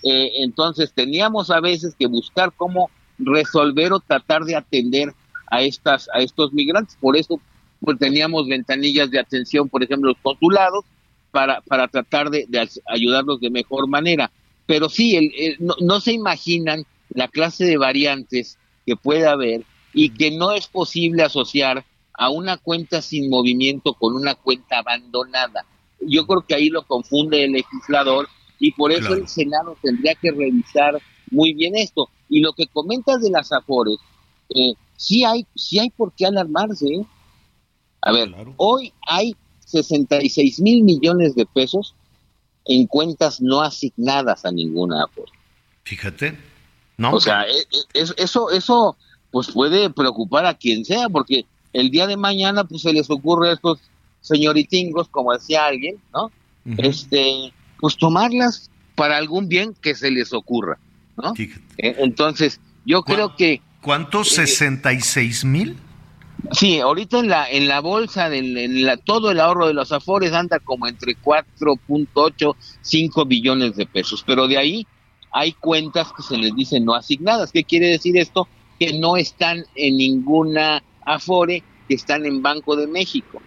Eh, 0.03 0.43
entonces 0.43 0.93
teníamos 0.93 1.49
a 1.49 1.59
veces 1.59 1.95
que 1.97 2.07
buscar 2.07 2.53
cómo 2.55 2.89
resolver 3.17 3.93
o 3.93 3.99
tratar 3.99 4.43
de 4.43 4.55
atender 4.55 5.13
a 5.49 5.61
estas 5.61 6.09
a 6.13 6.19
estos 6.19 6.53
migrantes. 6.53 6.97
Por 6.99 7.17
eso 7.17 7.39
pues 7.79 7.97
teníamos 7.99 8.47
ventanillas 8.47 9.11
de 9.11 9.19
atención, 9.19 9.69
por 9.69 9.83
ejemplo, 9.83 10.09
los 10.09 10.17
consulados 10.21 10.85
para 11.31 11.61
para 11.61 11.87
tratar 11.87 12.29
de, 12.29 12.47
ayudarlos 12.87 13.39
de 13.39 13.49
mejor 13.49 13.87
manera. 13.87 14.31
Pero 14.65 14.89
sí, 14.89 15.17
no, 15.59 15.99
se 16.01 16.11
imaginan 16.11 16.85
la 17.09 17.27
clase 17.29 17.63
de 17.65 17.77
variantes 17.77 18.57
que 18.85 18.97
puede 18.97 19.25
haber 19.25 19.63
y 19.93 20.09
que 20.09 20.31
no 20.31 20.51
es 20.51 20.67
posible 20.67 21.23
asociar 21.23 21.85
a 22.13 22.29
una 22.29 22.57
cuenta 22.57 23.01
sin 23.01 23.29
movimiento 23.29 23.93
con 23.93 24.15
una 24.15 24.35
cuenta 24.35 24.79
abandonada. 24.79 25.65
Yo 26.01 26.27
creo 26.27 26.41
que 26.41 26.55
ahí 26.55 26.69
lo 26.69 26.83
confunde 26.83 27.45
el 27.45 27.53
legislador 27.53 28.27
y 28.59 28.71
por 28.71 28.91
eso 28.91 29.13
el 29.13 29.27
Senado 29.27 29.77
tendría 29.81 30.15
que 30.15 30.31
revisar 30.31 30.99
muy 31.31 31.53
bien 31.53 31.75
esto. 31.75 32.09
Y 32.29 32.41
lo 32.41 32.53
que 32.53 32.67
comentas 32.67 33.21
de 33.21 33.29
las 33.29 33.51
Afores, 33.51 33.97
eh, 34.49 34.73
sí 34.95 35.23
hay, 35.23 35.45
sí 35.55 35.79
hay 35.79 35.89
por 35.89 36.13
qué 36.13 36.25
alarmarse. 36.25 36.87
¿eh? 36.87 37.05
A 38.01 38.11
ver, 38.11 38.29
hoy 38.57 38.93
hay 39.07 39.35
66 39.65 40.61
mil 40.61 40.83
millones 40.83 41.35
de 41.35 41.45
pesos 41.45 41.95
en 42.65 42.87
cuentas 42.87 43.41
no 43.41 43.61
asignadas 43.61 44.45
a 44.45 44.51
ninguna 44.51 45.03
Afore. 45.03 45.31
Fíjate, 45.83 46.37
no. 46.97 47.13
O 47.13 47.19
sea, 47.19 47.43
e, 47.43 47.59
e, 47.93 48.05
eso, 48.15 48.49
eso, 48.49 48.97
pues 49.31 49.51
puede 49.51 49.89
preocupar 49.89 50.45
a 50.45 50.55
quien 50.55 50.83
sea, 50.83 51.09
porque 51.09 51.45
el 51.73 51.91
día 51.91 52.07
de 52.07 52.17
mañana, 52.17 52.65
pues 52.65 52.81
se 52.81 52.91
les 52.93 53.09
ocurre 53.09 53.49
a 53.49 53.53
estos 53.53 53.79
señoritingos, 54.21 55.07
como 55.09 55.33
decía 55.33 55.65
alguien, 55.65 56.01
¿no? 56.13 56.31
Este, 56.77 57.53
pues 57.79 57.97
tomarlas 57.97 58.69
para 58.95 59.17
algún 59.17 59.47
bien 59.47 59.75
que 59.81 59.95
se 59.95 60.11
les 60.11 60.33
ocurra. 60.33 60.77
¿no? 61.17 61.33
Eh, 61.37 61.95
entonces, 61.99 62.59
yo 62.85 63.03
creo 63.03 63.35
que 63.35 63.61
¿Cuánto? 63.81 64.21
¿66 64.21 65.45
mil? 65.45 65.77
Sí, 66.51 66.79
ahorita 66.79 67.19
en 67.19 67.29
la 67.29 67.49
en 67.49 67.67
la 67.67 67.79
bolsa, 67.79 68.33
en 68.33 68.85
la, 68.85 68.97
todo 68.97 69.31
el 69.31 69.39
ahorro 69.39 69.67
de 69.67 69.73
los 69.73 69.91
Afores 69.91 70.33
anda 70.33 70.59
como 70.59 70.87
entre 70.87 71.15
4.8, 71.15 72.55
5 72.81 73.25
billones 73.25 73.75
de 73.75 73.85
pesos, 73.85 74.23
pero 74.25 74.47
de 74.47 74.57
ahí 74.57 74.87
hay 75.31 75.53
cuentas 75.53 76.11
que 76.15 76.23
se 76.23 76.37
les 76.37 76.55
dicen 76.55 76.85
no 76.85 76.95
asignadas. 76.95 77.51
¿Qué 77.51 77.63
quiere 77.63 77.87
decir 77.87 78.17
esto? 78.17 78.47
Que 78.79 78.99
no 78.99 79.17
están 79.17 79.65
en 79.75 79.97
ninguna 79.97 80.83
Afore, 81.05 81.63
que 81.87 81.95
están 81.95 82.25
en 82.25 82.41
Banco 82.41 82.75
de 82.75 82.87
México. 82.87 83.41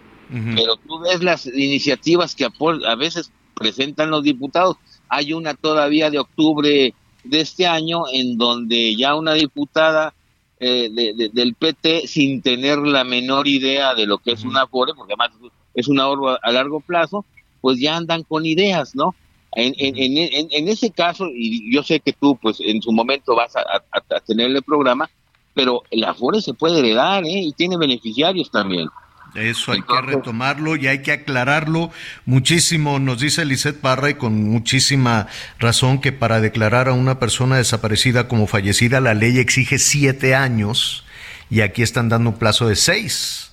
Pero 0.55 0.77
tú 0.77 0.97
ves 1.01 1.21
las 1.21 1.45
iniciativas 1.45 2.35
que 2.35 2.45
a 2.45 2.95
veces 2.95 3.33
presentan 3.61 4.09
los 4.09 4.23
diputados. 4.23 4.77
Hay 5.09 5.33
una 5.33 5.53
todavía 5.53 6.09
de 6.09 6.19
octubre 6.19 6.93
de 7.23 7.39
este 7.39 7.67
año 7.67 8.03
en 8.11 8.37
donde 8.37 8.95
ya 8.95 9.15
una 9.15 9.33
diputada 9.33 10.13
eh, 10.59 10.89
del 11.33 11.55
PT 11.55 12.07
sin 12.07 12.41
tener 12.41 12.77
la 12.77 13.03
menor 13.03 13.47
idea 13.47 13.95
de 13.95 14.05
lo 14.05 14.19
que 14.19 14.31
es 14.33 14.43
una 14.43 14.63
Afore, 14.63 14.93
porque 14.95 15.13
además 15.13 15.31
es 15.73 15.87
un 15.87 15.99
ahorro 15.99 16.37
a, 16.41 16.51
largo 16.51 16.81
plazo, 16.81 17.25
pues 17.61 17.79
ya 17.79 17.97
andan 17.97 18.23
con 18.23 18.45
ideas, 18.45 18.95
¿no? 18.95 19.15
En, 19.53 19.73
en, 19.77 20.67
ese 20.69 20.91
caso, 20.91 21.27
y 21.33 21.73
yo 21.73 21.83
sé 21.83 21.99
que 21.99 22.13
tú, 22.13 22.37
pues 22.41 22.59
en 22.61 22.81
su 22.81 22.91
momento 22.93 23.35
vas 23.35 23.53
a, 23.55 24.19
tener 24.21 24.51
el 24.51 24.63
programa, 24.63 25.09
pero 25.53 25.81
el 25.91 26.05
Afore 26.05 26.41
se 26.41 26.53
puede 26.53 26.79
heredar, 26.79 27.25
¿eh? 27.25 27.41
Y 27.41 27.51
tiene 27.53 27.75
beneficiarios 27.75 28.49
también. 28.49 28.87
Eso 29.35 29.71
hay 29.71 29.81
que 29.81 30.01
retomarlo 30.01 30.75
y 30.75 30.87
hay 30.87 31.01
que 31.01 31.13
aclararlo 31.13 31.91
muchísimo. 32.25 32.99
Nos 32.99 33.19
dice 33.19 33.45
Lisette 33.45 33.79
Parra 33.79 34.09
y 34.09 34.15
con 34.15 34.49
muchísima 34.49 35.27
razón 35.57 36.01
que 36.01 36.11
para 36.11 36.41
declarar 36.41 36.89
a 36.89 36.93
una 36.93 37.17
persona 37.19 37.57
desaparecida 37.57 38.27
como 38.27 38.47
fallecida 38.47 38.99
la 38.99 39.13
ley 39.13 39.37
exige 39.39 39.79
siete 39.79 40.35
años 40.35 41.05
y 41.49 41.61
aquí 41.61 41.81
están 41.81 42.09
dando 42.09 42.31
un 42.31 42.37
plazo 42.37 42.67
de 42.67 42.75
seis. 42.75 43.51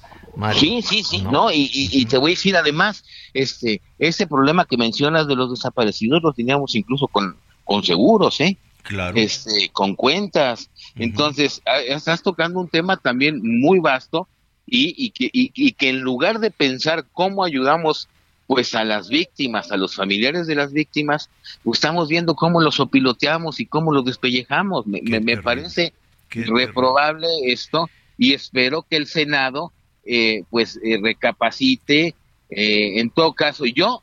sí, 0.55 0.83
sí, 0.83 1.05
sí, 1.05 1.23
no, 1.23 1.51
y, 1.53 2.05
te 2.07 2.19
voy 2.19 2.33
a 2.33 2.35
decir 2.35 2.57
además, 2.57 3.05
este, 3.33 3.81
ese 3.99 4.27
problema 4.27 4.67
que 4.67 4.77
mencionas 4.77 5.29
de 5.29 5.37
los 5.37 5.51
desaparecidos 5.51 6.23
lo 6.23 6.33
teníamos 6.33 6.75
incluso 6.75 7.07
con, 7.07 7.37
con 7.65 7.85
seguros, 7.85 8.41
¿eh? 8.41 8.57
Claro. 8.83 9.17
Este, 9.17 9.69
con 9.71 9.95
cuentas. 9.95 10.71
Entonces, 10.97 11.61
ah, 11.67 11.81
estás 11.81 12.23
tocando 12.23 12.59
un 12.59 12.69
tema 12.69 12.97
también 12.97 13.41
muy 13.43 13.81
vasto 13.81 14.27
y, 14.71 15.11
que, 15.11 15.31
y, 15.33 15.73
que 15.73 15.89
en 15.89 16.01
lugar 16.01 16.41
de 16.41 16.51
pensar 16.51 17.07
cómo 17.13 17.45
ayudamos 17.45 18.09
pues 18.47 18.75
a 18.75 18.85
las 18.85 19.09
víctimas, 19.09 19.71
a 19.73 19.77
los 19.77 19.95
familiares 19.95 20.47
de 20.47 20.55
las 20.55 20.73
víctimas, 20.73 21.29
pues, 21.63 21.79
estamos 21.79 22.09
viendo 22.09 22.35
cómo 22.35 22.61
los 22.61 22.81
opiloteamos 22.81 23.61
y 23.61 23.67
cómo 23.67 23.93
los 23.93 24.05
despellejamos. 24.05 24.87
Me, 24.87 25.03
me, 25.03 25.37
parece 25.37 25.93
reprobable 26.31 27.29
esto 27.45 27.89
y 28.17 28.33
espero 28.33 28.87
que 28.89 28.97
el 28.97 29.07
Senado 29.07 29.73
eh, 30.05 30.43
pues 30.51 30.79
eh, 30.83 30.99
recapacite. 31.03 32.15
Eh, 32.51 33.01
en 33.01 33.11
todo 33.11 33.35
caso, 33.35 33.67
yo, 33.67 34.03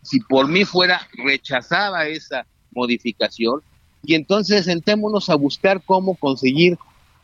si 0.00 0.20
por 0.20 0.48
mí 0.48 0.64
fuera, 0.64 1.06
rechazaba 1.12 2.06
esa 2.06 2.46
modificación 2.70 3.60
y 4.02 4.14
entonces 4.14 4.64
sentémonos 4.64 5.28
a 5.28 5.34
buscar 5.34 5.82
cómo 5.84 6.14
conseguir 6.14 6.78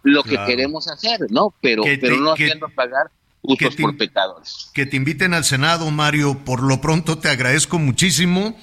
lo 0.08 0.22
que 0.22 0.38
queremos 0.46 0.88
hacer, 0.88 1.20
¿no? 1.30 1.54
Pero, 1.60 1.82
pero 2.00 2.16
no 2.16 2.32
haciendo 2.32 2.68
pagar 2.68 3.10
justos 3.42 3.76
por 3.76 3.96
pecadores. 3.96 4.70
Que 4.74 4.86
te 4.86 4.96
inviten 4.96 5.34
al 5.34 5.44
Senado, 5.44 5.90
Mario. 5.90 6.44
Por 6.44 6.62
lo 6.62 6.80
pronto 6.80 7.18
te 7.18 7.28
agradezco 7.28 7.78
muchísimo. 7.78 8.56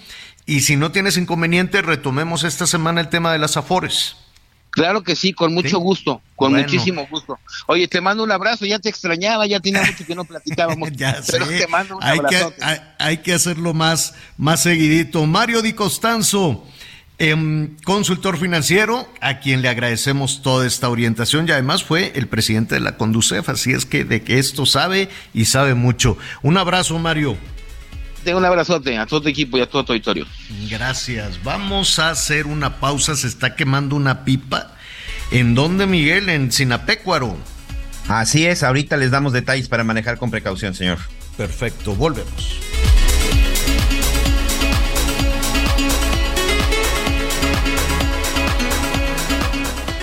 Y 0.46 0.62
si 0.62 0.76
no 0.76 0.92
tienes 0.92 1.18
inconveniente, 1.18 1.82
retomemos 1.82 2.44
esta 2.44 2.68
semana 2.68 3.02
el 3.02 3.10
tema 3.10 3.32
de 3.32 3.40
las 3.40 3.58
afores. 3.58 4.16
Claro 4.76 5.04
que 5.04 5.16
sí, 5.16 5.32
con 5.32 5.54
mucho 5.54 5.80
gusto, 5.80 6.22
con 6.36 6.54
muchísimo 6.54 7.08
gusto. 7.10 7.40
Oye, 7.66 7.88
te 7.88 8.02
mando 8.02 8.24
un 8.24 8.32
abrazo, 8.32 8.66
ya 8.66 8.78
te 8.78 8.90
extrañaba, 8.90 9.48
ya 9.48 9.62
tenía 9.62 9.82
mucho 9.82 10.06
que 10.06 10.16
no 10.16 10.26
platicábamos. 10.26 10.92
ya 10.96 11.22
pero 11.32 11.48
te 11.48 11.66
mando 11.68 11.96
un 11.96 12.04
hay 12.04 12.20
Que, 12.20 12.54
hay, 13.00 13.18
que 13.20 13.34
hacerlo 13.34 13.74
más, 13.74 14.14
más 14.36 14.64
seguidito. 14.64 15.26
Mario 15.26 15.62
Di 15.62 15.72
Costanzo, 15.72 16.68
Em, 17.18 17.78
consultor 17.86 18.38
financiero, 18.38 19.08
a 19.22 19.40
quien 19.40 19.62
le 19.62 19.70
agradecemos 19.70 20.42
toda 20.42 20.68
esta 20.68 20.90
orientación 20.90 21.48
y 21.48 21.52
además 21.52 21.84
fue 21.84 22.12
el 22.16 22.28
presidente 22.28 22.76
de 22.76 22.82
la 22.82 22.98
Conducef, 22.98 23.48
así 23.48 23.72
es 23.72 23.86
que 23.86 24.04
de 24.04 24.22
que 24.22 24.38
esto 24.38 24.66
sabe 24.66 25.08
y 25.34 25.46
sabe 25.46 25.76
mucho. 25.76 26.18
Un 26.42 26.58
abrazo, 26.58 27.00
Mario. 27.00 27.38
Un 28.34 28.44
abrazote 28.44 28.98
a 28.98 29.06
todo 29.06 29.22
tu 29.22 29.30
equipo 29.30 29.58
y 29.58 29.62
a 29.62 29.70
todo 29.70 29.86
tu 29.86 29.94
auditorio. 29.94 30.26
Gracias. 30.70 31.44
Vamos 31.44 32.00
a 32.00 32.10
hacer 32.10 32.48
una 32.48 32.80
pausa. 32.80 33.16
Se 33.16 33.28
está 33.28 33.56
quemando 33.56 33.96
una 33.96 34.26
pipa. 34.26 34.72
¿En 35.32 35.54
dónde, 35.54 35.86
Miguel? 35.86 36.30
En 36.30 36.52
Sinapecuaro. 36.52 37.38
Así 38.08 38.46
es. 38.48 38.64
Ahorita 38.64 38.98
les 38.98 39.12
damos 39.12 39.32
detalles 39.32 39.68
para 39.68 39.84
manejar 39.84 40.18
con 40.18 40.32
precaución, 40.32 40.74
señor. 40.74 40.98
Perfecto. 41.38 41.94
Volvemos. 41.94 42.60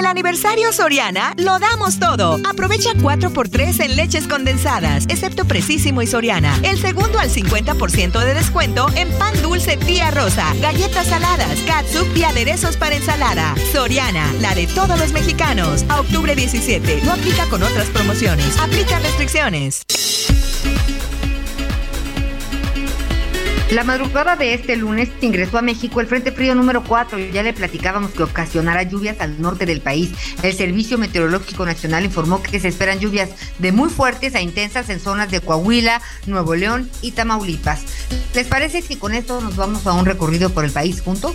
El 0.00 0.06
aniversario 0.06 0.72
Soriana 0.72 1.34
lo 1.36 1.58
damos 1.58 1.98
todo. 1.98 2.40
Aprovecha 2.48 2.94
4x3 2.94 3.84
en 3.84 3.96
leches 3.96 4.26
condensadas, 4.26 5.04
excepto 5.10 5.44
Precisísimo 5.44 6.00
y 6.00 6.06
Soriana. 6.06 6.58
El 6.62 6.78
segundo 6.78 7.18
al 7.18 7.28
50% 7.28 8.24
de 8.24 8.32
descuento 8.32 8.86
en 8.96 9.10
pan 9.18 9.34
dulce 9.42 9.76
tía 9.76 10.10
rosa, 10.10 10.54
galletas 10.62 11.06
saladas, 11.06 11.58
catsup 11.66 12.16
y 12.16 12.24
aderezos 12.24 12.78
para 12.78 12.96
ensalada. 12.96 13.54
Soriana, 13.74 14.32
la 14.40 14.54
de 14.54 14.66
todos 14.68 14.98
los 14.98 15.12
mexicanos. 15.12 15.84
A 15.90 16.00
octubre 16.00 16.34
17. 16.34 17.02
No 17.04 17.12
aplica 17.12 17.46
con 17.50 17.62
otras 17.62 17.88
promociones. 17.88 18.58
Aplica 18.58 19.00
restricciones. 19.00 19.82
La 23.72 23.84
madrugada 23.84 24.34
de 24.34 24.52
este 24.52 24.74
lunes 24.74 25.10
ingresó 25.20 25.56
a 25.56 25.62
México 25.62 26.00
el 26.00 26.08
Frente 26.08 26.32
Frío 26.32 26.56
número 26.56 26.82
4 26.82 27.20
y 27.20 27.30
ya 27.30 27.44
le 27.44 27.52
platicábamos 27.52 28.10
que 28.10 28.24
ocasionará 28.24 28.82
lluvias 28.82 29.20
al 29.20 29.40
norte 29.40 29.64
del 29.64 29.80
país. 29.80 30.10
El 30.42 30.54
Servicio 30.54 30.98
Meteorológico 30.98 31.64
Nacional 31.64 32.04
informó 32.04 32.42
que 32.42 32.58
se 32.58 32.66
esperan 32.66 32.98
lluvias 32.98 33.30
de 33.60 33.70
muy 33.70 33.88
fuertes 33.88 34.34
a 34.34 34.40
intensas 34.40 34.90
en 34.90 34.98
zonas 34.98 35.30
de 35.30 35.40
Coahuila, 35.40 36.02
Nuevo 36.26 36.56
León 36.56 36.90
y 37.00 37.12
Tamaulipas. 37.12 37.82
¿Les 38.34 38.48
parece 38.48 38.82
que 38.82 38.98
con 38.98 39.14
esto 39.14 39.40
nos 39.40 39.54
vamos 39.54 39.86
a 39.86 39.92
un 39.92 40.04
recorrido 40.04 40.50
por 40.50 40.64
el 40.64 40.72
país 40.72 41.00
juntos? 41.00 41.34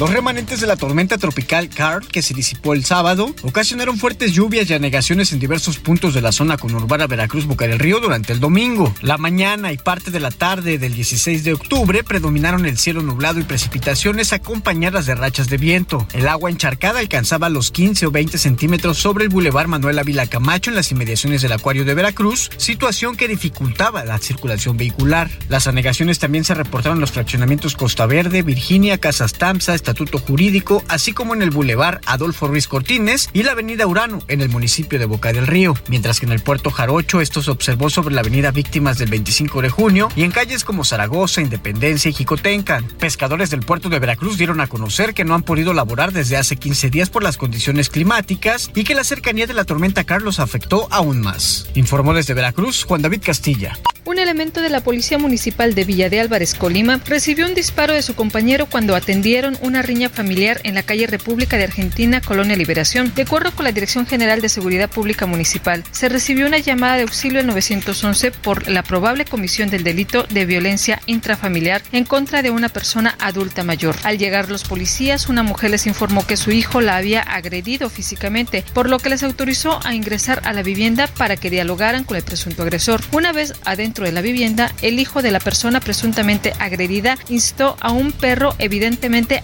Los 0.00 0.10
remanentes 0.10 0.60
de 0.60 0.66
la 0.66 0.74
tormenta 0.74 1.18
tropical 1.18 1.68
Carl, 1.68 2.08
que 2.08 2.20
se 2.20 2.34
disipó 2.34 2.74
el 2.74 2.84
sábado, 2.84 3.32
ocasionaron 3.42 3.96
fuertes 3.96 4.32
lluvias 4.32 4.68
y 4.68 4.74
anegaciones 4.74 5.32
en 5.32 5.38
diversos 5.38 5.78
puntos 5.78 6.14
de 6.14 6.20
la 6.20 6.32
zona 6.32 6.56
conurbana 6.56 7.06
Veracruz 7.06 7.46
Boca 7.46 7.68
del 7.68 7.78
Río 7.78 8.00
durante 8.00 8.32
el 8.32 8.40
domingo. 8.40 8.92
La 9.02 9.18
mañana 9.18 9.70
y 9.70 9.76
parte 9.76 10.10
de 10.10 10.18
la 10.18 10.32
tarde 10.32 10.78
del 10.78 10.94
16 10.94 11.44
de 11.44 11.52
octubre 11.52 12.02
predominaron 12.02 12.66
el 12.66 12.76
cielo 12.76 13.02
nublado 13.02 13.38
y 13.38 13.44
precipitaciones 13.44 14.32
acompañadas 14.32 15.06
de 15.06 15.14
rachas 15.14 15.48
de 15.48 15.58
viento. 15.58 16.08
El 16.12 16.26
agua 16.26 16.50
encharcada 16.50 16.98
alcanzaba 16.98 17.48
los 17.48 17.70
15 17.70 18.06
o 18.06 18.10
20 18.10 18.36
centímetros 18.36 18.98
sobre 18.98 19.22
el 19.22 19.30
bulevar 19.30 19.68
Manuel 19.68 20.00
Ávila 20.00 20.26
Camacho 20.26 20.70
en 20.70 20.76
las 20.76 20.90
inmediaciones 20.90 21.40
del 21.40 21.52
acuario 21.52 21.84
de 21.84 21.94
Veracruz, 21.94 22.50
situación 22.56 23.16
que 23.16 23.28
dificultaba 23.28 24.04
la 24.04 24.18
circulación 24.18 24.76
vehicular. 24.76 25.30
Las 25.48 25.68
anegaciones 25.68 26.18
también 26.18 26.42
se 26.42 26.54
reportaron 26.54 26.96
en 26.96 27.02
los 27.02 27.12
fraccionamientos 27.12 27.76
Costa 27.76 28.06
Verde, 28.06 28.42
Virginia, 28.42 28.98
Casas 28.98 29.34
Tamsa, 29.34 29.83
Estatuto 29.84 30.18
Jurídico, 30.18 30.82
así 30.88 31.12
como 31.12 31.34
en 31.34 31.42
el 31.42 31.50
Boulevard 31.50 32.00
Adolfo 32.06 32.48
Ruiz 32.48 32.68
Cortines 32.68 33.28
y 33.34 33.42
la 33.42 33.52
Avenida 33.52 33.86
Urano 33.86 34.20
en 34.28 34.40
el 34.40 34.48
municipio 34.48 34.98
de 34.98 35.04
Boca 35.04 35.30
del 35.34 35.46
Río, 35.46 35.74
mientras 35.88 36.20
que 36.20 36.24
en 36.24 36.32
el 36.32 36.40
puerto 36.40 36.70
Jarocho 36.70 37.20
esto 37.20 37.42
se 37.42 37.50
observó 37.50 37.90
sobre 37.90 38.14
la 38.14 38.22
Avenida 38.22 38.50
Víctimas 38.50 38.96
del 38.96 39.10
25 39.10 39.60
de 39.60 39.68
junio 39.68 40.08
y 40.16 40.22
en 40.22 40.30
calles 40.30 40.64
como 40.64 40.86
Zaragoza, 40.86 41.42
Independencia 41.42 42.08
y 42.08 42.14
Jicotencan. 42.14 42.88
Pescadores 42.98 43.50
del 43.50 43.60
puerto 43.60 43.90
de 43.90 43.98
Veracruz 43.98 44.38
dieron 44.38 44.62
a 44.62 44.68
conocer 44.68 45.12
que 45.12 45.26
no 45.26 45.34
han 45.34 45.42
podido 45.42 45.74
laborar 45.74 46.12
desde 46.12 46.38
hace 46.38 46.56
15 46.56 46.88
días 46.88 47.10
por 47.10 47.22
las 47.22 47.36
condiciones 47.36 47.90
climáticas 47.90 48.70
y 48.74 48.84
que 48.84 48.94
la 48.94 49.04
cercanía 49.04 49.46
de 49.46 49.52
la 49.52 49.64
tormenta 49.64 50.04
Carlos 50.04 50.40
afectó 50.40 50.88
aún 50.90 51.20
más. 51.20 51.68
Informó 51.74 52.14
desde 52.14 52.32
Veracruz 52.32 52.84
Juan 52.84 53.02
David 53.02 53.20
Castilla. 53.22 53.78
Un 54.06 54.18
elemento 54.18 54.60
de 54.60 54.68
la 54.68 54.82
Policía 54.82 55.16
Municipal 55.16 55.74
de 55.74 55.84
Villa 55.84 56.10
de 56.10 56.20
Álvarez, 56.20 56.54
Colima, 56.54 57.00
recibió 57.06 57.46
un 57.46 57.54
disparo 57.54 57.94
de 57.94 58.02
su 58.02 58.14
compañero 58.14 58.66
cuando 58.66 58.94
atendieron 58.94 59.56
una 59.62 59.73
una 59.74 59.82
riña 59.82 60.08
familiar 60.08 60.60
en 60.62 60.76
la 60.76 60.84
calle 60.84 61.08
República 61.08 61.56
de 61.56 61.64
Argentina, 61.64 62.20
Colonia 62.20 62.54
Liberación. 62.54 63.12
De 63.12 63.22
acuerdo 63.22 63.50
con 63.50 63.64
la 63.64 63.72
Dirección 63.72 64.06
General 64.06 64.40
de 64.40 64.48
Seguridad 64.48 64.88
Pública 64.88 65.26
Municipal, 65.26 65.82
se 65.90 66.08
recibió 66.08 66.46
una 66.46 66.58
llamada 66.58 66.94
de 66.94 67.02
auxilio 67.02 67.40
al 67.40 67.48
911 67.48 68.30
por 68.30 68.68
la 68.68 68.84
probable 68.84 69.24
comisión 69.24 69.70
del 69.70 69.82
delito 69.82 70.28
de 70.30 70.46
violencia 70.46 71.00
intrafamiliar 71.06 71.82
en 71.90 72.04
contra 72.04 72.40
de 72.40 72.50
una 72.50 72.68
persona 72.68 73.16
adulta 73.18 73.64
mayor. 73.64 73.96
Al 74.04 74.16
llegar 74.16 74.48
los 74.48 74.62
policías, 74.62 75.28
una 75.28 75.42
mujer 75.42 75.72
les 75.72 75.88
informó 75.88 76.24
que 76.24 76.36
su 76.36 76.52
hijo 76.52 76.80
la 76.80 76.96
había 76.96 77.22
agredido 77.22 77.90
físicamente, 77.90 78.64
por 78.74 78.88
lo 78.88 79.00
que 79.00 79.08
les 79.08 79.24
autorizó 79.24 79.84
a 79.84 79.92
ingresar 79.92 80.40
a 80.44 80.52
la 80.52 80.62
vivienda 80.62 81.08
para 81.08 81.34
que 81.34 81.50
dialogaran 81.50 82.04
con 82.04 82.16
el 82.16 82.22
presunto 82.22 82.62
agresor. 82.62 83.00
Una 83.10 83.32
vez 83.32 83.54
adentro 83.64 84.04
de 84.04 84.12
la 84.12 84.20
vivienda, 84.20 84.72
el 84.82 85.00
hijo 85.00 85.20
de 85.20 85.32
la 85.32 85.40
persona 85.40 85.80
presuntamente 85.80 86.52
agredida 86.60 87.18
instó 87.28 87.76
a 87.80 87.90
un 87.90 88.12
perro 88.12 88.54
evidentemente 88.60 89.42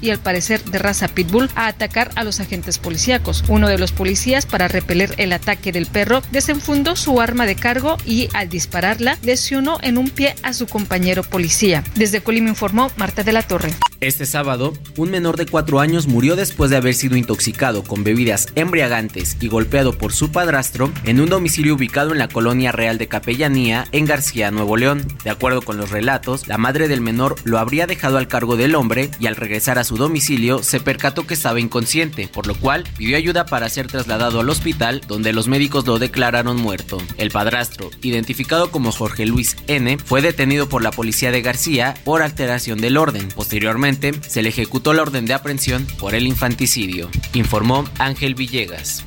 y 0.00 0.10
al 0.10 0.18
parecer 0.18 0.62
de 0.64 0.78
raza 0.78 1.08
pitbull 1.08 1.50
a 1.54 1.66
atacar 1.66 2.10
a 2.14 2.24
los 2.24 2.40
agentes 2.40 2.78
policíacos. 2.78 3.44
Uno 3.48 3.68
de 3.68 3.78
los 3.78 3.92
policías, 3.92 4.46
para 4.46 4.68
repeler 4.68 5.14
el 5.18 5.32
ataque 5.32 5.72
del 5.72 5.86
perro, 5.86 6.22
desenfundó 6.30 6.96
su 6.96 7.20
arma 7.20 7.46
de 7.46 7.56
cargo 7.56 7.96
y 8.04 8.28
al 8.34 8.48
dispararla 8.48 9.18
lesionó 9.22 9.78
en 9.82 9.98
un 9.98 10.10
pie 10.10 10.34
a 10.42 10.52
su 10.52 10.66
compañero 10.66 11.22
policía. 11.22 11.82
Desde 11.94 12.22
Colima 12.22 12.48
informó 12.48 12.90
Marta 12.96 13.22
de 13.22 13.32
la 13.32 13.42
Torre. 13.42 13.72
Este 14.02 14.26
sábado, 14.26 14.72
un 14.96 15.12
menor 15.12 15.36
de 15.36 15.46
cuatro 15.46 15.78
años 15.78 16.08
murió 16.08 16.34
después 16.34 16.72
de 16.72 16.76
haber 16.76 16.94
sido 16.94 17.16
intoxicado 17.16 17.84
con 17.84 18.02
bebidas 18.02 18.48
embriagantes 18.56 19.36
y 19.40 19.46
golpeado 19.46 19.96
por 19.96 20.12
su 20.12 20.32
padrastro 20.32 20.90
en 21.04 21.20
un 21.20 21.28
domicilio 21.28 21.76
ubicado 21.76 22.10
en 22.10 22.18
la 22.18 22.26
colonia 22.26 22.72
Real 22.72 22.98
de 22.98 23.06
Capellanía 23.06 23.84
en 23.92 24.04
García, 24.04 24.50
Nuevo 24.50 24.76
León. 24.76 25.06
De 25.22 25.30
acuerdo 25.30 25.62
con 25.62 25.76
los 25.76 25.90
relatos, 25.90 26.48
la 26.48 26.58
madre 26.58 26.88
del 26.88 27.00
menor 27.00 27.36
lo 27.44 27.60
habría 27.60 27.86
dejado 27.86 28.18
al 28.18 28.26
cargo 28.26 28.56
del 28.56 28.74
hombre 28.74 29.08
y 29.20 29.26
al 29.26 29.31
regresar 29.36 29.78
a 29.78 29.84
su 29.84 29.96
domicilio 29.96 30.62
se 30.62 30.80
percató 30.80 31.26
que 31.26 31.34
estaba 31.34 31.60
inconsciente, 31.60 32.28
por 32.28 32.46
lo 32.46 32.54
cual 32.54 32.84
pidió 32.96 33.16
ayuda 33.16 33.46
para 33.46 33.68
ser 33.68 33.86
trasladado 33.86 34.40
al 34.40 34.50
hospital 34.50 35.00
donde 35.06 35.32
los 35.32 35.48
médicos 35.48 35.86
lo 35.86 35.98
declararon 35.98 36.56
muerto. 36.56 36.98
El 37.18 37.30
padrastro, 37.30 37.90
identificado 38.02 38.70
como 38.70 38.92
Jorge 38.92 39.26
Luis 39.26 39.56
N., 39.66 39.98
fue 39.98 40.22
detenido 40.22 40.68
por 40.68 40.82
la 40.82 40.90
policía 40.90 41.30
de 41.30 41.42
García 41.42 41.94
por 42.04 42.22
alteración 42.22 42.80
del 42.80 42.96
orden. 42.96 43.28
Posteriormente, 43.28 44.12
se 44.26 44.42
le 44.42 44.48
ejecutó 44.48 44.92
la 44.92 45.02
orden 45.02 45.26
de 45.26 45.34
aprehensión 45.34 45.86
por 45.98 46.14
el 46.14 46.26
infanticidio, 46.26 47.10
informó 47.34 47.84
Ángel 47.98 48.34
Villegas. 48.34 49.04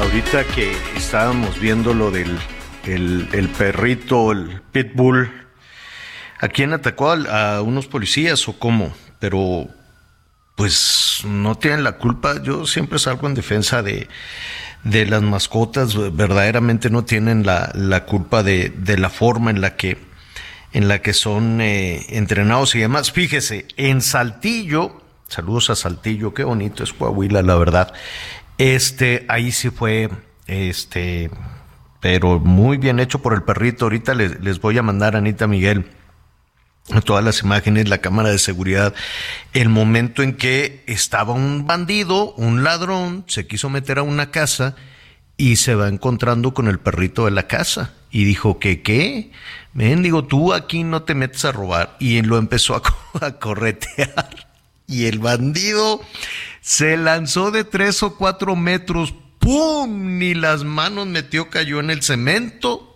Ahorita 0.00 0.44
que 0.54 0.72
estábamos 0.96 1.58
viendo 1.60 1.92
lo 1.92 2.10
del 2.10 2.38
el, 2.94 3.50
perrito, 3.56 4.32
el 4.32 4.62
pitbull, 4.72 5.30
¿a 6.40 6.48
quién 6.48 6.72
atacó? 6.72 7.10
¿A, 7.10 7.62
unos 7.62 7.86
policías 7.86 8.48
o 8.48 8.58
cómo? 8.58 8.92
Pero 9.18 9.68
pues 10.56 11.22
no 11.24 11.54
tienen 11.56 11.84
la 11.84 11.92
culpa. 11.92 12.42
Yo 12.42 12.66
siempre 12.66 12.98
salgo 12.98 13.28
en 13.28 13.34
defensa 13.34 13.82
de, 13.82 14.08
de 14.84 15.06
las 15.06 15.22
mascotas, 15.22 15.96
verdaderamente 16.14 16.90
no 16.90 17.04
tienen 17.04 17.46
la, 17.46 17.70
la 17.74 18.04
culpa 18.04 18.42
de, 18.42 18.70
de, 18.70 18.98
la 18.98 19.10
forma 19.10 19.50
en 19.50 19.60
la 19.60 19.76
que 19.76 19.98
en 20.72 20.86
la 20.86 21.00
que 21.00 21.14
son 21.14 21.60
eh, 21.60 22.04
entrenados 22.10 22.74
y 22.74 22.80
demás. 22.80 23.12
Fíjese, 23.12 23.66
en 23.76 24.02
Saltillo, 24.02 25.00
saludos 25.26 25.70
a 25.70 25.76
Saltillo, 25.76 26.34
qué 26.34 26.44
bonito 26.44 26.84
es 26.84 26.92
Coahuila, 26.92 27.42
la 27.42 27.54
verdad. 27.54 27.94
Este, 28.58 29.24
ahí 29.28 29.50
sí 29.50 29.70
fue, 29.70 30.10
este, 30.46 31.30
pero 32.00 32.38
muy 32.38 32.76
bien 32.76 33.00
hecho 33.00 33.20
por 33.20 33.32
el 33.32 33.42
perrito. 33.42 33.86
Ahorita 33.86 34.12
les, 34.14 34.40
les 34.40 34.60
voy 34.60 34.76
a 34.76 34.82
mandar 34.82 35.14
a 35.14 35.18
Anita 35.18 35.46
Miguel 35.46 35.86
todas 37.04 37.24
las 37.24 37.42
imágenes, 37.42 37.88
la 37.88 37.98
cámara 37.98 38.30
de 38.30 38.38
seguridad, 38.38 38.94
el 39.52 39.68
momento 39.68 40.22
en 40.22 40.34
que 40.34 40.82
estaba 40.86 41.34
un 41.34 41.66
bandido, 41.66 42.32
un 42.34 42.64
ladrón, 42.64 43.24
se 43.26 43.46
quiso 43.46 43.68
meter 43.68 43.98
a 43.98 44.02
una 44.02 44.30
casa 44.30 44.74
y 45.36 45.56
se 45.56 45.74
va 45.74 45.88
encontrando 45.88 46.54
con 46.54 46.66
el 46.68 46.78
perrito 46.78 47.24
de 47.26 47.30
la 47.30 47.46
casa. 47.46 47.94
Y 48.10 48.24
dijo 48.24 48.58
que 48.58 48.82
qué, 48.82 49.32
ven, 49.74 50.02
digo, 50.02 50.24
tú 50.24 50.54
aquí 50.54 50.82
no 50.82 51.02
te 51.02 51.14
metes 51.14 51.44
a 51.44 51.52
robar 51.52 51.96
y 52.00 52.22
lo 52.22 52.38
empezó 52.38 52.74
a, 52.74 52.82
a 53.26 53.32
corretear. 53.32 54.48
Y 54.86 55.04
el 55.06 55.18
bandido 55.18 56.00
se 56.62 56.96
lanzó 56.96 57.50
de 57.50 57.64
tres 57.64 58.02
o 58.02 58.16
cuatro 58.16 58.56
metros, 58.56 59.14
¡pum! 59.38 60.18
Ni 60.18 60.32
las 60.32 60.64
manos 60.64 61.06
metió, 61.06 61.50
cayó 61.50 61.80
en 61.80 61.90
el 61.90 62.02
cemento 62.02 62.87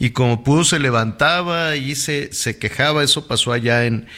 y 0.00 0.10
como 0.10 0.42
pudo 0.42 0.64
se 0.64 0.80
levantaba 0.80 1.76
y 1.76 1.94
se, 1.94 2.32
se 2.32 2.58
quejaba, 2.58 3.04
eso 3.04 3.28
pasó 3.28 3.52
allá 3.52 3.84
en, 3.84 4.08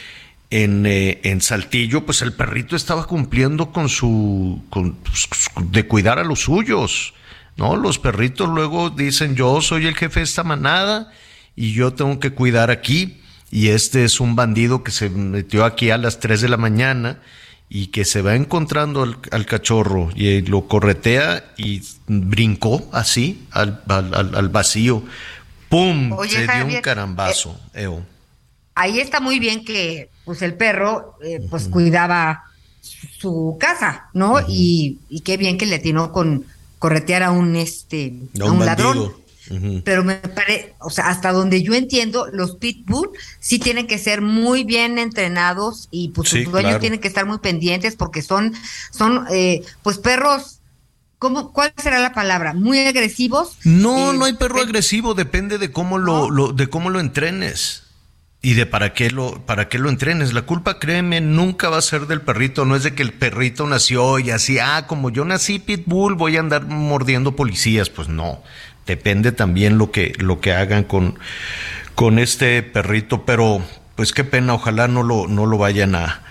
en, 0.51 0.87
eh, 0.87 1.21
en, 1.25 1.41
Saltillo, 1.41 2.07
pues 2.07 2.23
el 2.23 2.33
perrito 2.33 2.77
estaba 2.77 3.07
cumpliendo 3.07 3.73
con 3.73 3.89
su, 3.89 4.63
con, 4.71 4.95
pues, 4.95 5.29
de 5.61 5.87
cuidar 5.87 6.21
a 6.21 6.25
los 6.25 6.41
suyos. 6.41 7.15
No, 7.57 7.77
los 7.77 7.99
perritos 7.99 8.49
luego 8.49 8.91
dicen 8.91 9.35
yo 9.35 9.61
soy 9.61 9.87
el 9.87 9.97
jefe 9.97 10.21
de 10.21 10.25
esta 10.25 10.45
manada 10.45 11.13
y 11.57 11.73
yo 11.73 11.93
tengo 11.93 12.21
que 12.21 12.31
cuidar 12.31 12.71
aquí. 12.71 13.19
Y 13.51 13.69
este 13.69 14.05
es 14.05 14.21
un 14.21 14.37
bandido 14.37 14.83
que 14.83 14.93
se 14.93 15.11
metió 15.11 15.65
aquí 15.65 15.91
a 15.91 15.99
las 15.99 16.21
3 16.21 16.41
de 16.41 16.49
la 16.49 16.57
mañana 16.57 17.19
y 17.69 17.89
que 17.89 18.05
se 18.05 18.23
va 18.23 18.35
encontrando 18.35 19.03
al, 19.03 19.47
cachorro 19.47 20.11
y 20.15 20.43
lo 20.43 20.69
corretea 20.69 21.45
y 21.57 21.83
brincó 22.07 22.89
así 22.93 23.47
al, 23.51 23.83
al, 23.89 24.49
vacío. 24.51 25.03
¡Pum! 25.73 26.15
se 26.29 26.47
dio 26.47 26.67
un 26.67 26.81
carambazo. 26.83 27.59
Eh, 27.73 27.89
ahí 28.75 29.01
está 29.01 29.21
muy 29.21 29.39
bien 29.39 29.65
que 29.65 30.11
pues 30.27 30.43
el 30.43 30.55
perro 30.55 31.17
eh, 31.25 31.41
pues 31.49 31.69
cuidaba 31.69 32.45
su 33.19 33.57
casa, 33.59 34.11
¿no? 34.13 34.41
y, 34.47 34.99
y 35.09 35.21
qué 35.21 35.39
bien 35.39 35.57
que 35.57 35.65
le 35.65 35.77
atinó 35.77 36.13
con 36.13 36.45
corretear 36.79 37.23
a 37.23 37.31
un 37.31 37.57
este 37.57 38.13
a 38.39 38.51
un, 38.51 38.67
ladrón. 38.67 39.15
Pero 39.83 40.05
me 40.05 40.17
parece, 40.17 40.75
o 40.79 40.91
sea, 40.91 41.09
hasta 41.09 41.33
donde 41.33 41.63
yo 41.63 41.75
entiendo, 41.75 42.27
los 42.33 42.57
pitbull 42.57 43.11
sí 43.41 43.59
tienen 43.59 43.87
que 43.87 43.99
ser 43.99 44.21
muy 44.21 44.65
bien 44.65 44.99
entrenados 44.99 45.89
y 45.91 46.09
pues 46.09 46.29
sus 46.29 46.45
dueños 46.45 46.81
tienen 46.81 47.01
que 47.01 47.09
estar 47.09 47.25
muy 47.25 47.39
pendientes 47.39 47.97
porque 47.97 48.21
son, 48.21 48.53
son 48.91 49.27
eh, 49.31 49.63
pues 49.83 49.99
perros 49.99 50.62
¿Cómo, 51.23 51.53
¿Cuál 51.53 51.73
será 51.77 52.01
la 52.01 52.13
palabra? 52.13 52.53
¿Muy 52.53 52.81
agresivos? 52.81 53.57
No, 53.63 54.11
eh, 54.11 54.19
no 54.19 54.25
hay 54.25 54.33
perro 54.33 54.61
agresivo, 54.61 55.15
depende 55.15 55.57
de 55.57 55.71
cómo 55.71 55.97
lo, 55.97 56.29
lo, 56.31 56.53
de 56.53 56.67
cómo 56.67 56.91
lo 56.91 56.99
entrenes 56.99 57.85
y 58.43 58.55
de 58.55 58.67
para 58.67 58.93
qué 58.93 59.09
lo 59.13 59.41
para 59.47 59.69
qué 59.69 59.79
lo 59.79 59.89
entrenes. 59.89 60.33
La 60.33 60.43
culpa, 60.43 60.81
créeme, 60.81 61.21
nunca 61.21 61.69
va 61.69 61.77
a 61.79 61.83
ser 61.83 62.09
del 62.09 62.23
perrito, 62.23 62.65
no 62.65 62.75
es 62.75 62.83
de 62.83 62.97
que 62.97 63.05
el 63.05 63.13
perrito 63.13 63.69
nació 63.69 64.19
y 64.19 64.33
así, 64.33 64.59
ah, 64.59 64.89
como 64.89 65.11
yo 65.11 65.25
nací 65.25 65.61
pitbull, 65.61 66.17
voy 66.17 66.39
a 66.39 66.41
andar 66.41 66.67
mordiendo 66.67 67.37
policías, 67.37 67.89
pues 67.89 68.09
no. 68.09 68.43
Depende 68.85 69.31
también 69.31 69.79
lo 69.79 69.93
que 69.93 70.15
lo 70.19 70.41
que 70.41 70.53
hagan 70.53 70.83
con 70.83 71.21
con 71.95 72.19
este 72.19 72.65
perrito, 72.65 73.25
pero 73.25 73.63
pues 73.95 74.13
qué 74.13 74.25
pena, 74.25 74.55
ojalá 74.55 74.89
no 74.89 75.05
lo 75.05 75.29
no 75.29 75.47
lo 75.47 75.57
vayan 75.57 75.95
a 75.95 76.25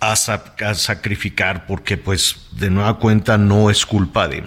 a, 0.00 0.12
a 0.12 0.74
sacrificar 0.74 1.66
porque 1.66 1.96
pues 1.96 2.48
de 2.52 2.70
nueva 2.70 2.98
cuenta 2.98 3.38
no 3.38 3.70
es 3.70 3.86
culpa 3.86 4.28
de 4.28 4.44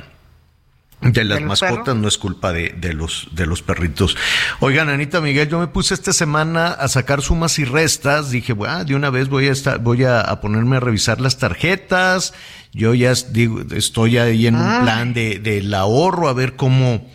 de 1.11 1.23
las 1.23 1.41
mascotas 1.41 1.95
no 1.95 2.07
es 2.07 2.17
culpa 2.17 2.53
de, 2.53 2.69
de, 2.77 2.93
los, 2.93 3.27
de 3.31 3.45
los 3.45 3.61
perritos. 3.61 4.15
Oigan, 4.59 4.89
Anita 4.89 5.19
Miguel, 5.21 5.49
yo 5.49 5.59
me 5.59 5.67
puse 5.67 5.93
esta 5.93 6.13
semana 6.13 6.67
a 6.67 6.87
sacar 6.87 7.21
sumas 7.21 7.59
y 7.59 7.65
restas. 7.65 8.31
Dije, 8.31 8.53
bueno, 8.53 8.85
de 8.85 8.95
una 8.95 9.09
vez 9.09 9.29
voy 9.29 9.47
a 9.47 9.51
estar, 9.51 9.79
voy 9.79 10.05
a, 10.05 10.23
ponerme 10.41 10.77
a 10.77 10.79
revisar 10.79 11.19
las 11.19 11.37
tarjetas. 11.37 12.33
Yo 12.71 12.93
ya 12.93 13.13
digo, 13.29 13.61
estoy 13.75 14.17
ahí 14.17 14.47
en 14.47 14.55
un 14.55 14.81
plan 14.81 15.13
de, 15.13 15.39
del 15.39 15.73
ahorro, 15.73 16.29
a 16.29 16.33
ver 16.33 16.55
cómo, 16.55 17.05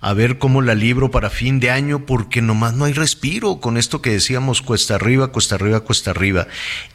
a 0.00 0.12
ver 0.12 0.38
cómo 0.38 0.62
la 0.62 0.74
libro 0.74 1.10
para 1.10 1.30
fin 1.30 1.60
de 1.60 1.70
año, 1.70 2.06
porque 2.06 2.40
nomás 2.40 2.74
no 2.74 2.84
hay 2.84 2.92
respiro 2.92 3.60
con 3.60 3.76
esto 3.76 4.00
que 4.00 4.10
decíamos 4.10 4.62
cuesta 4.62 4.94
arriba, 4.94 5.28
cuesta 5.32 5.56
arriba, 5.56 5.80
cuesta 5.80 6.12
arriba. 6.12 6.46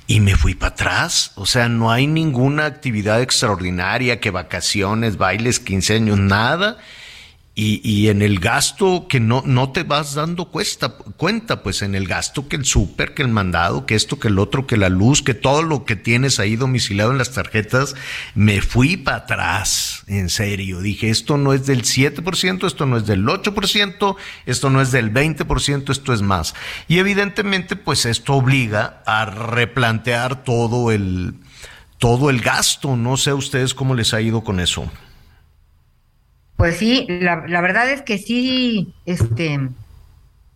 Y 0.07 0.19
me 0.19 0.35
fui 0.35 0.55
para 0.55 0.73
atrás, 0.73 1.31
o 1.35 1.45
sea, 1.45 1.69
no 1.69 1.91
hay 1.91 2.07
ninguna 2.07 2.65
actividad 2.65 3.21
extraordinaria, 3.21 4.19
que 4.19 4.31
vacaciones, 4.31 5.17
bailes, 5.17 5.59
quince 5.59 5.95
años, 5.95 6.17
nada 6.19 6.77
y, 7.55 7.88
y, 7.88 8.09
en 8.09 8.23
el 8.23 8.39
gasto 8.39 9.05
que 9.07 9.19
no, 9.19 9.43
no 9.45 9.71
te 9.71 9.84
vas 9.84 10.15
dando 10.15 10.45
cuesta, 10.45 10.89
cuenta, 10.89 11.61
pues 11.61 11.84
en 11.84 11.93
el 11.93 12.07
gasto 12.07 12.47
que 12.47 12.55
el 12.55 12.65
súper, 12.65 13.13
que 13.13 13.21
el 13.21 13.27
mandado, 13.27 13.85
que 13.85 13.93
esto, 13.93 14.17
que 14.17 14.30
el 14.30 14.39
otro, 14.39 14.65
que 14.65 14.75
la 14.75 14.89
luz, 14.89 15.21
que 15.21 15.35
todo 15.35 15.61
lo 15.61 15.85
que 15.85 15.95
tienes 15.95 16.39
ahí 16.39 16.55
domiciliado 16.55 17.11
en 17.11 17.19
las 17.19 17.31
tarjetas, 17.31 17.93
me 18.34 18.61
fui 18.61 18.97
para 18.97 19.17
atrás, 19.17 20.03
en 20.07 20.30
serio. 20.30 20.81
Dije, 20.81 21.11
esto 21.11 21.38
no 21.38 21.53
es 21.53 21.67
del 21.67 21.84
7%, 21.84 22.65
esto 22.65 22.88
no 22.88 22.97
es 22.97 23.05
del 23.05 23.23
8%, 23.23 24.15
esto 24.47 24.69
no 24.71 24.81
es 24.81 24.91
del 24.91 25.13
20%, 25.13 25.91
esto 25.91 26.11
es 26.11 26.23
más. 26.23 26.55
Y 26.88 26.97
evidentemente, 26.97 27.75
pues 27.75 28.07
esto 28.07 28.34
obliga 28.34 29.03
a 29.05 29.25
replantear 29.25 30.43
todo 30.43 30.91
el, 30.91 31.35
todo 31.99 32.31
el 32.31 32.41
gasto. 32.41 32.95
No 32.95 33.15
sé 33.15 33.30
a 33.30 33.35
ustedes 33.35 33.75
cómo 33.75 33.93
les 33.93 34.15
ha 34.15 34.21
ido 34.21 34.43
con 34.43 34.59
eso. 34.59 34.91
Pues 36.64 36.77
sí, 36.77 37.06
la, 37.10 37.45
la 37.45 37.60
verdad 37.60 37.91
es 37.91 38.03
que 38.03 38.18
sí, 38.18 38.94
este, 39.06 39.60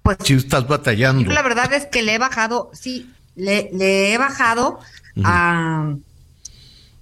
pues. 0.01 0.15
Si 0.23 0.35
estás 0.35 0.65
batallando. 0.65 1.29
la 1.29 1.41
verdad 1.41 1.73
es 1.73 1.85
que 1.85 2.01
le 2.01 2.13
he 2.13 2.17
bajado, 2.17 2.71
sí, 2.71 3.11
le, 3.35 3.69
le 3.73 4.13
he 4.13 4.17
bajado 4.17 4.79
a. 5.25 5.95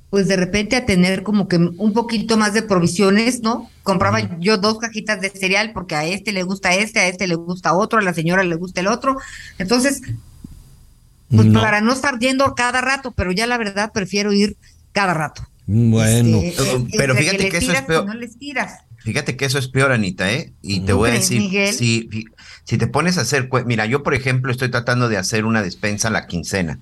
Pues 0.10 0.28
de 0.28 0.38
repente 0.38 0.76
a 0.76 0.88
tener 0.88 1.22
como 1.22 1.48
que 1.48 1.58
un 1.58 1.94
poquito 1.94 2.36
más 2.36 2.56
de 2.56 2.64
provisiones, 2.64 3.42
¿no? 3.42 3.70
Compraba 3.84 4.40
yo 4.40 4.58
dos 4.58 4.80
cajitas 4.80 5.22
de 5.22 5.30
cereal 5.30 5.72
porque 5.72 5.94
a 5.94 6.06
este 6.06 6.32
le 6.32 6.42
gusta 6.42 6.74
este, 6.74 7.00
a 7.02 7.08
este 7.08 7.28
le 7.28 7.36
gusta 7.36 7.76
otro, 7.76 8.00
a 8.00 8.02
la 8.02 8.16
señora 8.16 8.44
le 8.44 8.56
gusta 8.56 8.82
el 8.82 8.88
otro. 8.88 9.18
Entonces, 9.60 10.02
pues 11.30 11.48
para 11.54 11.80
no 11.80 11.94
estar 11.94 12.18
yendo 12.18 12.56
cada 12.56 12.82
rato, 12.82 13.12
pero 13.12 13.32
ya 13.32 13.46
la 13.46 13.60
verdad 13.60 13.92
prefiero 13.94 14.34
ir 14.34 14.58
cada 14.94 15.14
rato. 15.14 15.48
Bueno, 15.68 16.40
Este, 16.42 16.88
pero 16.98 17.16
fíjate 17.16 17.38
le 17.38 17.50
que 17.50 17.58
eso 17.58 17.72
es 17.72 17.82
y 17.82 17.84
peor. 17.84 18.06
No 18.06 18.14
les 18.16 18.38
tiras. 18.38 18.85
Fíjate 19.06 19.38
que 19.38 19.46
eso 19.46 19.60
es 19.60 19.68
peor, 19.68 19.92
Anita, 19.92 20.34
¿eh? 20.34 20.52
Y 20.64 20.80
te 20.80 20.92
voy 20.92 21.12
a 21.12 21.14
decir, 21.14 21.40
Miguel? 21.40 21.72
si, 21.72 22.10
te 22.66 22.88
pones 22.88 23.20
a 23.20 23.22
hacer, 23.22 23.48
mira, 23.68 23.86
yo 23.86 24.02
por 24.02 24.16
ejemplo 24.16 24.52
estoy 24.52 24.72
tratando 24.72 25.10
de 25.10 25.18
hacer 25.18 25.46
una 25.46 25.62
despensa 25.62 26.08
a 26.08 26.12
la 26.12 26.26
quincena 26.26 26.80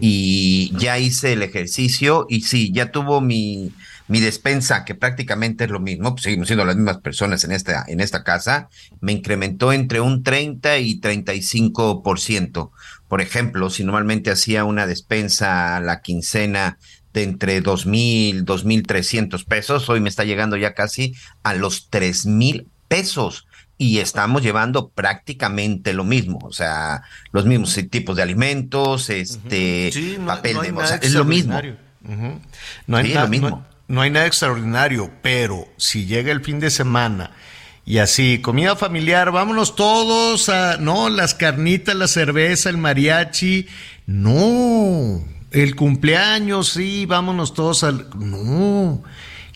y 0.00 0.72
ya 0.78 0.98
hice 1.00 1.32
el 1.32 1.42
ejercicio 1.42 2.26
y 2.28 2.42
sí, 2.42 2.70
ya 2.72 2.92
tuvo 2.92 3.20
mi, 3.20 3.72
mi 4.08 4.20
despensa, 4.20 4.84
que 4.84 4.94
prácticamente 4.94 5.64
es 5.64 5.70
lo 5.70 5.80
mismo, 5.80 6.12
pues 6.12 6.22
seguimos 6.22 6.46
siendo 6.46 6.64
las 6.64 6.76
mismas 6.76 6.98
personas 6.98 7.42
en 7.42 7.50
esta, 7.50 7.84
en 7.88 8.00
esta 8.00 8.22
casa, 8.22 8.68
me 9.00 9.12
incrementó 9.12 9.72
entre 9.72 10.00
un 10.00 10.22
30 10.22 10.78
y 10.78 11.00
35%. 11.00 12.70
Por 13.08 13.20
ejemplo, 13.20 13.70
si 13.70 13.84
normalmente 13.84 14.30
hacía 14.30 14.64
una 14.64 14.86
despensa 14.86 15.76
a 15.76 15.80
la 15.80 16.00
quincena 16.00 16.78
de 17.16 17.22
entre 17.24 17.60
dos 17.60 17.86
mil, 17.86 18.44
dos 18.44 18.64
mil 18.64 18.86
trescientos 18.86 19.44
pesos, 19.44 19.88
hoy 19.88 20.00
me 20.00 20.08
está 20.08 20.24
llegando 20.24 20.56
ya 20.56 20.74
casi 20.74 21.14
a 21.42 21.54
los 21.54 21.88
tres 21.90 22.26
mil 22.26 22.68
pesos. 22.88 23.46
Y 23.78 23.98
estamos 23.98 24.42
llevando 24.42 24.88
prácticamente 24.88 25.92
lo 25.92 26.02
mismo, 26.04 26.38
o 26.42 26.52
sea, 26.52 27.02
los 27.32 27.44
mismos 27.44 27.78
tipos 27.90 28.16
de 28.16 28.22
alimentos, 28.22 29.10
este, 29.10 29.90
papel 30.26 30.54
no 30.54 30.60
hay 30.62 30.70
de 30.70 30.76
o 30.78 30.86
sea, 30.86 30.96
es 30.96 31.12
lo 31.12 31.24
mismo. 31.26 31.60
No 32.86 32.96
hay 32.96 33.08
Sí, 33.08 33.14
lo 33.14 33.28
mismo. 33.28 33.50
no- 33.50 33.66
no 33.88 34.00
hay 34.00 34.10
nada 34.10 34.26
extraordinario, 34.26 35.12
pero 35.22 35.68
si 35.76 36.06
llega 36.06 36.32
el 36.32 36.40
fin 36.42 36.58
de 36.58 36.70
semana 36.70 37.32
y 37.84 37.98
así, 37.98 38.38
comida 38.40 38.76
familiar, 38.76 39.30
vámonos 39.30 39.76
todos 39.76 40.48
a, 40.48 40.76
no, 40.78 41.08
las 41.10 41.34
carnitas, 41.34 41.94
la 41.94 42.08
cerveza, 42.08 42.70
el 42.70 42.78
mariachi, 42.78 43.66
no, 44.06 45.22
el 45.62 45.74
cumpleaños, 45.74 46.68
sí, 46.68 47.06
vámonos 47.06 47.54
todos 47.54 47.82
al, 47.82 48.08
no. 48.14 49.02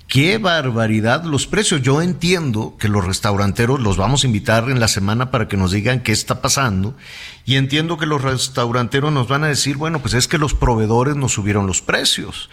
Qué 0.09 0.39
barbaridad 0.39 1.25
los 1.25 1.47
precios. 1.47 1.83
Yo 1.83 2.03
entiendo 2.03 2.77
que 2.81 2.89
los 2.89 3.05
restauranteros 3.05 3.79
los 3.79 3.97
vamos 3.97 4.25
a 4.25 4.27
invitar 4.27 4.69
en 4.69 4.81
la 4.81 4.89
semana 4.89 5.31
para 5.31 5.47
que 5.47 5.57
nos 5.57 5.71
digan 5.71 6.03
qué 6.03 6.11
está 6.11 6.43
pasando. 6.43 6.97
Y 7.45 7.57
entiendo 7.57 7.97
que 7.97 8.07
los 8.07 8.23
restauranteros 8.23 9.13
nos 9.13 9.29
van 9.29 9.45
a 9.45 9.49
decir, 9.49 9.77
bueno, 9.77 10.01
pues 10.01 10.15
es 10.15 10.27
que 10.27 10.39
los 10.39 10.55
proveedores 10.55 11.15
nos 11.15 11.33
subieron 11.33 11.69
los 11.69 11.81
precios. 11.81 12.51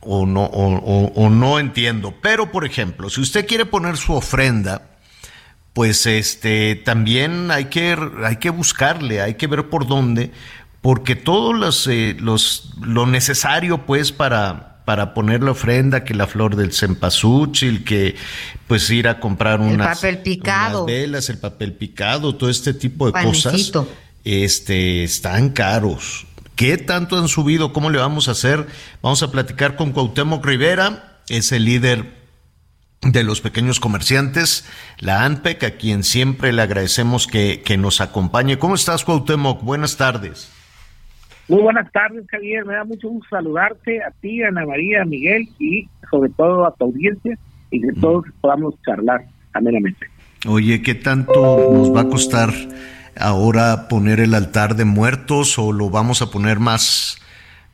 O 0.00 0.26
no, 0.26 0.44
o, 0.46 1.30
no 1.30 1.58
entiendo. 1.60 2.14
Pero, 2.20 2.50
por 2.50 2.64
ejemplo, 2.64 3.10
si 3.10 3.20
usted 3.20 3.46
quiere 3.46 3.64
poner 3.64 3.96
su 3.96 4.14
ofrenda, 4.14 4.82
pues 5.74 6.06
este 6.06 6.74
también 6.74 7.52
hay 7.52 7.66
que, 7.66 7.96
hay 8.24 8.36
que 8.38 8.50
buscarle, 8.50 9.20
hay 9.20 9.34
que 9.34 9.46
ver 9.46 9.68
por 9.68 9.86
dónde, 9.86 10.32
porque 10.88 11.16
todos 11.16 11.54
los, 11.54 11.86
eh, 11.86 12.16
los 12.18 12.70
lo 12.80 13.04
necesario 13.04 13.84
pues 13.84 14.10
para, 14.10 14.80
para 14.86 15.12
poner 15.12 15.42
la 15.42 15.50
ofrenda, 15.50 16.02
que 16.02 16.14
la 16.14 16.26
flor 16.26 16.56
del 16.56 16.72
cempasúchil, 16.72 17.84
que 17.84 18.16
pues 18.66 18.88
ir 18.88 19.06
a 19.06 19.20
comprar 19.20 19.60
El 19.60 19.74
unas, 19.74 19.98
papel 19.98 20.20
picado. 20.22 20.84
unas 20.84 20.96
velas, 20.96 21.28
el 21.28 21.36
papel 21.36 21.74
picado, 21.74 22.36
todo 22.36 22.48
este 22.48 22.72
tipo 22.72 23.04
de 23.04 23.12
Panecito. 23.12 23.82
cosas, 23.82 23.98
este, 24.24 25.04
están 25.04 25.50
caros. 25.50 26.26
¿Qué 26.56 26.78
tanto 26.78 27.18
han 27.18 27.28
subido? 27.28 27.74
¿Cómo 27.74 27.90
le 27.90 27.98
vamos 27.98 28.28
a 28.28 28.30
hacer? 28.30 28.66
Vamos 29.02 29.22
a 29.22 29.30
platicar 29.30 29.76
con 29.76 29.92
Cuauhtémoc 29.92 30.42
Rivera, 30.42 31.18
es 31.28 31.52
el 31.52 31.66
líder 31.66 32.14
de 33.02 33.24
los 33.24 33.42
pequeños 33.42 33.78
comerciantes, 33.78 34.64
la 35.00 35.26
ANPEC, 35.26 35.64
a 35.64 35.70
quien 35.72 36.02
siempre 36.02 36.50
le 36.54 36.62
agradecemos 36.62 37.26
que, 37.26 37.60
que 37.62 37.76
nos 37.76 38.00
acompañe. 38.00 38.58
¿Cómo 38.58 38.74
estás, 38.74 39.04
Cuauhtémoc? 39.04 39.62
Buenas 39.62 39.98
tardes. 39.98 40.48
Muy 41.48 41.62
buenas 41.62 41.90
tardes, 41.92 42.26
Javier. 42.28 42.64
Me 42.66 42.74
da 42.74 42.84
mucho 42.84 43.08
gusto 43.08 43.28
saludarte 43.30 44.02
a 44.02 44.10
ti, 44.20 44.42
Ana 44.42 44.66
María, 44.66 45.02
a 45.02 45.04
Miguel 45.06 45.48
y 45.58 45.88
sobre 46.10 46.30
todo 46.30 46.66
a 46.66 46.74
tu 46.74 46.84
audiencia 46.84 47.38
y 47.70 47.80
que 47.80 47.92
todos 48.00 48.26
podamos 48.40 48.74
charlar 48.82 49.24
amenamente. 49.54 50.06
Oye, 50.46 50.82
¿qué 50.82 50.94
tanto 50.94 51.70
nos 51.72 51.94
va 51.94 52.02
a 52.02 52.08
costar 52.08 52.50
ahora 53.18 53.88
poner 53.88 54.20
el 54.20 54.34
altar 54.34 54.76
de 54.76 54.84
muertos 54.84 55.58
o 55.58 55.72
lo 55.72 55.88
vamos 55.88 56.20
a 56.20 56.30
poner 56.30 56.60
más, 56.60 57.18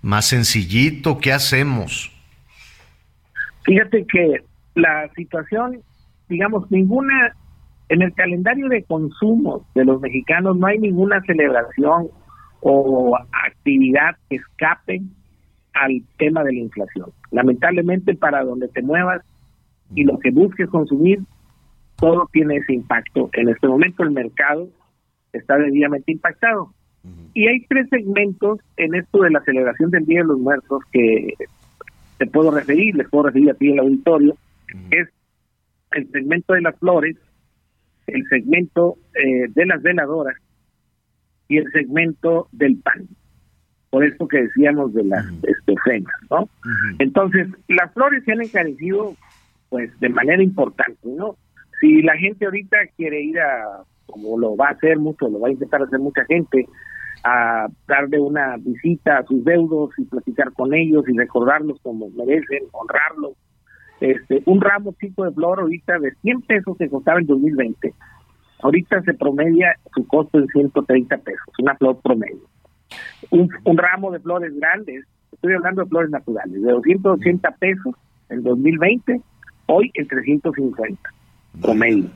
más 0.03 0.27
sencillito? 0.27 1.19
¿Qué 1.19 1.33
hacemos? 1.33 2.13
Fíjate 3.65 4.07
que 4.07 4.45
la 4.77 5.11
situación, 5.17 5.81
digamos, 6.29 6.71
ninguna, 6.71 7.35
en 7.89 8.03
el 8.03 8.15
calendario 8.15 8.69
de 8.69 8.85
consumo 8.85 9.67
de 9.75 9.85
los 9.85 10.01
mexicanos 10.01 10.57
no 10.57 10.67
hay 10.67 10.79
ninguna 10.79 11.21
celebración 11.23 12.09
o 12.67 13.15
actividad 13.47 14.17
que 14.29 14.37
escape 14.37 15.03
al 15.75 16.03
tema 16.17 16.43
de 16.45 16.55
la 16.55 16.61
inflación. 16.61 17.11
Lamentablemente 17.31 18.15
para 18.15 18.43
donde 18.43 18.69
te 18.69 18.81
muevas 18.81 19.23
y 19.95 20.05
lo 20.05 20.19
que 20.19 20.31
busques 20.31 20.69
consumir, 20.71 21.21
todo 21.97 22.27
tiene 22.33 22.57
ese 22.57 22.73
impacto. 22.73 23.29
En 23.35 23.51
este 23.51 23.69
momento 23.69 24.03
el 24.03 24.13
mercado 24.13 24.69
está 25.33 25.59
debidamente 25.59 26.13
impactado. 26.13 26.73
Y 27.35 27.49
hay 27.49 27.67
tres 27.67 27.87
segmentos 27.91 28.61
en 28.79 28.95
esto 28.95 29.21
de 29.21 29.31
la 29.31 29.43
celebración 29.43 29.91
del 29.91 30.07
Día 30.07 30.21
de 30.21 30.29
los 30.29 30.39
Muertos 30.39 30.83
que 30.91 31.35
te 32.17 32.27
puedo 32.27 32.51
referir, 32.51 32.95
les 32.95 33.11
puedo 33.11 33.25
referir 33.25 33.51
a 33.51 33.55
ti 33.55 33.67
en 33.67 33.75
el 33.75 33.81
auditorio, 33.81 34.37
es 34.91 35.09
el 35.93 36.11
segmento 36.13 36.55
de 36.55 36.63
las 36.63 36.79
flores, 36.79 37.17
el 38.07 38.25
segmento 38.29 38.97
eh, 39.15 39.49
de 39.55 39.67
las 39.67 39.83
veladoras 39.83 40.37
y 41.49 41.59
el 41.59 41.71
segmento 41.73 42.49
del 42.53 42.79
pan. 42.79 43.09
Por 43.91 44.05
eso 44.05 44.27
que 44.27 44.43
decíamos 44.43 44.93
de 44.93 45.05
las 45.05 45.25
este, 45.27 45.73
ofrendas, 45.73 46.17
¿no? 46.31 46.49
Entonces, 46.99 47.49
las 47.69 47.93
flores 47.93 48.25
se 48.25 48.33
han 48.33 48.43
encarecido 48.43 49.15
pues 49.69 49.91
de 50.01 50.09
manera 50.09 50.43
importante, 50.43 51.09
¿no? 51.09 51.37
Si 51.81 52.03
la 52.03 52.17
gente 52.17 52.45
ahorita 52.45 52.77
quiere 52.97 53.23
ir 53.23 53.39
a, 53.41 53.83
como 54.07 54.39
lo 54.39 54.57
va 54.57 54.69
a 54.69 54.73
hacer 54.73 54.99
mucho, 54.99 55.29
lo 55.29 55.41
va 55.41 55.49
a 55.49 55.53
intentar 55.53 55.83
hacer 55.83 55.99
mucha 55.99 56.25
gente, 56.27 56.67
a 57.25 57.69
darle 57.89 58.21
una 58.21 58.57
visita 58.59 59.19
a 59.19 59.25
sus 59.25 59.45
deudos 59.45 59.91
y 59.99 60.05
platicar 60.05 60.53
con 60.53 60.75
ellos 60.75 61.05
y 61.09 61.17
recordarlos 61.17 61.81
como 61.83 62.11
merecen, 62.11 62.65
honrarlos. 62.73 63.33
Este, 64.01 64.43
un 64.47 64.61
ramo 64.61 64.95
chico 65.01 65.25
de 65.25 65.33
flor 65.33 65.61
ahorita 65.61 65.99
de 65.99 66.13
100 66.23 66.43
pesos 66.43 66.77
que 66.77 66.89
costaba 66.89 67.21
en 67.21 67.27
2020, 67.27 67.95
ahorita 68.63 69.03
se 69.03 69.15
promedia 69.15 69.75
su 69.95 70.07
costo 70.07 70.39
en 70.39 70.47
130 70.49 71.17
pesos, 71.19 71.55
una 71.59 71.75
flor 71.77 72.01
promedio. 72.03 72.49
Un, 73.31 73.49
ramo 73.77 74.11
de 74.13 74.21
flores 74.21 74.55
grandes, 74.59 75.05
estoy 75.33 75.55
hablando 75.55 75.83
de 75.83 75.89
flores 75.89 76.11
naturales, 76.11 76.63
de 76.63 76.71
280 76.71 77.51
pesos 77.53 77.95
en 78.29 78.43
2020, 78.43 79.21
hoy 79.67 79.91
en 79.95 80.07
350 80.07 81.11
promedio. 81.61 82.11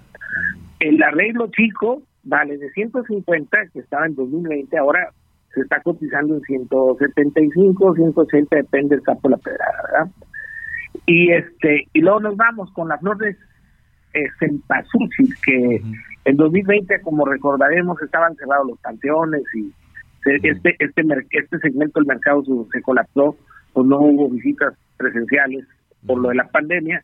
El 0.81 1.03
arreglo 1.03 1.49
chico 1.49 2.03
vale 2.25 2.59
de 2.59 2.71
150 2.71 3.59
que 3.73 3.81
estaba 3.81 4.07
en 4.07 4.15
2020, 4.15 4.77
ahora 4.79 5.13
se 5.55 5.63
está 5.63 5.81
cotizando 5.81 6.35
en 6.35 6.43
175, 6.43 7.95
180, 7.95 8.57
depende 8.57 8.97
del 8.97 9.05
de 9.05 9.29
la 9.29 9.37
pedrada, 9.39 9.83
¿verdad? 9.91 10.13
Y 11.07 11.33
este 11.33 11.89
y 11.93 12.01
luego 12.01 12.21
nos 12.21 12.37
vamos 12.37 12.71
con 12.73 12.89
las 12.89 13.01
flores 13.01 13.37
eh, 14.15 14.25
cempasúchil, 14.39 15.35
que 15.45 15.83
en 16.29 16.37
2020, 16.37 17.01
como 17.03 17.25
recordaremos, 17.25 18.01
estaban 18.03 18.37
cerrados 18.37 18.69
los 18.69 18.79
panteones 18.81 19.43
y 19.55 19.73
este 20.27 20.75
este 20.79 21.07
este 21.31 21.59
segmento 21.61 22.01
del 22.01 22.07
mercado 22.07 22.43
se, 22.73 22.83
colapsó, 22.83 23.37
pues 23.73 23.87
no 23.87 23.99
hubo 24.01 24.29
visitas 24.29 24.75
presenciales 24.97 25.65
por 26.07 26.19
lo 26.19 26.29
de 26.29 26.35
la 26.37 26.49
pandemia. 26.49 27.03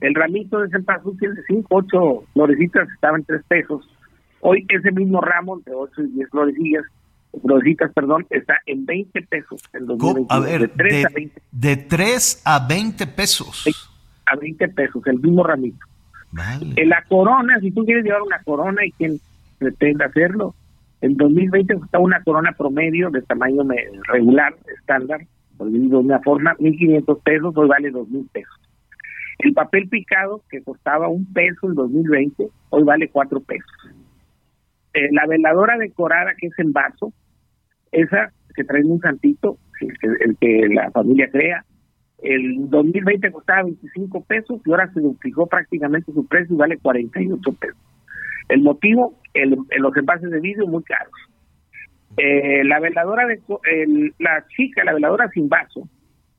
El 0.00 0.14
ramito 0.14 0.58
de 0.60 0.68
cempasúchil 0.68 1.34
de 1.34 1.42
5, 1.44 1.66
8 1.70 2.24
florecitas 2.34 2.88
estaba 2.94 3.16
en 3.16 3.24
3 3.24 3.42
pesos. 3.48 3.88
Hoy 4.40 4.64
ese 4.68 4.90
mismo 4.92 5.20
ramo 5.20 5.60
de 5.64 5.72
8 5.74 6.02
y 6.02 6.06
10 6.08 6.28
florecillas, 6.30 6.84
florecitas, 7.40 7.92
perdón, 7.94 8.26
está 8.30 8.54
en 8.66 8.84
20 8.84 9.22
pesos. 9.22 9.62
En 9.72 9.86
Co- 9.86 9.96
2021, 9.96 10.26
A 10.30 10.40
ver, 10.40 10.60
de 10.62 10.68
3 10.68 11.04
a 11.04 11.08
de, 11.08 11.14
20 11.14 11.42
de 11.52 11.76
3 11.76 12.42
a 12.44 12.66
20 12.68 13.06
pesos. 13.06 13.64
a 14.26 14.36
20 14.36 14.68
pesos, 14.68 15.06
el 15.06 15.18
mismo 15.20 15.42
ramito. 15.44 15.86
La 16.76 17.04
corona, 17.08 17.60
si 17.60 17.70
tú 17.70 17.84
quieres 17.84 18.04
llevar 18.04 18.22
una 18.22 18.42
corona 18.42 18.84
y 18.84 18.92
quien 18.92 19.18
pretende 19.58 20.04
hacerlo, 20.04 20.54
en 21.00 21.16
2020 21.16 21.74
costaba 21.74 22.04
una 22.04 22.22
corona 22.22 22.52
promedio 22.52 23.10
de 23.10 23.22
tamaño 23.22 23.62
regular, 24.08 24.54
estándar, 24.78 25.20
por 25.58 25.70
decirlo 25.70 25.98
de 25.98 26.04
una 26.04 26.20
forma, 26.20 26.54
1.500 26.56 27.22
pesos, 27.22 27.56
hoy 27.56 27.68
vale 27.68 27.92
2.000 27.92 28.28
pesos. 28.32 28.60
El 29.38 29.52
papel 29.52 29.88
picado, 29.88 30.42
que 30.48 30.62
costaba 30.62 31.08
un 31.08 31.24
peso 31.32 31.68
en 31.68 31.74
2020, 31.74 32.48
hoy 32.70 32.82
vale 32.84 33.08
4 33.08 33.40
pesos. 33.40 33.70
eh, 34.94 35.08
la 35.10 35.26
veladora 35.26 35.78
decorada 35.78 36.32
que 36.38 36.48
es 36.48 36.58
en 36.58 36.72
vaso, 36.72 37.12
esa 37.90 38.30
que 38.54 38.64
trae 38.64 38.84
un 38.84 39.00
santito, 39.00 39.56
el 39.80 40.36
que 40.38 40.68
la 40.68 40.90
familia 40.90 41.30
crea, 41.30 41.64
el 42.22 42.70
2020 42.70 43.32
costaba 43.32 43.64
25 43.64 44.24
pesos 44.24 44.60
y 44.64 44.70
ahora 44.70 44.90
se 44.92 45.00
duplicó 45.00 45.46
prácticamente 45.46 46.12
su 46.12 46.26
precio 46.26 46.54
y 46.54 46.58
vale 46.58 46.78
48 46.78 47.52
pesos. 47.52 47.76
El 48.48 48.62
motivo, 48.62 49.18
los 49.34 49.96
envases 49.96 50.30
de 50.30 50.40
vidrio 50.40 50.66
muy 50.66 50.82
caros. 50.84 51.12
Eh, 52.16 52.62
la 52.64 52.78
veladora 52.78 53.26
de 53.26 53.40
el, 53.70 54.14
la 54.18 54.44
chica, 54.48 54.84
la 54.84 54.92
veladora 54.92 55.28
sin 55.30 55.48
vaso, 55.48 55.88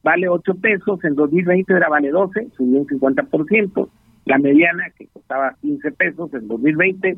vale 0.04 0.30
8 0.30 0.56
pesos, 0.56 1.04
en 1.04 1.16
2020 1.16 1.74
era 1.74 1.90
vale 1.90 2.10
12, 2.10 2.50
subió 2.56 2.82
un 2.82 2.88
50%, 2.88 3.90
la 4.26 4.38
mediana 4.38 4.84
que 4.98 5.08
costaba 5.08 5.56
15 5.62 5.92
pesos 5.94 6.34
en 6.34 6.48
2020, 6.48 7.18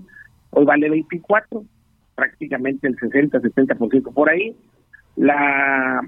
hoy 0.51 0.65
vale 0.65 0.89
24, 0.89 1.65
prácticamente 2.15 2.87
el 2.87 2.95
60-70% 2.95 4.13
por 4.13 4.29
ahí. 4.29 4.55
La, 5.17 6.01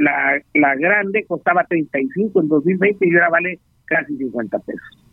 la, 0.00 0.40
la 0.54 0.74
grande 0.76 1.24
costaba 1.26 1.64
35 1.64 2.40
en 2.40 2.48
2020 2.48 3.06
y 3.06 3.14
ahora 3.14 3.30
vale 3.30 3.58
casi 3.86 4.16
50 4.16 4.58
pesos. 4.60 5.04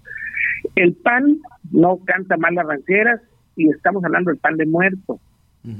El 0.76 0.93
pan 0.93 1.38
no 1.72 1.99
canta 2.05 2.38
mal 2.38 2.55
las 2.55 2.65
rancheras 2.65 3.22
y 3.55 3.69
estamos 3.69 4.03
hablando 4.03 4.31
del 4.31 4.39
pan 4.39 4.57
de 4.57 4.65
muerto. 4.65 5.19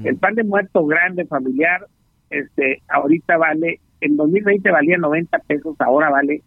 El 0.06 0.16
pan 0.16 0.36
de 0.36 0.46
muerto 0.46 0.86
grande, 0.86 1.26
familiar, 1.26 1.88
este, 2.30 2.82
ahorita 2.88 3.36
vale, 3.36 3.82
en 4.00 4.16
2020 4.16 4.72
valía 4.72 4.98
90 4.98 5.40
pesos, 5.40 5.76
ahora 5.80 6.10
vale 6.10 6.42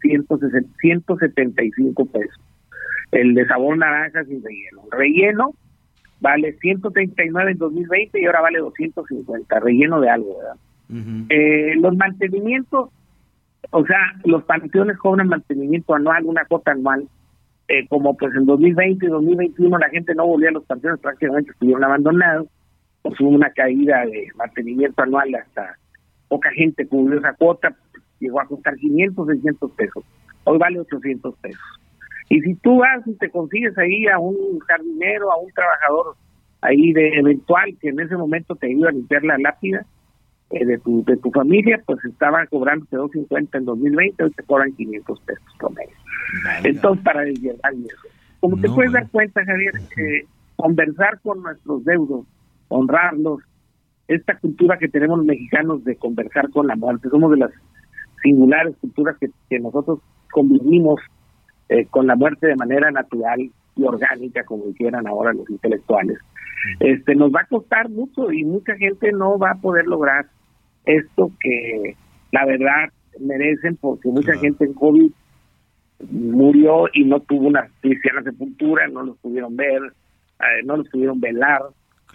175 0.00 2.06
pesos. 2.06 2.40
El 3.12 3.34
de 3.34 3.46
sabor 3.46 3.78
naranja 3.78 4.24
sin 4.24 4.42
relleno. 4.42 4.82
Relleno 4.90 5.54
vale 6.20 6.54
139 6.54 7.52
en 7.52 7.58
2020 7.58 8.20
y 8.20 8.26
ahora 8.26 8.40
vale 8.40 8.58
250, 8.58 9.60
relleno 9.60 10.00
de 10.00 10.10
algo, 10.10 10.38
¿verdad? 10.38 10.56
Eh, 11.28 11.74
los 11.76 11.96
mantenimientos, 11.96 12.90
o 13.70 13.86
sea, 13.86 13.98
los 14.24 14.42
panteones 14.44 14.98
cobran 14.98 15.28
mantenimiento 15.28 15.94
anual, 15.94 16.24
una 16.24 16.44
cuota 16.46 16.72
anual, 16.72 17.06
eh, 17.68 17.86
como 17.88 18.16
pues 18.16 18.34
en 18.34 18.46
2020 18.46 19.06
y 19.06 19.08
2021 19.08 19.78
la 19.78 19.88
gente 19.90 20.14
no 20.14 20.26
volvía 20.26 20.48
a 20.48 20.52
los 20.52 20.64
panteones, 20.64 21.00
prácticamente 21.00 21.52
estuvieron 21.52 21.84
abandonados, 21.84 22.48
pues 23.02 23.20
hubo 23.20 23.30
una 23.30 23.50
caída 23.50 24.04
de 24.06 24.28
mantenimiento 24.34 25.02
anual 25.02 25.34
hasta 25.34 25.76
poca 26.28 26.50
gente 26.50 26.86
cubrió 26.86 27.18
esa 27.18 27.34
cuota, 27.34 27.74
llegó 28.18 28.40
a 28.40 28.46
costar 28.46 28.74
500, 28.76 29.26
600 29.28 29.70
pesos, 29.72 30.04
hoy 30.44 30.58
vale 30.58 30.80
800 30.80 31.34
pesos. 31.36 31.80
Y 32.28 32.40
si 32.40 32.54
tú 32.56 32.78
vas 32.78 33.06
y 33.06 33.14
te 33.14 33.30
consigues 33.30 33.76
ahí 33.78 34.06
a 34.06 34.18
un 34.18 34.58
jardinero, 34.60 35.32
a 35.32 35.38
un 35.38 35.50
trabajador 35.52 36.16
ahí 36.62 36.92
de 36.92 37.08
eventual 37.18 37.76
que 37.80 37.88
en 37.88 38.00
ese 38.00 38.16
momento 38.16 38.54
te 38.54 38.68
ayuda 38.68 38.90
a 38.90 38.92
limpiar 38.92 39.24
la 39.24 39.38
lápida 39.38 39.84
eh, 40.50 40.64
de 40.64 40.78
tu 40.78 41.04
de 41.04 41.16
tu 41.16 41.30
familia, 41.30 41.80
pues 41.86 42.04
estaban 42.04 42.46
cobrando 42.46 42.86
250 42.90 43.58
en 43.58 43.64
2020, 43.64 44.24
hoy 44.24 44.30
te 44.30 44.42
cobran 44.42 44.72
500 44.72 45.20
pesos 45.20 45.44
promedio. 45.58 45.94
Entonces, 46.64 47.04
para 47.04 47.24
llegar 47.24 47.72
eso. 47.72 48.08
Como 48.40 48.56
te 48.60 48.68
puedes 48.68 48.92
dar 48.92 49.08
cuenta, 49.10 49.44
Javier, 49.44 49.74
conversar 50.56 51.20
con 51.20 51.42
nuestros 51.42 51.84
deudos, 51.84 52.26
honrarlos, 52.68 53.42
esta 54.08 54.36
cultura 54.38 54.78
que 54.78 54.88
tenemos 54.88 55.18
los 55.18 55.26
mexicanos 55.26 55.84
de 55.84 55.96
conversar 55.96 56.50
con 56.50 56.66
la 56.66 56.74
muerte, 56.74 57.08
somos 57.10 57.30
de 57.30 57.38
las 57.38 57.50
singulares 58.22 58.74
culturas 58.80 59.16
que, 59.18 59.28
que 59.48 59.60
nosotros 59.60 60.00
convivimos 60.32 61.00
eh, 61.68 61.86
con 61.86 62.06
la 62.06 62.16
muerte 62.16 62.48
de 62.48 62.56
manera 62.56 62.90
natural 62.90 63.38
y 63.76 63.84
orgánica, 63.84 64.42
como 64.44 64.64
dijeran 64.64 65.06
ahora 65.06 65.32
los 65.32 65.48
intelectuales. 65.48 66.18
Este 66.80 67.14
nos 67.14 67.30
va 67.32 67.42
a 67.42 67.46
costar 67.46 67.88
mucho 67.88 68.32
y 68.32 68.44
mucha 68.44 68.74
gente 68.74 69.12
no 69.12 69.38
va 69.38 69.52
a 69.52 69.60
poder 69.60 69.86
lograr 69.86 70.26
esto 70.84 71.30
que 71.40 71.96
la 72.32 72.44
verdad 72.46 72.90
merecen 73.18 73.76
porque 73.76 74.08
mucha 74.08 74.34
gente 74.34 74.64
en 74.64 74.74
COVID 74.74 75.10
murió 76.10 76.86
y 76.92 77.04
no 77.04 77.20
tuvo 77.20 77.48
una 77.48 77.68
cristiana 77.80 78.22
sepultura, 78.22 78.88
no 78.88 79.02
los 79.02 79.18
pudieron 79.18 79.56
ver, 79.56 79.82
eh, 80.40 80.62
no 80.64 80.76
los 80.76 80.88
pudieron 80.88 81.20
velar 81.20 81.62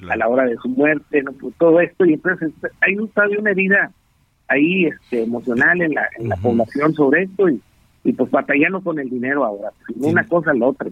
a 0.09 0.15
la 0.15 0.27
hora 0.27 0.45
de 0.45 0.55
su 0.57 0.69
muerte, 0.69 1.21
no 1.23 1.31
todo 1.57 1.79
esto 1.79 2.05
y 2.05 2.13
entonces 2.13 2.51
hay 2.81 2.95
un, 2.95 3.11
una 3.39 3.51
herida 3.51 3.91
ahí 4.47 4.85
este 4.85 5.23
emocional 5.23 5.81
en 5.81 5.93
la, 5.93 6.07
en 6.17 6.29
la 6.29 6.35
población 6.37 6.93
sobre 6.93 7.23
esto 7.23 7.49
y 7.49 7.61
y 8.05 8.13
pues 8.13 8.31
batallando 8.31 8.81
con 8.81 8.99
el 8.99 9.09
dinero 9.09 9.43
ahora, 9.43 9.71
una 9.95 10.23
cosa 10.25 10.53
la 10.53 10.67
otra. 10.67 10.89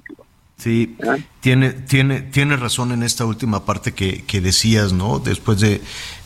Sí, 0.64 0.95
tiene, 1.41 1.72
tiene, 1.72 2.22
tiene 2.22 2.56
razón 2.56 2.94
en 2.94 3.03
esta 3.03 3.26
última 3.26 3.65
parte 3.65 3.91
que, 3.91 4.23
que 4.23 4.40
decías, 4.40 4.94
¿no? 4.94 5.19
Después 5.19 5.60
de, 5.60 5.81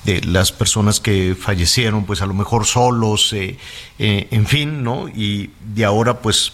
de, 0.05 0.21
las 0.21 0.51
personas 0.51 0.99
que 0.99 1.35
fallecieron, 1.35 2.05
pues 2.05 2.21
a 2.21 2.27
lo 2.27 2.35
mejor 2.35 2.67
solos, 2.67 3.33
eh, 3.33 3.57
eh, 3.97 4.27
en 4.29 4.45
fin, 4.45 4.83
¿no? 4.83 5.09
Y 5.09 5.49
de 5.73 5.85
ahora, 5.85 6.19
pues 6.19 6.53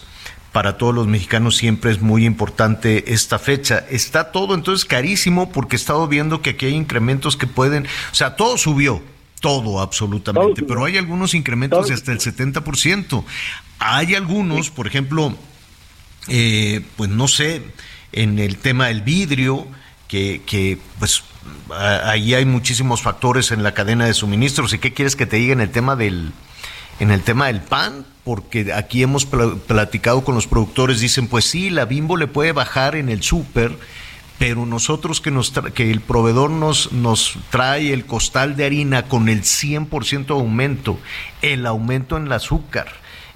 para 0.50 0.78
todos 0.78 0.94
los 0.94 1.06
mexicanos 1.06 1.58
siempre 1.58 1.90
es 1.90 2.00
muy 2.00 2.24
importante 2.24 3.12
esta 3.12 3.38
fecha. 3.38 3.84
Está 3.90 4.32
todo 4.32 4.54
entonces 4.54 4.86
carísimo 4.86 5.52
porque 5.52 5.76
he 5.76 5.78
estado 5.78 6.08
viendo 6.08 6.40
que 6.40 6.50
aquí 6.50 6.64
hay 6.64 6.74
incrementos 6.74 7.36
que 7.36 7.46
pueden, 7.46 7.84
o 7.84 8.14
sea, 8.14 8.34
todo 8.34 8.56
subió, 8.56 9.02
todo 9.40 9.82
absolutamente, 9.82 10.62
pero 10.62 10.86
hay 10.86 10.96
algunos 10.96 11.34
incrementos 11.34 11.88
de 11.88 11.94
hasta 11.94 12.12
el 12.12 12.20
70%. 12.20 13.24
Hay 13.78 14.14
algunos, 14.14 14.70
por 14.70 14.86
ejemplo, 14.86 15.36
eh, 16.28 16.84
pues 16.96 17.10
no 17.10 17.28
sé, 17.28 17.62
en 18.12 18.38
el 18.38 18.56
tema 18.56 18.88
del 18.88 19.02
vidrio, 19.02 19.66
que, 20.08 20.42
que 20.46 20.78
pues 20.98 21.24
ahí 21.70 22.34
hay 22.34 22.44
muchísimos 22.44 23.02
factores 23.02 23.50
en 23.50 23.62
la 23.62 23.74
cadena 23.74 24.06
de 24.06 24.14
suministros. 24.14 24.72
¿Y 24.72 24.78
qué 24.78 24.92
quieres 24.92 25.16
que 25.16 25.26
te 25.26 25.36
diga 25.36 25.52
en 25.52 25.60
el 25.60 25.70
tema 25.70 25.96
del, 25.96 26.32
en 27.00 27.10
el 27.10 27.22
tema 27.22 27.46
del 27.46 27.60
pan? 27.60 28.06
Porque 28.24 28.72
aquí 28.72 29.02
hemos 29.02 29.26
platicado 29.26 30.24
con 30.24 30.34
los 30.34 30.46
productores, 30.46 31.00
dicen, 31.00 31.28
pues 31.28 31.44
sí, 31.44 31.70
la 31.70 31.84
bimbo 31.84 32.16
le 32.16 32.26
puede 32.26 32.52
bajar 32.52 32.96
en 32.96 33.10
el 33.10 33.22
súper, 33.22 33.76
pero 34.38 34.66
nosotros 34.66 35.20
que, 35.20 35.30
nos 35.30 35.52
que 35.74 35.90
el 35.90 36.00
proveedor 36.00 36.50
nos, 36.50 36.92
nos 36.92 37.36
trae 37.50 37.92
el 37.92 38.06
costal 38.06 38.56
de 38.56 38.64
harina 38.64 39.02
con 39.02 39.28
el 39.28 39.42
100% 39.42 40.30
aumento, 40.30 40.98
el 41.42 41.66
aumento 41.66 42.16
en 42.16 42.26
el 42.26 42.32
azúcar, 42.32 42.88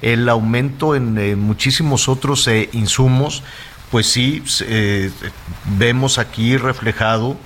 el 0.03 0.29
aumento 0.29 0.95
en 0.95 1.39
muchísimos 1.41 2.09
otros 2.09 2.47
eh, 2.49 2.69
insumos, 2.73 3.43
pues 3.91 4.07
sí, 4.07 4.43
eh, 4.66 5.11
vemos 5.79 6.19
aquí 6.19 6.57
reflejado, 6.57 7.37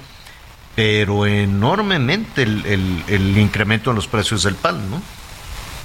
pero 0.75 1.27
enormemente 1.27 2.43
el, 2.43 2.65
el, 3.09 3.39
incremento 3.39 3.91
en 3.91 3.97
los 3.97 4.09
precios 4.09 4.43
del 4.43 4.55
pan, 4.55 4.91
¿no? 4.91 5.01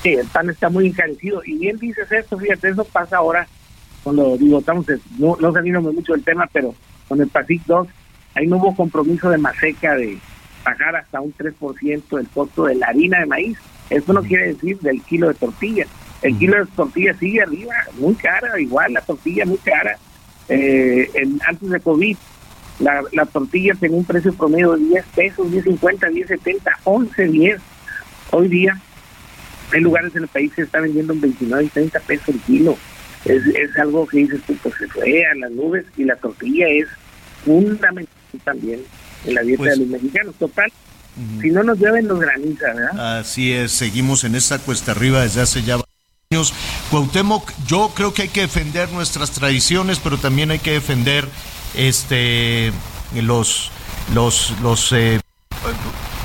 Sí, 0.01 0.13
el 0.13 0.27
pan 0.27 0.49
está 0.49 0.69
muy 0.69 0.87
encarecido. 0.87 1.41
Y 1.45 1.57
bien 1.57 1.77
dices 1.77 2.11
esto, 2.11 2.37
fíjate, 2.37 2.69
eso 2.69 2.83
pasa 2.85 3.17
ahora 3.17 3.47
cuando 4.03 4.37
digo, 4.37 4.59
estamos, 4.59 4.85
no, 5.17 5.37
no 5.39 5.51
salimos 5.51 5.93
mucho 5.93 6.13
del 6.13 6.23
tema, 6.23 6.47
pero 6.51 6.73
con 7.07 7.19
el 7.21 7.27
PASIC 7.27 7.63
2, 7.65 7.87
ahí 8.35 8.47
no 8.47 8.57
hubo 8.57 8.75
compromiso 8.75 9.29
de 9.29 9.37
Maseca 9.37 9.95
de 9.95 10.17
pagar 10.63 10.95
hasta 10.95 11.19
un 11.19 11.33
3% 11.33 12.03
del 12.09 12.27
costo 12.29 12.65
de 12.65 12.75
la 12.75 12.87
harina 12.87 13.19
de 13.19 13.25
maíz. 13.25 13.57
Eso 13.89 14.13
no 14.13 14.21
quiere 14.21 14.53
decir 14.53 14.79
del 14.79 15.01
kilo 15.03 15.27
de 15.27 15.33
tortilla. 15.33 15.85
El 16.21 16.37
kilo 16.37 16.57
de 16.57 16.71
tortilla 16.75 17.13
sigue 17.17 17.41
arriba, 17.41 17.73
muy 17.99 18.15
cara, 18.15 18.59
igual 18.59 18.93
la 18.93 19.01
tortilla 19.01 19.45
muy 19.45 19.57
cara. 19.57 19.97
Eh, 20.49 21.09
antes 21.47 21.69
de 21.69 21.79
COVID, 21.79 22.17
la, 22.79 23.03
la 23.11 23.25
tortilla 23.25 23.73
tenía 23.79 23.97
un 23.97 24.05
precio 24.05 24.33
promedio 24.33 24.73
de 24.73 24.85
10 24.85 25.05
pesos, 25.15 25.47
10.50, 25.47 25.79
10.70, 25.79 26.61
11, 26.83 27.27
10. 27.27 27.61
Hoy 28.31 28.47
día 28.47 28.79
hay 29.71 29.81
lugares 29.81 30.15
en 30.15 30.23
el 30.23 30.27
país 30.27 30.49
que 30.51 30.61
se 30.61 30.65
está 30.65 30.79
vendiendo 30.79 31.13
en 31.13 31.21
29 31.21 31.63
y 31.65 31.67
30 31.69 31.99
pesos 32.01 32.29
el 32.29 32.39
kilo 32.41 32.77
es, 33.25 33.45
es 33.47 33.77
algo 33.77 34.07
que 34.07 34.19
dices 34.19 34.41
tú, 34.45 34.55
pues 34.61 34.75
se 34.79 34.87
fue 34.87 35.25
a 35.25 35.35
las 35.35 35.51
nubes 35.51 35.85
y 35.97 36.03
la 36.03 36.15
tortilla 36.15 36.67
es 36.67 36.87
fundamental 37.43 38.07
también 38.43 38.81
en 39.25 39.33
la 39.33 39.41
dieta 39.41 39.57
pues 39.57 39.71
de 39.71 39.77
los 39.77 39.87
mexicanos. 39.87 40.35
Total, 40.35 40.71
si 41.41 41.49
no 41.49 41.63
nos 41.63 41.79
lleven 41.79 42.07
los 42.07 42.19
granizas, 42.19 42.75
¿verdad? 42.75 43.19
Así 43.19 43.51
es, 43.51 43.71
seguimos 43.71 44.23
en 44.23 44.35
esta 44.35 44.59
cuesta 44.59 44.91
arriba 44.91 45.23
desde 45.23 45.41
hace 45.41 45.63
ya 45.63 45.77
años. 46.31 46.53
Cuauhtémoc, 46.91 47.53
yo 47.67 47.91
creo 47.95 48.13
que 48.13 48.23
hay 48.23 48.27
que 48.27 48.41
defender 48.41 48.91
nuestras 48.91 49.31
tradiciones, 49.31 49.99
pero 49.99 50.17
también 50.17 50.51
hay 50.51 50.59
que 50.59 50.71
defender 50.71 51.25
este 51.73 52.73
los 53.15 53.71
los 54.13 54.53
los 54.61 54.91
eh, 54.91 55.21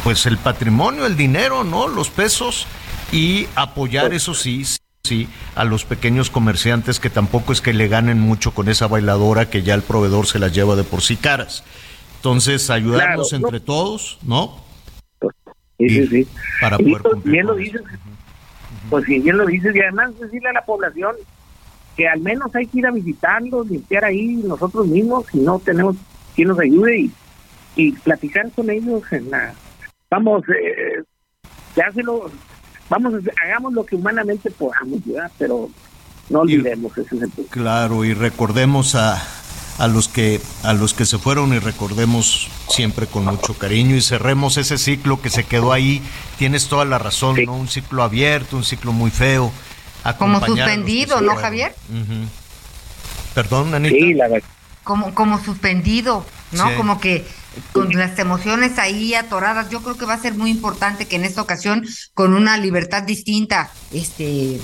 pues 0.02 0.26
el 0.26 0.38
patrimonio, 0.38 1.06
el 1.06 1.16
dinero, 1.16 1.62
¿no? 1.62 1.86
Los 1.86 2.10
pesos 2.10 2.66
y 3.12 3.46
apoyar 3.54 4.12
eso 4.12 4.34
sí 4.34 4.64
sí, 5.04 5.28
a 5.54 5.64
los 5.64 5.84
pequeños 5.84 6.30
comerciantes 6.30 6.98
que 6.98 7.10
tampoco 7.10 7.52
es 7.52 7.60
que 7.60 7.72
le 7.72 7.86
ganen 7.86 8.18
mucho 8.18 8.52
con 8.52 8.68
esa 8.68 8.88
bailadora 8.88 9.50
que 9.50 9.62
ya 9.62 9.74
el 9.74 9.82
proveedor 9.82 10.26
se 10.26 10.40
las 10.40 10.52
lleva 10.52 10.74
de 10.74 10.84
por 10.84 11.02
sí 11.02 11.16
caras. 11.16 11.62
Entonces, 12.16 12.70
ayudarnos 12.70 13.32
entre 13.32 13.60
todos, 13.60 14.18
¿no? 14.22 14.60
Sí, 15.78 15.88
sí, 15.88 16.06
sí. 16.06 16.28
Para 16.60 16.78
poder 16.78 17.02
Bien 17.24 17.46
lo 17.46 17.56
dices, 17.56 17.82
pues 18.92 19.06
si 19.06 19.20
bien 19.20 19.38
lo 19.38 19.46
dices, 19.46 19.74
y 19.74 19.80
además 19.80 20.18
decirle 20.20 20.50
a 20.50 20.52
la 20.52 20.66
población 20.66 21.16
que 21.96 22.06
al 22.06 22.20
menos 22.20 22.54
hay 22.54 22.66
que 22.66 22.80
ir 22.80 22.86
a 22.86 22.90
visitarlos, 22.90 23.70
limpiar 23.70 24.04
ahí 24.04 24.34
nosotros 24.44 24.86
mismos, 24.86 25.24
si 25.32 25.40
no 25.40 25.58
tenemos 25.60 25.96
quien 26.34 26.48
nos 26.48 26.58
ayude 26.58 26.98
y, 26.98 27.12
y 27.74 27.92
platicar 27.92 28.50
con 28.50 28.68
ellos 28.68 29.02
en 29.10 29.30
la 29.30 29.54
vamos 30.10 30.44
eh, 30.50 31.02
lo 32.04 32.30
vamos 32.90 33.14
hagamos 33.42 33.72
lo 33.72 33.86
que 33.86 33.96
humanamente 33.96 34.50
podamos 34.50 35.00
¿verdad? 35.06 35.32
pero 35.38 35.70
no 36.28 36.40
olvidemos 36.40 36.92
ese 36.98 37.16
punto. 37.16 37.44
Claro, 37.48 38.04
y 38.04 38.12
recordemos 38.12 38.94
a, 38.94 39.22
a 39.82 39.88
los 39.88 40.06
que 40.06 40.40
a 40.62 40.74
los 40.74 40.94
que 40.94 41.04
se 41.04 41.18
fueron 41.18 41.52
y 41.52 41.58
recordemos 41.58 42.48
siempre 42.68 43.08
con 43.08 43.24
mucho 43.24 43.54
cariño 43.54 43.96
y 43.96 44.00
cerremos 44.00 44.56
ese 44.56 44.78
ciclo 44.78 45.20
que 45.20 45.28
se 45.28 45.42
quedó 45.42 45.72
ahí. 45.72 46.00
Tienes 46.38 46.68
toda 46.68 46.84
la 46.84 46.98
razón, 46.98 47.36
¿no? 47.44 47.56
Un 47.56 47.66
ciclo 47.66 48.04
abierto, 48.04 48.56
un 48.56 48.62
ciclo 48.62 48.92
muy 48.92 49.10
feo. 49.10 49.50
Como 50.18 50.44
suspendido, 50.46 51.20
¿no, 51.20 51.34
Javier? 51.34 51.74
Perdón, 53.34 53.74
Anita. 53.74 53.96
Sí, 53.96 54.14
la 54.14 54.28
verdad. 54.28 54.48
Como, 54.84 55.14
como 55.16 55.42
suspendido, 55.42 56.24
¿no? 56.52 56.76
Como 56.76 57.00
que 57.00 57.26
con 57.72 57.92
las 57.92 58.16
emociones 58.20 58.78
ahí 58.78 59.14
atoradas, 59.14 59.68
yo 59.68 59.82
creo 59.82 59.96
que 59.96 60.04
va 60.04 60.14
a 60.14 60.20
ser 60.20 60.34
muy 60.34 60.50
importante 60.50 61.06
que 61.06 61.16
en 61.16 61.24
esta 61.24 61.42
ocasión, 61.42 61.84
con 62.14 62.34
una 62.34 62.56
libertad 62.56 63.02
distinta, 63.02 63.72
este 63.90 64.60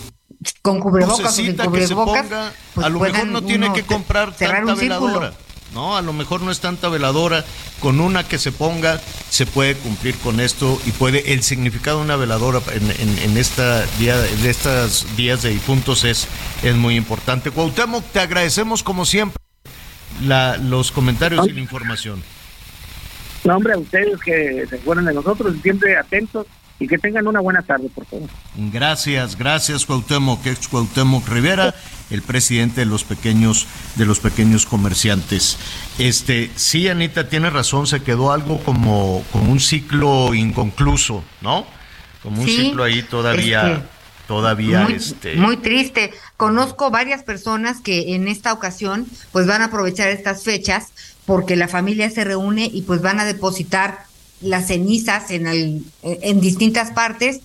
con 0.62 0.80
cubrebocas 0.80 1.26
o 1.26 1.30
sin 1.30 1.56
cubrebocas, 1.56 2.26
pues 2.74 2.86
a 2.86 2.90
lo 2.90 3.00
mejor 3.00 3.26
no 3.26 3.42
tiene 3.42 3.72
que 3.72 3.82
comprar 3.84 4.34
tanta 4.36 4.74
veladora. 4.74 5.32
No, 5.74 5.98
a 5.98 6.02
lo 6.02 6.14
mejor 6.14 6.40
no 6.40 6.50
es 6.50 6.60
tanta 6.60 6.88
veladora. 6.88 7.44
Con 7.80 8.00
una 8.00 8.26
que 8.26 8.38
se 8.38 8.52
ponga 8.52 9.00
se 9.28 9.44
puede 9.44 9.74
cumplir 9.74 10.16
con 10.18 10.40
esto 10.40 10.80
y 10.86 10.92
puede 10.92 11.32
el 11.34 11.42
significado 11.42 11.98
de 11.98 12.04
una 12.04 12.16
veladora 12.16 12.60
en, 12.72 13.18
en, 13.18 13.36
esta 13.36 13.84
día, 13.98 14.16
de 14.16 14.50
estos 14.50 15.06
días 15.16 15.42
de 15.42 15.50
difuntos 15.50 16.04
es, 16.04 16.26
es 16.62 16.74
muy 16.74 16.96
importante. 16.96 17.50
Cuauhtémoc, 17.50 18.02
te 18.12 18.20
agradecemos 18.20 18.82
como 18.82 19.04
siempre 19.04 19.38
la, 20.22 20.56
los 20.56 20.90
comentarios 20.90 21.46
y 21.46 21.52
la 21.52 21.60
información. 21.60 22.22
No, 23.44 23.56
hombre, 23.56 23.74
a 23.74 23.78
ustedes 23.78 24.18
que 24.20 24.66
se 24.68 24.78
fueron 24.78 25.04
de 25.04 25.14
nosotros, 25.14 25.54
siempre 25.62 25.96
atentos 25.96 26.46
y 26.80 26.86
que 26.86 26.98
tengan 26.98 27.26
una 27.26 27.40
buena 27.40 27.62
tarde, 27.62 27.88
por 27.94 28.06
favor. 28.06 28.28
Gracias, 28.56 29.36
gracias 29.36 29.84
Cuauhtémoc, 29.84 30.46
ex 30.46 30.68
Cuauhtémoc 30.68 31.28
Rivera, 31.28 31.74
el 32.10 32.22
presidente 32.22 32.82
de 32.82 32.86
los 32.86 33.04
pequeños 33.04 33.66
de 33.96 34.06
los 34.06 34.20
pequeños 34.20 34.64
comerciantes. 34.66 35.58
Este, 35.98 36.50
sí, 36.54 36.88
Anita 36.88 37.28
tiene 37.28 37.50
razón, 37.50 37.86
se 37.86 38.02
quedó 38.02 38.32
algo 38.32 38.58
como 38.62 39.24
como 39.32 39.50
un 39.50 39.60
ciclo 39.60 40.34
inconcluso, 40.34 41.24
¿no? 41.40 41.66
Como 42.22 42.42
un 42.42 42.48
ciclo 42.48 42.84
ahí 42.84 43.02
todavía 43.02 43.72
este, 43.72 43.88
todavía 44.28 44.82
muy, 44.82 44.94
este 44.94 45.36
muy 45.36 45.56
triste. 45.56 46.12
Conozco 46.36 46.90
varias 46.90 47.24
personas 47.24 47.80
que 47.80 48.14
en 48.14 48.28
esta 48.28 48.52
ocasión 48.52 49.06
pues 49.32 49.46
van 49.46 49.62
a 49.62 49.66
aprovechar 49.66 50.08
estas 50.08 50.44
fechas 50.44 50.92
porque 51.26 51.56
la 51.56 51.68
familia 51.68 52.08
se 52.08 52.24
reúne 52.24 52.70
y 52.72 52.82
pues 52.82 53.02
van 53.02 53.20
a 53.20 53.24
depositar 53.24 54.07
las 54.40 54.68
cenizas 54.68 55.30
en, 55.30 55.46
el, 55.46 55.84
en 56.02 56.40
distintas 56.40 56.92
partes. 56.92 57.40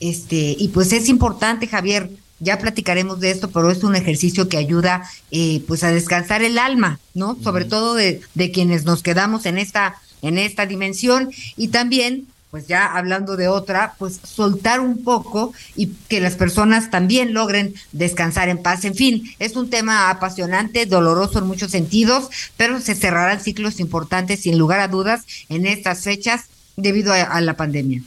Este, 0.00 0.56
y 0.58 0.68
pues 0.68 0.92
es 0.92 1.08
importante, 1.08 1.66
Javier, 1.66 2.10
ya 2.40 2.58
platicaremos 2.58 3.20
de 3.20 3.30
esto, 3.30 3.50
pero 3.50 3.70
es 3.70 3.82
un 3.82 3.96
ejercicio 3.96 4.48
que 4.48 4.56
ayuda 4.56 5.02
eh, 5.30 5.62
pues 5.66 5.82
a 5.82 5.90
descansar 5.90 6.42
el 6.42 6.58
alma, 6.58 7.00
¿no? 7.14 7.36
Sobre 7.42 7.64
todo 7.64 7.94
de, 7.94 8.20
de, 8.34 8.50
quienes 8.50 8.84
nos 8.84 9.02
quedamos 9.02 9.44
en 9.46 9.58
esta, 9.58 9.96
en 10.22 10.38
esta 10.38 10.66
dimensión 10.66 11.30
y 11.56 11.68
también 11.68 12.28
pues 12.50 12.66
ya 12.66 12.86
hablando 12.86 13.36
de 13.36 13.48
otra, 13.48 13.94
pues 13.98 14.20
soltar 14.22 14.80
un 14.80 15.04
poco 15.04 15.52
y 15.76 15.88
que 16.08 16.20
las 16.20 16.34
personas 16.34 16.90
también 16.90 17.34
logren 17.34 17.74
descansar 17.92 18.48
en 18.48 18.62
paz. 18.62 18.84
En 18.84 18.94
fin, 18.94 19.30
es 19.38 19.56
un 19.56 19.68
tema 19.68 20.10
apasionante, 20.10 20.86
doloroso 20.86 21.38
en 21.38 21.46
muchos 21.46 21.70
sentidos, 21.70 22.28
pero 22.56 22.80
se 22.80 22.94
cerrarán 22.94 23.40
ciclos 23.40 23.80
importantes 23.80 24.40
sin 24.40 24.58
lugar 24.58 24.80
a 24.80 24.88
dudas 24.88 25.24
en 25.48 25.66
estas 25.66 26.04
fechas 26.04 26.46
debido 26.76 27.12
a, 27.12 27.40
la 27.40 27.54
pandemia. 27.54 28.02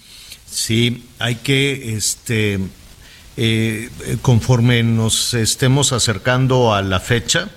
Sí, 0.49 1.05
hay 1.19 1.35
que, 1.35 1.95
este, 1.95 2.59
eh, 3.37 3.89
conforme 4.21 4.81
nos 4.83 5.33
estemos 5.33 5.91
acercando 5.93 6.73
a 6.73 6.81
la 6.81 6.99
fecha, 6.99 7.49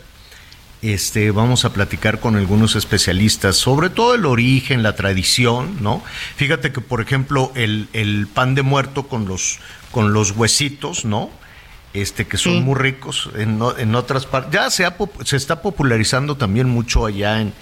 este, 0.93 1.31
vamos 1.31 1.65
a 1.65 1.73
platicar 1.73 2.20
con 2.20 2.36
algunos 2.36 2.77
especialistas 2.77 3.56
sobre 3.56 3.89
todo 3.89 4.15
el 4.15 4.27
origen, 4.27 4.82
la 4.82 4.94
tradición, 4.94 5.78
¿no? 5.81 6.02
Fíjate 6.36 6.73
que, 6.73 6.81
por 6.81 7.01
ejemplo, 7.01 7.51
el, 7.55 7.89
el 7.93 8.27
pan 8.27 8.55
de 8.55 8.62
muerto 8.62 9.05
con 9.05 9.27
los, 9.27 9.59
con 9.90 10.12
los 10.12 10.32
huesitos, 10.32 11.05
¿no? 11.05 11.31
Este, 11.94 12.27
que 12.27 12.36
son 12.36 12.55
sí. 12.55 12.61
muy 12.61 12.74
ricos 12.74 13.31
en, 13.36 13.61
en 13.78 13.94
otras 13.94 14.27
partes. 14.27 14.52
Ya 14.52 14.69
se, 14.69 14.85
ha, 14.85 14.97
se 15.24 15.36
está 15.36 15.62
popularizando 15.62 16.36
también 16.36 16.69
mucho 16.69 17.06
allá 17.06 17.40
en, 17.40 17.52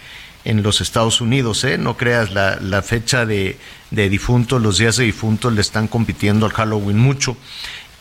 en 0.45 0.63
los 0.63 0.81
Estados 0.81 1.21
Unidos, 1.21 1.63
¿eh? 1.65 1.79
No 1.79 1.97
creas, 1.97 2.33
la, 2.33 2.57
la 2.61 2.83
fecha 2.83 3.27
de, 3.27 3.59
de 3.91 4.09
difuntos, 4.09 4.61
los 4.63 4.79
días 4.79 4.97
de 4.97 5.05
difuntos 5.05 5.53
le 5.53 5.61
están 5.61 5.87
compitiendo 5.87 6.47
al 6.47 6.53
Halloween 6.53 6.99
mucho. 6.99 7.37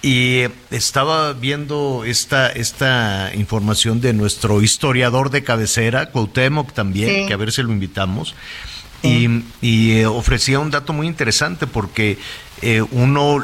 Y 0.02 0.46
estaba 0.72 1.34
viendo 1.34 2.04
esta, 2.06 2.50
esta 2.50 3.32
información 3.36 4.02
de 4.02 4.14
nuestro 4.14 4.62
historiador 4.62 5.30
de 5.30 5.44
cabecera, 5.44 6.10
Cuauhtémoc 6.10 6.74
también, 6.74 7.10
sí. 7.10 7.28
que 7.28 7.34
a 7.34 7.38
ver 7.38 7.52
si 7.52 7.62
lo 7.62 7.72
invitamos, 7.72 8.34
sí. 9.04 9.44
y, 9.62 9.68
y 9.68 9.92
eh, 10.00 10.08
ofrecía 10.08 10.60
un 10.60 10.72
dato 10.72 10.92
muy 10.92 11.06
interesante 11.06 11.68
porque 11.68 12.18
eh, 12.64 12.84
uno 12.92 13.44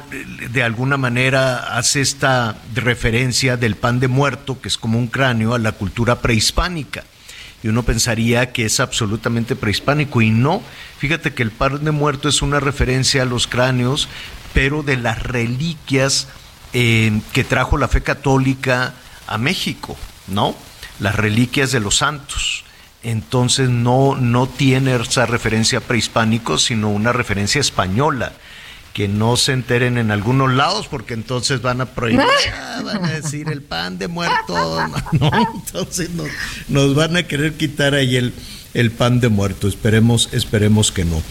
de 0.51 0.63
alguna 0.63 0.97
manera 0.97 1.77
hace 1.77 2.01
esta 2.01 2.55
referencia 2.75 3.57
del 3.57 3.75
pan 3.75 3.99
de 3.99 4.07
muerto, 4.07 4.61
que 4.61 4.67
es 4.67 4.77
como 4.77 4.99
un 4.99 5.07
cráneo, 5.07 5.55
a 5.55 5.59
la 5.59 5.71
cultura 5.71 6.21
prehispánica. 6.21 7.03
Y 7.63 7.69
uno 7.69 7.81
pensaría 7.81 8.51
que 8.51 8.65
es 8.65 8.79
absolutamente 8.79 9.55
prehispánico 9.55 10.21
y 10.21 10.29
no. 10.29 10.61
Fíjate 10.99 11.33
que 11.33 11.41
el 11.41 11.49
pan 11.49 11.83
de 11.83 11.91
muerto 11.91 12.29
es 12.29 12.43
una 12.43 12.59
referencia 12.59 13.23
a 13.23 13.25
los 13.25 13.47
cráneos, 13.47 14.07
pero 14.53 14.83
de 14.83 14.97
las 14.97 15.23
reliquias 15.23 16.27
eh, 16.73 17.21
que 17.33 17.43
trajo 17.43 17.77
la 17.77 17.87
fe 17.87 18.01
católica 18.01 18.93
a 19.27 19.37
México, 19.37 19.95
¿no? 20.27 20.55
Las 20.99 21.15
reliquias 21.15 21.71
de 21.71 21.79
los 21.79 21.97
santos. 21.97 22.63
Entonces 23.03 23.69
no, 23.69 24.15
no 24.15 24.47
tiene 24.47 24.95
esa 24.95 25.25
referencia 25.25 25.79
prehispánico, 25.79 26.57
sino 26.57 26.89
una 26.89 27.13
referencia 27.13 27.61
española. 27.61 28.33
Que 28.93 29.07
no 29.07 29.37
se 29.37 29.53
enteren 29.53 29.99
en 29.99 30.09
algunos 30.09 30.51
lados, 30.51 30.87
porque 30.87 31.13
entonces 31.13 31.61
van 31.61 31.81
a 31.81 31.85
prohibir, 31.85 32.25
ah, 32.53 32.81
van 32.83 33.05
a 33.05 33.11
decir 33.11 33.47
el 33.49 33.61
pan 33.61 33.99
de 33.99 34.07
muerto. 34.07 34.55
No, 35.19 35.31
entonces 35.53 36.09
nos, 36.09 36.27
nos 36.67 36.95
van 36.95 37.15
a 37.15 37.23
querer 37.23 37.53
quitar 37.53 37.93
ahí 37.93 38.15
el, 38.15 38.33
el 38.73 38.91
pan 38.91 39.19
de 39.19 39.29
muerto. 39.29 39.67
Esperemos, 39.67 40.29
esperemos 40.31 40.91
que 40.91 41.05
no. 41.05 41.21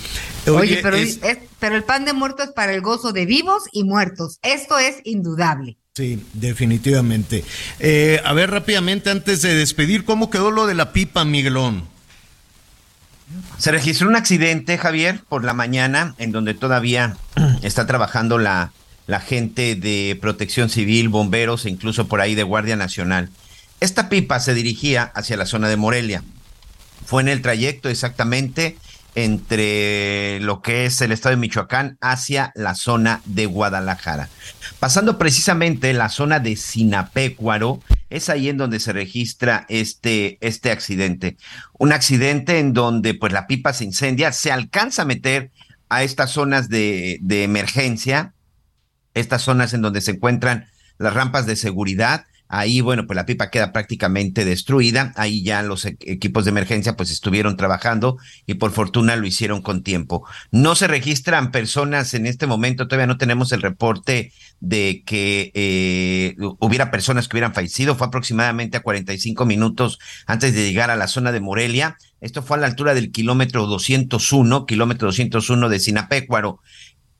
Oye, 0.46 0.58
Oye 0.58 0.80
pero, 0.82 0.96
es... 0.96 1.22
Es, 1.22 1.38
pero 1.58 1.76
el 1.76 1.84
pan 1.84 2.04
de 2.04 2.12
muerto 2.12 2.42
es 2.42 2.50
para 2.50 2.72
el 2.72 2.80
gozo 2.80 3.12
de 3.12 3.26
vivos 3.26 3.64
y 3.72 3.84
muertos. 3.84 4.38
Esto 4.42 4.78
es 4.78 4.96
indudable. 5.04 5.78
Sí, 5.94 6.22
definitivamente. 6.34 7.42
Eh, 7.78 8.20
a 8.22 8.32
ver, 8.34 8.50
rápidamente, 8.50 9.08
antes 9.10 9.40
de 9.40 9.54
despedir, 9.54 10.04
¿cómo 10.04 10.28
quedó 10.28 10.50
lo 10.50 10.66
de 10.66 10.74
la 10.74 10.92
pipa, 10.92 11.24
Miguelón? 11.24 11.84
Se 13.58 13.72
registró 13.72 14.08
un 14.08 14.16
accidente, 14.16 14.76
Javier, 14.78 15.22
por 15.28 15.42
la 15.42 15.54
mañana, 15.54 16.14
en 16.18 16.32
donde 16.32 16.54
todavía 16.54 17.16
está 17.62 17.86
trabajando 17.86 18.38
la, 18.38 18.72
la 19.06 19.20
gente 19.20 19.74
de 19.74 20.18
protección 20.20 20.68
civil, 20.68 21.08
bomberos 21.08 21.64
e 21.64 21.70
incluso 21.70 22.08
por 22.08 22.20
ahí 22.20 22.34
de 22.34 22.42
Guardia 22.42 22.76
Nacional. 22.76 23.30
Esta 23.80 24.08
pipa 24.08 24.40
se 24.40 24.54
dirigía 24.54 25.04
hacia 25.14 25.36
la 25.36 25.46
zona 25.46 25.68
de 25.68 25.76
Morelia. 25.76 26.22
Fue 27.04 27.22
en 27.22 27.28
el 27.28 27.42
trayecto 27.42 27.88
exactamente 27.88 28.76
entre 29.16 30.38
lo 30.40 30.60
que 30.60 30.84
es 30.84 31.00
el 31.00 31.10
estado 31.10 31.34
de 31.34 31.40
Michoacán 31.40 31.96
hacia 32.02 32.52
la 32.54 32.74
zona 32.74 33.22
de 33.24 33.46
Guadalajara. 33.46 34.28
Pasando 34.78 35.18
precisamente 35.18 35.92
la 35.94 36.10
zona 36.10 36.38
de 36.38 36.54
Sinapecuaro, 36.54 37.80
es 38.10 38.28
ahí 38.28 38.50
en 38.50 38.58
donde 38.58 38.78
se 38.78 38.92
registra 38.92 39.64
este, 39.70 40.36
este 40.42 40.70
accidente. 40.70 41.38
Un 41.78 41.92
accidente 41.92 42.58
en 42.58 42.74
donde 42.74 43.14
pues 43.14 43.32
la 43.32 43.46
pipa 43.46 43.72
se 43.72 43.84
incendia, 43.84 44.32
se 44.32 44.52
alcanza 44.52 45.02
a 45.02 45.06
meter 45.06 45.50
a 45.88 46.02
estas 46.02 46.30
zonas 46.32 46.68
de, 46.68 47.18
de 47.22 47.42
emergencia, 47.42 48.34
estas 49.14 49.40
zonas 49.40 49.72
en 49.72 49.80
donde 49.80 50.02
se 50.02 50.10
encuentran 50.10 50.66
las 50.98 51.14
rampas 51.14 51.46
de 51.46 51.56
seguridad, 51.56 52.26
Ahí, 52.48 52.80
bueno, 52.80 53.06
pues 53.06 53.16
la 53.16 53.26
pipa 53.26 53.50
queda 53.50 53.72
prácticamente 53.72 54.44
destruida. 54.44 55.12
Ahí 55.16 55.42
ya 55.42 55.62
los 55.62 55.84
e 55.84 55.96
equipos 56.00 56.44
de 56.44 56.50
emergencia 56.50 56.96
pues 56.96 57.10
estuvieron 57.10 57.56
trabajando 57.56 58.18
y 58.46 58.54
por 58.54 58.70
fortuna 58.70 59.16
lo 59.16 59.26
hicieron 59.26 59.62
con 59.62 59.82
tiempo. 59.82 60.26
No 60.50 60.74
se 60.74 60.86
registran 60.86 61.50
personas 61.50 62.14
en 62.14 62.26
este 62.26 62.46
momento, 62.46 62.86
todavía 62.86 63.06
no 63.06 63.18
tenemos 63.18 63.52
el 63.52 63.62
reporte 63.62 64.32
de 64.60 65.02
que 65.04 65.50
eh, 65.54 66.36
hubiera 66.60 66.90
personas 66.90 67.28
que 67.28 67.36
hubieran 67.36 67.54
fallecido. 67.54 67.96
Fue 67.96 68.06
aproximadamente 68.06 68.76
a 68.76 68.82
45 68.82 69.44
minutos 69.44 69.98
antes 70.26 70.54
de 70.54 70.64
llegar 70.64 70.90
a 70.90 70.96
la 70.96 71.08
zona 71.08 71.32
de 71.32 71.40
Morelia. 71.40 71.96
Esto 72.20 72.42
fue 72.42 72.56
a 72.56 72.60
la 72.60 72.66
altura 72.66 72.94
del 72.94 73.10
kilómetro 73.12 73.66
201, 73.66 74.66
kilómetro 74.66 75.08
201 75.08 75.68
de 75.68 75.80
Sinapecuaro 75.80 76.60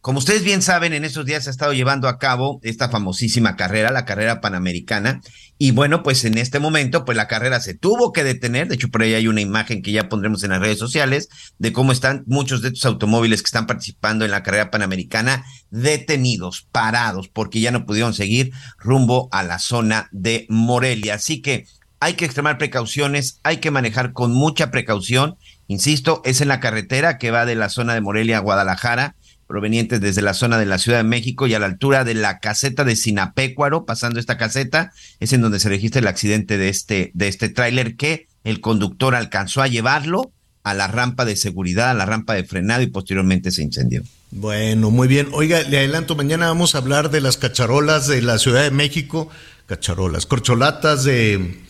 Como 0.07 0.21
ustedes 0.21 0.45
bien 0.45 0.63
saben, 0.63 0.93
en 0.93 1.05
estos 1.05 1.27
días 1.27 1.43
se 1.43 1.51
ha 1.51 1.51
estado 1.51 1.73
llevando 1.73 2.07
a 2.07 2.21
cabo 2.21 2.61
esta 2.63 2.89
famosísima 2.89 3.57
carrera, 3.57 3.91
la 3.91 4.05
carrera 4.05 4.41
panamericana. 4.41 5.21
Y 5.59 5.73
bueno, 5.73 6.05
pues 6.05 6.25
en 6.25 6.39
este 6.39 6.61
momento, 6.61 7.05
pues 7.05 7.17
la 7.17 7.27
carrera 7.27 7.59
se 7.59 7.75
tuvo 7.75 8.13
que 8.13 8.23
detener. 8.23 8.69
De 8.69 8.77
hecho, 8.77 8.89
por 8.89 9.03
ahí 9.03 9.15
hay 9.15 9.27
una 9.27 9.41
imagen 9.41 9.83
que 9.83 9.91
ya 9.91 10.09
pondremos 10.09 10.45
en 10.45 10.51
las 10.51 10.61
redes 10.61 10.79
sociales 10.79 11.29
de 11.59 11.73
cómo 11.73 11.91
están 11.91 12.23
muchos 12.29 12.63
de 12.63 12.69
estos 12.69 12.85
automóviles 12.85 13.43
que 13.43 13.47
están 13.47 13.67
participando 13.67 14.25
en 14.25 14.31
la 14.31 14.45
carrera 14.45 14.71
panamericana 14.71 15.45
detenidos, 15.71 16.69
parados, 16.71 17.27
porque 17.27 17.59
ya 17.59 17.73
no 17.73 17.85
pudieron 17.85 18.15
seguir 18.15 18.53
rumbo 18.79 19.29
a 19.33 19.43
la 19.43 19.59
zona 19.59 20.09
de 20.13 20.47
Morelia. 20.49 21.15
Así 21.15 21.43
que 21.43 21.67
hay 21.99 22.15
que 22.15 22.27
extremar 22.27 22.59
precauciones, 22.59 23.41
hay 23.43 23.57
que 23.57 23.73
manejar 23.73 24.13
con 24.13 24.33
mucha 24.33 24.71
precaución. 24.71 25.35
Insisto, 25.67 26.23
es 26.25 26.41
en 26.41 26.47
la 26.47 26.61
carretera 26.61 27.19
que 27.19 27.33
va 27.33 27.45
de 27.45 27.57
la 27.57 27.71
zona 27.71 27.95
de 27.95 28.03
Morelia 28.03 28.37
a 28.37 28.43
Guadalajara 28.43 29.17
provenientes 29.47 30.01
desde 30.01 30.23
la 30.23 30.35
zona 30.35 30.59
de 30.59 30.67
la 30.67 30.79
Ciudad 30.79 30.99
de 30.99 31.05
México 31.05 31.47
y 31.47 31.55
a 31.55 31.59
la 31.59 31.67
altura 31.67 32.05
de 32.05 32.15
la 32.15 32.41
caseta 32.41 32.85
de 32.85 32.97
Sinapecuaro, 32.97 33.85
pasando 33.85 34.19
esta 34.19 34.37
caseta, 34.37 34.93
es 35.21 35.33
en 35.33 35.41
donde 35.41 35.61
se 35.61 35.69
registra 35.69 36.01
el 36.01 36.09
accidente 36.09 36.59
de 36.59 36.69
este, 36.69 37.11
de 37.15 37.29
este 37.29 37.49
tráiler 37.49 37.97
que 37.97 38.27
el 38.45 38.61
conductor 38.61 39.15
alcanzó 39.15 39.63
a 39.63 39.69
llevarlo 39.69 40.33
a 40.65 40.75
la 40.75 40.89
rampa 40.89 41.25
de 41.25 41.37
seguridad, 41.37 41.91
a 41.91 41.95
la 41.95 42.07
rampa 42.07 42.35
de 42.35 42.45
frenado 42.45 42.83
y 42.83 42.89
posteriormente 42.89 43.53
se 43.53 43.63
incendió. 43.63 44.03
Bueno, 44.33 44.91
muy 44.91 45.07
bien. 45.07 45.29
Oiga, 45.33 45.63
le 45.63 45.79
adelanto, 45.79 46.17
mañana 46.17 46.49
vamos 46.49 46.75
a 46.75 46.79
hablar 46.79 47.11
de 47.11 47.21
las 47.21 47.37
cacharolas 47.37 48.09
de 48.09 48.23
la 48.23 48.39
Ciudad 48.39 48.65
de 48.65 48.73
México, 48.73 49.31
cacharolas, 49.67 50.27
corcholatas 50.27 51.05
de, 51.05 51.61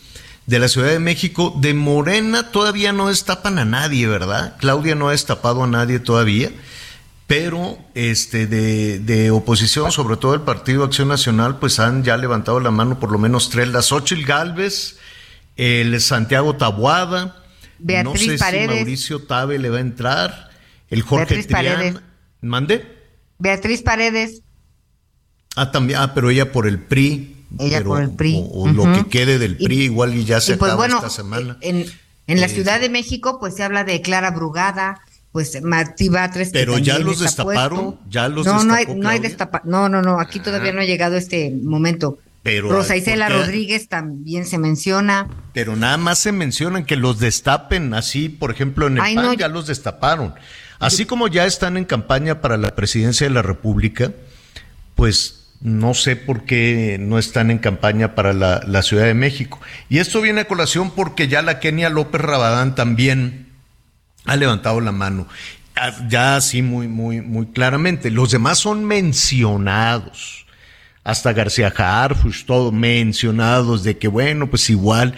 de 0.47 0.59
la 0.59 0.67
Ciudad 0.67 0.89
de 0.89 0.99
México. 0.99 1.55
De 1.61 1.75
Morena 1.75 2.51
todavía 2.51 2.91
no 2.91 3.09
destapan 3.09 3.59
a 3.59 3.65
nadie, 3.65 4.07
¿verdad? 4.07 4.55
Claudia 4.57 4.95
no 4.95 5.09
ha 5.09 5.11
destapado 5.11 5.63
a 5.63 5.67
nadie 5.67 5.99
todavía 5.99 6.51
pero 7.27 7.77
este 7.93 8.47
de, 8.47 8.99
de, 8.99 9.31
oposición, 9.31 9.91
sobre 9.91 10.15
todo 10.17 10.33
el 10.33 10.41
Partido 10.41 10.83
Acción 10.85 11.09
Nacional, 11.09 11.59
pues 11.59 11.79
han 11.79 12.03
ya 12.03 12.15
levantado 12.17 12.59
la 12.61 12.71
mano 12.71 12.99
por 12.99 13.11
lo 13.11 13.19
menos 13.19 13.49
tres, 13.49 13.67
la 13.67 13.81
Xochitl 13.81 14.23
Galvez, 14.25 14.97
el 15.57 15.99
Santiago 15.99 16.55
Tabuada, 16.55 17.43
Beatriz 17.79 18.27
no 18.27 18.33
sé 18.33 18.37
Paredes. 18.39 18.69
si 18.71 18.75
Mauricio 18.77 19.19
Tabe 19.23 19.59
le 19.59 19.69
va 19.69 19.77
a 19.77 19.81
entrar, 19.81 20.49
el 20.89 21.01
Jorge 21.01 21.35
Beatriz 21.35 21.47
Trián. 21.47 21.75
Paredes. 21.75 22.01
¿Mande? 22.41 22.97
Beatriz 23.39 23.81
Paredes. 23.81 24.41
Ah, 25.55 25.71
también, 25.71 25.99
ah, 25.99 26.13
pero 26.13 26.29
ella 26.29 26.51
por 26.51 26.65
el 26.67 26.79
PRI. 26.79 27.35
Ella 27.59 27.79
pero- 27.79 27.89
por 27.89 28.01
el 28.03 28.11
PRI. 28.11 28.35
O, 28.51 28.63
o 28.63 28.67
lo 28.69 28.83
que 28.93 29.09
quede 29.09 29.37
del 29.37 29.57
PRI, 29.57 29.83
igual 29.85 30.15
y 30.15 30.23
ya 30.23 30.39
se 30.39 30.53
y 30.53 30.55
pues 30.55 30.69
acaba 30.71 30.77
bueno, 30.87 30.97
esta 30.97 31.09
semana. 31.09 31.57
en, 31.61 31.85
en 32.27 32.39
la 32.39 32.45
Eh, 32.45 32.49
Ciudad 32.49 32.79
de 32.79 32.89
México, 32.89 33.37
pues 33.39 33.55
se 33.55 33.63
habla 33.63 33.83
de 33.83 34.01
Clara 34.01 34.31
Brugada, 34.31 35.01
pues 35.37 35.61
Martí 35.61 36.09
Batres. 36.09 36.49
Pero 36.51 36.79
ya 36.79 36.97
los 36.97 37.19
destaparon, 37.19 37.91
puesto. 37.91 38.09
ya 38.09 38.27
los 38.27 38.47
no, 38.47 38.63
no 38.63 38.73
hay, 38.73 38.87
no 38.87 39.07
hay 39.07 39.19
destapa, 39.19 39.61
no, 39.65 39.87
no, 39.87 40.01
no, 40.01 40.19
aquí 40.19 40.39
todavía 40.39 40.71
no 40.71 40.81
ha 40.81 40.83
llegado 40.83 41.15
este 41.15 41.51
momento. 41.61 42.17
Pero, 42.41 42.71
Rosa 42.71 42.95
¿por 42.95 42.97
Isela? 42.97 43.29
Rodríguez 43.29 43.87
también 43.87 44.47
se 44.47 44.57
menciona. 44.57 45.27
Pero 45.53 45.75
nada 45.75 45.97
más 45.97 46.17
se 46.17 46.31
mencionan 46.31 46.85
que 46.85 46.95
los 46.95 47.19
destapen, 47.19 47.93
así, 47.93 48.29
por 48.29 48.49
ejemplo, 48.49 48.87
en 48.87 48.97
el 48.97 49.03
Ay, 49.03 49.13
PAN 49.13 49.25
no, 49.25 49.33
ya 49.35 49.47
los 49.47 49.67
destaparon. 49.67 50.33
Así 50.79 51.05
como 51.05 51.27
ya 51.27 51.45
están 51.45 51.77
en 51.77 51.85
campaña 51.85 52.41
para 52.41 52.57
la 52.57 52.73
presidencia 52.73 53.27
de 53.27 53.33
la 53.35 53.43
República, 53.43 54.13
pues 54.95 55.49
no 55.61 55.93
sé 55.93 56.15
por 56.15 56.45
qué 56.45 56.97
no 56.99 57.19
están 57.19 57.51
en 57.51 57.59
campaña 57.59 58.15
para 58.15 58.33
la, 58.33 58.63
la 58.65 58.81
Ciudad 58.81 59.05
de 59.05 59.13
México. 59.13 59.61
Y 59.87 59.99
esto 59.99 60.19
viene 60.19 60.41
a 60.41 60.47
colación 60.47 60.89
porque 60.89 61.27
ya 61.27 61.43
la 61.43 61.59
Kenia 61.59 61.91
López 61.91 62.21
Rabadán 62.21 62.73
también 62.73 63.46
ha 64.27 64.35
levantado 64.35 64.79
la 64.81 64.91
mano. 64.91 65.27
Ah, 65.75 65.93
Ya 66.07 66.35
así 66.35 66.61
muy, 66.61 66.87
muy, 66.87 67.21
muy 67.21 67.47
claramente. 67.47 68.11
Los 68.11 68.31
demás 68.31 68.59
son 68.59 68.85
mencionados 68.85 70.45
hasta 71.03 71.31
García 71.31 71.73
Harfuch, 71.75 72.45
todo 72.45 72.71
mencionados 72.73 73.83
de 73.83 73.97
que 73.97 74.09
bueno, 74.09 74.47
pues 74.47 74.69
igual, 74.69 75.15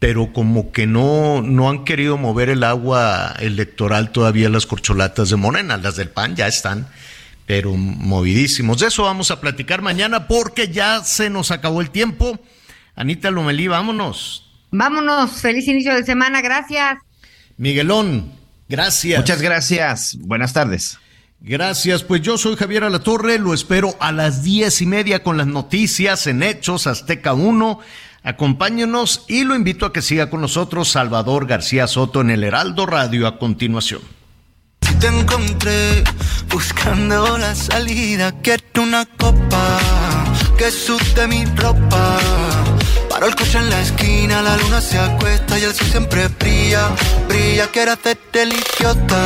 pero 0.00 0.32
como 0.32 0.72
que 0.72 0.88
no, 0.88 1.42
no 1.42 1.70
han 1.70 1.84
querido 1.84 2.16
mover 2.18 2.48
el 2.48 2.64
agua 2.64 3.34
electoral 3.38 4.10
todavía 4.10 4.48
las 4.48 4.66
corcholatas 4.66 5.30
de 5.30 5.36
Morena, 5.36 5.76
las 5.76 5.94
del 5.94 6.08
PAN 6.08 6.34
ya 6.34 6.48
están, 6.48 6.88
pero 7.46 7.76
movidísimos. 7.76 8.80
De 8.80 8.88
eso 8.88 9.04
vamos 9.04 9.30
a 9.30 9.40
platicar 9.40 9.80
mañana 9.80 10.26
porque 10.26 10.72
ya 10.72 11.04
se 11.04 11.30
nos 11.30 11.52
acabó 11.52 11.82
el 11.82 11.90
tiempo. 11.90 12.40
Anita 12.96 13.30
Lomelí, 13.30 13.68
vámonos. 13.68 14.50
Vámonos, 14.72 15.40
feliz 15.40 15.68
inicio 15.68 15.94
de 15.94 16.02
semana, 16.04 16.42
gracias. 16.42 16.98
Miguelón, 17.56 18.32
gracias. 18.68 19.18
Muchas 19.20 19.42
gracias. 19.42 20.16
Buenas 20.20 20.52
tardes. 20.52 20.98
Gracias, 21.40 22.02
pues 22.02 22.20
yo 22.20 22.36
soy 22.36 22.56
Javier 22.56 22.82
Alatorre, 22.82 23.38
lo 23.38 23.54
espero 23.54 23.94
a 24.00 24.10
las 24.10 24.42
diez 24.42 24.82
y 24.82 24.86
media 24.86 25.22
con 25.22 25.36
las 25.36 25.46
noticias 25.46 26.26
en 26.26 26.42
Hechos 26.42 26.88
Azteca 26.88 27.32
1. 27.32 27.78
Acompáñenos 28.24 29.24
y 29.28 29.44
lo 29.44 29.54
invito 29.54 29.86
a 29.86 29.92
que 29.92 30.02
siga 30.02 30.30
con 30.30 30.40
nosotros 30.40 30.88
Salvador 30.88 31.46
García 31.46 31.86
Soto 31.86 32.22
en 32.22 32.30
el 32.30 32.42
Heraldo 32.42 32.86
Radio 32.86 33.28
a 33.28 33.38
continuación. 33.38 34.02
Te 35.00 35.06
encontré 35.06 36.02
buscando 36.50 37.38
la 37.38 37.54
salida. 37.54 38.32
Quiero 38.42 38.82
una 38.82 39.06
copa 39.06 39.78
que 40.58 40.72
sude 40.72 41.28
mi 41.28 41.44
ropa. 41.44 42.18
Paro 43.18 43.30
el 43.30 43.34
coche 43.34 43.58
en 43.58 43.68
la 43.68 43.80
esquina, 43.80 44.42
la 44.42 44.56
luna 44.58 44.80
se 44.80 44.96
acuesta 44.96 45.58
y 45.58 45.64
el 45.64 45.74
sol 45.74 45.88
siempre 45.88 46.28
brilla. 46.28 46.88
Brilla, 47.26 47.66
quiero 47.66 47.90
hacerte 47.90 48.42
el 48.42 48.52
idiota. 48.52 49.24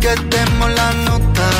Que 0.00 0.08
demos 0.34 0.70
la 0.74 0.90
nota. 1.04 1.50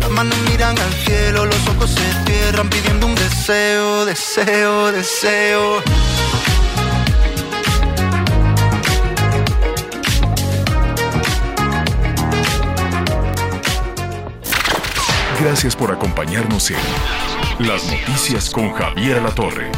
Las 0.00 0.10
manos 0.10 0.38
miran 0.48 0.74
al 0.78 0.92
cielo, 1.04 1.44
los 1.44 1.68
ojos 1.68 1.90
se 1.90 2.24
cierran 2.24 2.70
pidiendo 2.70 3.06
un 3.08 3.14
deseo, 3.14 4.06
deseo, 4.06 4.90
deseo. 4.90 5.82
Gracias 15.42 15.76
por 15.76 15.92
acompañarnos 15.92 16.70
en 16.70 16.78
Las 17.58 17.84
Noticias 17.84 18.48
con 18.48 18.72
Javier 18.72 19.20
La 19.20 19.30
Torre. 19.30 19.70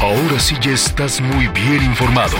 Ahora 0.00 0.38
sí 0.38 0.54
ya 0.60 0.70
estás 0.70 1.20
muy 1.20 1.48
bien 1.48 1.82
informado. 1.82 2.36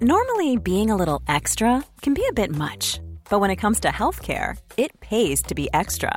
Normally, 0.00 0.56
being 0.56 0.90
a 0.90 0.96
little 0.96 1.20
extra 1.28 1.84
can 2.00 2.14
be 2.14 2.24
a 2.30 2.32
bit 2.32 2.50
much, 2.50 2.98
but 3.28 3.40
when 3.40 3.50
it 3.50 3.56
comes 3.56 3.80
to 3.80 3.88
healthcare, 3.88 4.56
it 4.78 4.98
pays 5.00 5.42
to 5.42 5.54
be 5.54 5.68
extra. 5.74 6.16